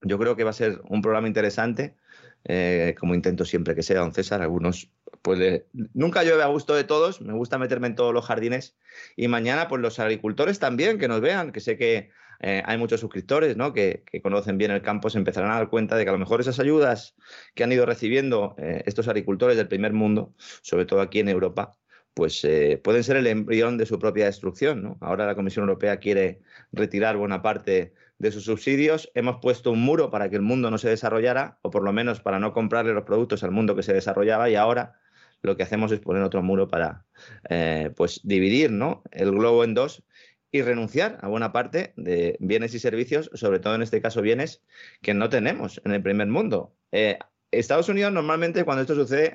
Yo 0.00 0.18
creo 0.18 0.36
que 0.36 0.44
va 0.44 0.50
a 0.50 0.54
ser 0.54 0.80
un 0.88 1.02
programa 1.02 1.28
interesante, 1.28 1.96
eh, 2.44 2.94
como 2.98 3.14
intento 3.14 3.44
siempre 3.44 3.74
que 3.74 3.82
sea, 3.82 4.00
don 4.00 4.14
César. 4.14 4.40
Algunos, 4.40 4.90
pues 5.20 5.64
nunca 5.92 6.24
llueve 6.24 6.42
a 6.42 6.46
gusto 6.46 6.74
de 6.74 6.84
todos, 6.84 7.20
me 7.20 7.34
gusta 7.34 7.58
meterme 7.58 7.88
en 7.88 7.94
todos 7.94 8.14
los 8.14 8.24
jardines. 8.24 8.74
Y 9.16 9.28
mañana, 9.28 9.68
pues 9.68 9.82
los 9.82 10.00
agricultores 10.00 10.58
también, 10.58 10.98
que 10.98 11.06
nos 11.06 11.20
vean, 11.20 11.52
que 11.52 11.60
sé 11.60 11.76
que 11.76 12.10
eh, 12.40 12.62
hay 12.64 12.78
muchos 12.78 13.00
suscriptores 13.00 13.54
¿no? 13.54 13.74
que, 13.74 14.02
conocen 14.22 14.56
bien 14.56 14.70
el 14.70 14.80
campo, 14.80 15.10
se 15.10 15.18
empezarán 15.18 15.50
a 15.50 15.56
dar 15.56 15.68
cuenta 15.68 15.96
de 15.96 16.04
que 16.04 16.08
a 16.08 16.12
lo 16.14 16.18
mejor 16.18 16.40
esas 16.40 16.58
ayudas 16.58 17.14
que 17.54 17.64
han 17.64 17.72
ido 17.72 17.84
recibiendo 17.84 18.54
eh, 18.56 18.82
estos 18.86 19.08
agricultores 19.08 19.58
del 19.58 19.68
primer 19.68 19.92
mundo, 19.92 20.34
sobre 20.62 20.86
todo 20.86 21.02
aquí 21.02 21.20
en 21.20 21.28
Europa, 21.28 21.76
pues 22.14 22.44
eh, 22.44 22.80
pueden 22.82 23.04
ser 23.04 23.16
el 23.16 23.26
embrión 23.26 23.76
de 23.76 23.86
su 23.86 23.98
propia 23.98 24.26
destrucción. 24.26 24.82
¿no? 24.82 24.96
Ahora 25.00 25.26
la 25.26 25.34
Comisión 25.34 25.64
Europea 25.64 25.98
quiere 25.98 26.40
retirar 26.72 27.16
buena 27.16 27.42
parte 27.42 27.92
de 28.18 28.32
sus 28.32 28.44
subsidios. 28.44 29.10
Hemos 29.14 29.38
puesto 29.42 29.72
un 29.72 29.82
muro 29.82 30.10
para 30.10 30.30
que 30.30 30.36
el 30.36 30.42
mundo 30.42 30.70
no 30.70 30.78
se 30.78 30.88
desarrollara, 30.88 31.58
o 31.62 31.70
por 31.70 31.82
lo 31.82 31.92
menos 31.92 32.20
para 32.20 32.38
no 32.38 32.52
comprarle 32.52 32.92
los 32.92 33.04
productos 33.04 33.42
al 33.42 33.50
mundo 33.50 33.74
que 33.74 33.82
se 33.82 33.92
desarrollaba, 33.92 34.48
y 34.48 34.54
ahora 34.54 34.98
lo 35.42 35.56
que 35.56 35.64
hacemos 35.64 35.92
es 35.92 36.00
poner 36.00 36.22
otro 36.22 36.42
muro 36.42 36.68
para 36.68 37.04
eh, 37.50 37.90
pues 37.96 38.20
dividir 38.24 38.70
¿no? 38.70 39.02
el 39.10 39.30
globo 39.30 39.62
en 39.64 39.74
dos 39.74 40.04
y 40.50 40.62
renunciar 40.62 41.18
a 41.20 41.28
buena 41.28 41.52
parte 41.52 41.92
de 41.96 42.36
bienes 42.38 42.74
y 42.74 42.78
servicios, 42.78 43.28
sobre 43.34 43.58
todo 43.58 43.74
en 43.74 43.82
este 43.82 44.00
caso 44.00 44.22
bienes 44.22 44.62
que 45.02 45.12
no 45.12 45.28
tenemos 45.28 45.82
en 45.84 45.92
el 45.92 46.02
primer 46.02 46.28
mundo. 46.28 46.74
Eh, 46.92 47.18
Estados 47.50 47.88
Unidos 47.88 48.12
normalmente 48.12 48.64
cuando 48.64 48.82
esto 48.82 48.94
sucede 48.94 49.32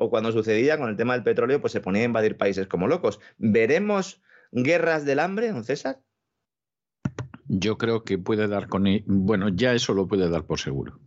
o 0.00 0.08
cuando 0.08 0.32
sucedía 0.32 0.78
con 0.78 0.88
el 0.88 0.96
tema 0.96 1.12
del 1.12 1.22
petróleo, 1.22 1.60
pues 1.60 1.74
se 1.74 1.82
ponía 1.82 2.00
a 2.00 2.06
invadir 2.06 2.38
países 2.38 2.66
como 2.66 2.88
locos. 2.88 3.20
¿Veremos 3.36 4.22
guerras 4.50 5.04
del 5.04 5.18
hambre, 5.18 5.52
don 5.52 5.62
César? 5.62 6.00
Yo 7.48 7.76
creo 7.76 8.02
que 8.02 8.16
puede 8.16 8.48
dar 8.48 8.68
con... 8.68 8.86
E-, 8.86 9.04
bueno, 9.06 9.50
ya 9.50 9.74
eso 9.74 9.92
lo 9.92 10.08
puede 10.08 10.30
dar 10.30 10.44
por 10.46 10.58
seguro. 10.58 10.98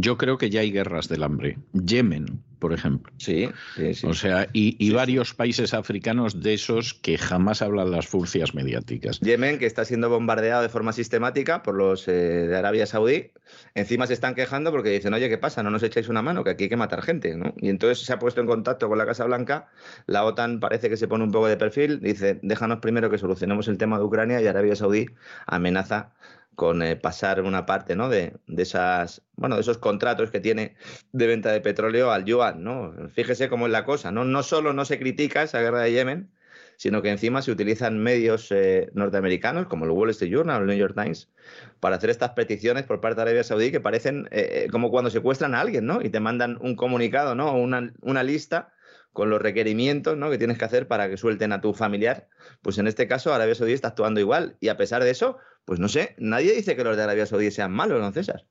Yo 0.00 0.16
creo 0.16 0.38
que 0.38 0.48
ya 0.48 0.60
hay 0.60 0.70
guerras 0.70 1.08
del 1.08 1.24
hambre. 1.24 1.58
Yemen, 1.72 2.40
por 2.60 2.72
ejemplo. 2.72 3.12
Sí, 3.16 3.48
sí, 3.74 3.94
sí. 3.94 4.06
O 4.06 4.14
sea, 4.14 4.48
y, 4.52 4.90
varios 4.92 5.34
países 5.34 5.74
africanos 5.74 6.40
de 6.40 6.54
esos 6.54 6.94
que 6.94 7.18
jamás 7.18 7.62
hablan 7.62 7.90
las 7.90 8.06
furcias 8.06 8.54
mediáticas. 8.54 9.18
Yemen, 9.20 9.58
que 9.58 9.66
está 9.66 9.84
siendo 9.84 10.08
bombardeado 10.08 10.62
de 10.62 10.68
forma 10.68 10.92
sistemática 10.92 11.62
por 11.62 11.74
los 11.74 12.06
eh, 12.06 12.12
de 12.12 12.56
Arabia 12.56 12.86
Saudí, 12.86 13.32
encima 13.74 14.06
se 14.06 14.14
están 14.14 14.36
quejando 14.36 14.70
porque 14.70 14.90
dicen, 14.90 15.14
oye, 15.14 15.28
¿qué 15.28 15.38
pasa? 15.38 15.64
No 15.64 15.70
nos 15.70 15.82
echáis 15.82 16.08
una 16.08 16.22
mano, 16.22 16.44
que 16.44 16.50
aquí 16.50 16.64
hay 16.64 16.70
que 16.70 16.76
matar 16.76 17.02
gente, 17.02 17.36
¿no? 17.36 17.54
Y 17.56 17.68
entonces 17.68 18.04
se 18.04 18.12
ha 18.12 18.20
puesto 18.20 18.40
en 18.40 18.46
contacto 18.46 18.88
con 18.88 18.98
la 18.98 19.06
Casa 19.06 19.24
Blanca, 19.24 19.68
la 20.06 20.24
OTAN 20.24 20.60
parece 20.60 20.88
que 20.88 20.96
se 20.96 21.08
pone 21.08 21.24
un 21.24 21.32
poco 21.32 21.48
de 21.48 21.56
perfil, 21.56 22.00
dice, 22.00 22.38
déjanos 22.42 22.78
primero 22.78 23.10
que 23.10 23.18
solucionemos 23.18 23.66
el 23.66 23.78
tema 23.78 23.98
de 23.98 24.04
Ucrania 24.04 24.40
y 24.40 24.46
Arabia 24.46 24.76
Saudí 24.76 25.06
amenaza 25.46 26.12
con 26.58 26.82
eh, 26.82 26.96
pasar 26.96 27.40
una 27.42 27.66
parte 27.66 27.94
¿no? 27.94 28.08
de, 28.08 28.32
esas, 28.48 29.22
bueno, 29.36 29.54
de 29.54 29.60
esos 29.60 29.78
contratos 29.78 30.32
que 30.32 30.40
tiene 30.40 30.74
de 31.12 31.28
venta 31.28 31.52
de 31.52 31.60
petróleo 31.60 32.10
al 32.10 32.24
yuan. 32.24 32.64
¿no? 32.64 32.92
Fíjese 33.14 33.48
cómo 33.48 33.66
es 33.66 33.72
la 33.72 33.84
cosa. 33.84 34.10
¿no? 34.10 34.24
no 34.24 34.42
solo 34.42 34.72
no 34.72 34.84
se 34.84 34.98
critica 34.98 35.44
esa 35.44 35.60
guerra 35.60 35.82
de 35.82 35.92
Yemen, 35.92 36.32
sino 36.76 37.00
que 37.00 37.10
encima 37.10 37.42
se 37.42 37.52
utilizan 37.52 38.00
medios 38.00 38.50
eh, 38.50 38.90
norteamericanos 38.92 39.68
como 39.68 39.84
el 39.84 39.92
Wall 39.92 40.10
Street 40.10 40.32
Journal 40.32 40.58
o 40.58 40.60
el 40.62 40.66
New 40.66 40.76
York 40.76 40.96
Times 41.00 41.30
para 41.78 41.94
hacer 41.94 42.10
estas 42.10 42.30
peticiones 42.30 42.82
por 42.82 43.00
parte 43.00 43.14
de 43.18 43.22
Arabia 43.22 43.44
Saudí 43.44 43.70
que 43.70 43.78
parecen 43.78 44.28
eh, 44.32 44.66
como 44.72 44.90
cuando 44.90 45.10
secuestran 45.10 45.54
a 45.54 45.60
alguien 45.60 45.86
¿no? 45.86 46.02
y 46.02 46.08
te 46.08 46.18
mandan 46.18 46.58
un 46.60 46.74
comunicado 46.74 47.36
¿no? 47.36 47.54
una, 47.54 47.92
una 48.00 48.24
lista 48.24 48.72
con 49.12 49.30
los 49.30 49.40
requerimientos 49.40 50.16
¿no? 50.16 50.28
que 50.28 50.38
tienes 50.38 50.58
que 50.58 50.64
hacer 50.64 50.88
para 50.88 51.08
que 51.08 51.18
suelten 51.18 51.52
a 51.52 51.60
tu 51.60 51.72
familiar. 51.72 52.26
Pues 52.62 52.78
en 52.78 52.88
este 52.88 53.06
caso 53.06 53.32
Arabia 53.32 53.54
Saudí 53.54 53.74
está 53.74 53.88
actuando 53.88 54.18
igual 54.18 54.56
y 54.58 54.68
a 54.68 54.76
pesar 54.76 55.04
de 55.04 55.10
eso, 55.10 55.38
pues 55.68 55.80
no 55.80 55.88
sé, 55.90 56.14
nadie 56.16 56.54
dice 56.54 56.74
que 56.76 56.82
los 56.82 56.96
de 56.96 57.02
Arabia 57.02 57.26
Saudí 57.26 57.50
sean 57.50 57.72
malos, 57.72 58.00
¿no, 58.00 58.10
César? 58.10 58.46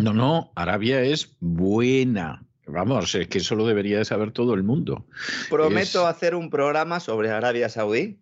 No, 0.00 0.14
no, 0.14 0.52
Arabia 0.54 1.02
es 1.02 1.36
buena. 1.40 2.46
Vamos, 2.68 3.12
es 3.16 3.26
que 3.26 3.38
eso 3.38 3.56
lo 3.56 3.66
debería 3.66 3.98
de 3.98 4.04
saber 4.04 4.30
todo 4.30 4.54
el 4.54 4.62
mundo. 4.62 5.08
Prometo 5.50 6.06
hacer 6.06 6.36
un 6.36 6.50
programa 6.50 7.00
sobre 7.00 7.30
Arabia 7.30 7.68
Saudí. 7.68 8.20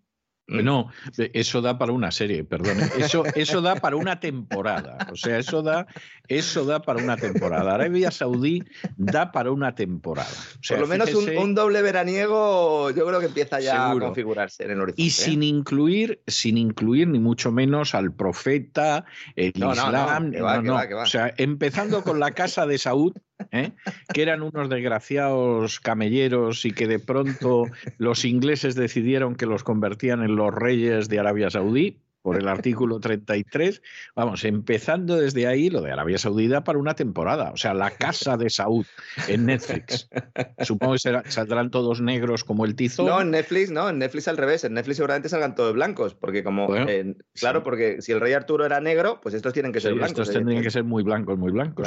No, 0.48 0.92
eso 1.16 1.60
da 1.60 1.76
para 1.76 1.90
una 1.90 2.12
serie, 2.12 2.44
perdón. 2.44 2.78
Eso, 2.98 3.24
eso 3.34 3.60
da 3.60 3.76
para 3.76 3.96
una 3.96 4.20
temporada. 4.20 4.96
O 5.10 5.16
sea, 5.16 5.38
eso 5.38 5.60
da, 5.60 5.88
eso 6.28 6.64
da 6.64 6.82
para 6.82 7.02
una 7.02 7.16
temporada. 7.16 7.74
Arabia 7.74 8.12
Saudí 8.12 8.62
da 8.96 9.32
para 9.32 9.50
una 9.50 9.74
temporada. 9.74 10.30
Por 10.68 10.78
lo 10.78 10.86
menos 10.86 11.12
un, 11.14 11.54
doble 11.54 11.82
veraniego 11.82 12.90
yo 12.90 13.06
creo 13.06 13.18
que 13.18 13.26
empieza 13.26 13.58
ya 13.58 13.90
a 13.90 13.98
configurarse 13.98 14.64
en 14.64 14.70
el 14.72 14.80
horizonte. 14.80 15.02
Y 15.02 15.08
¿eh? 15.08 15.10
sin 15.10 15.42
incluir, 15.42 16.22
sin 16.28 16.58
incluir 16.58 17.08
ni 17.08 17.18
mucho 17.18 17.50
menos 17.50 17.96
al 17.96 18.12
profeta, 18.12 19.04
el 19.34 19.52
Islam. 19.56 20.32
O 21.02 21.06
sea, 21.06 21.34
empezando 21.38 22.04
con 22.04 22.20
la 22.20 22.30
casa 22.32 22.66
de 22.66 22.78
Saúd, 22.78 23.14
¿eh? 23.50 23.72
que 24.12 24.22
eran 24.22 24.42
unos 24.42 24.68
desgraciados 24.68 25.80
camelleros 25.80 26.64
y 26.64 26.72
que 26.72 26.86
de 26.86 26.98
pronto 26.98 27.64
los 27.98 28.24
ingleses 28.24 28.74
decidieron 28.74 29.34
que 29.34 29.46
los 29.46 29.64
convertían 29.64 30.22
en 30.22 30.36
los 30.36 30.54
reyes 30.54 31.08
de 31.08 31.18
Arabia 31.18 31.50
Saudí 31.50 32.00
por 32.26 32.36
el 32.36 32.48
artículo 32.48 32.98
33. 32.98 33.80
Vamos, 34.16 34.42
empezando 34.42 35.14
desde 35.14 35.46
ahí, 35.46 35.70
lo 35.70 35.80
de 35.80 35.92
Arabia 35.92 36.18
Saudita 36.18 36.64
para 36.64 36.76
una 36.76 36.94
temporada. 36.94 37.52
O 37.52 37.56
sea, 37.56 37.72
la 37.72 37.92
casa 37.92 38.36
de 38.36 38.50
Saud 38.50 38.84
en 39.28 39.46
Netflix. 39.46 40.08
Supongo 40.62 40.94
que 40.94 41.30
saldrán 41.30 41.70
todos 41.70 42.00
negros 42.00 42.42
como 42.42 42.64
el 42.64 42.74
tizo. 42.74 43.06
No, 43.06 43.20
en 43.20 43.30
Netflix, 43.30 43.70
no, 43.70 43.88
en 43.88 44.00
Netflix 44.00 44.26
al 44.26 44.38
revés. 44.38 44.64
En 44.64 44.74
Netflix 44.74 44.96
seguramente 44.96 45.28
salgan 45.28 45.54
todos 45.54 45.72
blancos. 45.74 46.16
Porque 46.16 46.42
como, 46.42 46.66
claro, 47.34 47.62
porque 47.62 48.02
si 48.02 48.10
el 48.10 48.20
rey 48.20 48.32
Arturo 48.32 48.66
era 48.66 48.80
negro, 48.80 49.20
pues 49.22 49.36
estos 49.36 49.52
tienen 49.52 49.70
que 49.70 49.80
ser 49.80 49.94
blancos. 49.94 50.18
Estos 50.18 50.32
tendrían 50.32 50.64
que 50.64 50.70
ser 50.72 50.82
muy 50.82 51.04
blancos, 51.04 51.38
muy 51.38 51.52
blancos. 51.52 51.86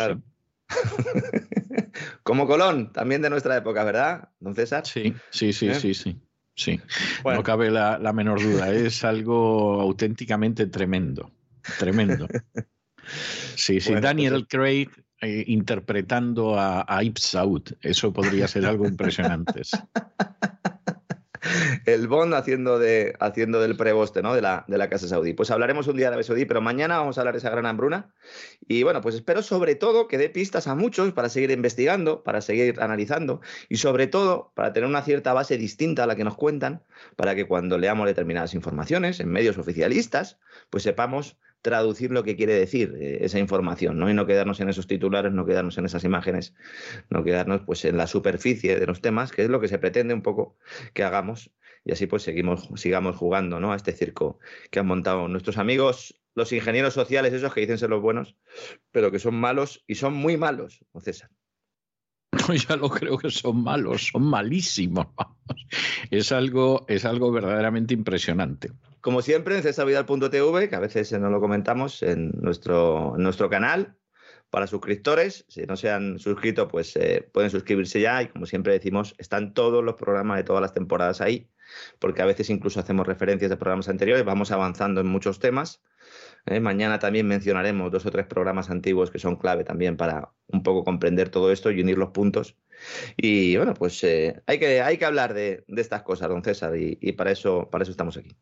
Como 2.23 2.47
Colón, 2.47 2.91
también 2.93 3.21
de 3.21 3.29
nuestra 3.29 3.57
época, 3.57 3.83
¿verdad, 3.83 4.29
don 4.39 4.55
César? 4.55 4.85
Sí, 4.85 5.13
sí, 5.29 5.53
sí, 5.53 5.69
¿Eh? 5.69 5.75
sí, 5.75 5.93
sí. 5.93 6.19
Sí, 6.55 6.77
no 7.23 7.41
cabe 7.41 7.71
la, 7.71 8.11
menor 8.13 8.41
duda. 8.41 8.69
Es 8.73 9.05
algo 9.05 9.79
auténticamente 9.79 10.67
tremendo. 10.67 11.31
Tremendo. 11.77 12.27
Sí, 13.55 13.79
sí. 13.79 13.95
Daniel 13.95 14.45
Craig 14.45 14.89
eh, 15.21 15.45
interpretando 15.47 16.59
a, 16.59 16.81
a. 16.81 17.01
Eso 17.81 18.11
podría 18.11 18.47
ser 18.49 18.65
algo 18.65 18.85
impresionante. 18.85 19.61
el 21.85 22.07
Bond 22.07 22.33
haciendo, 22.33 22.79
de, 22.79 23.15
haciendo 23.19 23.61
del 23.61 23.77
preboste 23.77 24.21
¿no? 24.21 24.33
de, 24.33 24.41
la, 24.41 24.65
de 24.67 24.77
la 24.77 24.89
Casa 24.89 25.07
Saudí. 25.07 25.33
Pues 25.33 25.51
hablaremos 25.51 25.87
un 25.87 25.95
día 25.95 26.05
de 26.05 26.07
Arabia 26.07 26.23
Saudí, 26.23 26.45
pero 26.45 26.61
mañana 26.61 26.97
vamos 26.97 27.17
a 27.17 27.21
hablar 27.21 27.33
de 27.33 27.39
esa 27.39 27.49
gran 27.49 27.65
hambruna. 27.65 28.13
Y 28.67 28.83
bueno, 28.83 29.01
pues 29.01 29.15
espero 29.15 29.41
sobre 29.41 29.75
todo 29.75 30.07
que 30.07 30.17
dé 30.17 30.29
pistas 30.29 30.67
a 30.67 30.75
muchos 30.75 31.13
para 31.13 31.29
seguir 31.29 31.51
investigando, 31.51 32.23
para 32.23 32.41
seguir 32.41 32.81
analizando 32.81 33.41
y 33.67 33.77
sobre 33.77 34.07
todo 34.07 34.51
para 34.55 34.73
tener 34.73 34.87
una 34.87 35.01
cierta 35.01 35.33
base 35.33 35.57
distinta 35.57 36.03
a 36.03 36.07
la 36.07 36.15
que 36.15 36.23
nos 36.23 36.35
cuentan, 36.35 36.83
para 37.15 37.35
que 37.35 37.47
cuando 37.47 37.77
leamos 37.77 38.07
determinadas 38.07 38.53
informaciones 38.53 39.19
en 39.19 39.29
medios 39.29 39.57
oficialistas, 39.57 40.39
pues 40.69 40.83
sepamos 40.83 41.37
traducir 41.61 42.11
lo 42.11 42.23
que 42.23 42.35
quiere 42.35 42.53
decir 42.53 42.95
eh, 42.99 43.19
esa 43.21 43.39
información, 43.39 43.97
¿no? 43.97 44.09
Y 44.09 44.13
no 44.13 44.25
quedarnos 44.25 44.59
en 44.59 44.69
esos 44.69 44.87
titulares, 44.87 45.31
no 45.31 45.45
quedarnos 45.45 45.77
en 45.77 45.85
esas 45.85 46.03
imágenes, 46.03 46.53
no 47.09 47.23
quedarnos 47.23 47.61
pues 47.65 47.85
en 47.85 47.97
la 47.97 48.07
superficie 48.07 48.79
de 48.79 48.85
los 48.85 49.01
temas, 49.01 49.31
que 49.31 49.43
es 49.43 49.49
lo 49.49 49.59
que 49.59 49.67
se 49.67 49.79
pretende 49.79 50.13
un 50.13 50.21
poco 50.21 50.57
que 50.93 51.03
hagamos 51.03 51.51
y 51.85 51.91
así 51.91 52.07
pues 52.07 52.23
seguimos, 52.23 52.69
sigamos 52.75 53.15
jugando, 53.15 53.59
¿no? 53.59 53.71
A 53.71 53.75
este 53.75 53.93
circo 53.93 54.39
que 54.71 54.79
han 54.79 54.87
montado 54.87 55.27
nuestros 55.27 55.57
amigos, 55.57 56.19
los 56.35 56.51
ingenieros 56.51 56.93
sociales, 56.93 57.33
esos 57.33 57.53
que 57.53 57.61
dicen 57.61 57.77
ser 57.77 57.89
los 57.89 58.01
buenos, 58.01 58.35
pero 58.91 59.11
que 59.11 59.19
son 59.19 59.35
malos 59.35 59.83
y 59.87 59.95
son 59.95 60.13
muy 60.13 60.37
malos, 60.37 60.85
César. 61.01 61.29
No, 62.47 62.53
ya 62.53 62.75
lo 62.75 62.89
creo 62.89 63.17
que 63.17 63.31
son 63.31 63.63
malos, 63.63 64.09
son 64.11 64.23
malísimos. 64.23 65.07
Es 66.11 66.31
algo, 66.31 66.85
es 66.87 67.05
algo 67.05 67.31
verdaderamente 67.31 67.95
impresionante. 67.95 68.71
Como 69.09 69.23
siempre, 69.23 69.55
en 69.55 69.63
cesarvidal.tv, 69.63 70.69
que 70.69 70.75
a 70.75 70.79
veces 70.79 71.11
no 71.13 71.31
lo 71.31 71.41
comentamos 71.41 72.03
en 72.03 72.29
nuestro, 72.29 73.15
en 73.15 73.23
nuestro 73.23 73.49
canal, 73.49 73.95
para 74.51 74.67
suscriptores. 74.67 75.45
Si 75.47 75.63
no 75.63 75.77
se 75.77 75.89
han 75.89 76.19
suscrito, 76.19 76.67
pues 76.67 76.95
eh, 76.95 77.27
pueden 77.33 77.49
suscribirse 77.49 78.01
ya. 78.01 78.21
Y 78.21 78.27
como 78.27 78.45
siempre 78.45 78.71
decimos, 78.71 79.15
están 79.17 79.55
todos 79.55 79.83
los 79.83 79.95
programas 79.95 80.37
de 80.37 80.43
todas 80.43 80.61
las 80.61 80.75
temporadas 80.75 81.21
ahí, 81.21 81.49
porque 81.97 82.21
a 82.21 82.25
veces 82.25 82.51
incluso 82.51 82.79
hacemos 82.79 83.07
referencias 83.07 83.49
de 83.49 83.57
programas 83.57 83.89
anteriores, 83.89 84.23
vamos 84.23 84.51
avanzando 84.51 85.01
en 85.01 85.07
muchos 85.07 85.39
temas. 85.39 85.81
¿eh? 86.45 86.59
Mañana 86.59 86.99
también 86.99 87.27
mencionaremos 87.27 87.91
dos 87.91 88.05
o 88.05 88.11
tres 88.11 88.27
programas 88.27 88.69
antiguos 88.69 89.09
que 89.09 89.17
son 89.17 89.37
clave 89.37 89.63
también 89.63 89.97
para 89.97 90.33
un 90.45 90.61
poco 90.61 90.83
comprender 90.83 91.29
todo 91.29 91.51
esto 91.51 91.71
y 91.71 91.81
unir 91.81 91.97
los 91.97 92.11
puntos. 92.11 92.57
Y 93.17 93.57
bueno, 93.57 93.73
pues 93.73 94.03
eh, 94.03 94.41
hay, 94.47 94.59
que, 94.59 94.81
hay 94.81 94.97
que 94.97 95.05
hablar 95.05 95.33
de, 95.33 95.63
estas 95.67 96.03
cosas, 96.03 96.29
don 96.29 96.43
César, 96.43 96.75
y, 96.75 96.97
y, 97.01 97.13
para, 97.13 97.31
eso, 97.31 97.69
para 97.71 97.83
eso 97.83 97.91
estamos 97.91 98.17
aquí. 98.17 98.35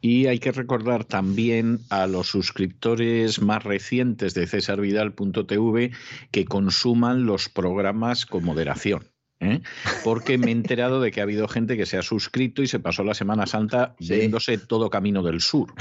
Y 0.00 0.26
hay 0.26 0.38
que 0.38 0.52
recordar 0.52 1.04
también 1.04 1.80
a 1.90 2.06
los 2.06 2.28
suscriptores 2.28 3.40
más 3.40 3.64
recientes 3.64 4.34
de 4.34 4.46
cesarvidal.tv 4.46 5.92
que 6.30 6.44
consuman 6.44 7.26
los 7.26 7.48
programas 7.48 8.26
con 8.26 8.44
moderación. 8.44 9.13
¿Eh? 9.44 9.60
porque 10.02 10.38
me 10.38 10.48
he 10.48 10.50
enterado 10.52 11.00
de 11.00 11.10
que 11.10 11.20
ha 11.20 11.24
habido 11.24 11.48
gente 11.48 11.76
que 11.76 11.86
se 11.86 11.96
ha 11.98 12.02
suscrito 12.02 12.62
y 12.62 12.66
se 12.66 12.80
pasó 12.80 13.04
la 13.04 13.14
Semana 13.14 13.46
Santa 13.46 13.94
viéndose 13.98 14.58
todo 14.58 14.90
Camino 14.90 15.22
del 15.22 15.40
Sur. 15.40 15.72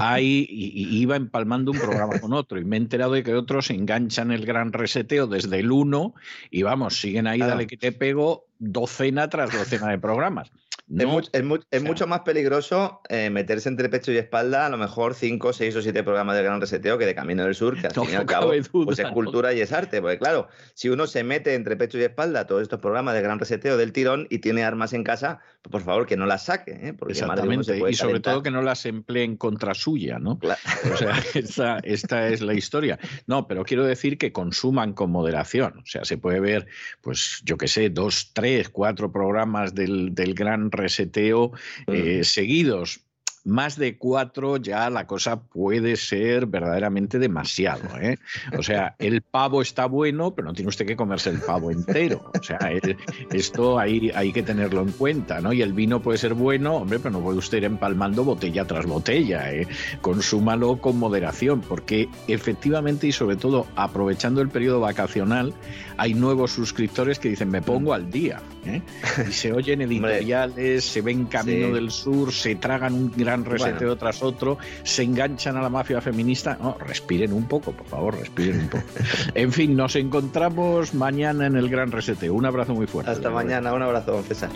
Ahí 0.00 0.46
iba 0.50 1.16
empalmando 1.16 1.72
un 1.72 1.78
programa 1.78 2.20
con 2.20 2.32
otro 2.32 2.58
y 2.58 2.64
me 2.64 2.76
he 2.76 2.80
enterado 2.80 3.12
de 3.12 3.22
que 3.22 3.34
otros 3.34 3.70
enganchan 3.70 4.30
el 4.30 4.44
gran 4.44 4.72
reseteo 4.72 5.26
desde 5.26 5.60
el 5.60 5.70
1 5.70 6.14
y 6.50 6.62
vamos, 6.62 7.00
siguen 7.00 7.26
ahí, 7.26 7.40
dale 7.40 7.66
que 7.66 7.76
te 7.76 7.92
pego, 7.92 8.46
docena 8.58 9.28
tras 9.28 9.52
docena 9.52 9.88
de 9.88 9.98
programas 9.98 10.50
es, 10.90 11.82
mucho 11.82 12.06
más 12.06 12.20
peligroso 12.20 13.00
eh, 13.08 13.28
meterse 13.28 13.68
entre 13.68 13.88
pecho 13.88 14.10
y 14.10 14.16
espalda 14.16 14.66
a 14.66 14.68
lo 14.70 14.78
mejor 14.78 15.14
cinco, 15.14 15.52
seis 15.52 15.76
o 15.76 15.82
siete 15.82 16.02
programas 16.02 16.36
de 16.36 16.42
Gran 16.42 16.60
Reseteo 16.60 16.96
que 16.96 17.04
de 17.04 17.14
Camino 17.14 17.44
del 17.44 17.54
Sur, 17.54 17.78
que 17.78 17.88
al 17.88 17.92
fin 17.94 18.10
y 18.10 18.14
al 18.14 18.26
cabo 18.26 18.52
pues 18.72 18.98
es 18.98 19.10
cultura 19.10 19.52
y 19.52 19.60
es 19.60 19.72
arte. 19.72 20.00
Porque 20.00 20.18
claro, 20.18 20.48
si 20.74 20.88
uno 20.88 21.06
se 21.06 21.24
mete 21.24 21.54
entre 21.54 21.76
pecho 21.76 21.98
y 21.98 22.02
espalda 22.02 22.40
a 22.40 22.46
todos 22.46 22.62
estos 22.62 22.80
programas 22.80 23.14
de 23.14 23.22
Gran 23.22 23.38
Reseteo 23.38 23.76
del 23.76 23.92
tirón 23.92 24.26
y 24.30 24.38
tiene 24.38 24.64
armas 24.64 24.92
en 24.94 25.04
casa, 25.04 25.40
por 25.70 25.82
favor 25.82 26.06
que 26.06 26.16
no 26.16 26.26
las 26.26 26.44
saque. 26.44 26.72
¿eh? 26.72 26.94
Porque 26.94 27.12
Exactamente, 27.12 27.78
y 27.90 27.94
sobre 27.94 28.20
todo 28.20 28.42
que 28.42 28.50
no 28.50 28.62
las 28.62 28.86
emplee 28.86 29.24
en 29.24 29.36
contra 29.36 29.74
suya, 29.74 30.18
¿no? 30.18 30.38
O 30.92 30.96
sea, 30.96 31.22
esta, 31.34 31.78
esta 31.80 32.28
es 32.28 32.40
la 32.40 32.54
historia. 32.54 32.98
No, 33.26 33.46
pero 33.46 33.64
quiero 33.64 33.84
decir 33.84 34.18
que 34.18 34.32
consuman 34.32 34.92
con 34.92 35.10
moderación. 35.10 35.78
O 35.78 35.86
sea, 35.86 36.04
se 36.04 36.18
puede 36.18 36.40
ver, 36.40 36.66
pues 37.00 37.42
yo 37.44 37.56
qué 37.56 37.68
sé, 37.68 37.90
dos, 37.90 38.32
tres, 38.32 38.68
cuatro 38.68 39.12
programas 39.12 39.74
del, 39.74 40.14
del 40.14 40.34
Gran 40.34 40.70
reseteo 40.70 41.52
eh, 41.86 42.22
seguidos 42.24 43.00
más 43.44 43.76
de 43.76 43.96
cuatro 43.96 44.56
ya 44.56 44.90
la 44.90 45.06
cosa 45.06 45.40
puede 45.40 45.96
ser 45.96 46.46
verdaderamente 46.46 47.18
demasiado. 47.18 47.96
¿eh? 48.00 48.18
O 48.58 48.62
sea, 48.62 48.94
el 48.98 49.22
pavo 49.22 49.62
está 49.62 49.86
bueno, 49.86 50.34
pero 50.34 50.48
no 50.48 50.54
tiene 50.54 50.68
usted 50.68 50.86
que 50.86 50.96
comerse 50.96 51.30
el 51.30 51.40
pavo 51.40 51.70
entero. 51.70 52.30
O 52.38 52.42
sea, 52.42 52.58
esto 53.32 53.78
hay, 53.78 54.10
hay 54.14 54.32
que 54.32 54.42
tenerlo 54.42 54.82
en 54.82 54.92
cuenta, 54.92 55.40
¿no? 55.40 55.52
Y 55.52 55.62
el 55.62 55.72
vino 55.72 56.00
puede 56.00 56.18
ser 56.18 56.34
bueno, 56.34 56.76
hombre, 56.76 56.98
pero 56.98 57.10
no 57.10 57.20
puede 57.20 57.38
usted 57.38 57.58
ir 57.58 57.64
empalmando 57.64 58.24
botella 58.24 58.64
tras 58.66 58.86
botella. 58.86 59.52
¿eh? 59.52 59.66
Consúmalo 60.00 60.80
con 60.80 60.98
moderación, 60.98 61.60
porque 61.60 62.08
efectivamente 62.26 63.06
y 63.06 63.12
sobre 63.12 63.36
todo 63.36 63.66
aprovechando 63.76 64.40
el 64.40 64.48
periodo 64.48 64.80
vacacional, 64.80 65.54
hay 65.96 66.14
nuevos 66.14 66.52
suscriptores 66.52 67.18
que 67.18 67.28
dicen, 67.30 67.50
me 67.50 67.62
pongo 67.62 67.92
al 67.92 68.10
día. 68.10 68.40
¿Eh? 68.68 68.82
Y 69.28 69.32
se 69.32 69.52
oyen 69.52 69.82
editoriales, 69.82 70.84
se 70.84 71.00
ven 71.00 71.26
Camino 71.26 71.74
del 71.74 71.90
Sur, 71.90 72.32
se 72.32 72.56
tragan 72.56 72.94
un 72.94 73.12
gran 73.14 73.44
reseteo 73.44 73.96
tras 73.96 74.22
otro, 74.22 74.58
se 74.82 75.02
enganchan 75.02 75.56
a 75.56 75.62
la 75.62 75.68
mafia 75.68 76.00
feminista. 76.00 76.56
No, 76.60 76.76
respiren 76.78 77.32
un 77.32 77.46
poco, 77.46 77.72
por 77.72 77.86
favor, 77.86 78.18
respiren 78.18 78.60
un 78.60 78.68
poco. 78.68 78.84
en 79.34 79.52
fin, 79.52 79.76
nos 79.76 79.96
encontramos 79.96 80.94
mañana 80.94 81.46
en 81.46 81.56
el 81.56 81.68
gran 81.68 81.90
reseteo. 81.90 82.34
Un 82.34 82.46
abrazo 82.46 82.74
muy 82.74 82.86
fuerte. 82.86 83.10
Hasta 83.10 83.30
mañana, 83.30 83.72
un 83.72 83.82
abrazo, 83.82 84.22
César. 84.22 84.50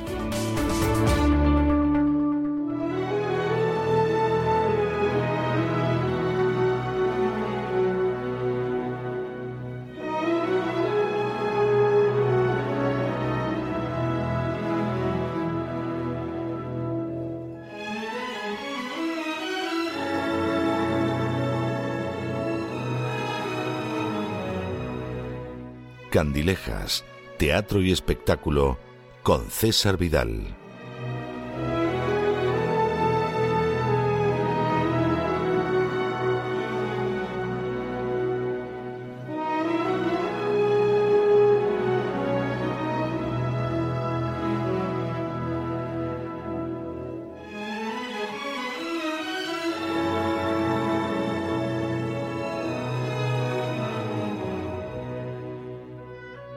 Candilejas, 26.12 27.06
Teatro 27.39 27.80
y 27.80 27.90
Espectáculo 27.90 28.78
con 29.22 29.51
César 29.51 29.97
Vidal. 29.97 30.61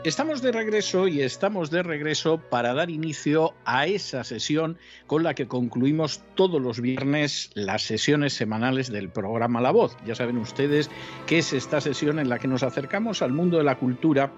Estamos 0.06 0.44
de 0.44 0.52
regreso 0.52 1.08
y 1.08 1.22
estamos 1.22 1.72
de 1.72 1.82
regreso 1.82 2.38
para 2.38 2.76
dar 2.76 2.92
inicio 2.92 3.56
a 3.66 3.88
esa 3.88 4.24
sesión 4.24 4.78
con 5.08 5.24
la 5.24 5.34
que 5.34 5.48
concluimos 5.48 6.22
todos 6.36 6.62
los 6.62 6.80
viernes 6.80 7.50
las 7.56 7.82
sesiones 7.82 8.34
semanales 8.34 8.92
del 8.92 9.10
programa 9.10 9.62
La 9.62 9.72
Voz. 9.72 9.98
Ya 10.06 10.14
saben 10.14 10.38
ustedes 10.38 10.92
que 11.26 11.40
es 11.40 11.54
esta 11.54 11.82
sesión 11.82 12.20
en 12.20 12.30
la 12.30 12.38
que 12.38 12.48
nos 12.48 12.62
acercamos 12.62 13.24
al 13.24 13.34
mundo 13.34 13.58
de 13.58 13.64
la 13.64 13.80
cultura 13.80 14.32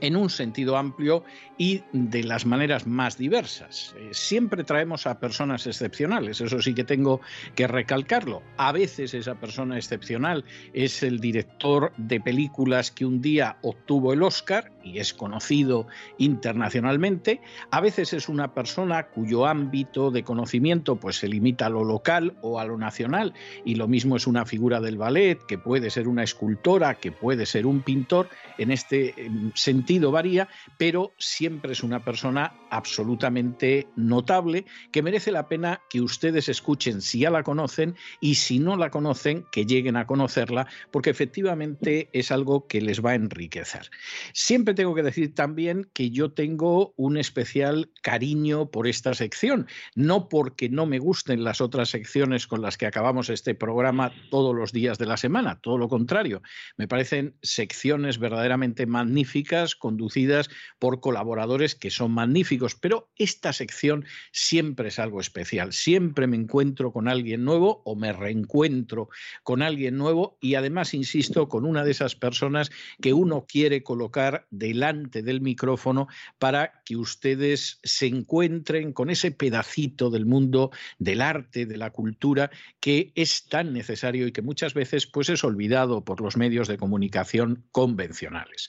en 0.00 0.16
un 0.16 0.30
sentido 0.30 0.76
amplio 0.76 1.24
y 1.58 1.82
de 1.92 2.24
las 2.24 2.46
maneras 2.46 2.86
más 2.86 3.16
diversas. 3.16 3.94
Eh, 3.98 4.10
siempre 4.12 4.64
traemos 4.64 5.06
a 5.06 5.20
personas 5.20 5.66
excepcionales, 5.66 6.40
eso 6.40 6.60
sí 6.60 6.74
que 6.74 6.84
tengo 6.84 7.20
que 7.54 7.66
recalcarlo. 7.66 8.42
A 8.56 8.72
veces 8.72 9.14
esa 9.14 9.36
persona 9.36 9.76
excepcional 9.76 10.44
es 10.72 11.02
el 11.02 11.20
director 11.20 11.92
de 11.96 12.20
películas 12.20 12.90
que 12.90 13.06
un 13.06 13.20
día 13.20 13.58
obtuvo 13.62 14.12
el 14.12 14.22
Oscar 14.22 14.72
y 14.82 14.98
es 14.98 15.14
conocido 15.14 15.86
internacionalmente. 16.18 17.40
A 17.70 17.80
veces 17.80 18.12
es 18.12 18.28
una 18.28 18.54
persona 18.54 19.04
cuyo 19.04 19.46
ámbito 19.46 20.10
de 20.10 20.22
conocimiento 20.22 20.96
pues 20.96 21.16
se 21.16 21.28
limita 21.28 21.66
a 21.66 21.70
lo 21.70 21.84
local 21.84 22.36
o 22.42 22.58
a 22.58 22.64
lo 22.64 22.76
nacional 22.76 23.34
y 23.64 23.76
lo 23.76 23.88
mismo 23.88 24.16
es 24.16 24.26
una 24.26 24.44
figura 24.44 24.80
del 24.80 24.98
ballet 24.98 25.38
que 25.46 25.58
puede 25.58 25.90
ser 25.90 26.08
una 26.08 26.22
escultora, 26.22 26.94
que 26.94 27.12
puede 27.12 27.46
ser 27.46 27.66
un 27.66 27.82
pintor. 27.82 28.28
En 28.58 28.70
este 28.70 29.14
em, 29.24 29.52
sentido 29.84 30.10
varía, 30.10 30.48
pero 30.78 31.12
siempre 31.18 31.72
es 31.72 31.82
una 31.82 32.02
persona 32.02 32.54
absolutamente 32.70 33.86
notable 33.96 34.64
que 34.90 35.02
merece 35.02 35.30
la 35.30 35.46
pena 35.46 35.82
que 35.90 36.00
ustedes 36.00 36.48
escuchen 36.48 37.02
si 37.02 37.18
ya 37.18 37.30
la 37.30 37.42
conocen 37.42 37.94
y 38.18 38.36
si 38.36 38.58
no 38.58 38.78
la 38.78 38.88
conocen, 38.88 39.44
que 39.52 39.66
lleguen 39.66 39.98
a 39.98 40.06
conocerla, 40.06 40.66
porque 40.90 41.10
efectivamente 41.10 42.08
es 42.14 42.32
algo 42.32 42.66
que 42.66 42.80
les 42.80 43.04
va 43.04 43.10
a 43.10 43.14
enriquecer. 43.14 43.90
Siempre 44.32 44.72
tengo 44.72 44.94
que 44.94 45.02
decir 45.02 45.34
también 45.34 45.86
que 45.92 46.08
yo 46.10 46.32
tengo 46.32 46.94
un 46.96 47.18
especial 47.18 47.90
cariño 48.00 48.70
por 48.70 48.86
esta 48.86 49.12
sección, 49.12 49.66
no 49.94 50.30
porque 50.30 50.70
no 50.70 50.86
me 50.86 50.98
gusten 50.98 51.44
las 51.44 51.60
otras 51.60 51.90
secciones 51.90 52.46
con 52.46 52.62
las 52.62 52.78
que 52.78 52.86
acabamos 52.86 53.28
este 53.28 53.54
programa 53.54 54.12
todos 54.30 54.54
los 54.54 54.72
días 54.72 54.96
de 54.96 55.04
la 55.04 55.18
semana, 55.18 55.60
todo 55.60 55.76
lo 55.76 55.90
contrario, 55.90 56.40
me 56.78 56.88
parecen 56.88 57.36
secciones 57.42 58.18
verdaderamente 58.18 58.86
magníficas 58.86 59.73
conducidas 59.76 60.50
por 60.78 61.00
colaboradores 61.00 61.74
que 61.74 61.90
son 61.90 62.12
magníficos, 62.12 62.74
pero 62.74 63.08
esta 63.16 63.52
sección 63.52 64.04
siempre 64.32 64.88
es 64.88 64.98
algo 64.98 65.20
especial. 65.20 65.72
Siempre 65.72 66.26
me 66.26 66.36
encuentro 66.36 66.92
con 66.92 67.08
alguien 67.08 67.44
nuevo 67.44 67.82
o 67.84 67.96
me 67.96 68.12
reencuentro 68.12 69.08
con 69.42 69.62
alguien 69.62 69.96
nuevo 69.96 70.38
y 70.40 70.54
además, 70.54 70.94
insisto, 70.94 71.48
con 71.48 71.64
una 71.64 71.84
de 71.84 71.90
esas 71.90 72.14
personas 72.14 72.70
que 73.00 73.12
uno 73.12 73.46
quiere 73.48 73.82
colocar 73.82 74.46
delante 74.50 75.22
del 75.22 75.40
micrófono 75.40 76.08
para 76.38 76.82
que 76.84 76.96
ustedes 76.96 77.78
se 77.82 78.06
encuentren 78.06 78.92
con 78.92 79.10
ese 79.10 79.30
pedacito 79.30 80.10
del 80.10 80.26
mundo 80.26 80.70
del 80.98 81.20
arte, 81.20 81.66
de 81.66 81.76
la 81.76 81.90
cultura, 81.90 82.50
que 82.80 83.12
es 83.14 83.46
tan 83.46 83.72
necesario 83.72 84.26
y 84.26 84.32
que 84.32 84.42
muchas 84.42 84.74
veces 84.74 85.06
pues, 85.06 85.28
es 85.28 85.44
olvidado 85.44 86.04
por 86.04 86.20
los 86.20 86.36
medios 86.36 86.68
de 86.68 86.78
comunicación 86.78 87.64
convencionales. 87.72 88.68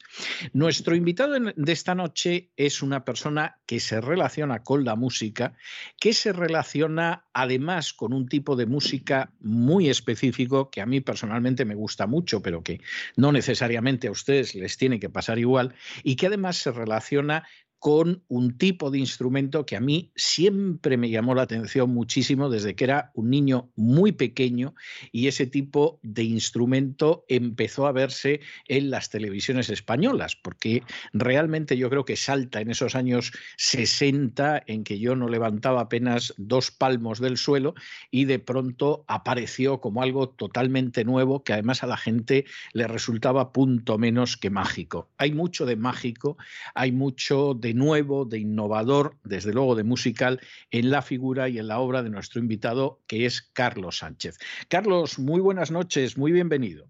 Nuestro 0.54 0.95
Invitado 0.96 1.38
de 1.40 1.72
esta 1.72 1.94
noche 1.94 2.52
es 2.56 2.82
una 2.82 3.04
persona 3.04 3.60
que 3.66 3.80
se 3.80 4.00
relaciona 4.02 4.64
con 4.64 4.86
la 4.86 4.96
música, 4.96 5.54
que 6.00 6.14
se 6.14 6.32
relaciona 6.32 7.26
además 7.34 7.94
con 7.94 8.14
un 8.14 8.28
tipo 8.28 8.56
de 8.56 8.66
música 8.66 9.34
muy 9.40 9.90
específico 9.90 10.70
que 10.70 10.82
a 10.82 10.86
mí 10.86 11.02
personalmente 11.02 11.66
me 11.66 11.76
gusta 11.76 12.08
mucho, 12.08 12.42
pero 12.42 12.64
que 12.64 12.82
no 13.16 13.32
necesariamente 13.32 14.08
a 14.08 14.12
ustedes 14.12 14.56
les 14.56 14.78
tiene 14.78 15.00
que 15.00 15.10
pasar 15.10 15.38
igual, 15.40 15.76
y 16.04 16.16
que 16.16 16.28
además 16.28 16.58
se 16.58 16.72
relaciona 16.72 17.46
con 17.86 18.24
un 18.30 18.58
tipo 18.58 18.90
de 18.90 18.98
instrumento 18.98 19.68
que 19.68 19.76
a 19.76 19.80
mí 19.80 20.12
siempre 20.16 20.98
me 20.98 21.12
llamó 21.12 21.36
la 21.36 21.44
atención 21.44 21.92
muchísimo 21.92 22.50
desde 22.50 22.76
que 22.76 22.84
era 22.84 23.12
un 23.14 23.30
niño 23.30 23.70
muy 23.76 24.12
pequeño 24.12 24.74
y 25.12 25.28
ese 25.28 25.46
tipo 25.46 26.00
de 26.02 26.24
instrumento 26.24 27.26
empezó 27.28 27.86
a 27.86 27.92
verse 27.92 28.40
en 28.68 28.90
las 28.90 29.12
televisiones 29.12 29.70
españolas, 29.70 30.36
porque 30.36 30.82
realmente 31.14 31.78
yo 31.78 31.92
creo 31.92 32.06
que 32.06 32.16
salta 32.16 32.60
en 32.60 32.72
esos 32.72 32.96
años 32.96 33.32
60 33.58 34.64
en 34.66 34.84
que 34.84 34.98
yo 34.98 35.16
no 35.16 35.30
levantaba 35.30 35.82
apenas 35.82 36.34
dos 36.38 36.72
palmos 36.72 37.20
del 37.20 37.38
suelo 37.38 37.76
y 38.10 38.26
de 38.26 38.40
pronto 38.40 39.06
apareció 39.08 39.80
como 39.80 40.02
algo 40.02 40.30
totalmente 40.30 41.06
nuevo 41.06 41.44
que 41.44 41.54
además 41.54 41.84
a 41.84 41.88
la 41.88 41.98
gente 41.98 42.46
le 42.74 42.88
resultaba 42.88 43.54
punto 43.54 44.00
menos 44.00 44.38
que 44.38 44.50
mágico. 44.50 45.08
Hay 45.20 45.34
mucho 45.34 45.68
de 45.68 45.76
mágico, 45.76 46.36
hay 46.74 46.92
mucho 46.92 47.54
de 47.54 47.75
nuevo, 47.76 48.26
de 48.26 48.40
innovador, 48.40 49.18
desde 49.24 49.54
luego 49.54 49.76
de 49.76 49.84
musical, 49.84 50.40
en 50.72 50.90
la 50.90 51.02
figura 51.02 51.50
y 51.50 51.60
en 51.60 51.68
la 51.68 51.80
obra 51.80 52.02
de 52.02 52.10
nuestro 52.10 52.40
invitado, 52.42 53.00
que 53.08 53.26
es 53.26 53.42
Carlos 53.54 54.00
Sánchez. 54.00 54.38
Carlos, 54.68 55.20
muy 55.20 55.42
buenas 55.42 55.72
noches, 55.72 56.18
muy 56.18 56.32
bienvenido. 56.32 56.88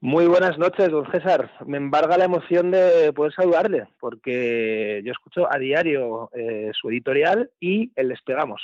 Muy 0.00 0.26
buenas 0.26 0.58
noches, 0.58 0.90
don 0.90 1.10
César. 1.10 1.50
Me 1.66 1.78
embarga 1.78 2.18
la 2.18 2.26
emoción 2.26 2.70
de 2.70 3.12
poder 3.14 3.32
saludarle, 3.32 3.88
porque 3.98 5.00
yo 5.04 5.12
escucho 5.12 5.50
a 5.50 5.58
diario 5.58 6.30
eh, 6.34 6.70
su 6.78 6.90
editorial 6.90 7.50
y 7.60 7.92
el 7.96 8.10
Despegamos. 8.10 8.62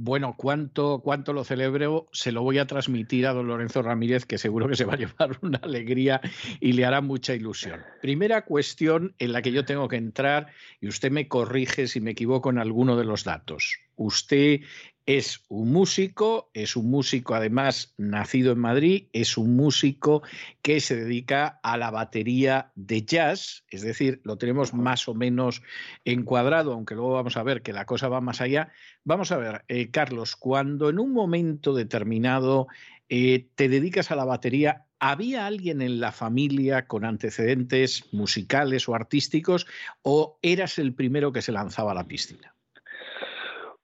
Bueno, 0.00 0.36
cuánto, 0.36 1.00
cuánto 1.02 1.32
lo 1.32 1.42
celebro, 1.42 2.08
se 2.12 2.30
lo 2.30 2.44
voy 2.44 2.58
a 2.58 2.68
transmitir 2.68 3.26
a 3.26 3.32
don 3.32 3.48
Lorenzo 3.48 3.82
Ramírez, 3.82 4.26
que 4.26 4.38
seguro 4.38 4.68
que 4.68 4.76
se 4.76 4.84
va 4.84 4.94
a 4.94 4.96
llevar 4.96 5.36
una 5.42 5.58
alegría 5.58 6.20
y 6.60 6.74
le 6.74 6.84
hará 6.84 7.00
mucha 7.00 7.34
ilusión. 7.34 7.80
Primera 8.00 8.44
cuestión 8.44 9.16
en 9.18 9.32
la 9.32 9.42
que 9.42 9.50
yo 9.50 9.64
tengo 9.64 9.88
que 9.88 9.96
entrar, 9.96 10.52
y 10.80 10.86
usted 10.86 11.10
me 11.10 11.26
corrige 11.26 11.88
si 11.88 12.00
me 12.00 12.12
equivoco 12.12 12.48
en 12.48 12.58
alguno 12.58 12.96
de 12.96 13.04
los 13.04 13.24
datos. 13.24 13.76
Usted 13.96 14.60
es 15.08 15.42
un 15.48 15.72
músico, 15.72 16.50
es 16.52 16.76
un 16.76 16.90
músico 16.90 17.34
además 17.34 17.94
nacido 17.96 18.52
en 18.52 18.58
Madrid, 18.58 19.06
es 19.14 19.38
un 19.38 19.56
músico 19.56 20.22
que 20.60 20.80
se 20.80 20.96
dedica 20.96 21.60
a 21.62 21.78
la 21.78 21.90
batería 21.90 22.72
de 22.74 23.00
jazz, 23.06 23.64
es 23.70 23.80
decir, 23.80 24.20
lo 24.22 24.36
tenemos 24.36 24.74
más 24.74 25.08
o 25.08 25.14
menos 25.14 25.62
encuadrado, 26.04 26.74
aunque 26.74 26.94
luego 26.94 27.14
vamos 27.14 27.38
a 27.38 27.42
ver 27.42 27.62
que 27.62 27.72
la 27.72 27.86
cosa 27.86 28.10
va 28.10 28.20
más 28.20 28.42
allá. 28.42 28.70
Vamos 29.02 29.32
a 29.32 29.38
ver, 29.38 29.64
eh, 29.68 29.90
Carlos, 29.90 30.36
cuando 30.36 30.90
en 30.90 30.98
un 30.98 31.14
momento 31.14 31.72
determinado 31.72 32.66
eh, 33.08 33.48
te 33.54 33.70
dedicas 33.70 34.10
a 34.10 34.16
la 34.16 34.26
batería, 34.26 34.84
¿había 34.98 35.46
alguien 35.46 35.80
en 35.80 36.00
la 36.00 36.12
familia 36.12 36.86
con 36.86 37.06
antecedentes 37.06 38.12
musicales 38.12 38.86
o 38.90 38.94
artísticos 38.94 39.66
o 40.02 40.38
eras 40.42 40.78
el 40.78 40.92
primero 40.92 41.32
que 41.32 41.40
se 41.40 41.52
lanzaba 41.52 41.92
a 41.92 41.94
la 41.94 42.06
piscina? 42.06 42.57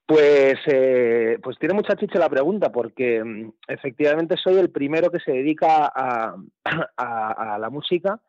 Pues, 0.07 0.57
eh, 0.67 1.39
pues 1.43 1.59
tiene 1.59 1.75
mucha 1.75 1.97
chicha 1.97 2.19
la 2.19 2.29
pregunta, 2.29 2.71
porque 2.71 3.25
mm, 3.25 3.53
efectivamente 3.69 4.37
soy 4.37 4.59
el 4.59 4.71
primero 4.71 5.11
que 5.11 5.21
se 5.21 5.33
dedica 5.33 5.91
a, 5.95 6.37
la 7.59 7.71
música. 7.71 8.21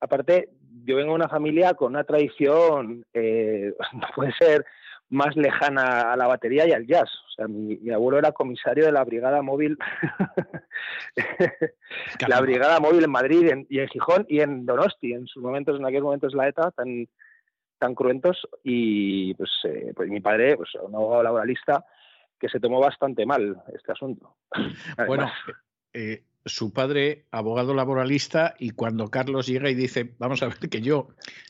Aparte, 0.00 0.50
yo 0.84 0.96
vengo 0.96 1.12
de 1.12 1.16
una 1.16 1.28
familia 1.28 1.74
con 1.74 1.92
una 1.92 2.04
tradición, 2.04 3.06
eh, 3.14 3.72
puede 4.14 4.32
ser 4.38 4.66
más 5.08 5.34
lejana 5.36 6.12
a 6.12 6.16
la 6.16 6.26
batería 6.26 6.66
y 6.66 6.72
al 6.72 6.86
jazz. 6.86 7.08
O 7.28 7.30
sea, 7.36 7.48
mi, 7.48 7.78
abuelo 7.90 8.18
era 8.18 8.32
comisario 8.32 8.84
de 8.84 8.92
la 8.92 9.04
Brigada 9.04 9.40
Móvil, 9.40 9.78
la 12.28 12.40
Brigada 12.40 12.80
Móvil 12.80 13.04
en 13.04 13.10
Madrid 13.10 13.50
y 13.70 13.78
en 13.78 13.88
Gijón 13.88 14.26
y 14.28 14.40
en 14.40 14.66
Donosti. 14.66 15.14
En 15.14 15.26
sus 15.26 15.42
momentos, 15.42 15.78
en 15.78 15.86
aquellos 15.86 16.04
momentos 16.04 16.34
la 16.34 16.48
ETA, 16.48 16.70
tan, 16.72 17.08
tan 17.84 17.94
cruentos 17.94 18.48
y 18.62 19.34
pues, 19.34 19.50
eh, 19.64 19.92
pues 19.94 20.08
mi 20.08 20.20
padre, 20.20 20.56
pues 20.56 20.70
un 20.82 20.94
abogado 20.94 21.22
laboralista 21.22 21.84
que 22.40 22.48
se 22.48 22.58
tomó 22.58 22.80
bastante 22.80 23.26
mal 23.26 23.62
este 23.74 23.92
asunto. 23.92 24.36
bueno, 25.06 25.30
eh, 25.92 26.22
su 26.46 26.72
padre, 26.72 27.26
abogado 27.30 27.74
laboralista, 27.74 28.54
y 28.58 28.70
cuando 28.70 29.10
Carlos 29.10 29.46
llega 29.46 29.68
y 29.68 29.74
dice, 29.74 30.14
vamos 30.18 30.42
a 30.42 30.46
ver 30.46 30.70
que 30.70 30.80
yo, 30.80 31.08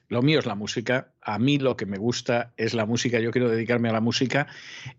lo 0.08 0.22
mío 0.22 0.40
es 0.40 0.46
la 0.46 0.56
música, 0.56 1.12
a 1.22 1.38
mí 1.38 1.58
lo 1.58 1.76
que 1.76 1.86
me 1.86 1.98
gusta 1.98 2.52
es 2.56 2.74
la 2.74 2.84
música, 2.84 3.20
yo 3.20 3.30
quiero 3.30 3.48
dedicarme 3.48 3.88
a 3.88 3.92
la 3.92 4.00
música, 4.00 4.48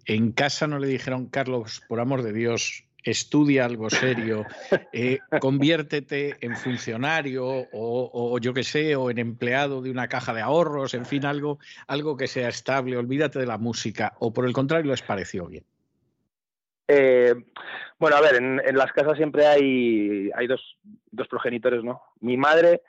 en 0.06 0.32
casa 0.32 0.68
no 0.68 0.80
le 0.80 0.88
dijeron, 0.88 1.26
Carlos, 1.26 1.82
por 1.90 2.00
amor 2.00 2.24
de 2.24 2.32
Dios, 2.32 2.86
estudia 3.06 3.66
algo 3.66 3.90
serio, 3.90 4.46
eh, 4.92 5.20
conviértete 5.40 6.36
en 6.42 6.56
funcionario 6.56 7.46
o, 7.72 8.38
yo 8.40 8.54
qué 8.54 8.64
sé, 8.64 8.96
o 8.96 9.12
en 9.12 9.20
empleado 9.20 9.82
de 9.82 9.92
una 9.92 10.08
caja 10.08 10.34
de 10.34 10.42
ahorros, 10.42 10.96
en 10.96 11.06
fin, 11.06 11.26
algo, 11.26 11.60
algo 11.88 12.18
que 12.18 12.28
sea 12.28 12.50
estable, 12.50 12.98
olvídate 12.98 13.40
de 13.40 13.46
la 13.46 13.60
música, 13.60 14.14
o 14.20 14.34
por 14.34 14.46
el 14.46 14.54
contrario, 14.54 14.90
les 14.92 15.04
pareció 15.04 15.46
bien. 15.46 15.64
Eh, 16.88 17.34
bueno, 18.00 18.18
a 18.18 18.22
ver, 18.22 18.36
en, 18.36 18.78
las 18.78 18.92
casas 18.92 19.18
siempre 19.18 19.46
hay, 19.46 20.30
hay 20.36 20.48
dos, 20.48 20.78
dos, 21.12 21.28
progenitores, 21.28 21.84
¿no? 21.84 22.02
Mi 22.22 22.38
madre 22.38 22.82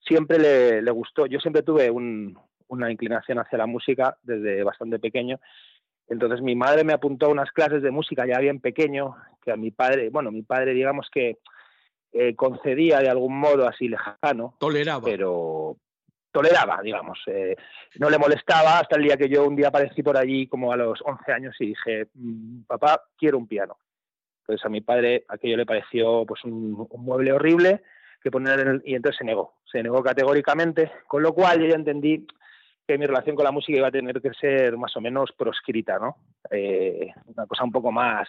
siempre 0.00 0.38
le, 0.38 0.90
gustó, 0.92 1.26
yo 1.26 1.40
siempre 1.40 1.62
tuve 1.62 1.90
una 1.90 2.90
inclinación 2.90 3.38
hacia 3.38 3.58
la 3.58 3.66
música 3.66 4.16
desde 4.22 4.62
bastante 4.62 4.98
pequeño 4.98 5.40
entonces 6.08 6.40
mi 6.40 6.54
madre 6.54 6.84
me 6.84 6.92
apuntó 6.92 7.26
a 7.26 7.30
unas 7.30 7.50
clases 7.50 7.82
de 7.82 7.90
música 7.90 8.26
ya 8.26 8.38
bien 8.38 8.60
pequeño, 8.60 9.16
que 9.42 9.52
a 9.52 9.56
mi 9.56 9.70
padre, 9.70 10.10
bueno, 10.10 10.30
mi 10.30 10.42
padre 10.42 10.72
digamos 10.72 11.08
que 11.10 11.38
eh, 12.12 12.34
concedía 12.34 13.00
de 13.00 13.08
algún 13.08 13.38
modo 13.38 13.68
así 13.68 13.88
lejano. 13.88 14.54
Toleraba. 14.58 15.04
Pero 15.04 15.76
toleraba, 16.30 16.80
digamos. 16.82 17.18
Eh, 17.26 17.56
no 17.98 18.10
le 18.10 18.18
molestaba 18.18 18.78
hasta 18.78 18.96
el 18.96 19.04
día 19.04 19.16
que 19.16 19.28
yo 19.28 19.46
un 19.46 19.56
día 19.56 19.68
aparecí 19.68 20.02
por 20.02 20.16
allí 20.16 20.46
como 20.46 20.72
a 20.72 20.76
los 20.76 21.00
11 21.02 21.32
años 21.32 21.56
y 21.58 21.68
dije, 21.68 22.08
mm, 22.14 22.62
papá, 22.62 23.02
quiero 23.16 23.38
un 23.38 23.48
piano. 23.48 23.78
Entonces 24.40 24.64
a 24.64 24.68
mi 24.68 24.80
padre 24.80 25.24
aquello 25.28 25.56
le 25.56 25.66
pareció 25.66 26.24
pues 26.26 26.44
un, 26.44 26.88
mueble 26.98 27.32
horrible 27.32 27.82
que 28.22 28.30
poner 28.30 28.60
en 28.60 28.68
el, 28.68 28.82
y 28.84 28.94
entonces 28.94 29.18
se 29.18 29.24
negó, 29.24 29.54
se 29.70 29.82
negó 29.82 30.02
categóricamente, 30.02 30.92
con 31.06 31.22
lo 31.22 31.32
cual 31.32 31.60
yo 31.60 31.66
ya 31.66 31.74
entendí 31.74 32.26
que 32.86 32.98
mi 32.98 33.06
relación 33.06 33.34
con 33.34 33.44
la 33.44 33.50
música 33.50 33.78
iba 33.78 33.88
a 33.88 33.92
tener 33.92 34.20
que 34.20 34.32
ser 34.34 34.76
más 34.76 34.96
o 34.96 35.00
menos 35.00 35.32
proscrita, 35.36 35.98
¿no? 35.98 36.16
Eh, 36.50 37.12
una 37.26 37.46
cosa 37.46 37.64
un 37.64 37.72
poco 37.72 37.90
más 37.90 38.28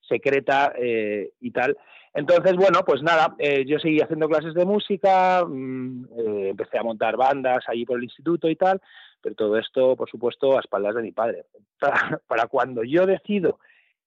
secreta 0.00 0.72
eh, 0.78 1.32
y 1.40 1.50
tal. 1.50 1.76
Entonces, 2.14 2.54
bueno, 2.56 2.80
pues 2.86 3.02
nada, 3.02 3.36
eh, 3.38 3.64
yo 3.66 3.78
seguí 3.78 4.00
haciendo 4.00 4.28
clases 4.28 4.54
de 4.54 4.64
música, 4.64 5.44
mm, 5.46 6.06
empecé 6.48 6.78
a 6.78 6.82
montar 6.82 7.16
bandas 7.16 7.64
allí 7.68 7.84
por 7.84 7.98
el 7.98 8.04
instituto 8.04 8.48
y 8.48 8.56
tal, 8.56 8.80
pero 9.20 9.34
todo 9.34 9.58
esto, 9.58 9.94
por 9.94 10.08
supuesto, 10.08 10.56
a 10.56 10.60
espaldas 10.60 10.94
de 10.94 11.02
mi 11.02 11.12
padre. 11.12 11.44
Para, 11.78 12.46
cuando 12.46 12.82
yo 12.82 13.04
decido 13.04 13.58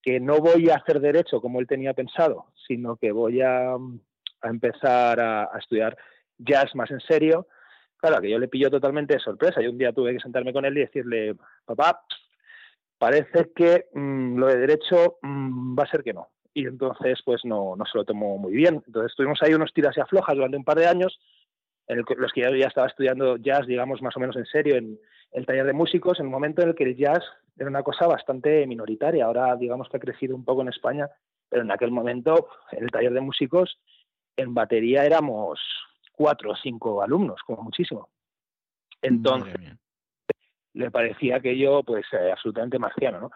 que 0.02 0.20
no 0.20 0.40
voy 0.40 0.70
a 0.72 0.78
hacer 0.78 1.00
derecho 1.00 1.40
como 1.42 1.60
él 1.60 1.68
tenía 1.68 1.94
pensado, 1.94 2.48
sino 2.68 2.96
que 2.96 3.12
voy 3.12 3.42
a, 3.42 3.76
empezar 4.44 5.20
a, 5.20 5.44
a 5.44 5.60
estudiar 5.60 5.96
jazz 6.40 6.74
más 6.74 6.90
en 6.90 7.00
serio, 7.02 7.48
Claro, 8.02 8.20
que 8.20 8.32
yo 8.32 8.40
le 8.40 8.48
pilló 8.48 8.72
totalmente 8.72 9.14
de 9.14 9.20
sorpresa. 9.20 9.62
Y 9.62 9.68
un 9.68 9.78
día 9.78 9.94
tuve 9.94 10.14
que 10.14 10.20
sentarme 10.20 10.52
con 10.52 10.66
él 10.66 10.76
y 10.76 10.82
decirle, 10.82 11.36
papá, 11.66 12.04
parece 12.98 13.52
que 13.56 13.86
mm, 13.94 14.38
lo 14.38 14.48
de 14.48 14.58
derecho 14.58 15.20
mm, 15.22 15.78
va 15.78 15.84
a 15.84 15.92
ser 15.92 16.04
que 16.04 16.14
no. 16.14 16.30
Y 16.54 16.66
entonces, 16.66 17.20
pues 17.24 17.46
no, 17.46 17.76
no 17.76 17.86
se 17.86 17.98
lo 17.98 18.04
tomó 18.04 18.40
muy 18.40 18.54
bien. 18.54 18.84
Entonces 18.88 19.16
tuvimos 19.16 19.40
ahí 19.44 19.54
unos 19.54 19.72
tiras 19.72 19.96
y 19.96 20.02
aflojas 20.02 20.36
durante 20.36 20.58
un 20.58 20.64
par 20.64 20.80
de 20.80 20.88
años, 20.88 21.20
en 21.88 22.04
los 22.18 22.32
que 22.34 22.42
yo 22.42 22.56
ya 22.56 22.68
estaba 22.68 22.88
estudiando 22.88 23.38
jazz, 23.38 23.68
digamos, 23.68 24.02
más 24.02 24.16
o 24.18 24.20
menos 24.20 24.36
en 24.36 24.46
serio, 24.46 24.76
en 24.76 25.00
el 25.32 25.46
taller 25.46 25.66
de 25.66 25.74
músicos, 25.74 26.20
en 26.20 26.26
un 26.26 26.32
momento 26.32 26.62
en 26.62 26.70
el 26.70 26.76
que 26.76 26.86
el 26.86 26.98
jazz 26.98 27.24
era 27.58 27.70
una 27.70 27.84
cosa 27.84 28.08
bastante 28.08 28.66
minoritaria. 28.66 29.26
Ahora, 29.26 29.56
digamos 29.56 29.90
que 29.90 29.98
ha 29.98 30.00
crecido 30.00 30.36
un 30.36 30.44
poco 30.44 30.62
en 30.62 30.70
España, 30.70 31.08
pero 31.50 31.62
en 31.62 31.72
aquel 31.72 31.92
momento, 31.92 32.48
en 32.72 32.84
el 32.84 32.92
taller 32.92 33.14
de 33.14 33.22
músicos, 33.22 33.80
en 34.38 34.54
batería 34.54 35.06
éramos 35.06 35.60
cuatro 36.22 36.52
o 36.52 36.56
cinco 36.56 37.02
alumnos, 37.02 37.42
como 37.44 37.64
muchísimo. 37.64 38.10
Entonces, 39.02 39.56
le 40.74 40.92
parecía 40.92 41.40
que 41.40 41.58
yo, 41.58 41.82
pues, 41.82 42.06
eh, 42.12 42.32
absolutamente 42.32 42.78
marciano, 42.78 43.22
¿no? 43.22 43.32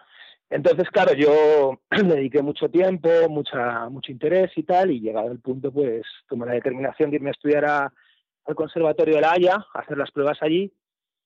Entonces, 0.48 0.88
claro, 0.90 1.12
yo 1.14 1.80
le 1.90 2.14
dediqué 2.14 2.42
mucho 2.42 2.68
tiempo, 2.68 3.08
mucha, 3.28 3.88
mucho 3.88 4.12
interés 4.12 4.52
y 4.54 4.62
tal, 4.62 4.92
y 4.92 5.00
llegado 5.00 5.32
el 5.32 5.40
punto, 5.40 5.72
pues, 5.72 6.06
tomé 6.28 6.46
la 6.46 6.52
determinación 6.52 7.10
de 7.10 7.16
irme 7.16 7.30
a 7.30 7.32
estudiar 7.32 7.64
al 7.64 8.54
Conservatorio 8.54 9.16
de 9.16 9.20
La 9.20 9.32
Haya, 9.32 9.56
a 9.74 9.80
hacer 9.80 9.98
las 9.98 10.12
pruebas 10.12 10.38
allí. 10.40 10.72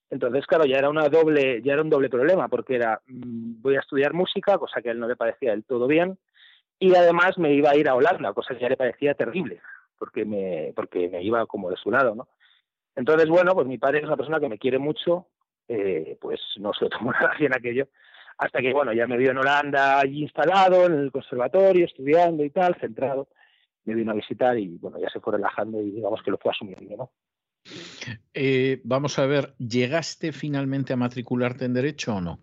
Entonces, 0.08 0.46
claro, 0.46 0.64
ya 0.64 0.78
era 0.78 0.88
una 0.88 1.10
doble, 1.10 1.60
ya 1.60 1.74
era 1.74 1.82
un 1.82 1.90
doble 1.90 2.08
problema, 2.08 2.48
porque 2.48 2.76
era 2.76 3.02
mm, 3.06 3.60
voy 3.60 3.76
a 3.76 3.80
estudiar 3.80 4.14
música, 4.14 4.56
cosa 4.56 4.80
que 4.80 4.88
a 4.88 4.92
él 4.92 4.98
no 4.98 5.06
le 5.06 5.16
parecía 5.16 5.50
del 5.50 5.64
todo 5.64 5.86
bien, 5.86 6.18
y 6.78 6.94
además 6.94 7.36
me 7.36 7.52
iba 7.52 7.68
a 7.68 7.76
ir 7.76 7.86
a 7.86 7.94
Holanda, 7.94 8.32
cosa 8.32 8.54
que 8.54 8.60
ya 8.60 8.70
le 8.70 8.78
parecía 8.78 9.12
terrible 9.12 9.60
porque 10.00 10.24
me, 10.24 10.72
porque 10.74 11.10
me 11.10 11.22
iba 11.22 11.44
como 11.46 11.70
de 11.70 11.76
su 11.76 11.90
lado, 11.90 12.14
¿no? 12.14 12.28
Entonces, 12.96 13.28
bueno, 13.28 13.54
pues 13.54 13.66
mi 13.66 13.76
padre 13.76 13.98
es 13.98 14.04
una 14.04 14.16
persona 14.16 14.40
que 14.40 14.48
me 14.48 14.58
quiere 14.58 14.78
mucho, 14.78 15.28
eh, 15.68 16.16
pues 16.18 16.40
no 16.56 16.72
se 16.72 16.86
lo 16.86 16.90
tomó 16.98 17.12
nada 17.12 17.34
bien 17.38 17.54
aquello, 17.54 17.88
hasta 18.38 18.60
que, 18.60 18.72
bueno, 18.72 18.94
ya 18.94 19.06
me 19.06 19.18
vio 19.18 19.30
en 19.30 19.36
Holanda 19.36 20.00
allí 20.00 20.22
instalado, 20.22 20.86
en 20.86 20.94
el 20.94 21.12
conservatorio, 21.12 21.84
estudiando 21.84 22.42
y 22.42 22.50
tal, 22.50 22.74
centrado, 22.80 23.28
me 23.84 23.94
vino 23.94 24.12
a 24.12 24.14
visitar 24.14 24.58
y, 24.58 24.78
bueno, 24.78 24.98
ya 24.98 25.10
se 25.10 25.20
fue 25.20 25.34
relajando 25.34 25.82
y 25.82 25.90
digamos 25.90 26.22
que 26.22 26.30
lo 26.30 26.38
fue 26.38 26.50
asumiendo, 26.50 26.96
¿no? 26.96 27.12
Eh, 28.32 28.80
vamos 28.84 29.18
a 29.18 29.26
ver, 29.26 29.54
¿llegaste 29.58 30.32
finalmente 30.32 30.94
a 30.94 30.96
matricularte 30.96 31.66
en 31.66 31.74
Derecho 31.74 32.16
o 32.16 32.20
no? 32.22 32.40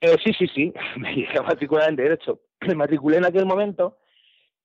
Eh, 0.00 0.16
sí, 0.24 0.32
sí, 0.36 0.48
sí, 0.48 0.72
me 0.98 1.14
llegué 1.14 1.38
a 1.38 1.42
matricular 1.42 1.88
en 1.88 1.96
Derecho. 1.96 2.40
Me 2.66 2.74
matriculé 2.74 3.18
en 3.18 3.26
aquel 3.26 3.46
momento, 3.46 3.98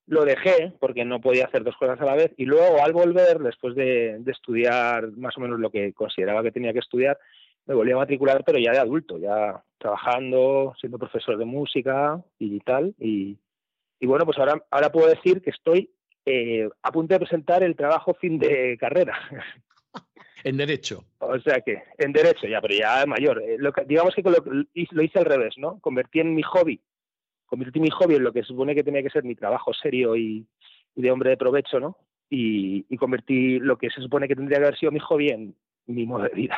lo 0.10 0.26
dejé 0.26 0.74
porque 0.80 1.06
no 1.06 1.22
podía 1.22 1.46
hacer 1.46 1.64
dos 1.64 1.78
cosas 1.78 2.02
a 2.02 2.06
la 2.06 2.16
vez 2.16 2.32
y 2.36 2.46
luego 2.46 2.84
al 2.84 2.94
volver, 2.94 3.38
después 3.40 3.76
de, 3.76 4.20
estudiar 4.26 5.12
más 5.12 5.38
o 5.38 5.42
menos 5.42 5.60
lo 5.60 5.70
que 5.70 5.94
consideraba 5.94 6.42
que 6.42 6.52
tenía 6.52 6.74
que 6.74 6.80
estudiar, 6.80 7.18
me 7.68 7.76
volví 7.76 7.92
a 7.92 7.98
matricular, 7.98 8.44
pero 8.44 8.58
ya 8.58 8.72
de 8.72 8.80
adulto, 8.80 9.20
ya 9.20 9.64
trabajando, 9.78 10.74
siendo 10.80 10.98
profesor 10.98 11.38
de 11.38 11.46
música 11.46 12.20
y 12.40 12.60
tal. 12.62 12.96
Y, 12.98 13.38
y 14.00 14.08
bueno, 14.08 14.26
pues 14.26 14.40
ahora, 14.40 14.64
ahora 14.72 14.92
puedo 14.92 15.08
decir 15.08 15.44
que 15.44 15.52
estoy 15.52 15.92
eh, 16.26 16.68
a 16.82 16.92
punto 16.92 17.14
de 17.14 17.20
presentar 17.20 17.62
el 17.62 17.76
trabajo 17.76 18.16
fin 18.16 18.40
de 18.40 18.78
carrera. 18.80 19.18
En 20.42 20.56
derecho. 20.56 21.04
O 21.20 21.38
sea 21.40 21.60
que, 21.60 21.84
en 21.98 22.14
derecho 22.14 22.48
ya, 22.48 22.62
pero 22.62 22.74
ya 22.74 23.06
mayor. 23.06 23.44
Eh, 23.44 23.58
digamos 23.86 24.16
que 24.16 24.22
lo, 24.22 24.42
hice 24.74 25.20
al 25.20 25.26
revés, 25.26 25.56
¿no? 25.58 25.80
Convertí 25.82 26.22
en 26.22 26.34
mi 26.34 26.44
hobby, 26.44 26.80
convertí 27.50 27.80
mi 27.80 27.90
hobby 27.90 28.16
en 28.16 28.24
lo 28.24 28.32
que 28.32 28.44
supone 28.44 28.76
que 28.76 28.84
tenía 28.84 29.04
que 29.04 29.10
ser 29.10 29.24
mi 29.24 29.36
trabajo 29.36 29.74
serio 29.74 30.16
y, 30.16 30.46
de 30.96 31.12
hombre 31.12 31.32
de 31.32 31.38
provecho, 31.38 31.80
¿no? 31.80 31.98
Y, 32.30 32.86
y, 32.90 32.98
convertí 32.98 33.60
lo 33.60 33.78
que 33.78 33.90
se 33.90 34.02
supone 34.02 34.28
que 34.28 34.36
tendría 34.36 34.60
que 34.60 34.66
haber 34.66 34.78
sido 34.78 34.92
mi 34.92 35.00
hobby 35.00 35.30
en 35.30 35.56
mi 35.88 36.06
modo 36.06 36.24
de 36.24 36.36
vida. 36.36 36.58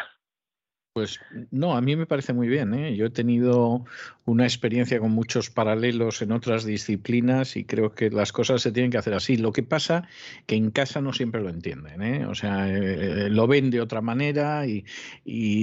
Pues 0.94 1.22
no, 1.52 1.78
a 1.78 1.80
mí 1.80 1.96
me 1.96 2.06
parece 2.06 2.34
muy 2.34 2.50
bien. 2.50 2.74
¿eh? 2.74 2.98
Yo 2.98 3.06
he 3.06 3.10
tenido 3.10 3.86
una 4.26 4.44
experiencia 4.44 5.00
con 5.00 5.12
muchos 5.12 5.50
paralelos 5.50 6.22
en 6.22 6.34
otras 6.34 6.66
disciplinas 6.66 7.56
y 7.56 7.64
creo 7.64 7.96
que 7.96 8.10
las 8.10 8.34
cosas 8.34 8.62
se 8.62 8.74
tienen 8.74 8.92
que 8.92 8.98
hacer 8.98 9.14
así. 9.14 9.38
Lo 9.38 9.54
que 9.54 9.64
pasa 9.64 10.10
que 10.48 10.56
en 10.56 10.70
casa 10.70 11.00
no 11.00 11.14
siempre 11.14 11.42
lo 11.42 11.50
entienden. 11.50 12.02
¿eh? 12.02 12.26
O 12.26 12.36
sea, 12.36 12.68
eh, 12.70 13.30
lo 13.30 13.48
ven 13.48 13.70
de 13.70 13.80
otra 13.80 14.02
manera 14.02 14.66
y, 14.68 14.84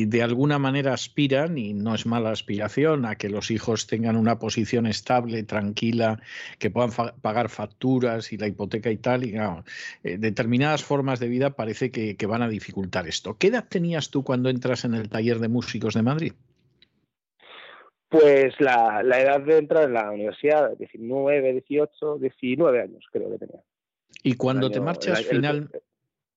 de 0.06 0.22
alguna 0.22 0.58
manera 0.58 0.94
aspiran, 0.94 1.58
y 1.58 1.74
no 1.74 1.94
es 1.94 2.06
mala 2.06 2.30
aspiración, 2.30 3.04
a 3.04 3.16
que 3.16 3.28
los 3.28 3.50
hijos 3.50 3.86
tengan 3.86 4.16
una 4.16 4.38
posición 4.38 4.86
estable, 4.86 5.42
tranquila, 5.42 6.22
que 6.58 6.70
puedan 6.70 6.90
pagar 7.20 7.50
facturas 7.50 8.32
y 8.32 8.38
la 8.38 8.48
hipoteca 8.48 8.90
y 8.90 8.96
tal. 8.96 9.24
Y 9.24 9.36
determinadas 10.02 10.82
formas 10.82 11.20
de 11.20 11.28
vida 11.28 11.50
parece 11.50 11.90
que, 11.90 12.16
que 12.16 12.26
van 12.26 12.40
a 12.40 12.48
dificultar 12.48 13.06
esto. 13.06 13.36
¿Qué 13.36 13.48
edad 13.48 13.66
tenías 13.68 14.08
tú 14.08 14.24
cuando 14.24 14.48
entras 14.48 14.86
en 14.86 14.94
el 14.94 15.10
taller 15.18 15.40
de 15.40 15.48
músicos 15.48 15.94
de 15.94 16.02
Madrid? 16.02 16.32
Pues 18.08 18.54
la, 18.60 19.00
edad 19.00 19.40
de 19.40 19.58
entrar 19.58 19.84
en 19.84 19.94
la 19.94 20.10
universidad, 20.10 20.76
19, 20.78 21.52
18, 21.54 22.18
19 22.18 22.80
años 22.80 23.04
creo 23.10 23.30
que 23.32 23.38
tenía. 23.38 23.62
¿Y 24.22 24.34
cuando 24.34 24.70
te 24.70 24.80
marchas 24.80 25.26
final...? 25.26 25.68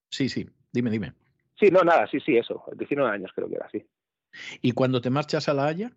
sí, 0.10 0.28
sí, 0.28 0.48
dime, 0.72 0.90
dime. 0.90 1.14
Sí, 1.60 1.70
no, 1.70 1.82
nada, 1.84 2.08
sí, 2.08 2.20
sí, 2.20 2.36
eso, 2.36 2.64
19 2.76 3.10
años 3.12 3.32
creo 3.36 3.48
que 3.48 3.56
era, 3.56 3.68
así. 3.68 3.86
¿Y 4.62 4.72
cuando 4.72 5.00
te 5.00 5.12
marchas 5.12 5.48
a 5.48 5.54
La 5.54 5.68
Haya? 5.68 5.92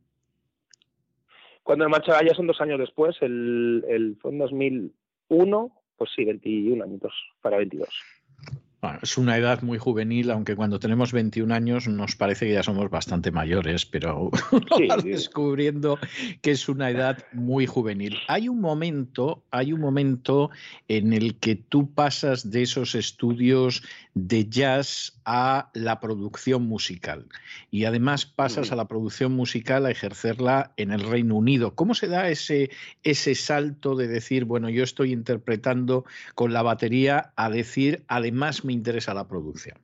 Cuando 1.63 1.87
me 1.87 1.91
marcho 1.91 2.13
a 2.13 2.17
La 2.17 2.21
Haya 2.21 2.35
son 2.35 2.47
dos 2.47 2.61
años 2.61 2.79
después, 2.79 3.17
el, 3.23 3.83
el, 3.89 4.19
fue 4.21 4.31
en 4.31 4.39
2001, 4.39 5.83
pues 5.97 6.11
sí, 6.15 6.25
21 6.25 6.85
añitos, 6.85 7.15
para 7.41 7.57
22 7.57 7.89
es 9.03 9.19
una 9.19 9.37
edad 9.37 9.63
muy 9.63 9.79
juvenil, 9.79 10.31
aunque 10.31 10.57
cuando 10.57 10.79
tenemos 10.79 11.13
21 11.13 11.55
años 11.55 11.89
nos 11.89 12.17
parece 12.17 12.47
que 12.47 12.53
ya 12.53 12.63
somos 12.63 12.91
bastante 12.91 13.31
mayores, 13.31 13.87
pero 13.87 14.31
vas 14.89 15.05
descubriendo 15.05 15.99
que 16.43 16.53
es 16.53 16.69
una 16.69 16.91
edad 16.91 17.25
muy 17.33 17.67
juvenil. 17.67 18.19
Hay 18.29 18.49
un 18.49 18.61
momento, 18.61 19.43
hay 19.51 19.73
un 19.73 19.81
momento 19.81 20.51
en 20.89 21.13
el 21.13 21.37
que 21.37 21.57
tú 21.57 21.93
pasas 21.93 22.51
de 22.51 22.63
esos 22.63 22.95
estudios 22.95 23.83
de 24.15 24.49
jazz 24.49 25.21
a 25.25 25.71
la 25.75 25.99
producción 25.99 26.63
musical 26.63 27.27
y 27.71 27.85
además 27.85 28.27
pasas 28.27 28.71
a 28.71 28.77
la 28.77 28.87
producción 28.87 29.33
musical 29.33 29.87
a 29.87 29.91
ejercerla 29.91 30.73
en 30.77 30.93
el 30.93 31.01
Reino 31.01 31.35
Unido. 31.35 31.75
¿Cómo 31.75 31.95
se 31.95 32.07
da 32.07 32.29
ese, 32.29 32.71
ese 33.03 33.35
salto 33.35 33.97
de 33.97 34.07
decir, 34.07 34.45
bueno, 34.45 34.71
yo 34.71 34.85
estoy 34.85 35.13
interpretando 35.13 36.05
con 36.35 36.53
la 36.53 36.63
batería 36.63 37.33
a 37.37 37.51
decir, 37.51 38.05
además 38.07 38.65
me 38.65 38.73
interesa 38.73 39.15
la 39.15 39.27
producción? 39.27 39.79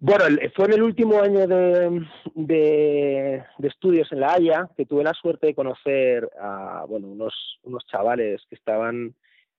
Bueno, 0.00 0.24
fue 0.54 0.66
en 0.66 0.72
el 0.74 0.82
último 0.82 1.20
año 1.20 1.46
de, 1.46 2.06
de, 2.36 3.44
estudios 3.64 4.10
en 4.12 4.20
La 4.20 4.34
Haya 4.34 4.70
que 4.76 4.86
tuve 4.86 5.02
la 5.02 5.12
suerte 5.12 5.48
de 5.48 5.54
conocer 5.56 6.30
a 6.40 6.84
bueno, 6.88 7.08
unos, 7.08 7.58
unos 7.64 7.84
chavales 7.86 8.40
que 8.48 8.54
estaban 8.54 9.14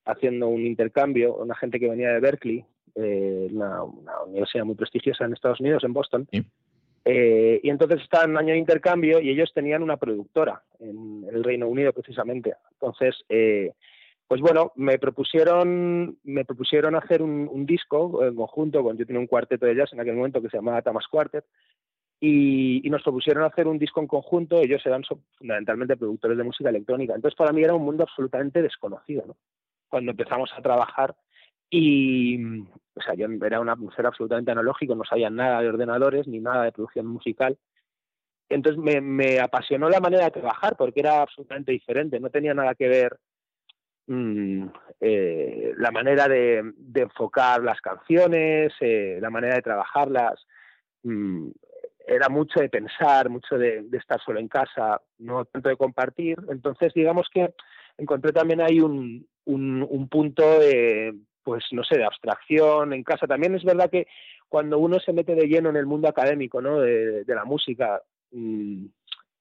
haciendo 0.06 0.48
un 0.48 0.66
intercambio, 0.66 1.36
una 1.36 1.56
gente 1.56 1.78
que 1.80 1.90
venía 1.90 2.12
de 2.12 2.22
Berkeley, 2.22 2.66
eh, 2.96 3.48
una, 3.52 3.84
universidad 4.26 4.66
muy 4.66 4.76
prestigiosa 4.76 5.26
en 5.26 5.34
Estados 5.34 5.60
Unidos, 5.60 5.84
en 5.84 5.94
Boston. 5.94 6.28
Eh, 7.06 7.60
y 7.64 7.70
entonces 7.70 8.02
estaban 8.02 8.32
en 8.32 8.38
año 8.38 8.54
de 8.54 8.60
intercambio 8.60 9.20
y 9.20 9.30
ellos 9.30 9.52
tenían 9.54 9.82
una 9.82 9.98
productora 9.98 10.62
en 10.80 11.26
el 11.32 11.44
Reino 11.44 11.68
Unido 11.68 11.94
precisamente. 11.94 12.56
Entonces, 12.74 13.16
eh, 13.30 13.74
pues 14.28 14.42
bueno, 14.42 14.74
me 14.76 15.00
propusieron, 15.00 16.18
me 16.24 16.46
propusieron 16.46 16.96
hacer 16.96 17.22
un, 17.22 17.66
disco 17.66 18.24
en 18.24 18.36
conjunto, 18.36 18.84
con, 18.84 18.98
yo 18.98 19.06
tenía 19.06 19.20
un 19.20 19.28
cuarteto 19.28 19.66
de 19.66 19.76
jazz 19.76 19.92
en 19.94 20.02
aquel 20.02 20.16
momento 20.16 20.42
que 20.42 20.50
se 20.50 20.58
llamaba 20.58 20.82
Tamas 20.82 21.08
Quartet, 21.08 21.46
y, 22.22 22.88
nos 22.90 23.02
propusieron 23.02 23.44
hacer 23.44 23.68
un 23.68 23.80
disco 23.80 24.02
en 24.02 24.08
conjunto, 24.08 24.60
ellos 24.60 24.86
eran 24.86 25.04
fundamentalmente 25.38 25.96
productores 25.96 26.38
de 26.38 26.44
música 26.44 26.70
electrónica, 26.70 27.16
entonces 27.16 27.38
para 27.38 27.54
mí 27.54 27.64
era 27.64 27.74
un 27.74 27.86
mundo 27.86 28.04
absolutamente 28.04 28.62
desconocido, 28.62 29.24
¿no? 29.26 29.38
Cuando 29.88 30.12
empezamos 30.12 30.52
a 30.56 30.62
trabajar 30.62 31.16
y, 31.70 32.62
o 32.62 33.02
sea, 33.04 33.14
yo 33.16 33.28
era 33.46 33.60
una 33.60 33.78
ser 33.96 34.06
absolutamente 34.06 34.52
analógico, 34.52 34.96
no 34.96 35.04
sabía 35.04 35.30
nada 35.30 35.62
de 35.62 35.70
ordenadores 35.70 36.28
ni 36.28 36.40
nada 36.40 36.66
de 36.66 36.72
producción 36.72 37.06
musical. 37.08 37.58
Entonces 38.50 38.82
me, 38.82 39.00
me, 39.00 39.40
apasionó 39.40 39.90
la 39.90 40.00
manera 40.00 40.26
de 40.26 40.32
trabajar 40.32 40.76
porque 40.76 41.02
era 41.02 41.22
absolutamente 41.22 41.72
diferente, 41.72 42.20
no 42.20 42.32
tenía 42.32 42.56
nada 42.56 42.74
que 42.74 42.88
ver 42.88 43.20
mm, 44.08 44.66
eh, 45.02 45.74
la 45.78 45.92
manera 45.92 46.28
de, 46.28 46.74
de, 46.76 47.02
enfocar 47.02 47.62
las 47.64 47.80
canciones, 47.80 48.74
eh, 48.82 49.20
la 49.22 49.30
manera 49.30 49.56
de 49.56 49.62
trabajarlas. 49.62 50.46
Mm, 51.04 51.50
era 52.08 52.28
mucho 52.28 52.60
de 52.60 52.70
pensar, 52.70 53.30
mucho 53.30 53.56
de, 53.56 53.84
de, 53.84 53.98
estar 54.00 54.20
solo 54.20 54.40
en 54.40 54.48
casa, 54.48 55.00
no 55.20 55.46
tanto 55.46 55.70
de 55.70 55.78
compartir. 55.78 56.40
Entonces, 56.50 56.92
digamos 56.96 57.28
que 57.32 57.54
encontré 58.00 58.32
también 58.32 58.62
ahí 58.62 58.80
un, 58.80 59.28
un, 59.46 59.86
un 59.88 60.10
punto 60.10 60.60
de, 60.60 61.14
pues 61.50 61.66
no 61.72 61.84
sé, 61.84 61.98
de 61.98 62.06
abstracción 62.06 62.94
en 62.94 63.04
casa. 63.04 63.26
También 63.26 63.56
es 63.56 63.64
verdad 63.64 63.90
que 63.90 64.06
cuando 64.48 64.78
uno 64.78 65.00
se 65.00 65.14
mete 65.14 65.34
de 65.34 65.48
lleno 65.48 65.72
en 65.72 65.78
el 65.78 65.88
mundo 65.88 66.08
académico, 66.08 66.62
¿no? 66.62 66.80
De, 66.80 67.24
la 67.26 67.44
música, 67.44 68.04
mm, 68.32 68.86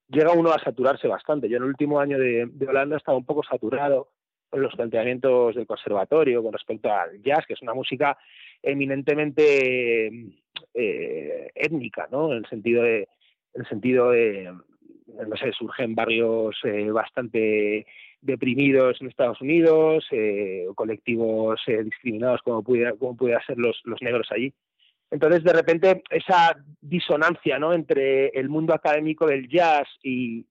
llega 0.09 0.33
uno 0.33 0.51
a 0.51 0.59
saturarse 0.59 1.07
bastante. 1.07 1.51
Yo 1.51 1.59
en 1.59 1.65
el 1.65 1.69
último 1.69 2.01
año 2.01 2.19
de, 2.19 2.49
Holanda 2.67 2.97
estaba 2.97 3.19
un 3.19 3.27
poco 3.27 3.43
saturado 3.43 4.09
con 4.49 4.63
los 4.63 4.75
planteamientos 4.75 5.55
del 5.55 5.67
conservatorio 5.67 6.43
con 6.43 6.55
respecto 6.55 6.91
al 6.91 7.23
jazz, 7.23 7.45
que 7.47 7.53
es 7.53 7.61
una 7.61 7.75
música 7.75 8.17
eminentemente 8.63 10.09
eh, 10.73 11.51
étnica, 11.55 12.09
¿no? 12.11 12.33
En 12.33 12.39
el 12.39 12.47
sentido 12.47 12.85
de, 12.85 13.01
en 13.53 13.61
el 13.61 13.69
sentido 13.69 14.13
de, 14.13 14.51
no 14.51 15.37
sé, 15.37 15.53
surge 15.53 15.85
en 15.85 15.95
barrios 15.95 16.57
eh, 16.65 16.91
bastante 16.91 17.87
deprimidos 18.21 19.01
en 19.01 19.09
Estados 19.09 19.41
Unidos, 19.41 20.05
eh, 20.11 20.67
colectivos 20.75 21.61
eh, 21.67 21.83
discriminados 21.85 22.41
como 22.43 22.63
pudiera, 22.63 22.93
como 22.95 23.17
pudiera 23.17 23.45
ser 23.45 23.59
los, 23.59 23.81
los 23.85 24.01
negros 24.03 24.27
allí. 24.31 24.53
Entonces, 25.11 25.43
de 25.43 25.53
repente, 25.53 26.03
esa 26.11 26.57
disonancia 26.81 27.59
¿no? 27.59 27.73
entre 27.73 28.29
el 28.29 28.49
mundo 28.49 28.75
académico 28.75 29.27
del 29.27 29.49
jazz 29.49 29.89
y, 30.03 30.47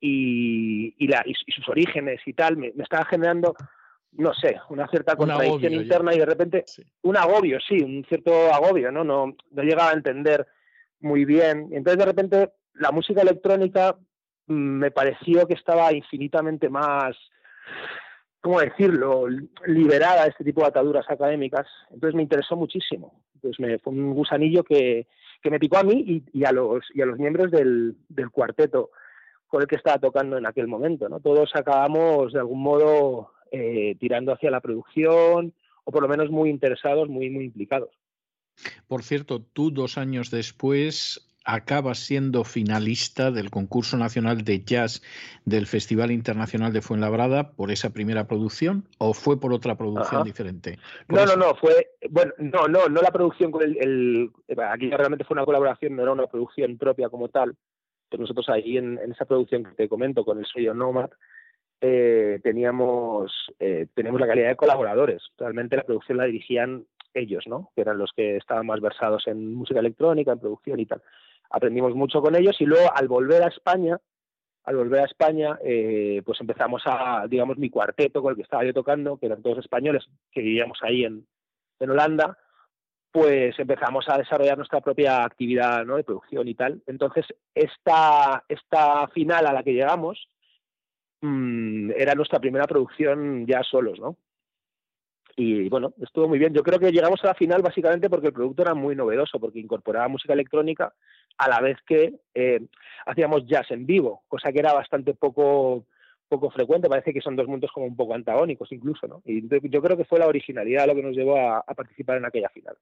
y, 0.00 0.94
y, 0.98 1.08
la, 1.08 1.24
y 1.26 1.34
sus 1.52 1.68
orígenes 1.68 2.20
y 2.24 2.32
tal, 2.32 2.56
me, 2.56 2.68
estaba 2.78 3.04
generando, 3.06 3.56
no 4.12 4.32
sé, 4.34 4.60
una 4.68 4.86
cierta 4.88 5.16
contradicción 5.16 5.72
interna 5.72 6.14
y 6.14 6.18
de 6.18 6.26
repente 6.26 6.64
un 7.02 7.16
agobio, 7.16 7.58
sí, 7.66 7.82
un 7.82 8.04
cierto 8.08 8.52
agobio, 8.52 8.92
¿no? 8.92 9.02
No, 9.02 9.34
no 9.50 9.62
llegaba 9.62 9.90
a 9.90 9.94
entender 9.94 10.46
muy 11.00 11.24
bien. 11.24 11.68
Entonces, 11.72 11.98
de 11.98 12.06
repente, 12.06 12.50
la 12.74 12.92
música 12.92 13.22
electrónica 13.22 13.96
me 14.46 14.90
pareció 14.90 15.46
que 15.46 15.54
estaba 15.54 15.92
infinitamente 15.92 16.68
más, 16.68 17.16
¿cómo 18.40 18.60
decirlo?, 18.60 19.26
liberada 19.66 20.24
de 20.24 20.30
este 20.30 20.44
tipo 20.44 20.60
de 20.60 20.68
ataduras 20.68 21.06
académicas. 21.08 21.66
Entonces 21.90 22.14
me 22.14 22.22
interesó 22.22 22.56
muchísimo. 22.56 23.20
Entonces 23.34 23.60
me, 23.60 23.78
fue 23.78 23.92
un 23.92 24.14
gusanillo 24.14 24.64
que, 24.64 25.06
que 25.42 25.50
me 25.50 25.58
picó 25.58 25.78
a 25.78 25.84
mí 25.84 26.22
y, 26.32 26.44
a, 26.44 26.52
los, 26.52 26.84
y 26.94 27.02
a 27.02 27.06
los 27.06 27.18
miembros 27.18 27.50
del, 27.50 27.96
del 28.08 28.30
cuarteto 28.30 28.90
con 29.46 29.62
el 29.62 29.68
que 29.68 29.76
estaba 29.76 29.98
tocando 29.98 30.36
en 30.38 30.46
aquel 30.46 30.66
momento. 30.66 31.08
¿no? 31.08 31.20
Todos 31.20 31.50
acabamos 31.54 32.32
de 32.32 32.40
algún 32.40 32.62
modo 32.62 33.32
eh, 33.52 33.96
tirando 33.98 34.32
hacia 34.32 34.50
la 34.50 34.60
producción 34.60 35.54
o 35.84 35.92
por 35.92 36.02
lo 36.02 36.08
menos 36.08 36.30
muy 36.30 36.50
interesados, 36.50 37.08
muy, 37.08 37.30
muy 37.30 37.44
implicados. 37.44 37.90
Por 38.88 39.02
cierto, 39.02 39.40
tú 39.40 39.70
dos 39.70 39.98
años 39.98 40.30
después 40.30 41.25
acabas 41.46 42.00
siendo 42.00 42.42
finalista 42.44 43.30
del 43.30 43.50
concurso 43.50 43.96
nacional 43.96 44.42
de 44.42 44.64
jazz 44.64 45.00
del 45.44 45.66
Festival 45.66 46.10
Internacional 46.10 46.72
de 46.72 46.82
Fuenlabrada 46.82 47.52
por 47.52 47.70
esa 47.70 47.90
primera 47.90 48.26
producción 48.26 48.88
o 48.98 49.14
fue 49.14 49.40
por 49.40 49.52
otra 49.52 49.76
producción 49.76 50.24
diferente? 50.24 50.78
no, 51.08 51.24
no, 51.24 51.36
no, 51.36 51.54
fue, 51.54 51.92
bueno, 52.10 52.32
no, 52.38 52.66
no, 52.66 52.88
no 52.88 53.00
la 53.00 53.12
producción 53.12 53.52
con 53.52 53.62
el, 53.62 54.30
aquí 54.68 54.90
realmente 54.90 55.24
fue 55.24 55.36
una 55.36 55.44
colaboración, 55.44 55.94
no 55.94 56.02
era 56.02 56.12
una 56.12 56.26
producción 56.26 56.76
propia 56.76 57.08
como 57.08 57.28
tal, 57.28 57.56
pero 58.10 58.22
nosotros 58.22 58.48
ahí 58.48 58.76
en, 58.76 58.98
esa 58.98 59.24
producción 59.24 59.64
que 59.64 59.72
te 59.72 59.88
comento 59.88 60.24
con 60.24 60.40
el 60.40 60.46
sello 60.46 60.74
Nomad, 60.74 61.10
eh, 61.80 62.40
teníamos, 62.42 63.32
eh, 63.60 63.86
teníamos 63.94 64.20
la 64.20 64.26
calidad 64.26 64.48
de 64.48 64.56
colaboradores. 64.56 65.22
Realmente 65.38 65.76
la 65.76 65.84
producción 65.84 66.18
la 66.18 66.24
dirigían 66.24 66.86
ellos, 67.14 67.44
¿no? 67.46 67.70
Que 67.74 67.82
eran 67.82 67.98
los 67.98 68.10
que 68.16 68.36
estaban 68.36 68.66
más 68.66 68.80
versados 68.80 69.26
en 69.26 69.54
música 69.54 69.80
electrónica, 69.80 70.32
en 70.32 70.40
producción 70.40 70.80
y 70.80 70.86
tal 70.86 71.02
aprendimos 71.50 71.94
mucho 71.94 72.20
con 72.20 72.34
ellos 72.36 72.56
y 72.60 72.66
luego 72.66 72.88
al 72.94 73.08
volver 73.08 73.42
a 73.42 73.48
España, 73.48 73.98
al 74.64 74.76
volver 74.76 75.00
a 75.00 75.04
España, 75.04 75.58
eh, 75.64 76.22
pues 76.24 76.40
empezamos 76.40 76.82
a, 76.86 77.26
digamos, 77.28 77.56
mi 77.56 77.70
cuarteto 77.70 78.20
con 78.20 78.30
el 78.30 78.36
que 78.36 78.42
estaba 78.42 78.64
yo 78.64 78.74
tocando, 78.74 79.16
que 79.16 79.26
eran 79.26 79.42
todos 79.42 79.58
españoles, 79.58 80.04
que 80.32 80.42
vivíamos 80.42 80.78
ahí 80.82 81.04
en, 81.04 81.26
en 81.78 81.90
Holanda, 81.90 82.36
pues 83.12 83.58
empezamos 83.58 84.04
a 84.08 84.18
desarrollar 84.18 84.58
nuestra 84.58 84.80
propia 84.80 85.24
actividad 85.24 85.86
¿no? 85.86 85.96
de 85.96 86.04
producción 86.04 86.48
y 86.48 86.54
tal. 86.54 86.82
Entonces, 86.86 87.24
esta, 87.54 88.44
esta 88.48 89.08
final 89.08 89.46
a 89.46 89.52
la 89.52 89.62
que 89.62 89.72
llegamos 89.72 90.28
mmm, 91.22 91.92
era 91.96 92.14
nuestra 92.14 92.40
primera 92.40 92.66
producción 92.66 93.46
ya 93.46 93.62
solos, 93.62 93.98
¿no? 93.98 94.16
Y 95.38 95.68
bueno, 95.68 95.92
estuvo 96.00 96.28
muy 96.28 96.38
bien. 96.38 96.54
Yo 96.54 96.62
creo 96.62 96.78
que 96.78 96.90
llegamos 96.90 97.22
a 97.22 97.28
la 97.28 97.34
final 97.34 97.60
básicamente 97.60 98.08
porque 98.08 98.28
el 98.28 98.32
producto 98.32 98.62
era 98.62 98.74
muy 98.74 98.96
novedoso, 98.96 99.38
porque 99.38 99.60
incorporaba 99.60 100.08
música 100.08 100.32
electrónica 100.32 100.94
a 101.36 101.48
la 101.50 101.60
vez 101.60 101.76
que 101.86 102.14
eh, 102.34 102.62
hacíamos 103.04 103.46
jazz 103.46 103.70
en 103.70 103.84
vivo, 103.84 104.22
cosa 104.28 104.50
que 104.50 104.60
era 104.60 104.72
bastante 104.72 105.12
poco 105.12 105.84
poco 106.28 106.50
frecuente, 106.50 106.88
parece 106.88 107.12
que 107.12 107.20
son 107.20 107.36
dos 107.36 107.46
mundos 107.46 107.70
como 107.72 107.86
un 107.86 107.96
poco 107.96 108.14
antagónicos 108.14 108.70
incluso, 108.72 109.06
¿no? 109.06 109.22
Y 109.24 109.46
yo 109.48 109.82
creo 109.82 109.96
que 109.96 110.04
fue 110.04 110.18
la 110.18 110.26
originalidad 110.26 110.86
lo 110.86 110.94
que 110.94 111.02
nos 111.02 111.16
llevó 111.16 111.38
a 111.38 111.62
participar 111.74 112.18
en 112.18 112.26
aquella 112.26 112.48
final. 112.48 112.76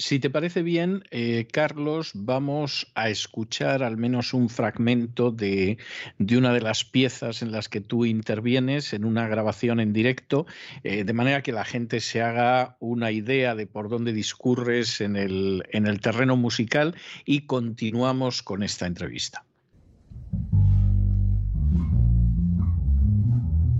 Si 0.00 0.18
te 0.18 0.30
parece 0.30 0.62
bien, 0.62 1.04
eh, 1.10 1.46
Carlos, 1.52 2.12
vamos 2.14 2.90
a 2.94 3.10
escuchar 3.10 3.82
al 3.82 3.98
menos 3.98 4.32
un 4.32 4.48
fragmento 4.48 5.30
de, 5.30 5.76
una 6.18 6.54
de 6.54 6.62
las 6.62 6.86
piezas 6.86 7.42
en 7.42 7.52
las 7.52 7.68
que 7.68 7.82
tú 7.82 8.06
intervienes 8.06 8.94
en 8.94 9.04
una 9.04 9.28
grabación 9.28 9.78
en 9.78 9.92
directo, 9.92 10.46
eh, 10.84 11.04
de 11.04 11.12
manera 11.12 11.42
que 11.42 11.52
la 11.52 11.66
gente 11.66 12.00
se 12.00 12.22
haga 12.22 12.78
una 12.80 13.10
idea 13.10 13.54
de 13.54 13.66
por 13.66 13.90
dónde 13.90 14.14
discurres 14.14 15.02
en 15.02 15.16
el, 15.16 15.64
en 15.70 15.86
el 15.86 16.00
terreno 16.00 16.34
musical 16.34 16.94
y 17.26 17.42
continuamos 17.42 18.42
con 18.42 18.62
esta 18.62 18.86
entrevista. 18.86 19.44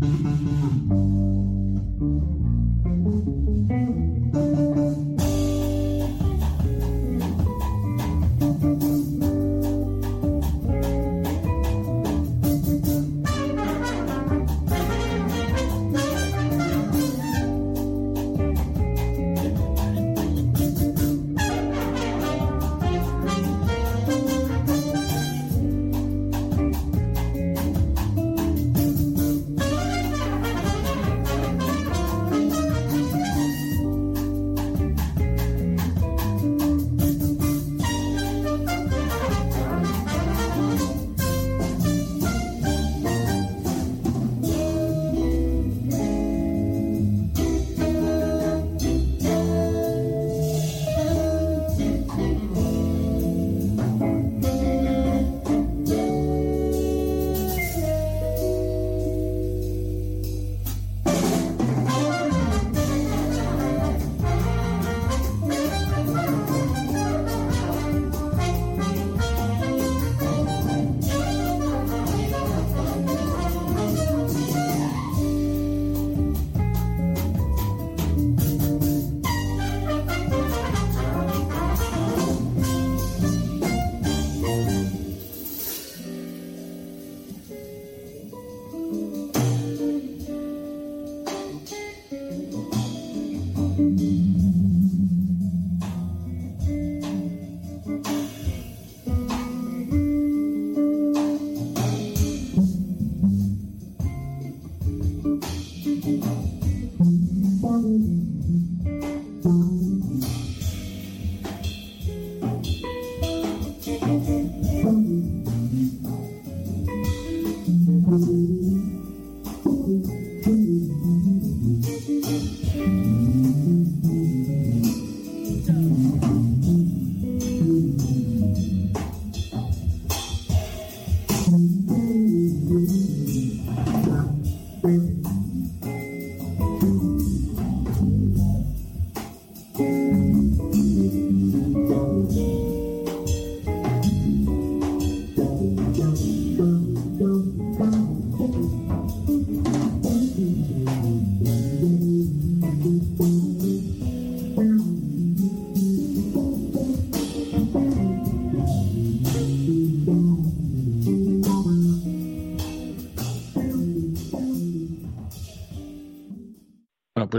Mm-hmm. 0.03 0.60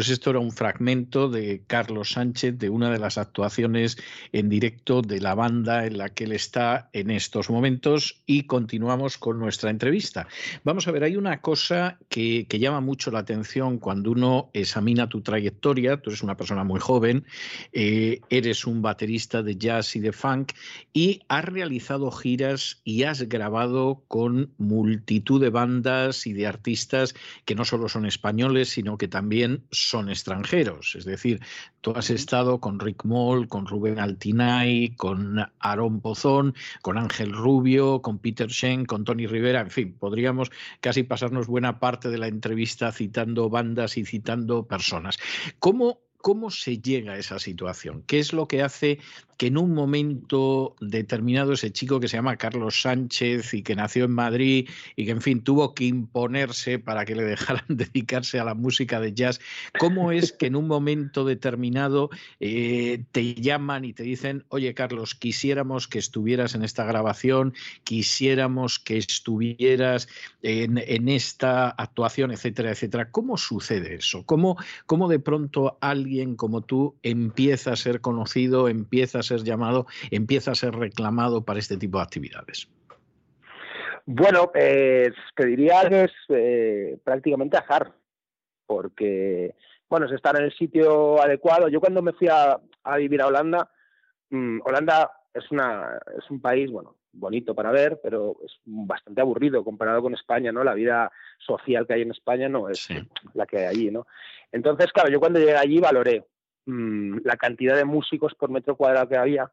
Pues 0.02 0.10
esto 0.10 0.32
era 0.32 0.40
un 0.40 0.52
fragmento 0.52 1.30
de 1.30 1.62
Carlos 1.68 2.14
Sánchez 2.14 2.58
de 2.58 2.72
una 2.72 2.90
de 2.90 2.98
las 2.98 3.20
actuaciones 3.20 3.98
en 4.32 4.50
directo 4.50 5.04
de 5.04 5.22
la 5.22 5.36
banda 5.36 5.86
en 5.86 6.00
la 6.00 6.10
que 6.10 6.24
él 6.24 6.32
está 6.32 6.90
en 6.92 7.12
estos 7.12 7.52
momentos 7.52 8.24
y 8.26 8.48
continuamos 8.48 9.20
con 9.20 9.38
nuestra 9.38 9.70
entrevista. 9.70 10.28
Vamos 10.64 10.88
a 10.88 10.92
ver, 10.92 11.04
hay 11.04 11.18
una 11.18 11.40
cosa 11.42 12.00
que, 12.10 12.48
llama 12.50 12.82
mucho 12.82 13.12
la 13.12 13.20
atención 13.20 13.78
cuando 13.78 14.10
uno 14.10 14.50
examina 14.54 15.08
tu 15.08 15.22
trayectoria. 15.22 16.02
Tú 16.02 16.10
eres 16.10 16.24
una 16.24 16.36
persona 16.36 16.64
muy 16.64 16.80
joven, 16.80 17.24
eh, 17.72 18.22
eres 18.32 18.66
un 18.66 18.82
baterista 18.82 19.44
de 19.44 19.56
jazz 19.56 19.96
y 19.96 20.00
de 20.00 20.14
funk 20.14 20.54
y 20.94 21.22
has 21.28 21.46
realizado 21.46 22.10
giras 22.10 22.82
y 22.84 23.04
has 23.04 23.22
grabado 23.30 24.04
con 24.08 24.52
multitud 24.58 25.40
de 25.40 25.52
bandas 25.52 26.26
y 26.26 26.34
de 26.34 26.48
artistas 26.48 27.14
que 27.46 27.54
no 27.54 27.66
solo 27.66 27.88
son 27.88 28.08
españoles, 28.08 28.70
sino 28.70 28.98
que 28.98 29.08
también 29.08 29.64
son 29.70 29.91
son 29.92 30.10
extranjeros. 30.10 30.96
Es 30.96 31.04
decir, 31.06 31.42
tú 31.82 31.92
has 31.96 32.10
estado 32.10 32.60
con 32.60 32.80
Rick 32.80 33.04
Moll, 33.04 33.50
con 33.50 33.68
Rubén 33.68 34.00
Altinay, 34.00 34.96
con 34.96 35.46
Aaron 35.60 36.00
Pozón, 36.00 36.56
con 36.82 36.98
Ángel 36.98 37.34
Rubio, 37.34 38.02
con 38.02 38.18
Peter 38.20 38.48
Shen, 38.48 38.86
con 38.86 39.04
Tony 39.04 39.28
Rivera, 39.28 39.60
en 39.60 39.70
fin, 39.70 39.98
podríamos 40.00 40.50
casi 40.80 41.04
pasarnos 41.04 41.48
buena 41.48 41.80
parte 41.80 42.10
de 42.10 42.18
la 42.18 42.28
entrevista 42.28 42.92
citando 42.94 43.50
bandas 43.50 43.98
y 43.98 44.06
citando 44.06 44.66
personas. 44.66 45.18
¿Cómo 45.60 46.00
¿Cómo 46.22 46.52
se 46.52 46.78
llega 46.78 47.14
a 47.14 47.18
esa 47.18 47.40
situación? 47.40 48.04
¿Qué 48.06 48.20
es 48.20 48.32
lo 48.34 48.48
que 48.48 48.62
hace 48.62 49.00
que 49.38 49.48
en 49.48 49.58
un 49.58 49.74
momento 49.74 50.76
determinado 50.82 51.54
ese 51.54 51.72
chico 51.72 52.00
que 52.00 52.08
se 52.08 52.18
llama 52.18 52.38
Carlos 52.38 52.84
Sánchez 52.84 53.56
y 53.56 53.64
que 53.64 53.76
nació 53.76 54.06
en 54.06 54.12
Madrid 54.12 54.70
y 54.96 55.06
que 55.06 55.12
en 55.12 55.22
fin 55.22 55.44
tuvo 55.44 55.74
que 55.74 55.86
imponerse 55.86 56.78
para 56.78 57.06
que 57.06 57.16
le 57.16 57.24
dejaran 57.24 57.66
dedicarse 57.68 58.40
a 58.40 58.44
la 58.44 58.54
música 58.54 59.00
de 59.00 59.16
jazz, 59.16 59.42
¿cómo 59.80 60.12
es 60.12 60.32
que 60.32 60.46
en 60.46 60.56
un 60.56 60.68
momento 60.68 61.26
determinado 61.26 62.12
eh, 62.40 63.04
te 63.12 63.34
llaman 63.34 63.84
y 63.84 63.94
te 63.94 64.04
dicen, 64.04 64.46
oye 64.50 64.76
Carlos, 64.76 65.16
quisiéramos 65.16 65.88
que 65.88 65.98
estuvieras 65.98 66.54
en 66.54 66.62
esta 66.62 66.86
grabación, 66.86 67.56
quisiéramos 67.84 68.78
que 68.78 68.98
estuvieras 68.98 70.08
en, 70.44 70.78
en 70.78 71.10
esta 71.10 71.70
actuación, 71.70 72.30
etcétera, 72.30 72.70
etcétera? 72.70 73.10
¿Cómo 73.10 73.38
sucede 73.38 73.96
eso? 73.96 74.24
¿Cómo, 74.24 74.58
cómo 74.86 75.08
de 75.08 75.18
pronto 75.18 75.80
alguien 75.82 76.11
como 76.36 76.62
tú 76.62 76.96
empieza 77.04 77.72
a 77.74 77.76
ser 77.76 78.02
conocido, 78.02 78.68
empieza 78.68 79.20
a 79.20 79.24
ser 79.24 79.44
llamado, 79.44 79.88
empieza 80.12 80.52
a 80.52 80.56
ser 80.56 80.74
reclamado 80.76 81.44
para 81.44 81.60
este 81.60 81.78
tipo 81.78 81.98
de 81.98 82.04
actividades? 82.04 82.70
Bueno, 84.06 84.52
pues 84.52 85.14
te 85.36 85.46
diría 85.46 85.88
que 85.88 86.04
es 86.06 86.12
eh, 86.30 86.98
prácticamente 87.04 87.58
azar, 87.58 87.94
porque, 88.66 89.56
bueno, 89.90 90.08
es 90.08 90.12
estar 90.12 90.36
en 90.36 90.44
el 90.44 90.54
sitio 90.54 91.22
adecuado. 91.22 91.68
Yo 91.70 91.80
cuando 91.80 92.02
me 92.02 92.14
fui 92.14 92.28
a, 92.28 92.60
vivir 92.98 93.22
a 93.22 93.28
Holanda, 93.28 93.70
mm, 94.30 94.60
Holanda 94.66 95.12
es, 95.34 95.52
una, 95.52 96.00
es 96.18 96.30
un 96.30 96.42
país, 96.42 96.70
bueno, 96.72 96.96
bonito 97.14 97.54
para 97.54 97.72
ver, 97.72 98.00
pero 98.02 98.38
es 98.46 98.60
bastante 98.66 99.22
aburrido 99.22 99.64
comparado 99.64 100.02
con 100.02 100.14
España, 100.14 100.52
¿no? 100.52 100.64
La 100.64 100.74
vida 100.74 101.12
social 101.38 101.86
que 101.86 101.94
hay 101.94 102.02
en 102.04 102.12
España 102.12 102.50
no 102.50 102.70
es 102.70 102.88
la 103.34 103.46
que 103.46 103.58
hay 103.58 103.66
allí, 103.66 103.92
¿no? 103.92 104.08
Entonces, 104.52 104.92
claro, 104.92 105.10
yo 105.10 105.20
cuando 105.20 105.40
llegué 105.40 105.56
allí 105.56 105.80
valoré 105.80 106.26
Mm, 106.66 107.22
la 107.24 107.38
cantidad 107.38 107.76
de 107.76 107.86
músicos 107.86 108.36
por 108.36 108.52
metro 108.52 108.76
cuadrado 108.76 109.10
que 109.10 109.18
había 109.18 109.52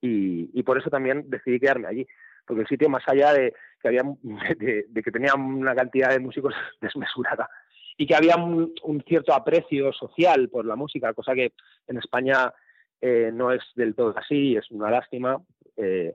y, 0.00 0.62
por 0.62 0.78
eso 0.78 0.90
también 0.90 1.24
decidí 1.30 1.58
quedarme 1.58 1.88
allí 1.88 2.06
porque 2.46 2.62
el 2.62 2.68
sitio 2.68 2.90
más 2.90 3.02
allá 3.06 3.32
de 3.32 3.54
que 3.80 3.88
había 3.88 4.02
de, 4.58 5.02
que 5.02 5.10
tenía 5.10 5.34
una 5.34 5.74
cantidad 5.74 6.10
de 6.10 6.18
músicos 6.18 6.54
desmesurada 6.82 7.48
y 7.96 8.06
que 8.06 8.14
había 8.14 8.36
un, 8.36 8.74
cierto 9.06 9.32
aprecio 9.32 9.92
social 9.94 10.50
por 10.50 10.66
la 10.66 10.76
música 10.76 11.14
cosa 11.14 11.34
que 11.34 11.54
en 11.86 11.96
España 11.96 12.52
eh, 13.00 13.30
no 13.32 13.52
es 13.52 13.62
del 13.74 13.94
todo 13.94 14.14
así 14.16 14.56
es 14.56 14.70
una 14.70 14.90
lástima 14.90 15.40
eh, 15.76 16.14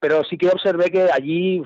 pero 0.00 0.22
sí 0.22 0.38
que 0.38 0.48
observé 0.48 0.90
que 0.90 1.08
allí 1.12 1.62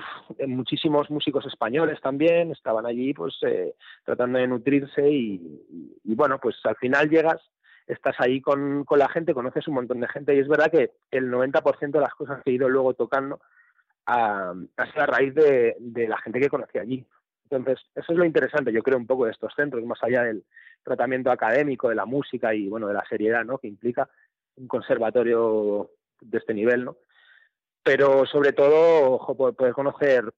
muchísimos 0.47 1.09
músicos 1.09 1.45
españoles 1.45 1.99
también 2.01 2.51
estaban 2.51 2.85
allí 2.85 3.13
pues 3.13 3.35
eh, 3.43 3.75
tratando 4.05 4.39
de 4.39 4.47
nutrirse 4.47 5.09
y, 5.09 6.01
bueno 6.03 6.39
pues 6.39 6.55
al 6.63 6.75
final 6.77 7.09
llegas 7.09 7.41
estás 7.87 8.15
ahí 8.19 8.41
con, 8.41 8.85
la 8.89 9.09
gente, 9.09 9.33
conoces 9.33 9.67
un 9.67 9.75
montón 9.75 9.99
de 9.99 10.07
gente 10.07 10.35
y 10.35 10.39
es 10.39 10.47
verdad 10.47 10.71
que 10.71 10.91
el 11.11 11.31
90% 11.31 11.91
de 11.91 11.99
las 11.99 12.13
cosas 12.13 12.41
que 12.43 12.51
he 12.51 12.53
ido 12.53 12.69
luego 12.69 12.93
tocando 12.93 13.41
ha, 14.05 14.53
sido 14.91 15.03
a 15.03 15.05
raíz 15.05 15.33
de, 15.33 15.75
la 16.07 16.17
gente 16.17 16.39
que 16.39 16.49
conocí 16.49 16.77
allí. 16.77 17.05
Entonces, 17.49 17.85
eso 17.93 18.13
es 18.13 18.17
lo 18.17 18.25
interesante, 18.25 18.71
yo 18.71 18.81
creo, 18.81 18.97
un 18.97 19.05
poco 19.05 19.25
de 19.25 19.31
estos 19.31 19.53
centros, 19.55 19.83
más 19.85 20.01
allá 20.01 20.23
del 20.23 20.43
tratamiento 20.81 21.29
académico, 21.29 21.89
de 21.89 21.95
la 21.95 22.05
música 22.05 22.53
y, 22.53 22.67
bueno, 22.67 22.87
de 22.87 22.95
la 22.95 23.05
seriedad, 23.07 23.45
¿no?, 23.45 23.57
que 23.57 23.67
implica 23.67 24.09
un 24.55 24.67
conservatorio 24.67 25.91
de 26.21 26.37
este 26.37 26.53
nivel, 26.53 26.85
¿no? 26.85 26.97
Pero, 27.83 28.25
sobre 28.25 28.53
todo, 28.53 29.11
ojo, 29.11 29.35
poder 29.35 29.73
conocer 29.73 30.31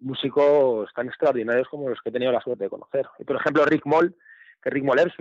músicos 0.00 0.92
tan 0.94 1.08
extraordinarios 1.08 1.68
como 1.68 1.88
los 1.88 2.00
que 2.02 2.10
he 2.10 2.12
tenido 2.12 2.32
la 2.32 2.40
suerte 2.40 2.64
de 2.64 2.70
conocer. 2.70 3.06
Y, 3.18 3.24
por 3.24 3.36
ejemplo, 3.36 3.64
Rick 3.64 3.86
Moll, 3.86 4.14
que 4.62 4.70
Rick 4.70 4.84
Moller 4.84 5.12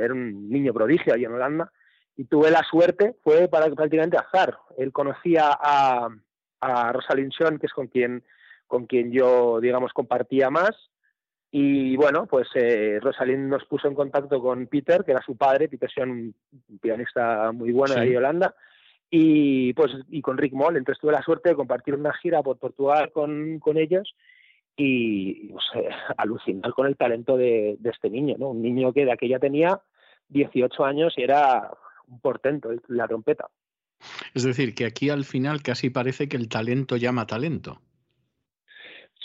era 0.00 0.12
un 0.12 0.50
niño 0.50 0.74
prodigio 0.74 1.14
ahí 1.14 1.24
en 1.24 1.32
Holanda, 1.32 1.72
y 2.16 2.24
tuve 2.24 2.50
la 2.50 2.62
suerte, 2.62 3.16
fue 3.22 3.48
para 3.48 3.68
prácticamente 3.74 4.18
azar. 4.18 4.58
Él 4.76 4.92
conocía 4.92 5.50
a, 5.50 6.08
a 6.60 6.92
Rosalind 6.92 7.32
Sean, 7.32 7.58
que 7.58 7.66
es 7.66 7.72
con 7.72 7.88
quien, 7.88 8.22
con 8.66 8.86
quien 8.86 9.10
yo, 9.10 9.60
digamos, 9.60 9.92
compartía 9.92 10.50
más, 10.50 10.90
y 11.56 11.94
bueno, 11.94 12.26
pues 12.26 12.48
eh, 12.56 12.98
Rosalind 13.00 13.48
nos 13.48 13.64
puso 13.66 13.86
en 13.86 13.94
contacto 13.94 14.42
con 14.42 14.66
Peter, 14.66 15.04
que 15.04 15.12
era 15.12 15.22
su 15.22 15.36
padre, 15.36 15.68
Peter 15.68 15.88
Sean, 15.88 16.10
un 16.10 16.78
pianista 16.80 17.52
muy 17.52 17.70
bueno 17.70 17.94
de 17.94 18.18
Holanda, 18.18 18.56
y 19.08 19.72
pues 19.74 19.92
y 20.08 20.20
con 20.20 20.36
Rick 20.36 20.52
Moll. 20.52 20.76
Entonces 20.76 21.00
tuve 21.00 21.12
la 21.12 21.22
suerte 21.22 21.50
de 21.50 21.54
compartir 21.54 21.94
una 21.94 22.12
gira 22.14 22.42
por 22.42 22.58
Portugal 22.58 23.12
con, 23.12 23.60
con 23.60 23.76
ellos 23.76 24.16
y 24.76 25.50
no 25.52 25.60
sé, 25.72 25.90
alucinar 26.16 26.72
con 26.72 26.88
el 26.88 26.96
talento 26.96 27.36
de, 27.36 27.78
este 27.84 28.10
niño, 28.10 28.34
¿no? 28.36 28.48
Un 28.48 28.60
niño 28.60 28.92
que 28.92 29.04
de 29.04 29.12
aquella 29.12 29.38
tenía 29.38 29.80
18 30.30 30.84
años 30.84 31.14
y 31.16 31.22
era 31.22 31.70
un 32.08 32.18
portento, 32.18 32.70
la 32.88 33.06
trompeta. 33.06 33.46
Es 34.34 34.42
decir, 34.42 34.74
que 34.74 34.86
aquí 34.86 35.08
al 35.08 35.22
final 35.24 35.62
casi 35.62 35.88
parece 35.88 36.28
que 36.28 36.36
el 36.36 36.48
talento 36.48 36.96
llama 36.96 37.28
talento. 37.28 37.80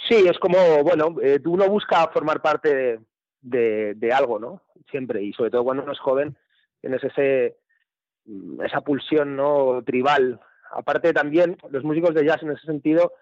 Sí, 0.10 0.28
es 0.28 0.40
como, 0.40 0.58
bueno, 0.84 1.16
eh, 1.22 1.40
uno 1.46 1.70
busca 1.70 2.08
formar 2.08 2.42
parte 2.42 3.00
de, 3.42 4.12
algo, 4.12 4.40
¿no? 4.40 4.64
Siempre, 4.90 5.22
y 5.22 5.34
sobre 5.34 5.52
todo 5.52 5.64
cuando 5.64 5.84
uno 5.84 5.92
es 5.92 6.00
joven, 6.00 6.36
tienes 6.82 7.04
ese, 7.04 7.58
mm, 8.26 8.64
esa 8.64 8.82
pulsión, 8.82 9.36
¿no? 9.36 9.84
Tribal. 9.86 10.40
Aparte 10.72 11.14
también, 11.14 11.58
los 11.70 11.84
músicos 11.84 12.16
de 12.16 12.26
jazz 12.26 12.42
en 12.42 12.52
ese 12.52 12.66
sentido 12.66 13.14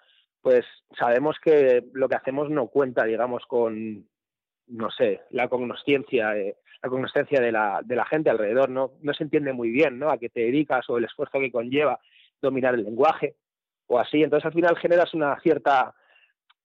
pues 0.47 0.65
sabemos 0.97 1.35
que 1.43 1.84
lo 1.91 2.07
que 2.07 2.15
hacemos 2.15 2.49
no 2.49 2.68
cuenta, 2.68 3.03
digamos, 3.03 3.43
con, 3.47 4.07
no 4.68 4.91
sé, 4.91 5.19
la 5.31 5.49
cognoscencia, 5.49 6.34
la 6.34 6.89
cognoscencia 6.89 7.41
de 7.41 7.51
la, 7.51 7.81
de 7.84 7.97
la 7.97 8.05
gente 8.05 8.30
alrededor, 8.30 8.69
¿no? 8.69 8.93
No 9.01 9.14
se 9.14 9.26
entiende 9.26 9.51
muy 9.51 9.69
bien, 9.72 9.99
¿no? 9.99 10.09
A 10.09 10.18
qué 10.18 10.30
te 10.30 10.41
dedicas 10.41 10.89
o 10.89 10.97
el 10.97 11.03
esfuerzo 11.03 11.39
que 11.39 11.51
conlleva 11.51 11.99
dominar 12.41 12.76
el 12.76 12.85
lenguaje 12.85 13.35
o 13.88 13.99
así. 13.99 14.23
Entonces, 14.23 14.45
al 14.45 14.53
final 14.53 14.77
generas 14.77 15.14
una 15.14 15.38
cierta 15.41 15.93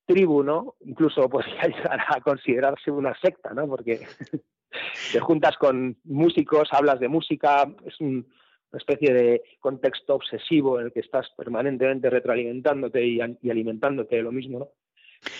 tribu, 0.06 0.42
¿no? 0.42 0.74
Incluso 0.80 1.28
podría 1.30 1.62
llegar 1.62 2.00
a 2.08 2.20
considerarse 2.20 2.90
una 2.90 3.14
secta, 3.20 3.52
¿no? 3.54 3.66
Porque 3.66 4.00
te 5.12 5.20
juntas 5.20 5.56
con 5.56 5.96
músicos, 6.04 6.68
hablas 6.72 7.00
de 7.00 7.08
música, 7.08 7.68
es 7.86 8.00
un, 8.00 8.26
una 8.72 8.78
especie 8.78 9.12
de 9.12 9.42
contexto 9.60 10.14
obsesivo 10.14 10.80
en 10.80 10.86
el 10.86 10.92
que 10.92 11.00
estás 11.00 11.28
permanentemente 11.36 12.08
retroalimentándote 12.08 13.06
y, 13.06 13.20
alimentándote 13.20 14.16
de 14.16 14.22
lo 14.22 14.32
mismo, 14.32 14.58
¿no? 14.58 14.68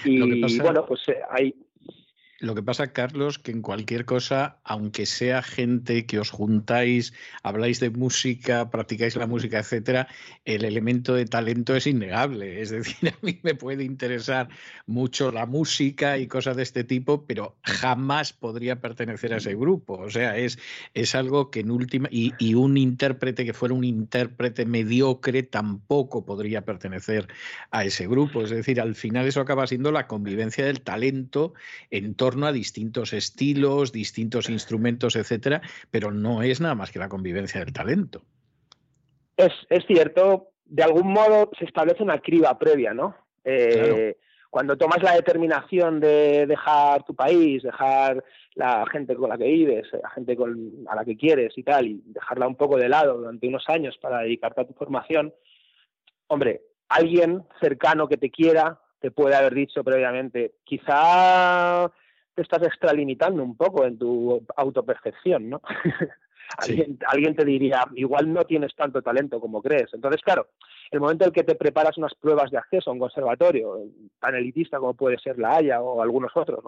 Y 0.05 0.61
bueno, 0.61 0.87
pues 0.87 1.09
eh, 1.09 1.21
hay, 1.29 1.55
lo 2.43 2.57
que 2.57 2.63
pasa, 2.63 2.93
Carlos, 2.93 3.39
que 3.39 3.53
en 3.53 3.63
cualquier 3.63 4.05
cosa, 4.05 4.59
aunque 4.65 5.07
sea 5.07 5.43
gente 5.43 6.07
que 6.07 6.19
os 6.19 6.31
juntáis, 6.31 7.15
habláis 7.45 7.79
de 7.79 7.91
música, 7.91 8.69
practicáis 8.69 9.15
la 9.15 9.29
música, 9.29 9.61
etcétera, 9.61 10.09
el 10.45 10.65
elemento 10.65 11.15
de 11.15 11.25
talento 11.25 11.77
es 11.77 11.87
innegable. 11.87 12.61
Es 12.61 12.71
decir, 12.71 13.11
a 13.15 13.25
mí 13.25 13.39
me 13.45 13.55
puede 13.55 13.85
interesar 13.85 14.49
mucho 14.87 15.31
la 15.31 15.47
música 15.47 16.19
y 16.19 16.27
cosas 16.27 16.57
de 16.57 16.65
este 16.65 16.83
tipo, 16.83 17.27
pero 17.27 17.55
jamás 17.63 18.33
podría 18.33 18.81
pertenecer 18.81 19.33
a 19.35 19.37
ese 19.37 19.55
grupo. 19.55 19.95
O 19.95 20.11
sea, 20.11 20.37
es, 20.37 20.59
es 20.95 21.15
algo 21.15 21.53
que 21.53 21.61
en 21.61 21.71
última. 21.71 22.09
Y, 22.11 22.35
y 22.41 22.55
un 22.55 22.77
intérprete 22.77 23.45
que 23.45 23.53
fuera 23.53 23.73
un 23.73 23.85
intérprete 23.85 24.67
mediocre 24.67 25.45
tampoco 25.45 26.25
podría 26.25 26.65
pertenecer 26.65 27.29
a 27.71 27.85
ese 27.85 28.09
grupo. 28.09 28.43
Es 28.43 28.51
decir, 28.51 28.81
al 28.81 28.97
final 28.97 29.29
eso 29.29 29.41
acaba 29.41 29.69
siendo 29.69 29.93
la 29.93 30.09
convivencia 30.09 30.65
del 30.67 30.81
talento 30.81 31.55
en 31.93 32.17
torno 32.17 32.32
a 32.43 32.53
distintos 32.53 33.13
estilos, 33.13 33.93
distintos 33.93 34.49
instrumentos, 34.51 35.17
etcétera, 35.17 35.61
pero 35.91 36.11
no 36.11 36.43
es 36.43 36.61
nada 36.61 36.75
más 36.75 36.91
que 36.91 36.99
la 36.99 37.09
convivencia 37.09 37.61
del 37.61 37.73
talento. 37.73 38.23
Es, 39.37 39.53
cierto, 39.87 40.51
de 40.65 40.83
algún 40.83 41.13
modo 41.13 41.51
se 41.59 41.65
establece 41.65 42.03
una 42.03 42.21
criba 42.21 42.59
previa, 42.59 42.95
¿no? 42.95 43.17
Eh, 43.45 44.17
cuando 44.51 44.77
tomas 44.77 45.03
la 45.03 45.15
determinación 45.15 45.99
de 45.99 46.47
dejar 46.47 47.05
tu 47.05 47.15
país, 47.15 47.63
dejar 47.63 48.23
la 48.55 48.85
gente 48.93 49.17
con 49.17 49.31
la 49.31 49.39
que 49.39 49.47
vives, 49.47 49.89
la 49.93 50.11
gente 50.11 50.37
con, 50.37 50.85
a 50.89 50.95
la 50.95 51.05
que 51.05 51.17
quieres 51.17 51.57
y 51.57 51.63
tal, 51.63 51.87
y 51.87 52.03
dejarla 52.05 52.47
un 52.47 52.57
poco 52.57 52.77
de 52.77 52.89
lado 52.89 53.17
durante 53.17 53.49
unos 53.49 53.65
años 53.69 53.97
para 53.99 54.19
dedicarte 54.19 54.61
a 54.61 54.67
tu 54.67 54.75
formación, 54.75 55.33
hombre, 56.27 56.63
alguien 56.89 57.45
cercano 57.61 58.09
que 58.09 58.19
te 58.19 58.31
quiera 58.31 58.79
te 59.01 59.11
puede 59.11 59.35
haber 59.35 59.55
dicho 59.55 59.83
previamente, 59.83 60.55
quizá 60.65 61.91
te 62.35 62.43
estás 62.43 62.63
extralimitando 62.63 63.43
un 63.43 63.57
poco 63.57 63.85
en 63.85 63.99
tu 63.99 64.45
autopercepción, 64.57 65.51
¿no? 65.51 65.61
alguien, 67.07 67.35
te 67.35 67.45
diría, 67.45 67.87
igual 67.95 68.33
no 68.33 68.45
tienes 68.45 68.75
tanto 68.75 69.03
talento 69.03 69.41
como 69.41 69.63
crees. 69.63 69.93
Entonces, 69.93 70.21
claro, 70.23 70.49
el 70.91 71.01
momento 71.01 71.25
en 71.25 71.29
el 71.29 71.35
que 71.35 71.45
te 71.45 71.55
preparas 71.55 71.97
unas 71.99 72.15
pruebas 72.15 72.51
de 72.51 72.59
acceso 72.59 72.91
a 72.91 72.93
un 72.93 72.99
conservatorio, 72.99 73.87
tan 74.21 74.35
elitista 74.35 74.79
como 74.79 74.95
puede 74.95 75.19
ser 75.19 75.39
la 75.39 75.57
Haya 75.57 75.81
o 75.81 76.03
algunos 76.03 76.33
otros, 76.35 76.65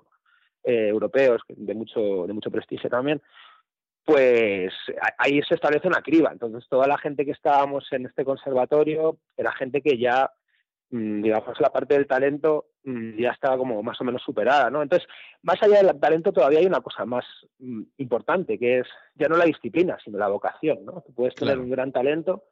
eh, 0.62 0.89
europeos 0.89 1.43
de 1.49 1.74
mucho, 1.74 2.27
de 2.27 2.32
mucho 2.32 2.51
prestigio 2.51 2.89
también, 2.89 3.20
pues 4.05 4.73
ahí 5.19 5.41
se 5.43 5.55
establece 5.55 5.89
una 5.89 6.03
criba. 6.03 6.31
Entonces, 6.32 6.66
toda 6.69 6.86
la 6.86 6.99
gente 6.99 7.24
que 7.24 7.32
estábamos 7.32 7.86
en 7.93 8.07
este 8.07 8.24
conservatorio 8.24 9.19
era 9.36 9.53
gente 9.53 9.81
que 9.81 9.99
ya, 9.99 10.31
digamos, 10.97 11.61
la 11.61 11.71
parte 11.71 11.95
del 11.95 12.07
talento 12.07 12.66
mm, 12.85 13.19
ya 13.19 13.31
estaba 13.31 13.57
como 13.57 13.83
más 13.83 14.01
o 14.01 14.05
menos 14.05 14.23
superada, 14.23 14.71
¿no? 14.71 14.83
Entonces, 14.83 15.09
más 15.43 15.61
allá 15.62 15.83
del 15.83 15.99
talento 15.99 16.33
todavía 16.33 16.61
hay 16.61 16.66
una 16.66 16.81
cosa 16.81 17.05
más 17.05 17.25
mm, 17.59 17.83
importante, 17.99 18.59
que 18.59 18.79
es 18.79 18.87
ya 19.15 19.29
no 19.29 19.37
la 19.37 19.45
disciplina, 19.45 19.99
sino 20.05 20.19
la 20.19 20.29
vocación, 20.29 20.85
¿no? 20.85 21.03
Tú 21.05 21.12
puedes 21.12 21.35
tener 21.35 21.59
un 21.59 21.71
gran 21.71 21.91
talento, 21.91 22.45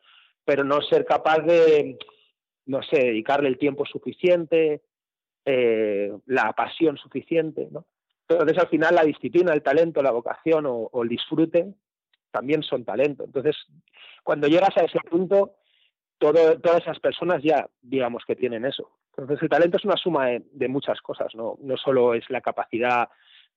pero 0.44 0.64
no 0.64 0.80
ser 0.82 1.04
capaz 1.04 1.38
de, 1.38 1.98
no 2.66 2.82
sé, 2.82 2.98
dedicarle 2.98 3.48
el 3.48 3.58
tiempo 3.58 3.86
suficiente, 3.86 4.82
eh, 5.44 6.12
la 6.26 6.52
pasión 6.52 6.96
suficiente, 6.96 7.68
¿no? 7.70 7.86
Entonces, 8.28 8.58
al 8.58 8.68
final, 8.68 8.94
la 8.94 9.04
disciplina, 9.04 9.52
el 9.52 9.62
talento, 9.62 10.02
la 10.02 10.10
vocación 10.10 10.64
o, 10.66 10.90
el 11.02 11.08
disfrute 11.08 11.74
también 12.30 12.62
son 12.62 12.84
talento. 12.84 13.24
Entonces, 13.24 13.56
cuando 14.24 14.48
llegas 14.48 14.76
a 14.76 14.84
ese 14.84 14.98
punto, 15.00 15.56
todas 16.30 16.80
esas 16.80 17.00
personas 17.00 17.42
ya, 17.42 17.68
digamos, 17.80 18.24
que 18.26 18.36
tienen 18.36 18.64
eso. 18.64 18.90
Entonces, 19.16 19.42
el 19.42 19.48
talento 19.48 19.76
es 19.76 19.84
una 19.84 19.96
suma 19.96 20.28
de, 20.28 20.68
muchas 20.68 21.00
cosas, 21.00 21.34
¿no? 21.34 21.58
No 21.60 21.76
solo 21.76 22.14
es 22.14 22.28
la 22.30 22.40
capacidad 22.40 23.08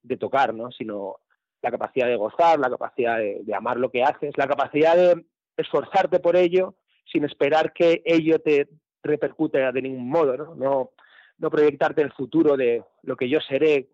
de 0.01 0.17
tocar, 0.17 0.53
¿no? 0.53 0.71
Sino 0.71 1.17
la 1.61 1.71
capacidad 1.71 2.07
de 2.07 2.15
gozar, 2.15 2.59
la 2.59 2.69
capacidad 2.69 3.17
de, 3.17 3.53
amar 3.55 3.77
lo 3.77 3.89
que 3.89 4.03
haces, 4.03 4.37
la 4.37 4.47
capacidad 4.47 4.95
de 4.95 5.25
esforzarte 5.57 6.19
por 6.19 6.35
ello 6.35 6.75
sin 7.05 7.23
esperar 7.23 7.71
que 7.71 8.01
ello 8.03 8.39
te 8.39 8.67
repercute 9.03 9.59
de 9.71 9.81
ningún 9.81 10.09
modo, 10.09 10.35
¿no? 10.35 10.55
No, 10.55 10.91
no 11.37 11.49
proyectarte 11.49 12.01
el 12.01 12.11
futuro 12.11 12.57
de 12.57 12.83
lo 13.03 13.15
que 13.15 13.29
yo 13.29 13.39
seré 13.39 13.89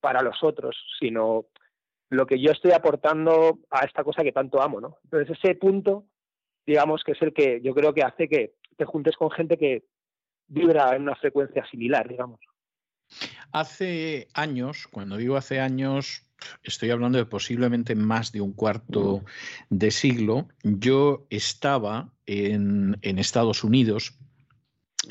para 0.00 0.22
los 0.22 0.42
otros, 0.42 0.76
sino 0.98 1.46
lo 2.10 2.26
que 2.26 2.40
yo 2.40 2.50
estoy 2.50 2.72
aportando 2.72 3.60
a 3.70 3.84
esta 3.84 4.04
cosa 4.04 4.22
que 4.22 4.32
tanto 4.32 4.60
amo, 4.60 4.80
¿no? 4.80 4.98
Entonces 5.04 5.38
ese 5.38 5.54
punto, 5.54 6.04
digamos 6.66 7.02
que 7.04 7.12
es 7.12 7.22
el 7.22 7.32
que 7.32 7.60
yo 7.62 7.74
creo 7.74 7.94
que 7.94 8.02
hace 8.02 8.28
que 8.28 8.54
te 8.76 8.84
juntes 8.84 9.16
con 9.16 9.30
gente 9.30 9.56
que 9.56 9.84
vibra 10.46 10.94
en 10.96 11.02
una 11.02 11.16
frecuencia 11.16 11.64
similar, 11.70 12.08
digamos. 12.08 12.40
Hace 13.52 14.28
años, 14.34 14.86
cuando 14.90 15.16
digo 15.16 15.36
hace 15.36 15.60
años, 15.60 16.26
estoy 16.62 16.90
hablando 16.90 17.18
de 17.18 17.26
posiblemente 17.26 17.94
más 17.94 18.32
de 18.32 18.40
un 18.40 18.52
cuarto 18.52 19.24
de 19.68 19.90
siglo, 19.90 20.48
yo 20.62 21.26
estaba 21.30 22.12
en, 22.26 22.96
en 23.02 23.18
Estados 23.18 23.64
Unidos 23.64 24.16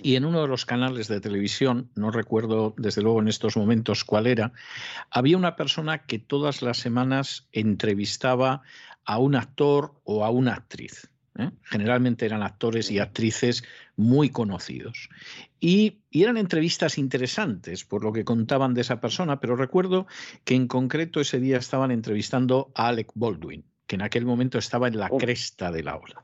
y 0.02 0.16
en 0.16 0.26
uno 0.26 0.42
de 0.42 0.48
los 0.48 0.66
canales 0.66 1.08
de 1.08 1.20
televisión, 1.20 1.90
no 1.96 2.12
recuerdo 2.12 2.74
desde 2.78 3.02
luego 3.02 3.22
en 3.22 3.28
estos 3.28 3.58
momentos 3.58 4.06
cuál 4.06 4.28
era, 4.28 4.54
había 5.10 5.38
una 5.38 5.56
persona 5.56 6.06
que 6.06 6.20
todas 6.20 6.62
las 6.62 6.78
semanas 6.78 7.48
entrevistaba 7.52 8.62
a 9.04 9.18
un 9.18 9.36
actor 9.36 10.00
o 10.04 10.24
a 10.24 10.30
una 10.30 10.54
actriz. 10.54 11.10
¿Eh? 11.40 11.52
Generalmente 11.64 12.26
eran 12.26 12.44
actores 12.44 12.92
y 12.92 13.00
actrices 13.00 13.64
muy 13.96 14.30
conocidos. 14.30 15.10
Y, 15.60 16.00
y, 16.10 16.24
eran 16.24 16.38
entrevistas 16.38 16.98
interesantes 16.98 17.84
por 17.84 18.04
lo 18.04 18.14
que 18.14 18.26
contaban 18.26 18.74
de 18.74 18.82
esa 18.82 19.02
persona, 19.02 19.40
pero 19.40 19.56
recuerdo 19.56 20.08
que 20.44 20.56
en 20.56 20.68
concreto 20.68 21.20
ese 21.20 21.40
día 21.40 21.58
estaban 21.58 21.92
entrevistando 21.92 22.72
a 22.76 22.88
Alec 22.88 23.12
Baldwin 23.16 23.64
que 23.90 23.96
en 23.96 24.04
aquel 24.04 24.24
momento 24.24 24.60
estaba 24.60 24.88
en 24.88 25.00
la 25.00 25.08
oh. 25.10 25.18
cresta 25.18 25.72
de 25.72 25.82
la 25.82 25.96
ola. 25.96 26.24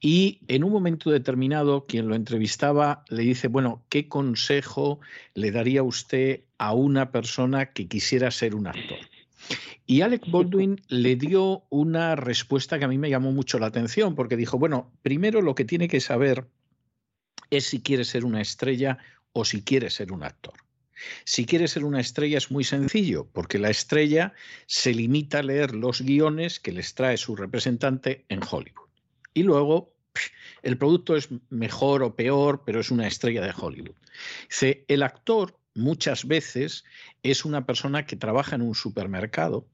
Y 0.00 0.38
en 0.46 0.62
un 0.62 0.70
momento 0.70 1.10
determinado, 1.10 1.84
quien 1.84 2.06
lo 2.06 2.14
entrevistaba 2.14 3.04
le 3.08 3.22
dice, 3.22 3.48
bueno, 3.48 3.84
¿qué 3.88 4.06
consejo 4.06 5.00
le 5.34 5.50
daría 5.50 5.82
usted 5.82 6.42
a 6.58 6.74
una 6.74 7.10
persona 7.10 7.72
que 7.72 7.88
quisiera 7.88 8.30
ser 8.30 8.54
un 8.54 8.68
actor? 8.68 8.98
Y 9.86 10.00
Alec 10.00 10.30
Baldwin 10.30 10.80
le 10.88 11.16
dio 11.16 11.64
una 11.70 12.16
respuesta 12.16 12.78
que 12.78 12.84
a 12.84 12.88
mí 12.88 12.98
me 12.98 13.10
llamó 13.10 13.32
mucho 13.32 13.58
la 13.58 13.66
atención, 13.66 14.14
porque 14.14 14.36
dijo, 14.36 14.58
bueno, 14.58 14.92
primero 15.02 15.42
lo 15.42 15.54
que 15.54 15.64
tiene 15.64 15.88
que 15.88 16.00
saber 16.00 16.46
es 17.50 17.66
si 17.66 17.82
quiere 17.82 18.04
ser 18.04 18.24
una 18.24 18.40
estrella 18.40 18.98
o 19.32 19.44
si 19.44 19.62
quiere 19.62 19.90
ser 19.90 20.12
un 20.12 20.22
actor. 20.22 20.54
Si 21.24 21.46
quiere 21.46 21.68
ser 21.68 21.84
una 21.84 22.00
estrella 22.00 22.38
es 22.38 22.50
muy 22.50 22.64
sencillo, 22.64 23.28
porque 23.32 23.58
la 23.58 23.70
estrella 23.70 24.34
se 24.66 24.94
limita 24.94 25.40
a 25.40 25.42
leer 25.42 25.74
los 25.74 26.00
guiones 26.00 26.60
que 26.60 26.72
les 26.72 26.94
trae 26.94 27.16
su 27.16 27.34
representante 27.34 28.24
en 28.28 28.40
Hollywood. 28.48 28.88
Y 29.34 29.42
luego 29.42 29.94
el 30.62 30.76
producto 30.78 31.16
es 31.16 31.28
mejor 31.50 32.02
o 32.02 32.14
peor, 32.14 32.62
pero 32.64 32.80
es 32.80 32.90
una 32.90 33.08
estrella 33.08 33.42
de 33.42 33.54
Hollywood. 33.56 33.96
Dice, 34.48 34.84
el 34.88 35.02
actor 35.02 35.58
muchas 35.74 36.26
veces 36.26 36.84
es 37.22 37.44
una 37.44 37.66
persona 37.66 38.06
que 38.06 38.16
trabaja 38.16 38.56
en 38.56 38.62
un 38.62 38.74
supermercado, 38.74 39.66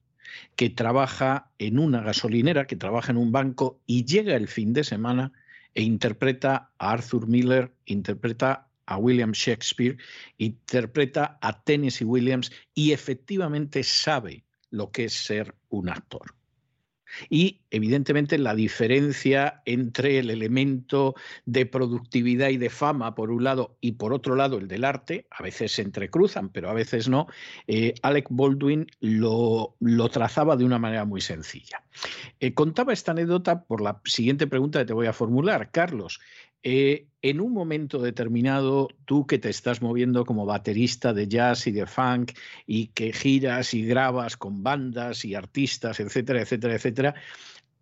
que 0.55 0.69
trabaja 0.69 1.51
en 1.57 1.79
una 1.79 2.01
gasolinera, 2.01 2.67
que 2.67 2.75
trabaja 2.75 3.11
en 3.11 3.17
un 3.17 3.31
banco 3.31 3.81
y 3.85 4.05
llega 4.05 4.35
el 4.35 4.47
fin 4.47 4.73
de 4.73 4.83
semana 4.83 5.31
e 5.73 5.83
interpreta 5.83 6.71
a 6.77 6.91
Arthur 6.91 7.27
Miller, 7.27 7.73
interpreta 7.85 8.67
a 8.85 8.97
William 8.97 9.31
Shakespeare, 9.31 9.97
interpreta 10.37 11.37
a 11.41 11.63
Tennessee 11.63 12.05
Williams 12.05 12.51
y 12.73 12.91
efectivamente 12.91 13.83
sabe 13.83 14.45
lo 14.71 14.91
que 14.91 15.05
es 15.05 15.13
ser 15.13 15.55
un 15.69 15.89
actor. 15.89 16.38
Y 17.29 17.61
evidentemente 17.71 18.37
la 18.37 18.55
diferencia 18.55 19.61
entre 19.65 20.19
el 20.19 20.29
elemento 20.29 21.15
de 21.45 21.65
productividad 21.65 22.49
y 22.49 22.57
de 22.57 22.69
fama 22.69 23.15
por 23.15 23.31
un 23.31 23.43
lado 23.43 23.77
y 23.81 23.93
por 23.93 24.13
otro 24.13 24.35
lado 24.35 24.57
el 24.57 24.67
del 24.67 24.85
arte, 24.85 25.27
a 25.31 25.43
veces 25.43 25.73
se 25.73 25.81
entrecruzan, 25.81 26.49
pero 26.49 26.69
a 26.69 26.73
veces 26.73 27.09
no, 27.09 27.27
eh, 27.67 27.93
Alec 28.01 28.27
Baldwin 28.29 28.87
lo, 28.99 29.75
lo, 29.79 30.09
trazaba 30.09 30.55
de 30.55 30.65
una 30.65 30.79
manera 30.79 31.05
muy 31.05 31.21
sencilla. 31.21 31.83
Eh, 32.39 32.53
contaba 32.53 32.93
esta 32.93 33.11
anécdota 33.11 33.63
por 33.63 33.81
la 33.81 34.01
siguiente 34.05 34.47
pregunta 34.47 34.79
que 34.79 34.85
te 34.85 34.93
voy 34.93 35.07
a 35.07 35.13
formular. 35.13 35.71
Carlos, 35.71 36.19
eh, 36.63 37.07
en 37.21 37.41
un 37.41 37.53
momento 37.53 37.99
determinado, 37.99 38.89
tú 39.05 39.27
que 39.27 39.39
te 39.39 39.49
estás 39.49 39.81
moviendo 39.81 40.25
como 40.25 40.45
baterista 40.45 41.13
de 41.13 41.27
jazz 41.27 41.67
y 41.67 41.71
de 41.71 41.85
funk 41.85 42.31
y 42.65 42.87
que 42.87 43.11
giras 43.13 43.73
y 43.73 43.85
grabas 43.85 44.37
con 44.37 44.63
bandas 44.63 45.25
y 45.25 45.35
artistas, 45.35 45.99
etcétera, 45.99 46.41
etcétera, 46.41 46.75
etcétera, 46.75 47.15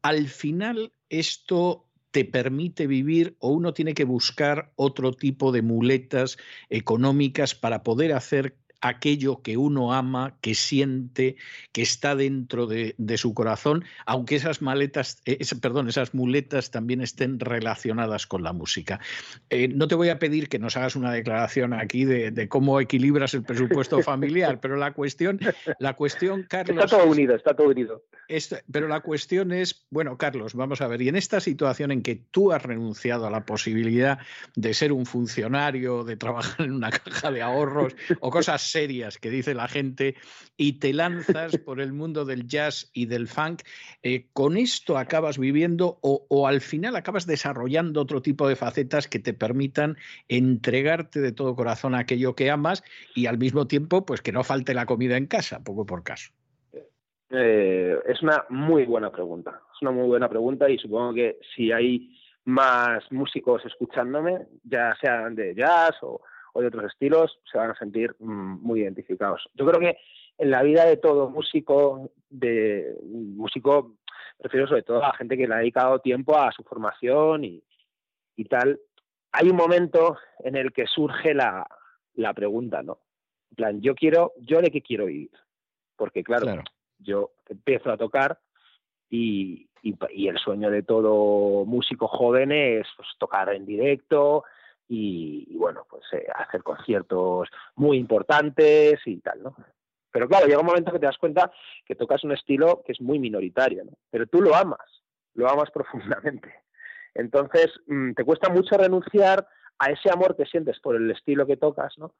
al 0.01 0.27
final 0.27 0.91
esto 1.09 1.85
te 2.11 2.25
permite 2.25 2.87
vivir 2.87 3.35
o 3.39 3.49
uno 3.49 3.73
tiene 3.73 3.93
que 3.93 4.05
buscar 4.05 4.71
otro 4.75 5.11
tipo 5.11 5.51
de 5.51 5.61
muletas 5.61 6.37
económicas 6.69 7.53
para 7.53 7.83
poder 7.83 8.13
hacer 8.13 8.57
aquello 8.81 9.41
que 9.41 9.57
uno 9.57 9.93
ama, 9.93 10.37
que 10.41 10.55
siente, 10.55 11.35
que 11.71 11.81
está 11.81 12.15
dentro 12.15 12.67
de, 12.67 12.95
su 13.17 13.33
corazón, 13.33 13.83
aunque 14.05 14.35
esas 14.35 14.61
maletas, 14.61 15.21
eh, 15.25 15.39
perdón, 15.61 15.89
esas 15.89 16.13
muletas 16.13 16.71
también 16.71 17.01
estén 17.01 17.39
relacionadas 17.39 18.27
con 18.27 18.43
la 18.43 18.53
música. 18.53 18.99
Eh, 19.49 19.67
no 19.67 19.87
te 19.87 19.95
voy 19.95 20.09
a 20.09 20.19
pedir 20.19 20.49
que 20.49 20.59
nos 20.59 20.77
hagas 20.77 20.95
una 20.95 21.11
declaración 21.11 21.73
aquí 21.73 22.05
de, 22.05 22.47
cómo 22.47 22.79
equilibras 22.79 23.33
el 23.33 23.43
presupuesto 23.43 24.01
familiar, 24.03 24.59
pero 24.59 24.75
la 24.75 24.93
cuestión, 24.93 25.39
la 25.79 25.93
cuestión, 25.93 26.45
Carlos. 26.47 26.85
Está 26.85 26.97
todo 26.97 27.09
unido, 27.09 27.35
está 27.35 27.55
todo 27.55 27.69
unido. 27.69 28.03
pero 28.71 28.87
la 28.87 28.99
cuestión 29.01 29.51
es, 29.51 29.85
bueno, 29.89 30.17
Carlos, 30.17 30.53
vamos 30.53 30.81
a 30.81 30.87
ver, 30.87 31.01
y 31.01 31.09
en 31.09 31.15
esta 31.15 31.39
situación 31.39 31.91
en 31.91 32.03
que 32.03 32.15
tú 32.15 32.51
has 32.51 32.61
renunciado 32.61 33.25
a 33.25 33.31
la 33.31 33.45
posibilidad 33.45 34.19
de 34.55 34.73
ser 34.73 34.91
un 34.91 35.05
funcionario, 35.05 36.03
de 36.03 36.17
trabajar 36.17 36.65
en 36.65 36.73
una 36.73 36.91
caja 36.91 37.31
de 37.31 37.41
ahorros 37.41 37.95
o 38.19 38.29
cosas 38.29 38.66
serias 38.69 39.17
que 39.17 39.29
dice 39.29 39.53
la 39.53 39.67
gente 39.67 40.15
y 40.55 40.79
te 40.79 40.93
lanzas 40.93 41.57
por 41.65 41.81
el 41.81 41.93
mundo 41.93 42.25
del 42.25 42.47
jazz 42.47 42.89
y 42.93 43.05
del 43.05 43.27
funk, 43.27 43.61
eh, 44.03 44.27
¿con 44.33 44.57
esto 44.57 44.97
acabas 44.97 45.37
viviendo 45.37 45.99
o, 46.01 46.47
al 46.47 46.61
final 46.61 46.95
acabas 46.95 47.25
desarrollando 47.25 48.01
otro 48.01 48.21
tipo 48.21 48.47
de 48.47 48.55
facetas 48.55 49.07
que 49.07 49.19
te 49.19 49.33
permitan 49.33 49.97
entregarte 50.27 51.19
de 51.19 51.31
todo 51.31 51.55
corazón 51.55 51.95
a 51.95 51.99
aquello 51.99 52.35
que 52.35 52.51
amas 52.51 52.83
y 53.15 53.25
al 53.25 53.37
mismo 53.37 53.67
tiempo 53.67 54.05
pues 54.05 54.21
que 54.21 54.31
no 54.31 54.43
falte 54.43 54.73
la 54.73 54.85
comida 54.85 55.17
en 55.17 55.27
casa, 55.27 55.63
poco 55.63 55.85
por 55.85 56.03
caso? 56.03 56.31
Eh, 57.29 57.97
es 58.05 58.21
una 58.21 58.45
muy 58.49 58.85
buena 58.85 59.11
pregunta, 59.11 59.61
es 59.75 59.81
una 59.81 59.91
muy 59.91 60.07
buena 60.07 60.29
pregunta 60.29 60.69
y 60.69 60.77
supongo 60.77 61.13
que 61.13 61.39
si 61.55 61.71
hay 61.71 62.17
más 62.45 63.03
músicos 63.11 63.65
escuchándome, 63.65 64.47
ya 64.63 64.95
sean 65.01 65.35
de 65.35 65.53
jazz 65.53 65.95
o, 66.01 66.21
de 66.61 66.67
otros 66.67 66.85
estilos, 66.85 67.39
se 67.51 67.57
van 67.57 67.71
a 67.71 67.75
sentir 67.75 68.15
mm, 68.19 68.61
muy 68.61 68.81
identificados. 68.81 69.49
Yo 69.53 69.65
creo 69.65 69.79
que 69.79 69.97
en 70.37 70.51
la 70.51 70.63
vida 70.63 70.85
de 70.85 70.97
todo 70.97 71.29
músico, 71.29 72.11
de 72.29 72.95
músico, 73.03 73.95
prefiero 74.37 74.67
sobre 74.67 74.83
todo 74.83 75.03
a 75.03 75.07
la 75.07 75.13
gente 75.13 75.37
que 75.37 75.47
le 75.47 75.53
ha 75.53 75.59
dedicado 75.59 75.99
tiempo 75.99 76.37
a 76.37 76.51
su 76.51 76.63
formación 76.63 77.43
y, 77.43 77.63
tal, 78.49 78.79
hay 79.31 79.49
un 79.49 79.55
momento 79.55 80.17
en 80.39 80.55
el 80.55 80.71
que 80.71 80.85
surge 80.85 81.33
la, 81.33 81.67
pregunta, 82.35 82.83
¿no? 82.83 82.99
En 83.51 83.55
plan, 83.55 83.81
yo 83.81 83.95
quiero, 83.95 84.33
¿yo 84.37 84.61
de 84.61 84.69
qué 84.69 84.81
quiero 84.81 85.05
vivir? 85.05 85.31
Porque 85.95 86.23
claro, 86.23 86.63
yo 86.99 87.31
empiezo 87.49 87.91
a 87.91 87.97
tocar 87.97 88.39
y, 89.09 89.67
y, 89.81 90.27
el 90.27 90.37
sueño 90.37 90.69
de 90.69 90.83
todo 90.83 91.65
músico 91.65 92.07
joven 92.07 92.51
es 92.51 92.85
pues, 92.95 93.07
tocar 93.17 93.53
en 93.53 93.65
directo, 93.65 94.43
y, 94.87 95.55
bueno, 95.57 95.85
pues 95.89 96.03
eh, 96.13 96.27
hacer 96.33 96.63
conciertos 96.63 97.49
muy 97.75 97.97
importantes 97.97 98.99
y 99.05 99.17
tal, 99.17 99.43
¿no? 99.43 99.55
Pero 100.11 100.27
claro, 100.27 100.47
llega 100.47 100.59
un 100.59 100.65
momento 100.65 100.91
que 100.91 100.99
te 100.99 101.05
das 101.05 101.17
cuenta 101.17 101.51
que 101.85 101.95
tocas 101.95 102.23
un 102.23 102.31
estilo 102.31 102.81
que 102.85 102.93
es 102.93 103.01
muy 103.01 103.19
minoritario, 103.19 103.83
¿no? 103.83 103.91
Pero 104.09 104.27
tú 104.27 104.41
lo 104.41 104.55
amas, 104.55 105.03
lo 105.33 105.49
amas 105.49 105.69
profundamente. 105.73 106.53
Entonces, 107.13 107.67
mm, 107.87 108.13
te 108.13 108.23
cuesta 108.23 108.49
mucho 108.49 108.77
renunciar 108.77 109.47
a 109.79 109.91
ese 109.91 110.09
amor 110.11 110.35
que 110.35 110.45
sientes 110.45 110.79
por 110.79 110.95
el 110.95 111.11
estilo 111.11 111.45
que 111.45 111.57
tocas, 111.57 111.97
¿no? 111.97 112.13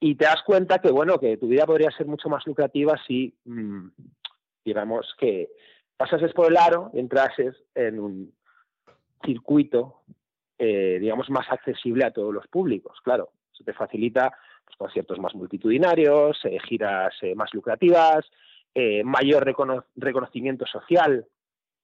Y 0.00 0.14
te 0.14 0.26
das 0.26 0.42
cuenta 0.46 0.78
que, 0.78 0.90
bueno, 0.90 1.18
que 1.18 1.36
tu 1.36 1.48
vida 1.48 1.66
podría 1.66 1.90
ser 1.90 2.06
mucho 2.06 2.28
más 2.28 2.46
lucrativa 2.46 2.94
si, 3.06 3.36
mm, 3.44 3.88
digamos, 4.64 5.14
que 5.18 5.50
pasases 5.96 6.32
por 6.32 6.46
el 6.46 6.56
aro 6.56 6.90
y 6.94 7.00
entrases 7.00 7.56
en 7.74 7.98
un 7.98 8.34
circuito, 9.24 10.02
eh, 10.58 10.98
digamos, 11.00 11.30
más 11.30 11.46
accesible 11.50 12.04
a 12.04 12.10
todos 12.10 12.34
los 12.34 12.46
públicos. 12.48 12.98
Claro, 13.04 13.30
se 13.52 13.62
te 13.62 13.72
facilita 13.72 14.30
pues, 14.64 14.76
conciertos 14.76 15.18
más 15.18 15.34
multitudinarios, 15.34 16.38
eh, 16.44 16.58
giras 16.68 17.14
eh, 17.22 17.34
más 17.34 17.52
lucrativas, 17.54 18.24
mayor 19.02 19.44
reconocimiento 19.96 20.64
social, 20.64 21.26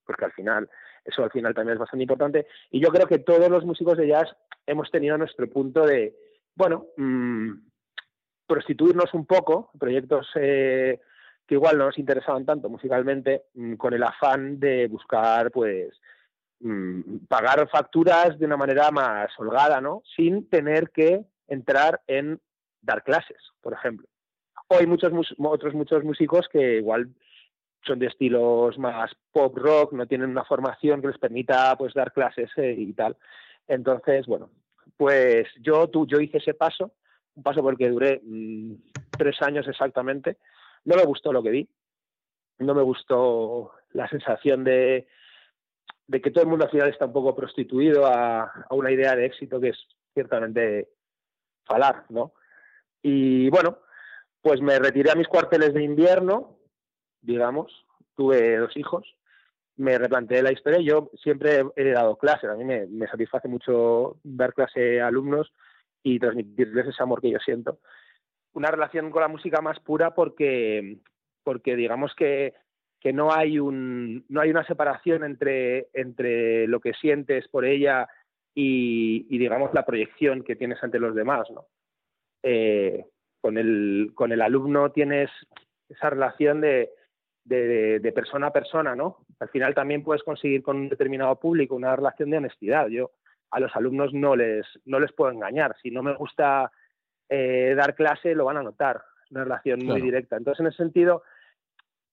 porque 0.07 0.27
al 0.27 0.33
final, 0.33 0.71
eso 1.05 1.25
al 1.25 1.31
final 1.33 1.53
también 1.53 1.75
es 1.75 1.81
bastante 1.81 2.05
importante. 2.05 2.47
Y 2.71 2.79
yo 2.79 2.91
creo 2.91 3.09
que 3.09 3.19
todos 3.19 3.51
los 3.51 3.65
músicos 3.65 3.97
de 3.99 4.07
jazz 4.07 4.37
hemos 4.65 4.93
tenido 4.93 5.19
nuestro 5.19 5.51
punto 5.51 5.85
de, 5.85 6.15
bueno, 6.55 6.87
mm, 6.97 7.51
prostituirnos 8.47 9.13
un 9.13 9.27
poco, 9.27 9.73
proyectos 9.77 10.29
que 10.35 11.01
igual 11.49 11.79
no 11.79 11.87
nos 11.87 11.99
interesaban 11.99 12.47
tanto 12.47 12.69
musicalmente, 12.69 13.47
mm, 13.55 13.75
con 13.75 13.93
el 13.93 14.03
afán 14.05 14.61
de 14.61 14.87
buscar, 14.87 15.51
pues, 15.51 16.01
Mm, 16.66 17.27
pagar 17.28 17.69
facturas 17.69 18.39
de 18.39 18.47
una 18.47 18.57
manera 18.57 18.91
más 18.91 19.28
holgada, 19.39 19.82
¿no? 19.82 20.03
Sin 20.16 20.49
tener 20.49 20.89
que 20.93 21.23
entrar 21.47 22.01
en 22.07 22.41
dar 22.81 23.05
clases, 23.05 23.36
por 23.61 23.74
ejemplo. 23.74 24.09
O 24.69 24.77
hay 24.78 24.86
muchos 24.86 25.12
otros 25.39 25.74
muchos 25.74 26.03
músicos 26.05 26.49
que 26.49 26.78
igual 26.78 27.11
son 27.82 27.99
de 27.99 28.07
estilos 28.07 28.78
más 28.78 29.11
pop 29.31 29.55
rock, 29.59 29.93
no 29.93 30.07
tienen 30.07 30.31
una 30.31 30.47
formación 30.47 31.03
que 31.03 31.09
les 31.09 31.19
permita 31.19 31.77
pues 31.77 31.93
dar 31.93 32.15
clases 32.15 32.51
eh, 32.57 32.74
y 32.78 32.95
tal. 32.95 33.19
Entonces, 33.69 34.24
bueno, 34.24 34.49
pues 34.97 35.47
yo 35.61 35.89
tú 35.91 36.07
yo 36.07 36.19
hice 36.19 36.39
ese 36.39 36.55
paso, 36.55 36.93
un 37.35 37.43
paso 37.43 37.61
porque 37.61 37.91
duré 37.91 38.23
mm, 38.24 38.73
tres 39.19 39.36
años 39.43 39.69
exactamente. 39.69 40.39
No 40.86 40.97
me 40.97 41.05
gustó 41.05 41.31
lo 41.31 41.43
que 41.43 41.51
vi, 41.51 41.69
no 42.61 42.74
me 42.74 42.82
gustó 42.82 43.73
la 43.93 44.09
sensación 44.09 44.65
de 44.65 45.07
de 46.06 46.20
que 46.20 46.31
todo 46.31 46.44
el 46.44 46.51
mundo 46.51 46.64
al 46.64 46.70
final 46.70 46.89
está 46.89 47.06
un 47.06 47.12
poco 47.12 47.35
prostituido 47.35 48.06
a, 48.06 48.66
una 48.70 48.90
idea 48.90 49.16
de 49.16 49.26
éxito 49.26 49.60
que 49.60 49.70
es 49.70 49.78
ciertamente 50.12 50.89
falar, 51.64 52.05
¿no? 52.10 52.35
Y 53.02 53.48
bueno, 53.51 53.78
pues 54.43 54.60
me 54.60 54.78
retiré 54.78 55.10
a 55.10 55.16
mis 55.16 55.28
cuarteles 55.28 55.72
de 55.74 55.82
invierno, 55.82 56.59
digamos, 57.20 57.86
tuve 58.14 58.59
dos 58.59 58.76
hijos, 58.76 59.16
me 59.76 59.98
replanteé 59.98 60.43
la 60.43 60.52
historia. 60.52 60.81
Yo 60.81 61.10
siempre 61.22 61.64
he 61.76 61.90
dado 61.90 62.16
clases, 62.16 62.51
a 62.51 62.55
mí 62.55 62.64
me, 62.64 62.86
me 62.86 63.09
satisface 63.09 63.48
mucho 63.48 64.18
dar 64.22 64.52
clase 64.55 65.01
a 65.01 65.09
alumnos 65.09 65.52
y 66.02 66.18
transmitirles 66.18 66.86
ese 66.86 67.02
amor 67.02 67.20
que 67.20 67.31
yo 67.31 67.39
siento. 67.39 67.81
Una 68.52 68.70
relación 68.70 69.10
con 69.10 69.22
la 69.22 69.28
música 69.28 69.60
más 69.60 69.81
pura 69.81 70.14
porque, 70.14 70.98
porque 71.43 71.74
digamos 71.74 72.14
que 72.14 72.55
que 73.05 73.12
no 73.12 73.35
hay, 73.35 73.59
un, 73.59 74.24
no 74.31 74.40
hay 74.40 74.48
una 74.48 74.64
separación 74.64 75.24
entre, 75.24 75.89
entre 75.93 76.66
lo 76.66 76.81
que 76.81 76.94
sientes 76.94 77.47
por 77.48 77.66
ella 77.66 78.09
y, 78.55 79.26
digamos, 79.36 79.74
la 79.74 79.85
proyección 79.85 80.43
que 80.43 80.56
tienes 80.56 80.82
ante 80.82 80.98
los 80.98 81.14
demás, 81.14 81.51
¿no? 81.51 81.66
Eh, 82.43 83.05
con, 83.43 83.59
el, 83.59 84.12
con 84.14 84.32
el 84.32 84.40
alumno 84.40 84.90
tienes 84.90 85.31
esa 85.86 86.09
relación 86.09 86.62
de, 86.62 86.93
de, 87.44 88.12
persona 88.14 88.47
a 88.47 88.52
persona, 88.55 88.97
¿no? 88.97 89.18
Al 89.39 89.51
final 89.51 89.74
también 89.74 90.02
puedes 90.02 90.22
conseguir 90.22 90.62
con 90.62 90.78
un 90.78 90.89
determinado 90.89 91.39
público 91.39 91.74
una 91.74 91.94
relación 91.94 92.31
de 92.31 92.39
honestidad. 92.39 92.89
Yo 92.89 93.10
a 93.51 93.60
los 93.60 93.76
alumnos 93.76 94.14
no 94.14 94.35
les, 94.35 94.64
no 94.86 94.98
les 94.98 95.12
puedo 95.12 95.31
engañar. 95.31 95.76
Si 95.82 95.90
no 95.90 96.02
me 96.02 96.16
gusta 96.16 96.72
eh, 97.28 97.74
dar 97.76 97.94
clase, 97.94 98.35
lo 98.35 98.47
van 98.47 98.56
a 98.56 98.62
notar. 98.62 99.02
Una 99.31 99.44
relación 99.44 99.85
muy 99.85 100.01
directa. 100.01 100.39
Entonces, 100.39 100.60
en 100.60 100.68
ese 100.68 100.78
sentido, 100.78 101.22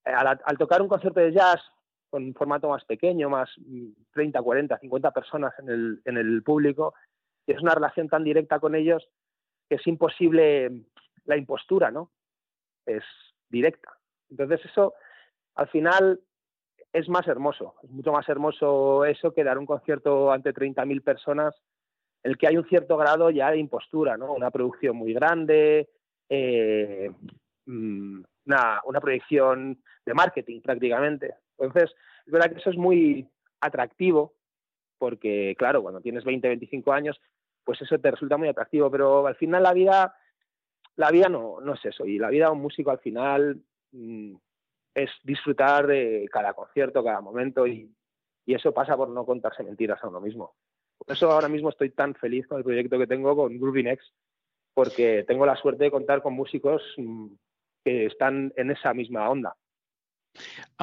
eh, 0.06 0.12
al, 0.12 0.58
tocar 0.58 0.82
un 0.82 0.88
concierto 0.88 1.20
de 1.20 1.32
jazz 1.32 1.62
con 2.10 2.24
un 2.24 2.34
formato 2.34 2.70
más 2.70 2.84
pequeño, 2.86 3.30
más 3.30 3.50
30, 4.14 4.42
40, 4.42 4.80
50 4.80 5.12
personas 5.12 5.54
en 5.60 5.70
el, 5.70 6.02
en 6.06 6.18
el 6.18 6.44
público, 6.44 6.94
es 7.48 7.62
una 7.62 7.74
relación 7.74 8.10
tan 8.10 8.24
directa 8.24 8.60
con 8.60 8.76
ellos 8.76 9.08
que 9.70 9.76
es 9.76 9.88
imposible 9.88 10.72
la 11.26 11.38
impostura, 11.38 11.92
¿no? 11.92 12.12
Es 12.86 13.04
directa. 13.50 13.98
Entonces 14.30 14.66
eso, 14.66 14.94
al 15.56 15.70
final, 15.70 16.20
es 16.92 17.08
más 17.08 17.28
hermoso. 17.28 17.76
Es 17.84 17.90
mucho 17.90 18.12
más 18.12 18.28
hermoso 18.28 19.06
eso 19.06 19.34
que 19.34 19.44
dar 19.44 19.58
un 19.58 19.66
concierto 19.66 20.32
ante 20.32 20.54
30.000 20.54 21.04
personas 21.04 21.56
el 22.24 22.38
que 22.38 22.48
hay 22.48 22.58
un 22.58 22.68
cierto 22.68 22.98
grado 22.98 23.30
ya 23.30 23.52
de 23.52 23.58
impostura, 23.58 24.18
¿no? 24.18 24.34
Una 24.34 24.52
producción 24.52 24.96
muy 24.96 25.14
grande, 25.14 25.90
eh, 26.30 27.12
mm, 27.66 28.22
una, 28.46 28.82
una 28.86 29.02
proyección 29.02 29.82
de 30.06 30.14
marketing 30.14 30.62
prácticamente. 30.62 31.36
Entonces, 31.58 31.96
es 32.26 32.32
verdad 32.32 32.52
que 32.52 32.60
eso 32.60 32.70
es 32.70 32.78
muy 32.78 33.28
atractivo 33.60 34.34
porque, 34.98 35.56
claro, 35.58 35.82
cuando 35.82 36.00
tienes 36.00 36.24
20, 36.24 36.48
25 36.48 36.94
años, 36.94 37.20
pues 37.64 37.82
eso 37.82 37.98
te 37.98 38.12
resulta 38.12 38.38
muy 38.38 38.50
atractivo, 38.50 38.92
pero 38.92 39.26
al 39.26 39.36
final 39.36 39.64
la 39.64 39.74
vida, 39.74 40.16
la 40.96 41.10
vida 41.10 41.28
no, 41.28 41.60
no 41.60 41.74
es 41.74 41.84
eso, 41.86 42.06
y 42.06 42.20
la 42.20 42.30
vida 42.30 42.46
de 42.46 42.52
un 42.52 42.62
músico 42.62 42.92
al 42.92 43.00
final 43.00 43.62
mm, 43.92 44.36
es 44.94 45.10
disfrutar 45.24 45.88
de 45.88 46.30
cada 46.32 46.54
concierto, 46.54 47.04
cada 47.04 47.20
momento, 47.20 47.66
y, 47.66 47.92
y, 48.46 48.54
eso 48.54 48.74
pasa 48.74 48.96
por 48.96 49.10
no 49.10 49.26
contarse 49.26 49.64
mentiras 49.64 50.04
a 50.04 50.08
uno 50.08 50.22
mismo. 50.22 50.54
Por 50.98 51.16
eso 51.16 51.32
ahora 51.32 51.50
mismo 51.50 51.70
estoy 51.70 51.90
tan 51.90 52.14
feliz 52.14 52.46
con 52.46 52.60
el 52.60 52.64
proyecto 52.64 53.00
que 53.00 53.08
tengo 53.08 53.36
con 53.36 53.58
Groovy 53.58 53.82
Next, 53.82 54.14
porque 54.74 55.24
tengo 55.28 55.48
la 55.48 55.56
suerte 55.56 55.86
de 55.86 55.92
contar 55.92 56.22
con 56.22 56.34
músicos 56.34 56.84
mm, 56.98 57.28
que 57.84 58.06
están 58.06 58.54
en 58.56 58.72
esa 58.72 58.94
misma 58.94 59.30
onda. 59.30 59.56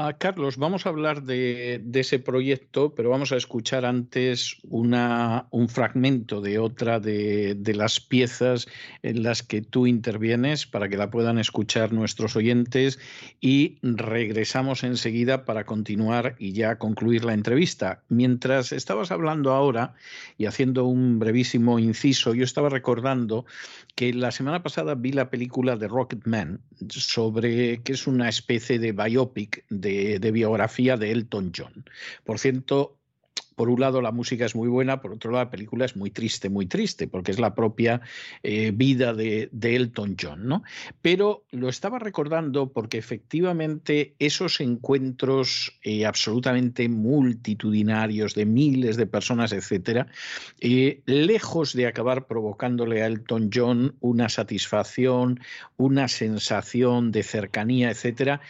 Ah, 0.00 0.16
Carlos, 0.16 0.58
vamos 0.58 0.86
a 0.86 0.90
hablar 0.90 1.24
de, 1.24 1.82
ese 1.94 2.20
proyecto, 2.20 2.94
pero 2.94 3.10
vamos 3.10 3.32
a 3.32 3.36
escuchar 3.36 3.84
antes 3.84 4.56
una, 4.62 5.48
un 5.50 5.68
fragmento 5.68 6.40
de 6.40 6.60
otra 6.60 7.00
de, 7.00 7.58
las 7.74 7.98
piezas 7.98 8.68
en 9.02 9.24
las 9.24 9.42
que 9.42 9.60
tú 9.60 9.88
intervienes 9.88 10.66
para 10.66 10.88
que 10.88 10.96
la 10.96 11.10
puedan 11.10 11.40
escuchar 11.40 11.92
nuestros 11.92 12.36
oyentes 12.36 13.00
y 13.40 13.78
regresamos 13.82 14.84
enseguida 14.84 15.44
para 15.44 15.66
continuar 15.66 16.36
y 16.38 16.52
ya 16.52 16.78
concluir 16.78 17.24
la 17.24 17.34
entrevista. 17.34 18.02
Mientras 18.08 18.70
estabas 18.70 19.10
hablando 19.10 19.50
ahora 19.50 19.94
y 20.36 20.46
haciendo 20.46 20.84
un 20.84 21.18
brevísimo 21.18 21.80
inciso, 21.80 22.34
yo 22.34 22.44
estaba 22.44 22.68
recordando 22.68 23.46
que 23.96 24.14
la 24.14 24.30
semana 24.30 24.62
pasada 24.62 24.94
vi 24.94 25.10
la 25.10 25.28
película 25.28 25.76
de 25.76 25.88
Man 26.24 26.60
sobre 26.88 27.82
que 27.82 27.92
es 27.94 28.06
una 28.06 28.28
especie 28.28 28.78
de 28.78 28.92
biopic 28.92 29.37
de, 29.68 30.30
biografía 30.32 30.96
de 30.96 31.12
Elton 31.12 31.52
John. 31.56 31.84
Por 32.24 32.38
cierto, 32.38 32.97
por 33.58 33.70
un 33.70 33.80
lado 33.80 34.00
la 34.00 34.12
música 34.12 34.46
es 34.46 34.54
muy 34.54 34.68
buena, 34.68 35.00
por 35.00 35.12
otro 35.12 35.32
lado 35.32 35.44
la 35.44 35.50
película 35.50 35.84
es 35.84 35.96
muy 35.96 36.12
triste, 36.12 36.48
muy 36.48 36.66
triste, 36.66 37.08
porque 37.08 37.32
es 37.32 37.40
la 37.40 37.56
propia 37.56 38.00
eh, 38.44 38.70
vida 38.72 39.12
de, 39.12 39.50
Elton 39.60 40.16
John, 40.18 40.46
¿no? 40.46 40.62
Pero 41.02 41.44
lo 41.50 41.68
estaba 41.68 41.98
recordando 41.98 42.72
porque 42.72 42.98
efectivamente 42.98 44.14
esos 44.20 44.60
encuentros 44.60 45.76
eh, 45.82 46.06
absolutamente 46.06 46.88
multitudinarios 46.88 48.36
de 48.36 48.46
miles 48.46 48.96
de 48.96 49.06
personas, 49.06 49.52
etcétera, 49.52 50.06
eh, 50.60 51.02
lejos 51.06 51.72
de 51.72 51.88
acabar 51.88 52.28
provocándole 52.28 53.02
a 53.02 53.06
Elton 53.06 53.50
John 53.52 53.96
una 53.98 54.28
satisfacción, 54.28 55.40
una 55.76 56.06
sensación 56.06 57.10
de 57.10 57.24
cercanía, 57.24 57.90
etcétera, 57.90 58.40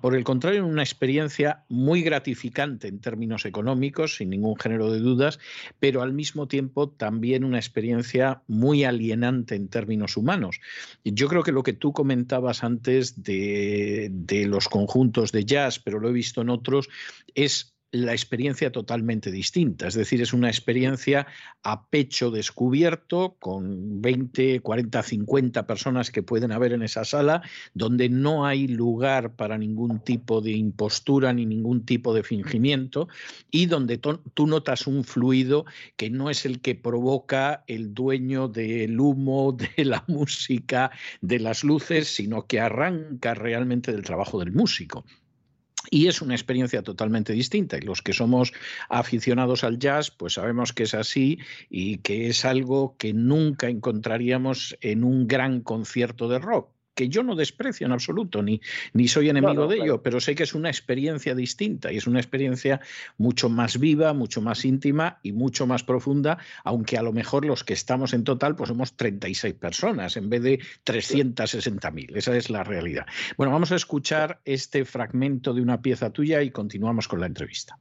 por 0.00 0.16
el 0.16 0.24
contrario, 0.24 0.66
una 0.66 0.82
experiencia 0.82 1.62
muy 1.68 2.02
gratificante 2.02 2.88
en 2.88 2.98
términos 2.98 3.44
económicos, 3.44 4.16
sin 4.16 4.39
ningún 4.40 4.56
género 4.56 4.90
de 4.90 5.00
dudas, 5.00 5.38
pero 5.78 6.02
al 6.02 6.12
mismo 6.12 6.48
tiempo 6.48 6.88
también 6.88 7.44
una 7.44 7.58
experiencia 7.58 8.42
muy 8.46 8.84
alienante 8.84 9.54
en 9.54 9.68
términos 9.68 10.16
humanos. 10.16 10.60
Yo 11.04 11.28
creo 11.28 11.42
que 11.42 11.52
lo 11.52 11.62
que 11.62 11.72
tú 11.72 11.92
comentabas 11.92 12.64
antes 12.64 13.22
de, 13.22 14.08
de 14.10 14.46
los 14.46 14.68
conjuntos 14.68 15.32
de 15.32 15.44
jazz, 15.44 15.78
pero 15.78 16.00
lo 16.00 16.08
he 16.08 16.12
visto 16.12 16.40
en 16.40 16.50
otros, 16.50 16.88
es 17.34 17.74
la 17.92 18.12
experiencia 18.12 18.70
totalmente 18.70 19.30
distinta. 19.30 19.88
Es 19.88 19.94
decir, 19.94 20.22
es 20.22 20.32
una 20.32 20.48
experiencia 20.48 21.26
a 21.62 21.88
pecho 21.88 22.30
descubierto 22.30 23.36
con 23.38 24.00
20, 24.00 24.60
40, 24.60 25.02
50 25.02 25.66
personas 25.66 26.10
que 26.10 26.22
pueden 26.22 26.52
haber 26.52 26.72
en 26.72 26.82
esa 26.82 27.04
sala, 27.04 27.42
donde 27.74 28.08
no 28.08 28.46
hay 28.46 28.68
lugar 28.68 29.34
para 29.34 29.58
ningún 29.58 30.00
tipo 30.00 30.40
de 30.40 30.52
impostura 30.52 31.32
ni 31.32 31.46
ningún 31.46 31.84
tipo 31.84 32.14
de 32.14 32.22
fingimiento 32.22 33.08
y 33.50 33.66
donde 33.66 33.98
tú 33.98 34.46
notas 34.46 34.86
un 34.86 35.04
fluido 35.04 35.64
que 35.96 36.10
no 36.10 36.30
es 36.30 36.46
el 36.46 36.60
que 36.60 36.74
provoca 36.74 37.64
el 37.66 37.92
dueño 37.92 38.48
del 38.48 39.00
humo, 39.00 39.52
de 39.76 39.84
la 39.84 40.04
música, 40.06 40.90
de 41.20 41.40
las 41.40 41.64
luces, 41.64 42.08
sino 42.08 42.46
que 42.46 42.60
arranca 42.60 43.34
realmente 43.34 43.92
del 43.92 44.02
trabajo 44.02 44.38
del 44.38 44.52
músico. 44.52 45.04
Y 45.88 46.08
es 46.08 46.20
una 46.20 46.34
experiencia 46.34 46.82
totalmente 46.82 47.32
distinta. 47.32 47.78
Y 47.78 47.82
los 47.82 48.02
que 48.02 48.12
somos 48.12 48.52
aficionados 48.88 49.64
al 49.64 49.78
jazz, 49.78 50.10
pues 50.10 50.34
sabemos 50.34 50.72
que 50.72 50.82
es 50.82 50.94
así 50.94 51.38
y 51.70 51.98
que 51.98 52.28
es 52.28 52.44
algo 52.44 52.96
que 52.98 53.14
nunca 53.14 53.68
encontraríamos 53.68 54.76
en 54.82 55.04
un 55.04 55.26
gran 55.26 55.60
concierto 55.62 56.28
de 56.28 56.38
rock 56.38 56.70
que 56.94 57.08
yo 57.08 57.22
no 57.22 57.34
desprecio 57.34 57.86
en 57.86 57.92
absoluto, 57.92 58.42
ni, 58.42 58.60
ni 58.92 59.08
soy 59.08 59.28
enemigo 59.28 59.66
de 59.66 59.76
ello, 59.76 60.02
pero 60.02 60.20
sé 60.20 60.34
que 60.34 60.42
es 60.42 60.54
una 60.54 60.68
experiencia 60.68 61.34
distinta 61.34 61.92
y 61.92 61.96
es 61.96 62.06
una 62.06 62.20
experiencia 62.20 62.80
mucho 63.18 63.48
más 63.48 63.78
viva, 63.78 64.12
mucho 64.12 64.40
más 64.40 64.64
íntima 64.64 65.18
y 65.22 65.32
mucho 65.32 65.66
más 65.66 65.82
profunda, 65.82 66.38
aunque 66.64 66.98
a 66.98 67.02
lo 67.02 67.12
mejor 67.12 67.44
los 67.44 67.64
que 67.64 67.74
estamos 67.74 68.12
en 68.12 68.24
total 68.24 68.56
pues 68.56 68.68
somos 68.68 68.96
36 68.96 69.54
personas 69.54 70.16
en 70.16 70.28
vez 70.28 70.42
de 70.42 70.60
360.000. 70.84 72.16
Esa 72.16 72.36
es 72.36 72.50
la 72.50 72.64
realidad. 72.64 73.06
Bueno, 73.36 73.52
vamos 73.52 73.72
a 73.72 73.76
escuchar 73.76 74.40
este 74.44 74.84
fragmento 74.84 75.54
de 75.54 75.62
una 75.62 75.80
pieza 75.80 76.10
tuya 76.10 76.42
y 76.42 76.50
continuamos 76.50 77.08
con 77.08 77.20
la 77.20 77.26
entrevista. 77.26 77.78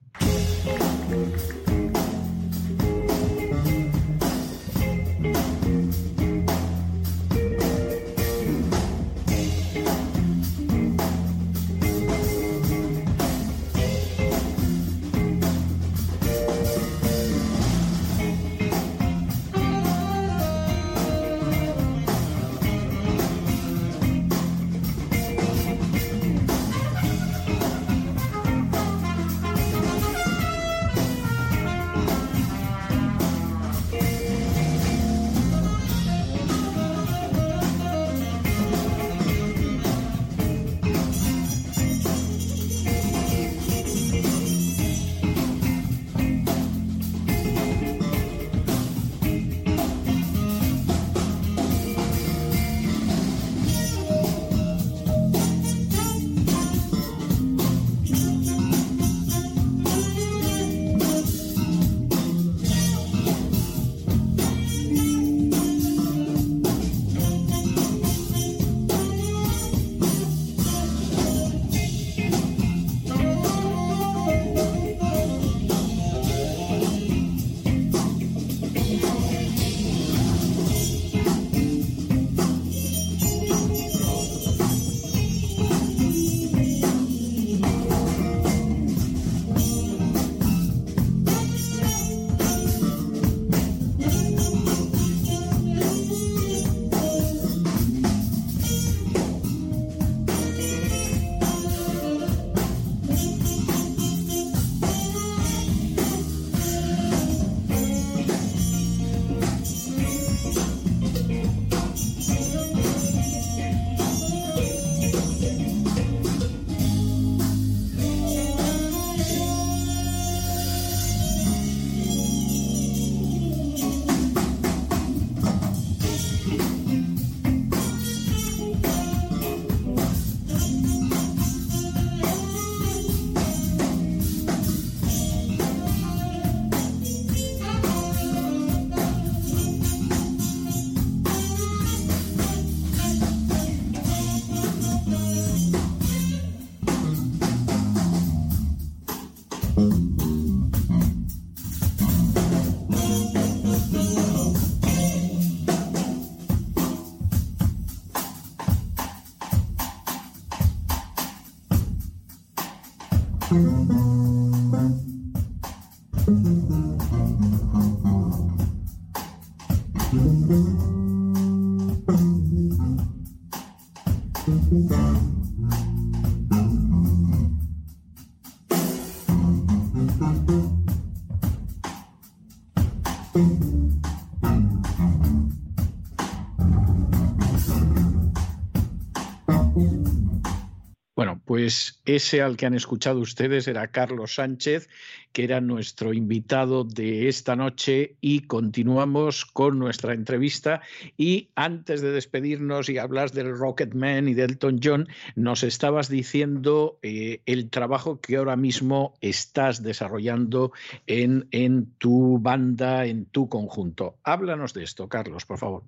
Pues 191.69 192.01
ese 192.05 192.41
al 192.41 192.57
que 192.57 192.65
han 192.65 192.73
escuchado 192.73 193.19
ustedes 193.19 193.67
era 193.67 193.91
Carlos 193.91 194.33
Sánchez, 194.33 194.89
que 195.33 195.43
era 195.43 195.61
nuestro 195.61 196.13
invitado 196.15 196.83
de 196.83 197.27
esta 197.27 197.55
noche 197.55 198.15
y 198.21 198.47
continuamos 198.47 199.45
con 199.45 199.77
nuestra 199.77 200.15
entrevista. 200.15 200.81
Y 201.15 201.51
antes 201.53 202.01
de 202.01 202.11
despedirnos 202.11 202.89
y 202.89 202.97
hablar 202.97 203.29
del 203.29 203.55
Rocketman 203.55 204.27
y 204.27 204.33
del 204.33 204.53
Elton 204.53 204.79
John, 204.83 205.07
nos 205.35 205.61
estabas 205.61 206.09
diciendo 206.09 206.97
eh, 207.03 207.43
el 207.45 207.69
trabajo 207.69 208.19
que 208.19 208.37
ahora 208.37 208.55
mismo 208.55 209.13
estás 209.21 209.83
desarrollando 209.83 210.71
en, 211.05 211.49
en 211.51 211.85
tu 211.99 212.39
banda, 212.39 213.05
en 213.05 213.25
tu 213.25 213.47
conjunto. 213.47 214.17
Háblanos 214.23 214.73
de 214.73 214.85
esto, 214.85 215.07
Carlos, 215.07 215.45
por 215.45 215.59
favor. 215.59 215.83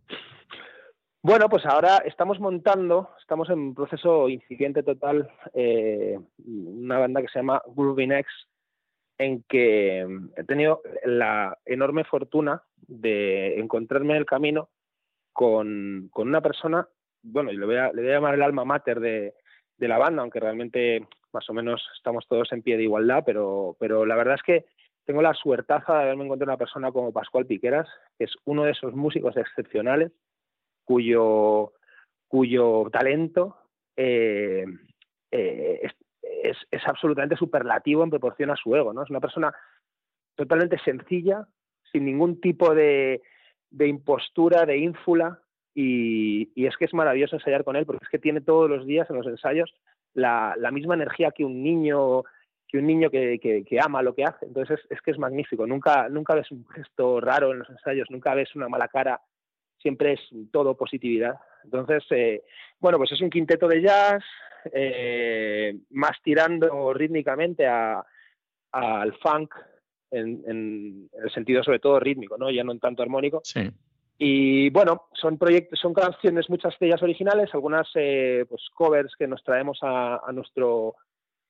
Bueno, 1.23 1.49
pues 1.49 1.67
ahora 1.67 1.97
estamos 1.97 2.39
montando, 2.39 3.11
estamos 3.19 3.47
en 3.51 3.59
un 3.59 3.75
proceso 3.75 4.27
incipiente 4.27 4.81
total, 4.81 5.29
eh, 5.53 6.19
una 6.43 6.97
banda 6.97 7.21
que 7.21 7.27
se 7.27 7.37
llama 7.37 7.61
Groovy 7.75 8.07
Next, 8.07 8.49
en 9.19 9.43
que 9.43 10.01
he 10.35 10.43
tenido 10.45 10.81
la 11.05 11.59
enorme 11.63 12.05
fortuna 12.05 12.63
de 12.87 13.59
encontrarme 13.59 14.13
en 14.13 14.17
el 14.17 14.25
camino 14.25 14.69
con, 15.31 16.09
una 16.15 16.41
persona, 16.41 16.89
bueno, 17.21 17.51
le 17.51 17.65
voy, 17.67 17.75
a, 17.75 17.91
le 17.93 18.01
voy 18.01 18.09
a 18.09 18.15
llamar 18.15 18.33
el 18.33 18.41
alma 18.41 18.65
mater 18.65 18.99
de, 18.99 19.35
la 19.77 19.99
banda, 19.99 20.23
aunque 20.23 20.39
realmente 20.39 21.07
más 21.33 21.47
o 21.51 21.53
menos 21.53 21.87
estamos 21.95 22.27
todos 22.27 22.51
en 22.51 22.63
pie 22.63 22.77
de 22.77 22.83
igualdad, 22.83 23.21
pero, 23.23 23.77
pero 23.79 24.07
la 24.07 24.15
verdad 24.15 24.35
es 24.35 24.43
que 24.43 24.65
tengo 25.05 25.21
la 25.21 25.35
suertaza 25.35 25.93
de 25.93 26.01
haberme 26.01 26.25
encontrado 26.25 26.51
una 26.51 26.57
persona 26.57 26.91
como 26.91 27.13
Pascual 27.13 27.45
Piqueras, 27.45 27.87
que 28.17 28.23
es 28.23 28.33
uno 28.45 28.63
de 28.63 28.71
esos 28.71 28.95
músicos 28.95 29.37
excepcionales 29.37 30.11
cuyo, 30.83 31.73
cuyo 32.27 32.89
talento 32.91 33.57
eh, 33.95 34.65
eh, 35.31 35.81
es, 36.43 36.57
es, 36.69 36.87
absolutamente 36.87 37.35
superlativo 37.35 38.03
en 38.03 38.09
proporción 38.09 38.49
a 38.51 38.55
su 38.55 38.75
ego. 38.75 38.93
¿no? 38.93 39.03
Es 39.03 39.09
una 39.09 39.19
persona 39.19 39.53
totalmente 40.35 40.77
sencilla, 40.79 41.47
sin 41.91 42.05
ningún 42.05 42.39
tipo 42.41 42.73
de, 42.73 43.21
de 43.69 43.87
impostura, 43.87 44.65
de 44.65 44.77
ínfula, 44.77 45.39
y, 45.73 46.51
y, 46.55 46.65
es 46.65 46.75
que 46.77 46.85
es 46.85 46.93
maravilloso 46.93 47.37
ensayar 47.37 47.63
con 47.63 47.77
él 47.77 47.85
porque 47.85 48.03
es 48.03 48.09
que 48.09 48.19
tiene 48.19 48.41
todos 48.41 48.69
los 48.69 48.85
días 48.85 49.09
en 49.09 49.15
los 49.15 49.25
ensayos 49.25 49.73
la, 50.13 50.53
la 50.57 50.69
misma 50.69 50.95
energía 50.95 51.31
que 51.31 51.45
un 51.45 51.63
niño 51.63 52.23
que 52.67 52.77
un 52.77 52.87
niño 52.87 53.09
que, 53.09 53.37
que, 53.39 53.79
ama 53.81 54.01
lo 54.01 54.15
que 54.15 54.23
hace. 54.23 54.45
Entonces 54.45 54.79
es, 54.89 55.01
que 55.01 55.11
es 55.11 55.19
magnífico. 55.19 55.67
Nunca, 55.67 56.07
nunca 56.07 56.35
ves 56.35 56.49
un 56.51 56.65
gesto 56.69 57.19
raro 57.19 57.51
en 57.51 57.59
los 57.59 57.69
ensayos, 57.69 58.09
nunca 58.09 58.33
ves 58.33 58.55
una 58.55 58.69
mala 58.69 58.87
cara, 58.87 59.19
siempre 59.81 60.13
es 60.13 60.19
todo 60.51 60.75
positividad. 60.75 61.35
Entonces, 61.63 62.03
eh, 62.11 62.43
bueno, 62.79 62.97
pues 62.97 63.11
es 63.11 63.21
un 63.21 63.29
quinteto 63.29 63.67
de 63.67 63.81
jazz, 63.81 64.23
eh, 64.73 65.75
más 65.89 66.17
tirando 66.23 66.93
rítmicamente 66.93 67.67
a, 67.67 68.03
al 68.71 69.13
funk, 69.17 69.53
en, 70.11 70.43
en, 70.45 71.09
el 71.23 71.31
sentido 71.31 71.63
sobre 71.63 71.79
todo 71.79 71.99
rítmico, 71.99 72.37
¿no? 72.37 72.51
ya 72.51 72.63
no 72.63 72.71
en 72.71 72.79
tanto 72.79 73.01
armónico. 73.01 73.41
Sí. 73.43 73.69
Y 74.23 74.69
bueno, 74.69 75.07
son 75.13 75.39
proyectos, 75.39 75.79
son 75.79 75.95
canciones, 75.95 76.47
muchas 76.47 76.77
de 76.79 76.85
ellas 76.85 77.01
originales, 77.01 77.49
algunas 77.53 77.87
eh, 77.95 78.45
pues 78.47 78.61
covers 78.73 79.15
que 79.17 79.27
nos 79.27 79.43
traemos 79.43 79.79
a, 79.81 80.21
a, 80.23 80.31
nuestro 80.31 80.95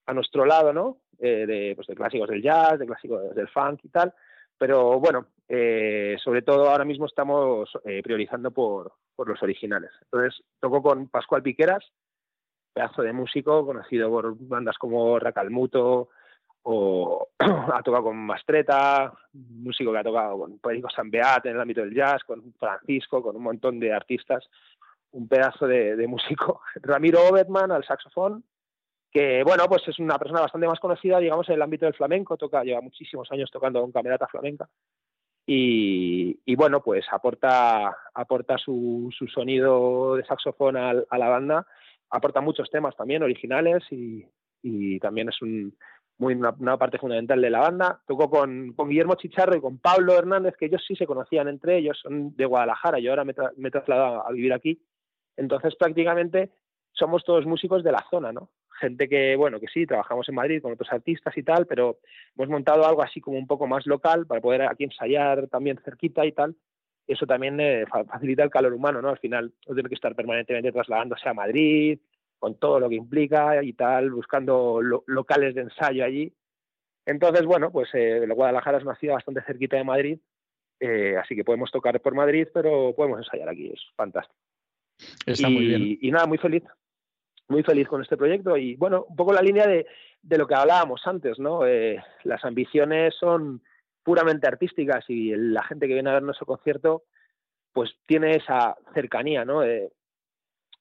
a 0.05 0.13
nuestro 0.13 0.45
lado, 0.45 0.71
¿no? 0.71 0.97
Eh, 1.19 1.45
de, 1.45 1.73
pues 1.75 1.87
de 1.87 1.95
clásicos 1.95 2.29
del 2.29 2.41
jazz, 2.41 2.79
de 2.79 2.85
clásicos 2.85 3.35
del 3.35 3.49
funk 3.49 3.81
y 3.83 3.89
tal. 3.89 4.13
Pero 4.61 4.99
bueno, 4.99 5.25
eh, 5.49 6.17
sobre 6.23 6.43
todo 6.43 6.69
ahora 6.69 6.85
mismo 6.85 7.07
estamos 7.07 7.67
eh, 7.83 8.03
priorizando 8.03 8.51
por, 8.51 8.93
por 9.15 9.27
los 9.27 9.41
originales. 9.41 9.89
Entonces 10.03 10.43
toco 10.59 10.83
con 10.83 11.07
Pascual 11.07 11.41
Piqueras, 11.41 11.83
pedazo 12.71 13.01
de 13.01 13.11
músico 13.11 13.65
conocido 13.65 14.11
por 14.11 14.38
bandas 14.38 14.77
como 14.77 15.17
Racalmuto, 15.17 16.09
o 16.61 17.27
ha 17.39 17.81
tocado 17.81 18.03
con 18.03 18.17
Mastreta, 18.17 19.11
músico 19.33 19.91
que 19.91 19.97
ha 19.97 20.03
tocado 20.03 20.38
con 20.38 20.59
Perico 20.59 20.89
Beat 21.05 21.47
en 21.47 21.55
el 21.55 21.61
ámbito 21.61 21.81
del 21.81 21.95
jazz, 21.95 22.23
con 22.23 22.53
Francisco, 22.59 23.23
con 23.23 23.35
un 23.35 23.41
montón 23.41 23.79
de 23.79 23.91
artistas, 23.91 24.47
un 25.09 25.27
pedazo 25.27 25.65
de, 25.65 25.95
de 25.95 26.07
músico. 26.07 26.61
Ramiro 26.83 27.27
Obertman 27.27 27.71
al 27.71 27.83
saxofón, 27.83 28.43
que 29.11 29.43
bueno, 29.43 29.65
pues 29.67 29.88
es 29.88 29.99
una 29.99 30.17
persona 30.17 30.41
bastante 30.41 30.67
más 30.67 30.79
conocida, 30.79 31.19
digamos, 31.19 31.47
en 31.49 31.55
el 31.55 31.61
ámbito 31.61 31.85
del 31.85 31.95
flamenco, 31.95 32.38
toca, 32.38 32.63
lleva 32.63 32.81
muchísimos 32.81 33.31
años 33.31 33.51
tocando 33.51 33.81
con 33.81 33.91
camerata 33.91 34.27
flamenca. 34.27 34.69
Y, 35.45 36.55
bueno, 36.55 36.81
pues 36.81 37.05
aporta, 37.11 37.97
aporta 38.13 38.57
su, 38.57 39.09
su 39.17 39.27
sonido 39.27 40.15
de 40.15 40.23
saxofón 40.23 40.77
al, 40.77 41.05
a 41.09 41.17
la 41.17 41.27
banda, 41.27 41.67
aporta 42.09 42.39
muchos 42.39 42.69
temas 42.69 42.95
también 42.95 43.21
originales 43.21 43.83
y, 43.91 44.25
y 44.61 44.97
también 44.99 45.27
es 45.27 45.41
un, 45.41 45.75
muy 46.21 46.35
una, 46.35 46.77
parte 46.77 46.99
fundamental 46.99 47.41
de 47.41 47.49
la 47.49 47.59
banda. 47.59 48.01
Tocó 48.07 48.29
con, 48.29 48.73
con, 48.73 48.88
Guillermo 48.88 49.15
Chicharro 49.15 49.57
y 49.57 49.61
con 49.61 49.79
Pablo 49.79 50.13
Hernández, 50.13 50.55
que 50.55 50.67
ellos 50.67 50.83
sí 50.88 50.95
se 50.95 51.07
conocían 51.07 51.47
entre 51.47 51.79
ellos, 51.79 51.99
son 52.01 52.35
de 52.35 52.45
Guadalajara, 52.45 52.99
yo 52.99 53.09
ahora 53.09 53.25
me, 53.25 53.33
tra 53.33 53.51
me 53.57 53.69
he 53.69 53.71
trasladado 53.71 54.25
a 54.25 54.31
vivir 54.31 54.53
aquí. 54.53 54.81
Entonces 55.35 55.75
prácticamente 55.75 56.51
somos 56.91 57.23
todos 57.23 57.45
músicos 57.45 57.83
de 57.83 57.91
la 57.91 58.05
zona, 58.09 58.31
¿no? 58.31 58.49
Gente 58.81 59.07
que, 59.07 59.35
bueno, 59.35 59.59
que 59.59 59.67
sí, 59.67 59.85
trabajamos 59.85 60.27
en 60.27 60.35
Madrid 60.35 60.61
con 60.61 60.73
otros 60.73 60.91
artistas 60.91 61.37
y 61.37 61.43
tal, 61.43 61.67
pero 61.67 61.99
hemos 62.35 62.49
montado 62.49 62.83
algo 62.85 63.03
así 63.03 63.21
como 63.21 63.37
un 63.37 63.45
poco 63.45 63.67
más 63.67 63.85
local 63.85 64.25
para 64.25 64.41
poder 64.41 64.63
aquí 64.63 64.85
ensayar 64.85 65.47
también 65.47 65.79
cerquita 65.85 66.25
y 66.25 66.31
tal. 66.31 66.55
Eso 67.07 67.27
también 67.27 67.59
eh, 67.59 67.85
facilita 67.87 68.43
el 68.43 68.49
calor 68.49 68.73
humano, 68.73 69.01
¿no? 69.01 69.09
Al 69.09 69.19
final 69.19 69.53
no 69.67 69.73
tiene 69.75 69.87
que 69.89 69.95
estar 69.95 70.15
permanentemente 70.15 70.71
trasladándose 70.71 71.29
a 71.29 71.33
Madrid, 71.33 71.99
con 72.39 72.55
todo 72.57 72.79
lo 72.79 72.89
que 72.89 72.95
implica 72.95 73.63
y 73.63 73.73
tal, 73.73 74.09
buscando 74.09 74.81
lo, 74.81 75.03
locales 75.05 75.53
de 75.53 75.61
ensayo 75.61 76.03
allí. 76.03 76.33
Entonces, 77.05 77.45
bueno, 77.45 77.71
pues 77.71 77.89
eh, 77.93 78.25
Guadalajara 78.27 78.79
es 78.79 78.83
una 78.83 78.95
ciudad 78.95 79.15
bastante 79.15 79.43
cerquita 79.43 79.77
de 79.77 79.83
Madrid, 79.83 80.19
eh, 80.79 81.17
así 81.17 81.35
que 81.35 81.43
podemos 81.43 81.69
tocar 81.69 82.01
por 82.01 82.15
Madrid, 82.15 82.47
pero 82.51 82.95
podemos 82.95 83.19
ensayar 83.19 83.47
aquí, 83.47 83.67
es 83.67 83.81
fantástico. 83.95 84.39
Está 85.25 85.49
y, 85.49 85.53
muy 85.53 85.65
bien. 85.67 85.97
Y 86.01 86.11
nada, 86.11 86.25
muy 86.25 86.39
feliz, 86.39 86.63
muy 87.52 87.64
feliz 87.64 87.88
con 87.88 88.02
este 88.02 88.18
proyecto 88.18 88.57
y 88.57 88.76
bueno, 88.76 89.06
un 89.07 89.15
poco 89.15 89.34
la 89.34 89.41
línea 89.41 89.68
de, 89.68 89.86
de 90.22 90.38
lo 90.38 90.48
que 90.48 90.56
hablábamos 90.56 91.06
antes, 91.06 91.38
¿no? 91.38 91.68
Eh, 91.68 92.03
las 92.23 92.44
ambiciones 92.45 93.14
son 93.19 93.61
puramente 94.03 94.48
artísticas 94.48 95.06
y 95.07 95.36
la 95.36 95.64
gente 95.64 95.88
que 95.88 95.94
viene 95.94 96.10
a 96.10 96.14
ver 96.14 96.23
nuestro 96.23 96.48
concierto 96.48 97.03
pues 97.73 97.91
tiene 98.07 98.36
esa 98.36 98.76
cercanía, 98.94 99.45
¿no? 99.45 99.64
Eh, 99.64 99.91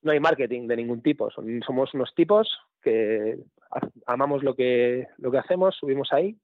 no 0.03 0.13
hay 0.13 0.21
marketing 0.21 0.67
de 0.67 0.77
ningún 0.77 1.03
tipo, 1.03 1.31
somos 1.31 1.95
unos 1.95 2.15
tipos 2.15 2.59
que 2.83 3.39
amamos 4.07 4.43
lo 4.43 4.55
que, 4.55 5.07
lo 5.19 5.31
que 5.31 5.39
hacemos, 5.39 5.77
subimos 5.77 6.13
ahí, 6.13 6.37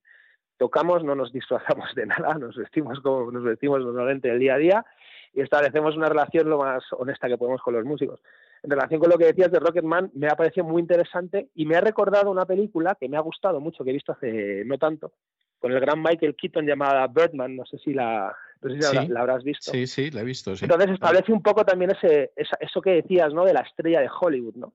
tocamos, 0.58 1.02
no 1.04 1.14
nos 1.14 1.32
disfrazamos 1.32 1.94
de 1.94 2.06
nada, 2.06 2.34
nos 2.34 2.56
vestimos 2.56 3.00
como 3.00 3.32
nos 3.32 3.44
vestimos 3.44 3.80
normalmente 3.80 4.30
el 4.30 4.38
día 4.38 4.54
a 4.54 4.58
día 4.58 4.86
y 5.32 5.40
establecemos 5.40 5.96
una 5.96 6.08
relación 6.08 6.48
lo 6.48 6.58
más 6.58 6.84
honesta 6.92 7.28
que 7.28 7.38
podemos 7.38 7.62
con 7.62 7.74
los 7.74 7.84
músicos. 7.84 8.20
En 8.62 8.70
relación 8.70 9.00
con 9.00 9.10
lo 9.10 9.18
que 9.18 9.26
decías 9.26 9.50
de 9.50 9.60
Rocketman, 9.60 10.10
me 10.14 10.28
ha 10.28 10.36
parecido 10.36 10.66
muy 10.66 10.80
interesante 10.80 11.48
y 11.54 11.66
me 11.66 11.76
ha 11.76 11.80
recordado 11.80 12.30
una 12.30 12.46
película 12.46 12.96
que 12.98 13.08
me 13.08 13.16
ha 13.16 13.20
gustado 13.20 13.60
mucho, 13.60 13.84
que 13.84 13.90
he 13.90 13.94
visto 13.94 14.12
hace 14.12 14.64
no 14.64 14.78
tanto, 14.78 15.12
con 15.58 15.72
el 15.72 15.80
gran 15.80 16.02
Michael 16.02 16.36
Keaton 16.36 16.66
llamada 16.66 17.06
Birdman, 17.06 17.56
no 17.56 17.64
sé 17.66 17.78
si 17.78 17.92
la, 17.92 18.34
no 18.62 18.70
sé 18.70 18.82
si 18.82 18.88
sí, 18.88 19.08
la, 19.08 19.20
habrás 19.20 19.44
visto. 19.44 19.70
Sí, 19.70 19.86
sí, 19.86 20.10
la 20.10 20.22
he 20.22 20.24
visto. 20.24 20.56
Sí. 20.56 20.64
Entonces 20.64 20.90
establece 20.90 21.32
un 21.32 21.42
poco 21.42 21.64
también 21.64 21.92
ese, 21.92 22.32
esa, 22.34 22.56
eso 22.60 22.80
que 22.80 22.90
decías, 22.90 23.32
¿no? 23.32 23.44
De 23.44 23.54
la 23.54 23.60
estrella 23.60 24.00
de 24.00 24.10
Hollywood, 24.20 24.56
¿no? 24.56 24.72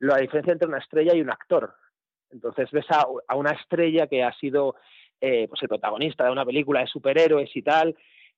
La 0.00 0.18
diferencia 0.18 0.52
entre 0.52 0.68
una 0.68 0.78
estrella 0.78 1.14
y 1.14 1.20
un 1.20 1.30
actor. 1.30 1.74
Entonces 2.30 2.70
ves 2.70 2.86
a, 2.90 3.06
a 3.28 3.36
una 3.36 3.50
estrella 3.50 4.06
que 4.06 4.22
ha 4.22 4.32
sido 4.38 4.74
eh, 5.24 5.46
pues 5.48 5.62
el 5.62 5.68
protagonista 5.68 6.24
de 6.24 6.32
una 6.32 6.44
película 6.44 6.80
de 6.80 6.88
superhéroes 6.88 7.54
y 7.54 7.62
tal, 7.62 7.94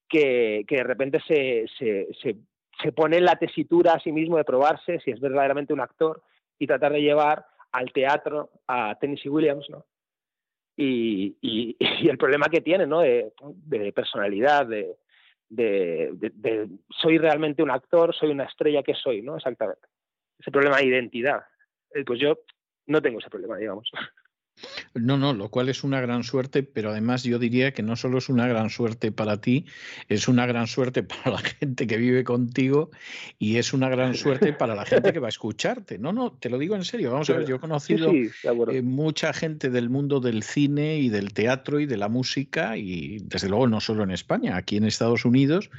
que, 0.07 0.65
que 0.69 0.77
de 0.77 0.85
repente 0.85 1.19
se, 1.27 1.65
se, 1.79 2.09
se, 2.21 2.37
se, 2.83 2.93
pone 2.93 3.19
en 3.19 3.25
la 3.25 3.37
tesitura 3.37 3.95
a 3.95 4.01
sí 4.01 4.13
mismo 4.13 4.37
de 4.37 4.45
probarse 4.45 5.01
si 5.01 5.11
es 5.11 5.21
verdaderamente 5.21 5.73
un 5.73 5.81
actor 5.81 6.23
y 6.59 6.67
tratar 6.67 6.93
de 6.93 7.03
llevar 7.03 7.47
al 7.73 7.93
teatro 7.93 8.51
a 8.69 8.97
Tennessee 9.01 9.29
Williams, 9.29 9.69
¿no? 9.69 9.85
Y, 10.77 11.37
y, 11.41 11.77
y 11.79 12.09
el 12.09 12.19
problema 12.19 12.47
que 12.47 12.61
tiene, 12.61 12.87
¿no? 12.87 13.01
De, 13.01 13.33
de 13.41 13.93
personalidad, 13.93 14.67
de, 14.67 14.97
de, 15.49 16.69
soy 16.91 17.19
realmente 17.19 17.63
un 17.63 17.71
actor, 17.71 18.15
soy 18.15 18.31
una 18.31 18.45
estrella, 18.45 18.83
¿qué 18.83 18.95
soy? 18.95 19.23
¿no? 19.23 19.37
Exactamente. 19.37 19.87
Ese 20.39 20.51
problema 20.51 20.79
de 20.79 20.87
identidad. 20.87 21.45
Pues 22.07 22.19
yo 22.19 22.39
no 22.87 23.01
tengo 23.01 23.19
ese 23.19 23.31
problema, 23.31 23.57
digamos. 23.57 23.91
No, 24.95 25.17
no, 25.17 25.33
lo 25.33 25.49
cual 25.49 25.69
es 25.69 25.83
una 25.83 26.01
gran 26.01 26.23
suerte, 26.23 26.63
pero 26.63 26.91
además 26.91 27.25
yo 27.25 27.39
diría 27.39 27.73
que 27.73 27.83
no 27.83 27.97
solo 27.97 28.19
es 28.19 28.29
una 28.29 28.47
gran 28.47 28.71
suerte 28.71 29.11
para 29.11 29.41
ti, 29.41 29.67
es 30.09 30.29
una 30.29 30.47
gran 30.47 30.67
suerte 30.67 31.03
para 31.03 31.31
la 31.33 31.39
gente 31.39 31.87
que 31.87 31.97
vive 31.97 32.25
contigo 32.25 32.91
y 33.39 33.57
es 33.57 33.73
una 33.73 33.89
gran 33.89 34.15
suerte 34.15 34.53
para 34.53 34.75
la 34.75 34.85
gente 34.85 35.13
que 35.13 35.19
va 35.19 35.29
a 35.29 35.31
escucharte. 35.31 35.99
No, 35.99 36.13
no, 36.13 36.33
te 36.33 36.49
lo 36.49 36.59
digo 36.59 36.77
en 36.77 36.85
serio. 36.85 37.13
Vamos 37.13 37.29
a 37.31 37.35
ver, 37.35 37.47
yo 37.47 37.57
he 37.57 37.61
conocido 37.61 38.11
sí, 38.11 38.29
sí, 38.29 38.49
eh, 38.71 38.83
mucha 38.83 39.33
gente 39.33 39.71
del 39.71 39.91
mundo 39.91 40.21
del 40.21 40.43
cine 40.43 40.99
y 40.99 41.09
del 41.09 41.33
teatro 41.33 41.81
y 41.81 41.87
de 41.87 41.97
la 41.97 42.09
música 42.09 42.77
y 42.77 43.19
desde 43.25 43.49
luego 43.49 43.67
no 43.67 43.81
solo 43.81 44.05
en 44.05 44.11
España, 44.11 44.57
aquí 44.57 44.77
en 44.77 44.85
Estados 44.85 45.25
Unidos 45.25 45.71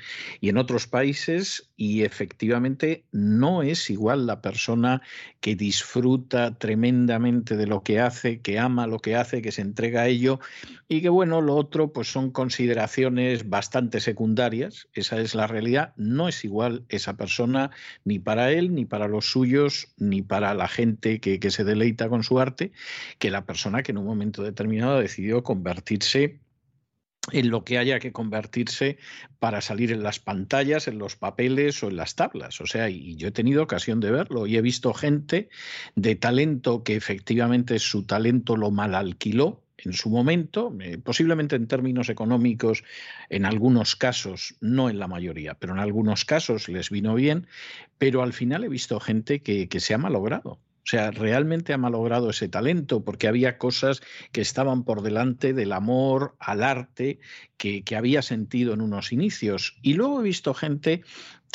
y 0.41 0.49
en 0.49 0.57
otros 0.57 0.87
países 0.87 1.69
y 1.77 2.03
efectivamente 2.03 3.05
no 3.11 3.63
es 3.63 3.89
igual 3.89 4.25
la 4.27 4.41
persona 4.41 5.01
que 5.39 5.55
disfruta 5.55 6.57
tremendamente 6.57 7.55
de 7.55 7.67
lo 7.67 7.83
que 7.83 7.99
hace, 7.99 8.39
que 8.39 8.59
ama 8.59 8.64
lo 8.69 8.99
que 8.99 9.15
hace, 9.15 9.41
que 9.41 9.51
se 9.51 9.61
entrega 9.61 10.01
a 10.01 10.07
ello 10.07 10.39
y 10.87 11.01
que 11.01 11.09
bueno, 11.09 11.41
lo 11.41 11.55
otro 11.55 11.93
pues 11.93 12.11
son 12.11 12.31
consideraciones 12.31 13.49
bastante 13.49 13.99
secundarias, 13.99 14.87
esa 14.93 15.19
es 15.19 15.35
la 15.35 15.47
realidad, 15.47 15.93
no 15.95 16.27
es 16.27 16.43
igual 16.43 16.83
esa 16.89 17.15
persona 17.15 17.71
ni 18.03 18.19
para 18.19 18.51
él, 18.51 18.73
ni 18.73 18.85
para 18.85 19.07
los 19.07 19.31
suyos, 19.31 19.87
ni 19.97 20.21
para 20.21 20.53
la 20.53 20.67
gente 20.67 21.19
que, 21.19 21.39
que 21.39 21.51
se 21.51 21.63
deleita 21.63 22.09
con 22.09 22.23
su 22.23 22.39
arte, 22.39 22.71
que 23.19 23.31
la 23.31 23.45
persona 23.45 23.83
que 23.83 23.91
en 23.91 23.99
un 23.99 24.05
momento 24.05 24.43
determinado 24.43 24.99
decidió 24.99 25.43
convertirse 25.43 26.39
en 27.31 27.49
lo 27.49 27.63
que 27.63 27.77
haya 27.77 27.99
que 27.99 28.11
convertirse 28.11 28.97
para 29.39 29.61
salir 29.61 29.91
en 29.91 30.03
las 30.03 30.19
pantallas, 30.19 30.87
en 30.87 30.99
los 30.99 31.15
papeles 31.15 31.81
o 31.83 31.89
en 31.89 31.97
las 31.97 32.15
tablas. 32.15 32.61
O 32.61 32.67
sea, 32.67 32.89
y 32.89 33.15
yo 33.15 33.29
he 33.29 33.31
tenido 33.31 33.63
ocasión 33.63 33.99
de 33.99 34.11
verlo 34.11 34.47
y 34.47 34.57
he 34.57 34.61
visto 34.61 34.93
gente 34.93 35.49
de 35.95 36.15
talento 36.15 36.83
que 36.83 36.95
efectivamente 36.95 37.79
su 37.79 38.05
talento 38.05 38.57
lo 38.57 38.71
mal 38.71 38.95
alquiló 38.95 39.63
en 39.77 39.93
su 39.93 40.09
momento, 40.09 40.75
eh, 40.79 40.97
posiblemente 40.97 41.55
en 41.55 41.67
términos 41.67 42.09
económicos, 42.09 42.83
en 43.29 43.45
algunos 43.45 43.95
casos, 43.95 44.55
no 44.61 44.89
en 44.89 44.99
la 44.99 45.07
mayoría, 45.07 45.55
pero 45.55 45.73
en 45.73 45.79
algunos 45.79 46.25
casos 46.25 46.69
les 46.69 46.89
vino 46.89 47.13
bien, 47.13 47.47
pero 47.97 48.23
al 48.23 48.33
final 48.33 48.63
he 48.63 48.69
visto 48.69 48.99
gente 48.99 49.41
que, 49.41 49.67
que 49.67 49.79
se 49.79 49.93
ha 49.93 49.97
malogrado 49.97 50.59
O 50.85 50.87
sea, 50.87 51.09
realmente 51.09 51.73
ha 51.73 51.79
malogrado 51.79 52.29
ese 52.29 52.47
talento 52.47 53.03
porque 53.03 53.27
había 53.27 53.57
cosas 53.57 54.03
que 54.31 54.41
estaban 54.41 54.83
por 54.83 55.01
delante 55.01 55.51
del 55.51 55.71
amor 55.71 56.35
al 56.37 56.61
arte 56.61 57.19
que, 57.57 57.83
que 57.83 57.95
había 57.95 58.21
sentido 58.21 58.75
en 58.75 58.81
unos 58.81 59.11
inicios. 59.11 59.79
Y 59.81 59.95
luego 59.95 60.19
he 60.19 60.23
visto 60.23 60.53
gente 60.53 61.01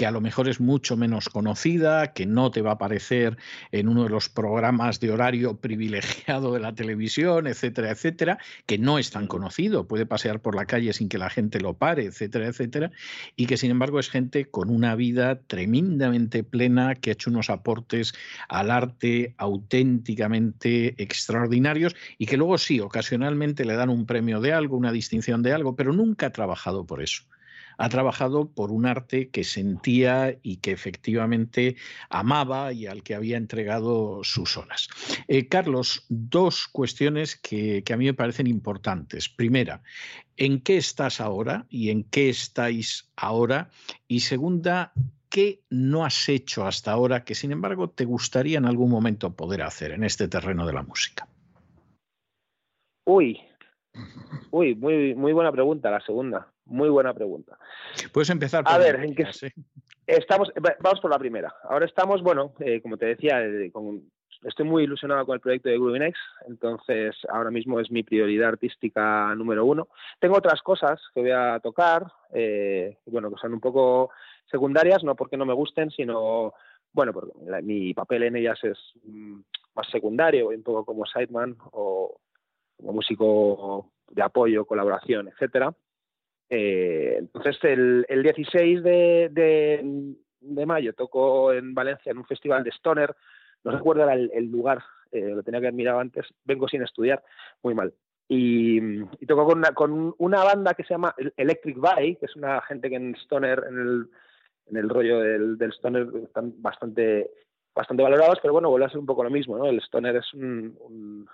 que 0.01 0.07
a 0.07 0.11
lo 0.11 0.23
mejor 0.23 0.49
es 0.49 0.61
mucho 0.61 0.97
menos 0.97 1.29
conocida, 1.29 2.15
que 2.15 2.25
no 2.25 2.51
te 2.51 2.63
va 2.63 2.71
a 2.71 2.75
aparecer 2.77 3.37
en 3.71 3.87
uno 3.87 4.05
de 4.05 4.09
los 4.09 4.31
programas 4.31 4.99
de 4.99 5.11
horario 5.11 5.57
privilegiado 5.61 6.55
de 6.55 6.61
la 6.61 6.75
televisión, 6.75 7.47
etcétera, 7.47 7.91
etcétera, 7.91 8.39
que 8.65 8.79
no 8.79 8.99
es 8.99 9.11
tan 9.11 9.27
conocido, 9.27 9.87
puede 9.87 10.07
pasear 10.07 10.41
por 10.41 10.55
la 10.55 10.65
calle 10.65 10.95
sin 10.95 11.11
que 11.11 11.19
la 11.19 11.29
gente 11.29 11.61
lo 11.61 11.75
pare, 11.75 12.07
etcétera, 12.07 12.47
etcétera, 12.47 12.93
y 13.37 13.45
que 13.45 13.59
sin 13.59 13.73
embargo 13.73 14.01
es 14.01 14.09
gente 14.09 14.47
con 14.47 14.71
una 14.71 14.95
vida 14.95 15.43
tremendamente 15.43 16.45
plena, 16.45 16.95
que 16.95 17.11
ha 17.11 17.13
hecho 17.13 17.29
unos 17.29 17.51
aportes 17.51 18.15
al 18.49 18.71
arte 18.71 19.35
auténticamente 19.37 20.95
extraordinarios 20.97 21.95
y 22.17 22.25
que 22.25 22.39
luego 22.39 22.57
sí, 22.57 22.81
ocasionalmente 22.81 23.67
le 23.67 23.75
dan 23.75 23.91
un 23.91 24.07
premio 24.07 24.41
de 24.41 24.55
algo, 24.55 24.79
una 24.79 24.93
distinción 24.93 25.43
de 25.43 25.53
algo, 25.53 25.77
pero 25.77 25.93
nunca 25.93 26.29
ha 26.29 26.33
trabajado 26.33 26.87
por 26.87 27.03
eso 27.03 27.25
ha 27.81 27.89
trabajado 27.89 28.53
por 28.53 28.73
un 28.73 28.85
arte 28.85 29.31
que 29.31 29.43
sentía 29.43 30.37
y 30.43 30.59
que 30.59 30.71
efectivamente 30.71 31.77
amaba 32.11 32.75
y 32.75 32.87
al 32.87 33.03
que 33.03 33.15
había 33.15 33.39
entregado 33.39 34.23
sus 34.23 34.59
horas. 34.59 34.89
Eh, 35.29 35.49
Carlos, 35.49 36.05
dos 36.11 36.69
cuestiones 36.69 37.37
que, 37.37 37.83
a 37.91 37.97
mí 37.97 38.05
me 38.05 38.13
parecen 38.13 38.47
importantes. 38.49 39.31
Primera, 39.31 39.83
¿en 40.37 40.61
qué 40.61 40.77
estás 40.77 41.23
ahora 41.23 41.65
y 41.71 41.89
en 41.89 42.05
qué 42.05 42.29
estáis 42.29 43.11
ahora? 43.17 43.71
Y 44.07 44.21
segunda, 44.21 44.93
¿qué 45.31 45.63
no 45.71 46.05
has 46.05 46.29
hecho 46.29 46.67
hasta 46.67 46.93
ahora 46.93 47.25
que 47.25 47.35
sin 47.35 47.51
embargo 47.51 47.89
te 47.89 48.05
gustaría 48.05 48.59
en 48.59 48.67
algún 48.67 48.91
momento 48.91 49.35
poder 49.35 49.63
hacer 49.63 49.93
en 49.93 50.05
este 50.05 50.29
terreno 50.29 50.67
de 50.67 50.75
la 50.75 50.83
música? 50.83 51.27
Uy, 53.07 53.41
uy, 54.51 54.75
muy, 54.75 55.15
muy 55.15 55.33
buena 55.33 55.51
pregunta 55.51 55.91
la 55.91 56.01
segunda. 56.03 56.53
Muy 56.71 56.89
buena 56.89 57.13
pregunta. 57.13 57.59
Puedes 58.13 58.31
empezar. 58.31 58.63
Por 58.63 58.73
a 58.73 58.79
ver, 58.79 59.05
¿en 59.05 59.15
qué 59.15 59.27
estamos? 60.07 60.53
Vamos 60.81 61.01
por 61.01 61.11
la 61.11 61.19
primera. 61.19 61.53
Ahora 61.65 61.85
estamos, 61.85 62.23
bueno, 62.23 62.55
eh, 62.61 62.81
como 62.81 62.97
te 62.97 63.07
decía, 63.07 63.45
eh, 63.45 63.73
estoy 64.45 64.67
muy 64.67 64.85
ilusionado 64.85 65.27
con 65.27 65.35
el 65.35 65.41
proyecto 65.41 65.69
de 65.69 65.79
Grooving 65.79 66.13
entonces 66.47 67.17
ahora 67.29 67.51
mismo 67.51 67.81
es 67.81 67.91
mi 67.91 68.05
prioridad 68.05 68.51
artística 68.51 69.35
número 69.35 69.65
uno. 69.65 69.89
Tengo 70.21 70.37
otras 70.37 70.63
cosas 70.63 71.01
que 71.13 71.23
voy 71.23 71.33
a 71.33 71.59
tocar, 71.59 72.07
eh, 72.33 72.99
bueno, 73.07 73.31
que 73.31 73.41
son 73.41 73.53
un 73.53 73.61
poco 73.61 74.11
secundarias, 74.49 75.03
no 75.03 75.17
porque 75.17 75.37
no 75.37 75.47
me 75.47 75.55
gusten, 75.55 75.91
sino, 75.91 76.55
bueno, 76.93 77.13
porque 77.13 77.33
mi 77.63 77.93
papel 77.95 78.23
en 78.23 78.37
ellas 78.37 78.63
es 78.63 78.79
mm, 79.03 79.41
más 79.75 79.89
secundario, 79.91 80.51
un 80.51 80.63
poco 80.63 80.85
como 80.85 81.05
sideman 81.05 81.57
o 81.73 82.21
como 82.77 82.93
músico 82.93 83.91
de 84.09 84.23
apoyo, 84.23 84.65
colaboración, 84.65 85.27
etcétera. 85.27 85.75
Eh, 86.51 87.15
entonces, 87.19 87.57
el, 87.63 88.05
16 88.09 88.83
de, 88.83 90.17
mayo 90.67 90.93
tocó 90.95 91.53
en 91.53 91.73
Valencia 91.75 92.11
en 92.11 92.19
un 92.19 92.27
festival 92.27 92.65
de 92.65 92.71
Stoner. 92.71 93.15
No 93.63 93.71
recuerdo 93.71 94.11
el, 94.11 94.31
el 94.35 94.51
lugar, 94.51 94.83
eh, 95.13 95.31
lo 95.31 95.43
tenía 95.43 95.61
que 95.61 95.69
haber 95.69 95.77
mirado 95.77 96.01
antes. 96.01 96.27
Vengo 96.45 96.69
sin 96.69 96.83
estudiar, 96.83 97.23
muy 97.63 97.75
mal. 97.75 97.95
Y, 98.29 99.05
tocó 99.27 99.45
con 99.45 99.59
una, 99.59 99.73
con 99.73 100.15
una 100.19 100.45
banda 100.45 100.75
que 100.75 100.85
se 100.85 100.95
llama 100.95 101.15
Electric 101.37 101.79
Bay, 101.79 102.17
que 102.17 102.27
es 102.27 102.37
una 102.37 102.61
gente 102.63 102.89
que 102.89 102.97
en 102.97 103.15
Stoner, 103.17 103.65
en 103.69 103.79
el, 103.79 104.07
en 104.67 104.77
el 104.77 104.89
rollo 104.89 105.21
del, 105.21 105.73
Stoner, 105.73 106.09
están 106.25 106.55
bastante 106.61 107.31
bastante 107.73 108.03
valorados, 108.03 108.39
pero 108.43 108.53
bueno, 108.53 108.69
vuelve 108.69 108.87
a 108.87 108.91
ser 108.91 108.99
un 108.99 109.07
poco 109.07 109.23
lo 109.23 109.31
mismo, 109.31 109.57
¿no? 109.57 109.67
El 109.67 109.81
Stoner 109.81 110.17
es 110.17 110.35
un 110.35 111.29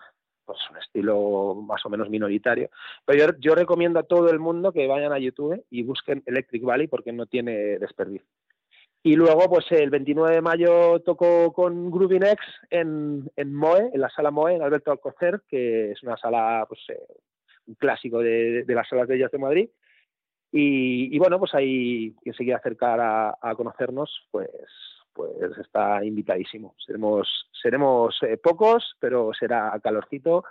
pues 0.46 0.58
un 0.70 0.78
estilo 0.78 1.54
más 1.54 1.84
o 1.84 1.90
menos 1.90 2.08
minoritario. 2.08 2.70
Pero 3.04 3.36
yo, 3.38 3.54
recomiendo 3.54 3.98
a 3.98 4.04
todo 4.04 4.30
el 4.30 4.38
mundo 4.38 4.72
que 4.72 4.86
vayan 4.86 5.12
a 5.12 5.18
YouTube 5.18 5.64
y 5.70 5.82
busquen 5.82 6.22
Electric 6.24 6.62
Valley 6.62 6.86
porque 6.86 7.12
no 7.12 7.26
tiene 7.26 7.78
desperdicio. 7.78 8.26
Y 9.02 9.14
luego, 9.14 9.48
pues 9.48 9.70
el 9.70 9.90
29 9.90 10.36
de 10.36 10.40
mayo 10.40 11.00
tocó 11.00 11.52
con 11.52 11.90
Groovy 11.90 12.16
X 12.16 12.38
en, 12.70 13.30
en 13.36 13.54
MOE, 13.54 13.90
en 13.92 14.00
la 14.00 14.10
sala 14.10 14.30
MOE, 14.30 14.54
en 14.54 14.62
Alberto 14.62 14.90
Alcocer, 14.90 15.42
que 15.48 15.92
es 15.92 16.02
una 16.02 16.16
sala, 16.16 16.64
pues 16.68 16.80
eh, 16.88 17.06
un 17.66 17.74
clásico 17.74 18.18
de, 18.18 18.64
las 18.66 18.88
salas 18.88 19.06
de 19.06 19.18
jazz 19.18 19.30
de 19.30 19.38
Madrid. 19.38 19.68
Y, 20.50 21.18
bueno, 21.18 21.38
pues 21.38 21.54
ahí 21.54 22.14
quien 22.22 22.34
se 22.34 22.42
quiera 22.42 22.58
acercar 22.58 22.98
a 23.00 23.54
conocernos, 23.54 24.26
pues 24.30 24.48
pues 25.16 25.56
está 25.58 26.04
invitadísimo. 26.04 26.74
Seremos, 26.84 27.48
seremos 27.62 28.14
eh, 28.22 28.36
pocos, 28.36 28.96
pero 29.00 29.30
será 29.38 29.78
calorcito 29.82 30.44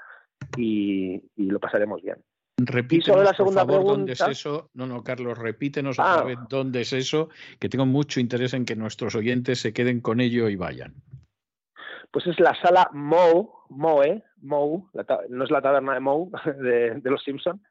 y, 0.58 1.22
lo 1.38 1.60
pasaremos 1.60 2.02
bien. 2.02 2.18
Repítenos, 2.58 3.24
la 3.24 3.34
segunda 3.34 3.66
por 3.66 3.76
favor, 3.76 3.98
¿dónde 3.98 4.14
es 4.14 4.22
eso? 4.22 4.70
No, 4.74 4.88
no, 4.88 5.04
Carlos, 5.04 5.38
repítenos 5.38 6.00
otra 6.00 6.22
ah. 6.22 6.24
vez 6.24 6.38
dónde 6.50 6.82
es 6.82 6.94
eso, 6.94 7.30
que 7.60 7.70
tengo 7.70 7.86
mucho 7.86 8.20
interés 8.20 8.54
en 8.54 8.66
que 8.66 8.76
nuestros 8.76 9.14
oyentes 9.16 9.60
se 9.60 9.74
queden 9.74 10.00
con 10.02 10.20
ello 10.22 10.50
y 10.50 10.56
vayan. 10.56 10.96
Pues 12.16 12.28
es 12.28 12.40
la 12.40 12.56
sala 12.62 12.90
Mo, 12.94 13.66
Moe, 13.68 14.24
Mou, 14.42 14.90
no 15.28 15.44
es 15.44 15.52
la 15.52 15.62
taberna 15.62 15.96
de 15.96 16.00
Mou 16.00 16.32
de, 16.62 17.02
los 17.04 17.22
Simpson, 17.22 17.62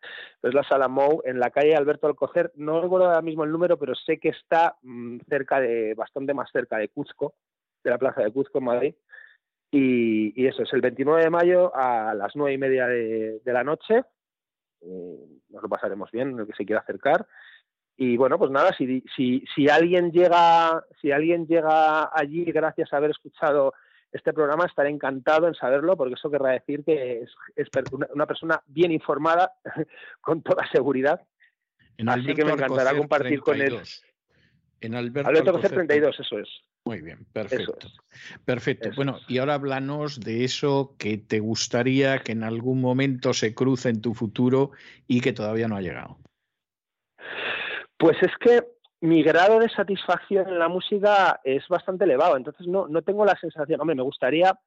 es 0.43 0.53
la 0.53 0.63
sala 0.65 0.87
Mou 0.87 1.23
en 1.25 1.41
la 1.41 1.49
calle 1.49 1.75
Alberto 1.75 2.09
Alcocer. 2.09 2.53
No 2.55 2.83
recuerdo 2.83 3.07
ahora 3.07 3.23
mismo 3.23 3.45
el 3.45 3.51
número, 3.51 3.79
pero 3.79 3.95
sé 3.95 4.19
que 4.19 4.29
está 4.29 4.77
mm, 4.83 5.21
cerca 5.31 5.61
de, 5.61 5.95
bastante 5.95 6.35
más 6.35 6.51
cerca 6.53 6.77
de 6.77 6.91
Cuzco, 6.91 7.37
de 7.83 7.89
la 7.89 7.97
plaza 7.97 8.21
de 8.21 8.33
Cuzco 8.33 8.59
en 8.59 8.65
Madrid. 8.65 8.95
Y, 9.71 10.47
eso 10.47 10.63
es 10.63 10.73
el 10.75 10.83
29 10.83 11.23
de 11.23 11.31
mayo 11.31 11.75
a 11.75 12.13
las 12.13 12.37
nueve 12.37 12.53
y 12.53 12.59
media 12.59 12.87
de, 12.87 13.41
la 13.47 13.65
noche. 13.65 14.03
Eh, 14.83 15.27
nos 15.49 15.63
lo 15.63 15.71
pasaremos 15.71 16.11
bien, 16.11 16.39
el 16.39 16.47
que 16.47 16.53
se 16.53 16.67
quiera 16.67 16.83
acercar. 16.83 17.27
Y 17.97 18.19
bueno, 18.19 18.39
pues 18.39 18.51
nada, 18.51 18.75
si, 18.77 19.03
si, 19.17 19.43
si 19.55 19.71
alguien 19.71 20.13
llega, 20.13 20.85
si 21.01 21.13
alguien 21.13 21.47
llega 21.47 22.11
allí 22.13 22.45
gracias 22.45 22.93
a 22.93 22.99
haber 22.99 23.13
escuchado 23.13 23.73
este 24.15 24.33
programa 24.33 24.67
estaré 24.67 24.91
encantado 24.91 25.49
en 25.49 25.55
saberlo, 25.55 25.97
porque 25.97 26.15
eso 26.15 26.31
querrá 26.31 26.53
decir 26.53 26.85
que 26.85 27.23
es, 27.57 27.69
una 28.13 28.27
persona 28.27 28.63
bien 28.67 28.93
informada, 28.93 29.53
con 30.21 30.41
toda 30.41 30.67
seguridad. 30.71 31.21
Así 32.07 32.33
que 32.33 32.45
me 32.45 32.53
encantará 32.53 32.97
compartir 32.97 33.41
con 33.41 33.61
él. 33.61 33.81
En 34.81 34.95
Alberto, 34.95 35.31
Alberto 35.31 35.59
32, 35.59 36.21
eso 36.21 36.39
es. 36.39 36.49
Muy 36.85 37.01
bien, 37.01 37.27
perfecto. 37.33 37.89
Perfecto. 38.45 38.91
bueno, 38.95 39.19
y 39.27 39.39
ahora 39.39 39.55
háblanos 39.55 40.21
de 40.21 40.45
eso 40.45 40.95
que 40.99 41.19
te 41.19 41.41
gustaría 41.41 42.19
que 42.21 42.33
en 42.33 42.45
algún 42.45 42.81
momento 42.81 43.33
se 43.33 43.55
cruce 43.55 43.89
en 43.89 44.01
tu 44.01 44.15
futuro 44.15 44.71
y 45.09 45.23
que 45.23 45.33
todavía 45.33 45.67
no 45.67 45.77
ha 45.77 45.81
llegado. 45.81 46.19
Pues 47.97 48.17
es 48.23 48.33
que 48.39 48.63
mi 49.05 49.23
grado 49.23 49.59
de 49.59 49.69
satisfacción 49.69 50.49
en 50.49 50.59
la 50.59 50.69
música 50.69 51.39
es 51.45 51.69
bastante 51.69 52.05
elevado, 52.05 52.39
entonces 52.39 52.67
no, 52.67 52.89
no 52.89 53.03
tengo 53.03 53.27
la 53.27 53.39
sensación, 53.39 53.79
hombre, 53.79 53.95
me 53.95 54.03
gustaría, 54.03 54.59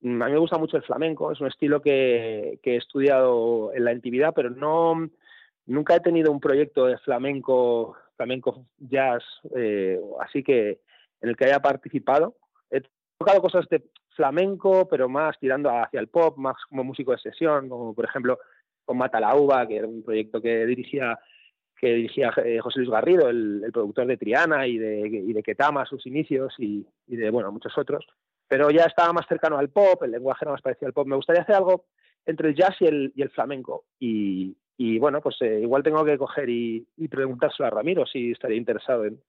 mm, 0.00 0.22
a 0.22 0.26
mí 0.26 0.32
me 0.32 0.38
gusta 0.38 0.58
mucho 0.58 0.76
el 0.76 0.84
flamenco, 0.84 1.32
es 1.32 1.40
un 1.40 1.48
estilo 1.48 1.82
que, 1.82 2.60
he 2.62 2.76
estudiado 2.76 3.72
en 3.74 3.84
la 3.84 3.92
intimidad, 3.92 4.32
pero 4.32 4.50
no, 4.50 5.10
nunca 5.66 5.96
he 5.96 6.00
tenido 6.00 6.30
un 6.30 6.38
proyecto 6.38 6.86
de 6.86 6.98
flamenco, 6.98 7.96
flamenco 8.16 8.64
jazz, 8.78 9.24
eh, 9.56 10.00
así 10.20 10.44
que 10.44 10.78
en 11.20 11.30
el 11.30 11.36
que 11.36 11.46
haya 11.46 11.58
participado. 11.58 12.36
He 12.70 12.80
tocado 13.18 13.40
cosas 13.40 13.68
de 13.70 13.82
flamenco, 14.10 14.86
pero 14.88 15.08
más 15.08 15.36
tirando 15.40 15.68
hacia 15.68 15.98
el 15.98 16.06
pop, 16.06 16.36
más 16.38 16.54
como 16.68 16.84
músico 16.84 17.10
de 17.10 17.18
sesión, 17.18 17.68
como 17.68 17.92
por 17.92 18.04
ejemplo 18.04 18.38
con 18.84 18.98
Mata 18.98 19.18
la 19.18 19.34
Uva, 19.34 19.66
que 19.66 19.78
era 19.78 19.88
un 19.88 20.04
proyecto 20.04 20.40
que 20.40 20.64
dirigía 20.64 21.18
que 21.84 21.94
dirigía 21.94 22.32
eh, 22.44 22.58
José 22.60 22.80
Luis 22.80 22.90
Garrido, 22.90 23.28
el, 23.28 23.70
productor 23.72 24.06
de 24.06 24.16
Triana 24.16 24.66
y 24.66 24.78
de, 24.78 25.00
y 25.00 25.32
de 25.32 25.42
Ketama, 25.42 25.84
sus 25.84 26.06
inicios 26.06 26.54
y, 26.58 26.86
de 27.06 27.30
bueno 27.30 27.52
muchos 27.52 27.76
otros. 27.76 28.06
Pero 28.48 28.70
ya 28.70 28.84
estaba 28.84 29.12
más 29.12 29.26
cercano 29.26 29.58
al 29.58 29.68
pop, 29.68 30.02
el 30.02 30.12
lenguaje 30.12 30.44
era 30.44 30.52
más 30.52 30.62
parecido 30.62 30.86
al 30.86 30.92
pop. 30.94 31.06
Me 31.06 31.16
gustaría 31.16 31.42
hacer 31.42 31.56
algo 31.56 31.86
entre 32.24 32.48
el 32.48 32.54
jazz 32.54 32.76
y 32.80 32.86
el, 32.86 33.12
y 33.14 33.22
el 33.22 33.30
flamenco. 33.30 33.84
Y, 33.98 34.56
y 34.76 34.98
bueno, 34.98 35.20
pues 35.20 35.36
eh, 35.40 35.60
igual 35.62 35.82
tengo 35.82 36.04
que 36.04 36.18
coger 36.18 36.48
y, 36.48 36.86
y, 36.96 37.08
preguntárselo 37.08 37.66
a 37.66 37.70
Ramiro 37.70 38.06
si 38.06 38.32
estaría 38.32 38.56
interesado 38.56 39.04
en, 39.04 39.20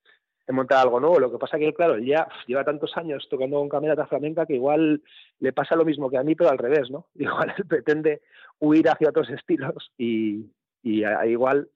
montar 0.50 0.80
algo 0.80 1.00
nuevo. 1.00 1.20
Lo 1.20 1.32
que 1.32 1.38
pasa 1.38 1.58
que, 1.58 1.74
claro, 1.74 1.96
él 1.96 2.06
ya 2.06 2.28
lleva 2.48 2.64
tantos 2.64 2.96
años 2.96 3.28
tocando 3.30 3.58
con 3.58 3.70
camerata 3.70 4.06
flamenca 4.06 4.46
que 4.46 4.56
igual 4.56 5.02
le 5.40 5.54
pasa 5.54 5.76
lo 5.76 5.86
mismo 5.86 6.10
que 6.10 6.18
a 6.18 6.24
mí, 6.24 6.36
pero 6.36 6.50
al 6.50 6.58
revés, 6.58 6.90
¿no? 6.90 7.08
Igual 7.16 7.54
él 7.58 7.66
pretende 7.66 8.22
huir 8.60 8.88
hacia 8.88 9.10
otros 9.10 9.30
estilos 9.30 9.92
y, 9.98 10.46
y 10.84 11.04
igual 11.28 11.70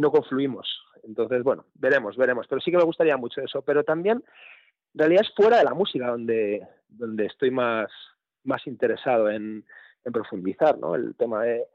no 0.00 0.10
confluimos. 0.10 0.66
Entonces, 1.04 1.42
bueno, 1.42 1.66
veremos, 1.74 2.16
veremos. 2.16 2.46
Pero 2.48 2.60
sí 2.60 2.70
que 2.70 2.78
me 2.78 2.84
gustaría 2.84 3.16
mucho 3.16 3.42
eso. 3.42 3.62
Pero 3.62 3.84
también, 3.84 4.24
en 4.94 4.98
realidad 4.98 5.26
es 5.28 5.34
fuera 5.34 5.58
de 5.58 5.64
la 5.64 5.74
música 5.74 6.08
donde, 6.08 6.66
donde 6.88 7.26
estoy 7.26 7.50
más, 7.50 7.90
más 8.44 8.66
interesado 8.66 9.30
en, 9.30 9.64
profundizar, 10.12 10.78
¿no? 10.78 10.94
El 10.94 11.14
tema 11.14 11.44
de 11.44 11.66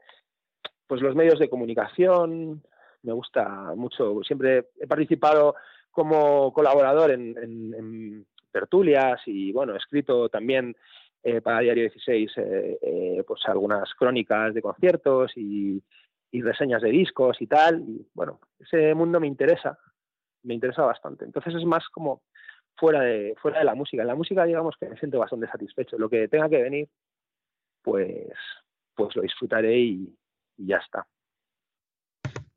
pues 0.87 1.01
los 1.01 1.15
medios 1.15 1.39
de 1.39 1.49
comunicación, 1.49 2.63
me 3.03 3.13
gusta 3.13 3.73
mucho. 3.75 4.19
Siempre 4.23 4.69
he 4.79 4.87
participado 4.87 5.55
como 5.91 6.51
colaborador 6.51 7.11
en, 7.11 8.25
tertulias 8.51 9.21
y 9.25 9.51
bueno, 9.51 9.73
he 9.73 9.77
escrito 9.77 10.29
también 10.29 10.75
eh, 11.23 11.41
para 11.41 11.59
Diario 11.59 11.83
16 11.83 12.31
pues 13.27 13.41
algunas 13.47 13.93
crónicas 13.95 14.53
de 14.53 14.61
conciertos 14.61 15.31
y, 15.35 15.83
y 16.35 16.41
reseñas 16.41 16.81
de 16.81 16.89
discos 16.89 17.41
y 17.41 17.47
tal. 17.47 17.81
Y 17.87 18.05
bueno, 18.13 18.41
ese 18.59 18.93
mundo 18.93 19.21
me 19.21 19.27
interesa, 19.27 19.79
me 20.43 20.53
interesa 20.53 20.83
bastante. 20.83 21.23
Entonces 21.23 21.55
es 21.55 21.63
más 21.63 21.87
como 21.89 22.23
fuera 22.75 23.01
de, 23.01 23.35
fuera 23.41 23.59
de 23.59 23.65
la 23.65 23.73
música. 23.73 24.01
En 24.01 24.09
la 24.09 24.15
música 24.15 24.43
digamos 24.43 24.75
que 24.77 24.89
me 24.89 24.97
siento 24.97 25.19
bastante 25.19 25.47
satisfecho. 25.47 25.97
Lo 25.97 26.09
que 26.09 26.27
tenga 26.27 26.49
que 26.49 26.61
venir, 26.61 26.89
pues, 27.81 28.33
pues 28.93 29.15
lo 29.15 29.21
disfrutaré 29.21 29.79
y, 29.79 30.17
ya 30.57 30.77
está. 30.77 31.07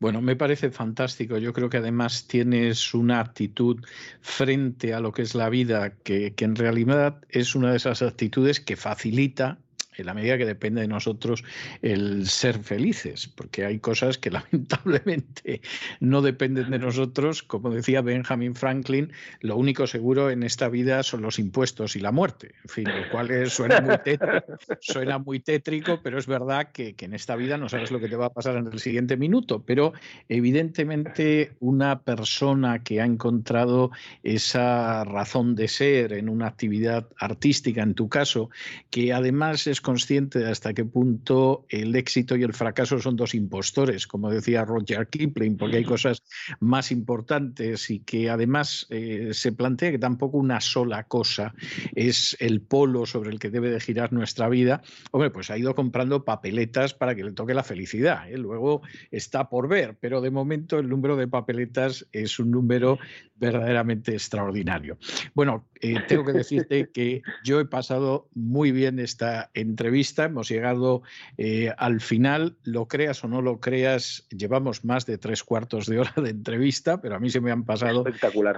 Bueno, 0.00 0.20
me 0.20 0.36
parece 0.36 0.70
fantástico. 0.70 1.38
Yo 1.38 1.52
creo 1.52 1.68
que 1.68 1.78
además 1.78 2.26
tienes 2.26 2.94
una 2.94 3.20
actitud 3.20 3.84
frente 4.20 4.94
a 4.94 5.00
lo 5.00 5.12
que 5.12 5.22
es 5.22 5.34
la 5.34 5.50
vida 5.50 5.96
que, 5.98 6.34
que 6.34 6.44
en 6.44 6.56
realidad 6.56 7.20
es 7.28 7.54
una 7.54 7.70
de 7.70 7.76
esas 7.76 8.02
actitudes 8.02 8.60
que 8.60 8.76
facilita 8.76 9.58
en 10.02 10.06
la 10.06 10.14
medida 10.14 10.38
que 10.38 10.46
depende 10.46 10.80
de 10.80 10.88
nosotros 10.88 11.44
el 11.82 12.28
ser 12.28 12.58
felices, 12.58 13.28
porque 13.28 13.64
hay 13.64 13.78
cosas 13.78 14.18
que 14.18 14.30
lamentablemente 14.30 15.60
no 16.00 16.22
dependen 16.22 16.70
de 16.70 16.78
nosotros. 16.78 17.42
Como 17.42 17.70
decía 17.70 18.00
Benjamin 18.00 18.54
Franklin, 18.54 19.12
lo 19.40 19.56
único 19.56 19.86
seguro 19.86 20.30
en 20.30 20.42
esta 20.42 20.68
vida 20.68 21.02
son 21.02 21.22
los 21.22 21.38
impuestos 21.38 21.96
y 21.96 22.00
la 22.00 22.12
muerte. 22.12 22.54
En 22.64 22.68
fin, 22.68 22.84
lo 22.84 23.10
cual 23.10 23.48
suena, 23.50 23.80
muy 23.80 23.98
tétrico, 23.98 24.58
suena 24.80 25.18
muy 25.18 25.40
tétrico, 25.40 26.00
pero 26.02 26.18
es 26.18 26.26
verdad 26.26 26.70
que, 26.72 26.94
que 26.94 27.04
en 27.04 27.14
esta 27.14 27.36
vida 27.36 27.56
no 27.56 27.68
sabes 27.68 27.90
lo 27.90 28.00
que 28.00 28.08
te 28.08 28.16
va 28.16 28.26
a 28.26 28.32
pasar 28.32 28.56
en 28.56 28.66
el 28.66 28.80
siguiente 28.80 29.16
minuto. 29.16 29.62
Pero 29.64 29.92
evidentemente 30.28 31.52
una 31.60 32.00
persona 32.00 32.82
que 32.82 33.00
ha 33.00 33.04
encontrado 33.04 33.90
esa 34.22 35.04
razón 35.04 35.54
de 35.54 35.68
ser 35.68 36.12
en 36.12 36.28
una 36.28 36.46
actividad 36.46 37.08
artística, 37.18 37.82
en 37.82 37.94
tu 37.94 38.08
caso, 38.08 38.50
que 38.90 39.12
además 39.12 39.66
es 39.66 39.80
consciente 39.88 40.40
de 40.40 40.50
hasta 40.50 40.74
qué 40.74 40.84
punto 40.84 41.64
el 41.70 41.96
éxito 41.96 42.36
y 42.36 42.42
el 42.42 42.52
fracaso 42.52 42.98
son 42.98 43.16
dos 43.16 43.34
impostores, 43.34 44.06
como 44.06 44.30
decía 44.30 44.66
Roger 44.66 45.08
Kipling, 45.08 45.56
porque 45.56 45.78
hay 45.78 45.84
cosas 45.84 46.22
más 46.60 46.92
importantes 46.92 47.88
y 47.88 48.00
que 48.00 48.28
además 48.28 48.86
eh, 48.90 49.30
se 49.32 49.50
plantea 49.52 49.90
que 49.90 49.98
tampoco 49.98 50.36
una 50.36 50.60
sola 50.60 51.04
cosa 51.04 51.54
es 51.94 52.36
el 52.38 52.60
polo 52.60 53.06
sobre 53.06 53.30
el 53.30 53.38
que 53.38 53.48
debe 53.48 53.70
de 53.70 53.80
girar 53.80 54.12
nuestra 54.12 54.50
vida. 54.50 54.82
Hombre, 55.10 55.30
pues 55.30 55.50
ha 55.50 55.56
ido 55.56 55.74
comprando 55.74 56.22
papeletas 56.22 56.92
para 56.92 57.14
que 57.14 57.24
le 57.24 57.32
toque 57.32 57.54
la 57.54 57.64
felicidad. 57.64 58.30
¿eh? 58.30 58.36
Luego 58.36 58.82
está 59.10 59.48
por 59.48 59.68
ver, 59.68 59.96
pero 59.98 60.20
de 60.20 60.30
momento 60.30 60.78
el 60.78 60.90
número 60.90 61.16
de 61.16 61.28
papeletas 61.28 62.06
es 62.12 62.38
un 62.38 62.50
número 62.50 62.98
verdaderamente 63.36 64.12
extraordinario. 64.12 64.98
Bueno, 65.32 65.66
eh, 65.80 65.96
tengo 66.08 66.24
que 66.24 66.32
decirte 66.32 66.90
que 66.92 67.22
yo 67.44 67.60
he 67.60 67.64
pasado 67.64 68.28
muy 68.34 68.72
bien 68.72 68.98
esta 68.98 69.50
entrevista, 69.54 69.77
hemos 69.80 70.48
llegado 70.48 71.02
eh, 71.36 71.72
al 71.76 72.00
final, 72.00 72.56
lo 72.62 72.88
creas 72.88 73.22
o 73.24 73.28
no 73.28 73.42
lo 73.42 73.60
creas, 73.60 74.26
llevamos 74.30 74.84
más 74.84 75.06
de 75.06 75.18
tres 75.18 75.44
cuartos 75.44 75.86
de 75.86 76.00
hora 76.00 76.14
de 76.16 76.30
entrevista, 76.30 77.00
pero 77.00 77.16
a 77.16 77.18
mí 77.18 77.30
se 77.30 77.40
me 77.40 77.50
han 77.50 77.64
pasado 77.64 78.04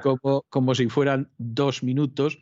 como, 0.02 0.44
como 0.48 0.74
si 0.74 0.88
fueran 0.88 1.30
dos 1.38 1.82
minutos. 1.82 2.38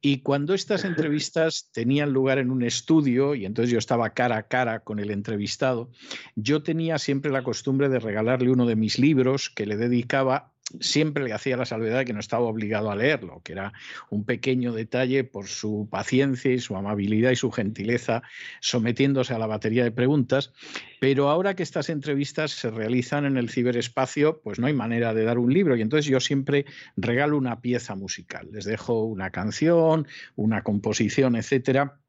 Y 0.00 0.18
cuando 0.18 0.54
estas 0.54 0.84
entrevistas 0.84 1.70
tenían 1.72 2.12
lugar 2.12 2.38
en 2.38 2.50
un 2.50 2.62
estudio, 2.62 3.34
y 3.34 3.44
entonces 3.44 3.70
yo 3.70 3.78
estaba 3.78 4.10
cara 4.10 4.36
a 4.36 4.42
cara 4.44 4.80
con 4.80 4.98
el 4.98 5.10
entrevistado, 5.10 5.90
yo 6.36 6.62
tenía 6.62 6.98
siempre 6.98 7.30
la 7.30 7.42
costumbre 7.42 7.88
de 7.88 7.98
regalarle 7.98 8.50
uno 8.50 8.66
de 8.66 8.76
mis 8.76 8.98
libros 8.98 9.50
que 9.50 9.66
le 9.66 9.76
dedicaba 9.76 10.51
siempre 10.80 11.24
le 11.24 11.32
hacía 11.32 11.56
la 11.56 11.66
salvedad 11.66 11.98
de 11.98 12.04
que 12.04 12.12
no 12.12 12.20
estaba 12.20 12.44
obligado 12.44 12.90
a 12.90 12.96
leerlo, 12.96 13.40
que 13.44 13.52
era 13.52 13.72
un 14.10 14.24
pequeño 14.24 14.72
detalle 14.72 15.24
por 15.24 15.46
su 15.46 15.88
paciencia 15.90 16.52
y 16.52 16.58
su 16.58 16.76
amabilidad 16.76 17.30
y 17.30 17.36
su 17.36 17.50
gentileza 17.50 18.22
sometiéndose 18.60 19.34
a 19.34 19.38
la 19.38 19.46
batería 19.46 19.84
de 19.84 19.90
preguntas. 19.90 20.52
Pero 21.00 21.30
ahora 21.30 21.54
que 21.54 21.62
estas 21.62 21.88
entrevistas 21.88 22.52
se 22.52 22.70
realizan 22.70 23.24
en 23.24 23.36
el 23.36 23.50
ciberespacio, 23.50 24.40
pues 24.42 24.58
no 24.58 24.66
hay 24.66 24.72
manera 24.72 25.14
de 25.14 25.24
dar 25.24 25.38
un 25.38 25.52
libro 25.52 25.76
y 25.76 25.82
entonces 25.82 26.06
yo 26.06 26.20
siempre 26.20 26.64
regalo 26.96 27.36
una 27.36 27.60
pieza 27.60 27.94
musical. 27.94 28.48
Les 28.52 28.64
dejo 28.64 29.04
una 29.04 29.30
canción, 29.30 30.06
una 30.36 30.62
composición, 30.62 31.36
etcétera 31.36 32.01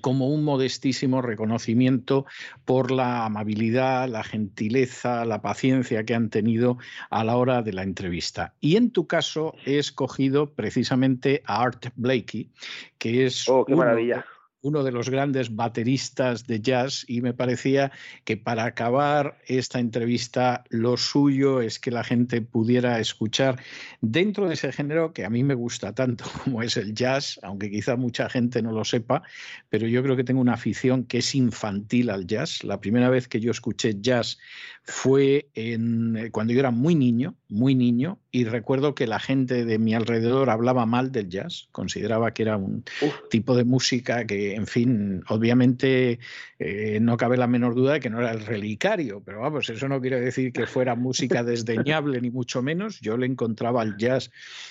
como 0.00 0.28
un 0.28 0.44
modestísimo 0.44 1.22
reconocimiento 1.22 2.26
por 2.64 2.90
la 2.90 3.24
amabilidad, 3.24 4.08
la 4.08 4.24
gentileza, 4.24 5.24
la 5.24 5.42
paciencia 5.42 6.04
que 6.04 6.14
han 6.14 6.30
tenido 6.30 6.78
a 7.10 7.24
la 7.24 7.36
hora 7.36 7.62
de 7.62 7.72
la 7.72 7.82
entrevista. 7.82 8.54
Y 8.60 8.76
en 8.76 8.90
tu 8.90 9.06
caso 9.06 9.54
he 9.64 9.78
escogido 9.78 10.52
precisamente 10.54 11.42
a 11.46 11.62
Art 11.62 11.86
Blakey, 11.96 12.50
que 12.98 13.26
es 13.26 13.48
oh, 13.48 13.64
qué 13.64 13.74
maravilla 13.74 14.24
uno 14.62 14.84
de 14.84 14.92
los 14.92 15.10
grandes 15.10 15.54
bateristas 15.54 16.46
de 16.46 16.60
jazz 16.60 17.04
y 17.08 17.20
me 17.20 17.34
parecía 17.34 17.92
que 18.24 18.36
para 18.36 18.64
acabar 18.64 19.38
esta 19.46 19.80
entrevista 19.80 20.64
lo 20.70 20.96
suyo 20.96 21.60
es 21.60 21.78
que 21.78 21.90
la 21.90 22.04
gente 22.04 22.40
pudiera 22.42 23.00
escuchar 23.00 23.60
dentro 24.00 24.48
de 24.48 24.54
ese 24.54 24.72
género 24.72 25.12
que 25.12 25.24
a 25.24 25.30
mí 25.30 25.42
me 25.42 25.54
gusta 25.54 25.94
tanto 25.94 26.24
como 26.44 26.62
es 26.62 26.76
el 26.76 26.94
jazz, 26.94 27.40
aunque 27.42 27.70
quizá 27.70 27.96
mucha 27.96 28.28
gente 28.28 28.62
no 28.62 28.72
lo 28.72 28.84
sepa, 28.84 29.22
pero 29.68 29.86
yo 29.86 30.02
creo 30.02 30.16
que 30.16 30.24
tengo 30.24 30.40
una 30.40 30.54
afición 30.54 31.04
que 31.04 31.18
es 31.18 31.34
infantil 31.34 32.10
al 32.10 32.26
jazz. 32.26 32.62
La 32.62 32.80
primera 32.80 33.10
vez 33.10 33.28
que 33.28 33.40
yo 33.40 33.50
escuché 33.50 34.00
jazz 34.00 34.38
fue 34.84 35.48
en, 35.54 36.30
cuando 36.30 36.52
yo 36.52 36.60
era 36.60 36.70
muy 36.70 36.94
niño, 36.94 37.36
muy 37.52 37.74
niño, 37.74 38.18
y 38.30 38.44
recuerdo 38.44 38.94
que 38.94 39.06
la 39.06 39.20
gente 39.20 39.64
de 39.66 39.78
mi 39.78 39.94
alrededor 39.94 40.48
hablaba 40.48 40.86
mal 40.86 41.12
del 41.12 41.28
jazz, 41.28 41.68
consideraba 41.70 42.32
que 42.32 42.42
era 42.42 42.56
un 42.56 42.82
tipo 43.30 43.54
de 43.54 43.64
música 43.64 44.26
que, 44.26 44.54
en 44.54 44.66
fin, 44.66 45.22
obviamente 45.28 46.18
eh, 46.58 46.98
no 47.00 47.16
cabe 47.16 47.36
la 47.36 47.46
menor 47.46 47.74
duda 47.74 47.94
de 47.94 48.00
que 48.00 48.08
no 48.08 48.20
era 48.20 48.32
el 48.32 48.46
relicario, 48.46 49.22
pero 49.24 49.40
vamos, 49.40 49.68
eso 49.68 49.86
no 49.86 50.00
quiere 50.00 50.20
decir 50.20 50.52
que 50.52 50.66
fuera 50.66 50.94
música 50.94 51.42
desdeñable, 51.44 52.20
ni 52.20 52.30
mucho 52.30 52.62
menos. 52.62 53.00
Yo 53.00 53.16
le 53.16 53.26
encontraba 53.26 53.82
al 53.82 53.96
jazz 53.98 54.30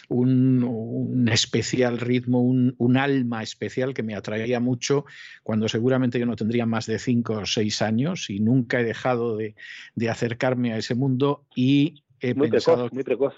un, 0.09 1.27
especial 1.31 1.99
ritmo, 1.99 2.41
un, 2.41 2.97
alma 2.97 3.43
especial 3.43 3.93
que 3.93 4.03
me 4.03 4.15
atraía 4.15 4.59
mucho 4.59 5.05
cuando 5.43 5.69
seguramente 5.69 6.19
yo 6.19 6.25
no 6.25 6.35
tendría 6.35 6.65
más 6.65 6.85
de 6.85 6.99
cinco 6.99 7.33
o 7.33 7.45
seis 7.45 7.81
años 7.81 8.29
y 8.29 8.39
nunca 8.39 8.79
he 8.79 8.83
dejado 8.83 9.37
de, 9.37 9.55
acercarme 10.09 10.73
a 10.73 10.77
ese 10.77 10.95
mundo 10.95 11.45
y 11.55 12.03
he 12.21 12.33
muy 12.33 12.49
pensado... 12.49 12.89
muy 12.91 13.03
precoz. 13.03 13.35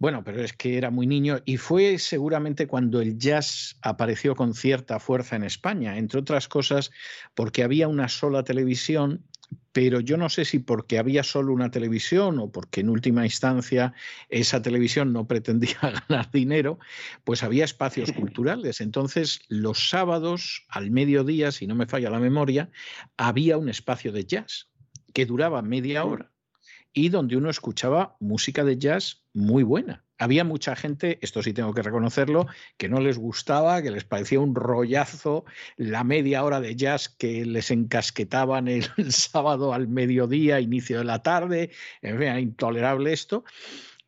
Bueno, 0.00 0.22
pero 0.22 0.42
es 0.42 0.52
que 0.52 0.78
era 0.78 0.90
muy 0.90 1.08
niño 1.08 1.40
y 1.44 1.56
fue 1.56 1.98
seguramente 1.98 2.68
cuando 2.68 3.00
el 3.00 3.18
jazz 3.18 3.76
apareció 3.82 4.36
con 4.36 4.54
cierta 4.54 5.00
fuerza 5.00 5.34
en 5.34 5.42
España, 5.42 5.98
entre 5.98 6.20
otras 6.20 6.46
cosas 6.46 6.92
porque 7.34 7.64
había 7.64 7.88
una 7.88 8.08
sola 8.08 8.44
televisión, 8.44 9.24
pero 9.72 9.98
yo 9.98 10.16
no 10.16 10.28
sé 10.28 10.44
si 10.44 10.60
porque 10.60 11.00
había 11.00 11.24
solo 11.24 11.52
una 11.52 11.72
televisión 11.72 12.38
o 12.38 12.52
porque 12.52 12.80
en 12.80 12.90
última 12.90 13.24
instancia 13.24 13.92
esa 14.28 14.62
televisión 14.62 15.12
no 15.12 15.26
pretendía 15.26 15.78
ganar 16.08 16.30
dinero, 16.30 16.78
pues 17.24 17.42
había 17.42 17.64
espacios 17.64 18.12
culturales. 18.12 18.80
Entonces, 18.80 19.40
los 19.48 19.90
sábados 19.90 20.64
al 20.68 20.92
mediodía, 20.92 21.50
si 21.50 21.66
no 21.66 21.74
me 21.74 21.86
falla 21.86 22.08
la 22.08 22.20
memoria, 22.20 22.70
había 23.16 23.58
un 23.58 23.68
espacio 23.68 24.12
de 24.12 24.24
jazz 24.24 24.68
que 25.12 25.26
duraba 25.26 25.60
media 25.60 26.04
hora 26.04 26.30
y 26.98 27.10
donde 27.10 27.36
uno 27.36 27.48
escuchaba 27.48 28.16
música 28.18 28.64
de 28.64 28.76
jazz 28.76 29.22
muy 29.32 29.62
buena. 29.62 30.04
Había 30.18 30.42
mucha 30.42 30.74
gente, 30.74 31.20
esto 31.22 31.44
sí 31.44 31.52
tengo 31.52 31.72
que 31.72 31.82
reconocerlo, 31.82 32.48
que 32.76 32.88
no 32.88 32.98
les 32.98 33.18
gustaba, 33.18 33.80
que 33.82 33.92
les 33.92 34.02
parecía 34.02 34.40
un 34.40 34.56
rollazo 34.56 35.44
la 35.76 36.02
media 36.02 36.42
hora 36.42 36.60
de 36.60 36.74
jazz 36.74 37.08
que 37.08 37.46
les 37.46 37.70
encasquetaban 37.70 38.66
el 38.66 38.82
sábado 39.12 39.74
al 39.74 39.86
mediodía, 39.86 40.58
inicio 40.58 40.98
de 40.98 41.04
la 41.04 41.22
tarde, 41.22 41.70
en 42.02 42.18
fin, 42.18 42.26
era 42.26 42.40
intolerable 42.40 43.12
esto. 43.12 43.44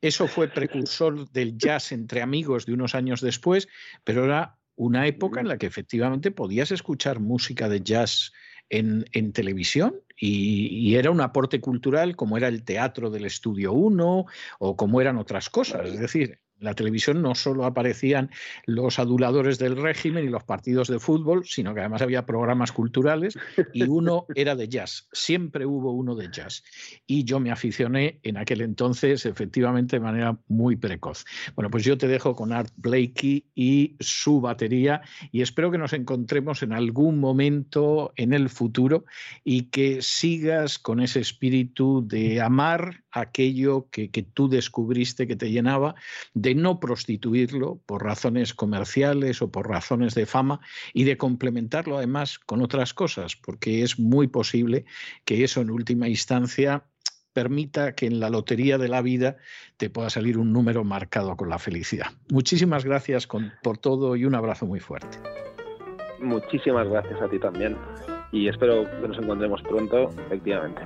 Eso 0.00 0.26
fue 0.26 0.48
precursor 0.48 1.30
del 1.30 1.56
jazz 1.56 1.92
entre 1.92 2.22
amigos 2.22 2.66
de 2.66 2.72
unos 2.72 2.96
años 2.96 3.20
después, 3.20 3.68
pero 4.02 4.24
era 4.24 4.58
una 4.74 5.06
época 5.06 5.38
en 5.38 5.46
la 5.46 5.58
que 5.58 5.66
efectivamente 5.66 6.32
podías 6.32 6.72
escuchar 6.72 7.20
música 7.20 7.68
de 7.68 7.82
jazz 7.82 8.32
en, 8.70 9.04
en 9.12 9.32
televisión 9.32 10.00
y, 10.16 10.94
era 10.96 11.10
un 11.10 11.20
aporte 11.20 11.60
cultural 11.60 12.14
como 12.16 12.36
era 12.36 12.48
el 12.48 12.62
teatro 12.62 13.10
del 13.10 13.24
Estudio 13.24 13.72
1 13.72 14.26
o 14.58 14.76
como 14.76 15.00
eran 15.00 15.16
otras 15.16 15.48
cosas. 15.48 15.88
Es 15.88 16.00
decir, 16.00 16.38
la 16.60 16.74
televisión 16.74 17.22
no 17.22 17.34
solo 17.34 17.64
aparecían 17.64 18.30
los 18.66 18.98
aduladores 18.98 19.58
del 19.58 19.76
régimen 19.76 20.24
y 20.24 20.28
los 20.28 20.44
partidos 20.44 20.88
de 20.88 20.98
fútbol, 20.98 21.44
sino 21.46 21.74
que 21.74 21.80
además 21.80 22.02
había 22.02 22.26
programas 22.26 22.72
culturales 22.72 23.38
y 23.72 23.82
uno 23.84 24.26
era 24.34 24.54
de 24.54 24.68
jazz. 24.68 25.08
Siempre 25.12 25.66
hubo 25.66 25.92
uno 25.92 26.14
de 26.14 26.28
jazz. 26.30 26.62
Y 27.06 27.24
yo 27.24 27.40
me 27.40 27.50
aficioné 27.50 28.20
en 28.22 28.36
aquel 28.36 28.60
entonces, 28.60 29.26
efectivamente, 29.26 29.96
de 29.96 30.00
manera 30.00 30.38
muy 30.48 30.76
precoz. 30.76 31.24
Bueno, 31.54 31.70
pues 31.70 31.84
yo 31.84 31.96
te 31.96 32.08
dejo 32.08 32.34
con 32.34 32.52
Art 32.52 32.72
Blakey 32.76 33.44
y 33.54 33.96
su 34.00 34.40
batería 34.40 35.02
y 35.32 35.42
espero 35.42 35.70
que 35.70 35.78
nos 35.78 35.92
encontremos 35.92 36.62
en 36.62 36.72
algún 36.72 37.18
momento 37.18 38.12
en 38.16 38.32
el 38.32 38.48
futuro 38.50 39.04
y 39.44 39.62
que 39.64 40.02
sigas 40.02 40.78
con 40.78 41.00
ese 41.00 41.20
espíritu 41.20 42.06
de 42.06 42.40
amar 42.40 43.04
aquello 43.12 43.88
que, 43.90 44.10
que 44.10 44.22
tú 44.22 44.48
descubriste 44.48 45.26
que 45.26 45.36
te 45.36 45.50
llenaba, 45.50 45.94
de 46.34 46.49
no 46.54 46.80
prostituirlo 46.80 47.80
por 47.86 48.04
razones 48.04 48.54
comerciales 48.54 49.42
o 49.42 49.50
por 49.50 49.68
razones 49.68 50.14
de 50.14 50.26
fama 50.26 50.60
y 50.92 51.04
de 51.04 51.16
complementarlo 51.16 51.98
además 51.98 52.38
con 52.38 52.62
otras 52.62 52.94
cosas, 52.94 53.36
porque 53.36 53.82
es 53.82 53.98
muy 53.98 54.28
posible 54.28 54.84
que 55.24 55.44
eso 55.44 55.60
en 55.60 55.70
última 55.70 56.08
instancia 56.08 56.84
permita 57.32 57.94
que 57.94 58.06
en 58.06 58.20
la 58.20 58.30
lotería 58.30 58.78
de 58.78 58.88
la 58.88 59.02
vida 59.02 59.36
te 59.76 59.90
pueda 59.90 60.10
salir 60.10 60.38
un 60.38 60.52
número 60.52 60.84
marcado 60.84 61.36
con 61.36 61.48
la 61.48 61.58
felicidad. 61.58 62.08
Muchísimas 62.30 62.84
gracias 62.84 63.28
por 63.62 63.78
todo 63.78 64.16
y 64.16 64.24
un 64.24 64.34
abrazo 64.34 64.66
muy 64.66 64.80
fuerte. 64.80 65.18
Muchísimas 66.20 66.88
gracias 66.88 67.20
a 67.22 67.28
ti 67.28 67.38
también 67.38 67.76
y 68.32 68.48
espero 68.48 68.84
que 69.00 69.08
nos 69.08 69.18
encontremos 69.18 69.62
pronto, 69.62 70.10
efectivamente. 70.26 70.82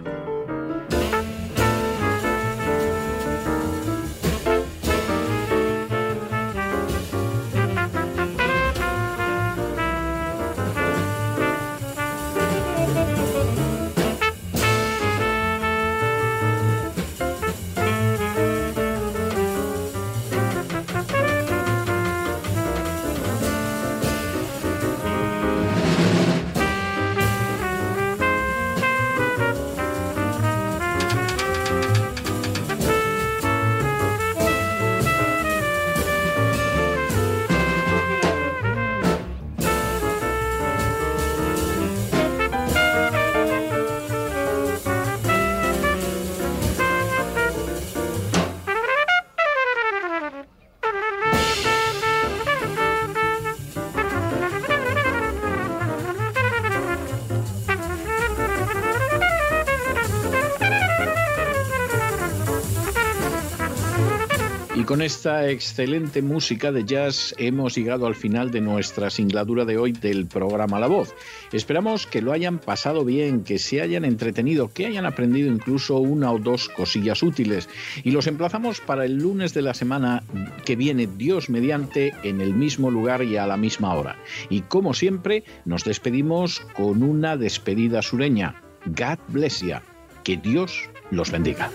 Con 64.95 65.03
esta 65.03 65.51
excelente 65.51 66.23
música 66.23 66.71
de 66.71 66.85
jazz 66.85 67.35
hemos 67.37 67.75
llegado 67.75 68.07
al 68.07 68.15
final 68.15 68.53
de 68.53 68.61
nuestra 68.61 69.11
singladura 69.11 69.65
de 69.65 69.77
hoy 69.77 69.91
del 69.91 70.27
programa 70.27 70.79
La 70.79 70.87
Voz. 70.87 71.17
Esperamos 71.51 72.07
que 72.07 72.23
lo 72.23 72.31
hayan 72.31 72.61
pasado 72.61 73.05
bien, 73.05 73.43
que 73.43 73.59
se 73.59 73.83
hayan 73.83 74.05
entretenido, 74.05 74.73
que 74.73 74.87
hayan 74.87 75.05
aprendido 75.05 75.51
incluso 75.51 75.97
una 75.97 76.31
o 76.31 76.39
dos 76.39 76.69
cosillas 76.69 77.25
útiles. 77.25 77.69
Y 78.05 78.13
los 78.13 78.29
emplazamos 78.29 78.81
para 78.81 79.05
el 79.05 79.17
lunes 79.17 79.53
de 79.53 79.63
la 79.63 79.75
semana 79.75 80.23
que 80.65 80.77
viene, 80.77 81.09
Dios 81.09 81.51
mediante, 81.51 82.15
en 82.23 82.41
el 82.41 82.55
mismo 82.55 82.89
lugar 82.89 83.25
y 83.25 83.37
a 83.37 83.49
la 83.49 83.57
misma 83.57 83.95
hora. 83.95 84.17
Y 84.49 84.61
como 84.61 84.95
siempre, 84.95 85.43
nos 85.65 85.83
despedimos 85.83 86.61
con 86.77 87.03
una 87.03 87.37
despedida 87.37 88.01
sureña. 88.01 88.63
God 88.87 89.19
bless 89.27 89.61
you. 89.61 89.75
Que 90.23 90.37
Dios 90.37 90.89
los 91.11 91.33
bendiga. 91.33 91.69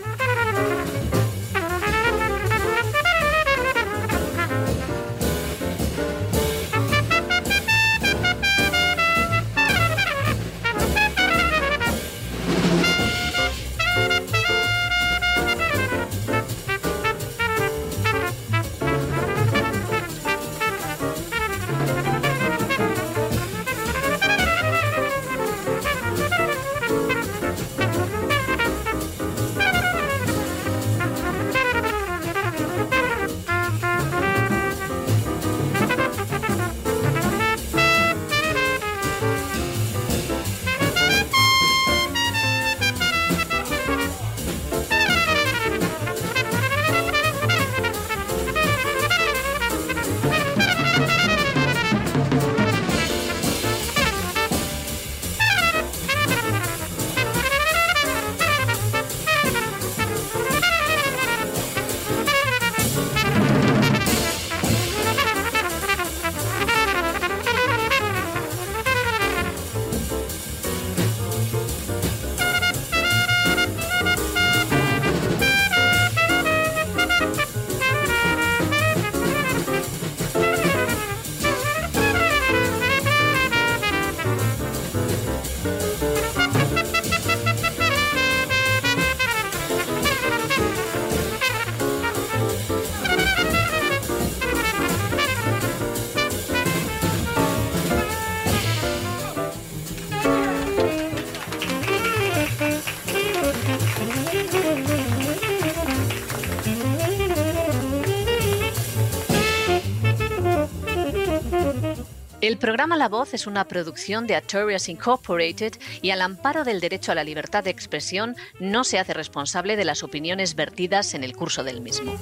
Programa 112.60 112.98
La 112.98 113.08
Voz 113.08 113.34
es 113.34 113.48
una 113.48 113.66
producción 113.66 114.28
de 114.28 114.36
Artorias 114.36 114.90
Incorporated 114.90 115.74
y 116.02 116.12
al 116.12 116.22
amparo 116.22 116.64
del 116.64 116.80
derecho 116.80 117.12
a 117.12 117.16
la 117.16 117.24
libertad 117.24 117.64
de 117.64 117.70
expresión 117.70 118.36
no 118.60 118.84
se 118.84 119.00
hace 119.00 119.14
responsable 119.14 119.76
de 119.76 119.86
las 119.86 120.04
opiniones 120.04 120.56
vertidas 120.56 121.14
en 121.14 121.24
el 121.24 121.36
curso 121.36 121.64
del 121.64 121.82
mismo. 121.82 122.14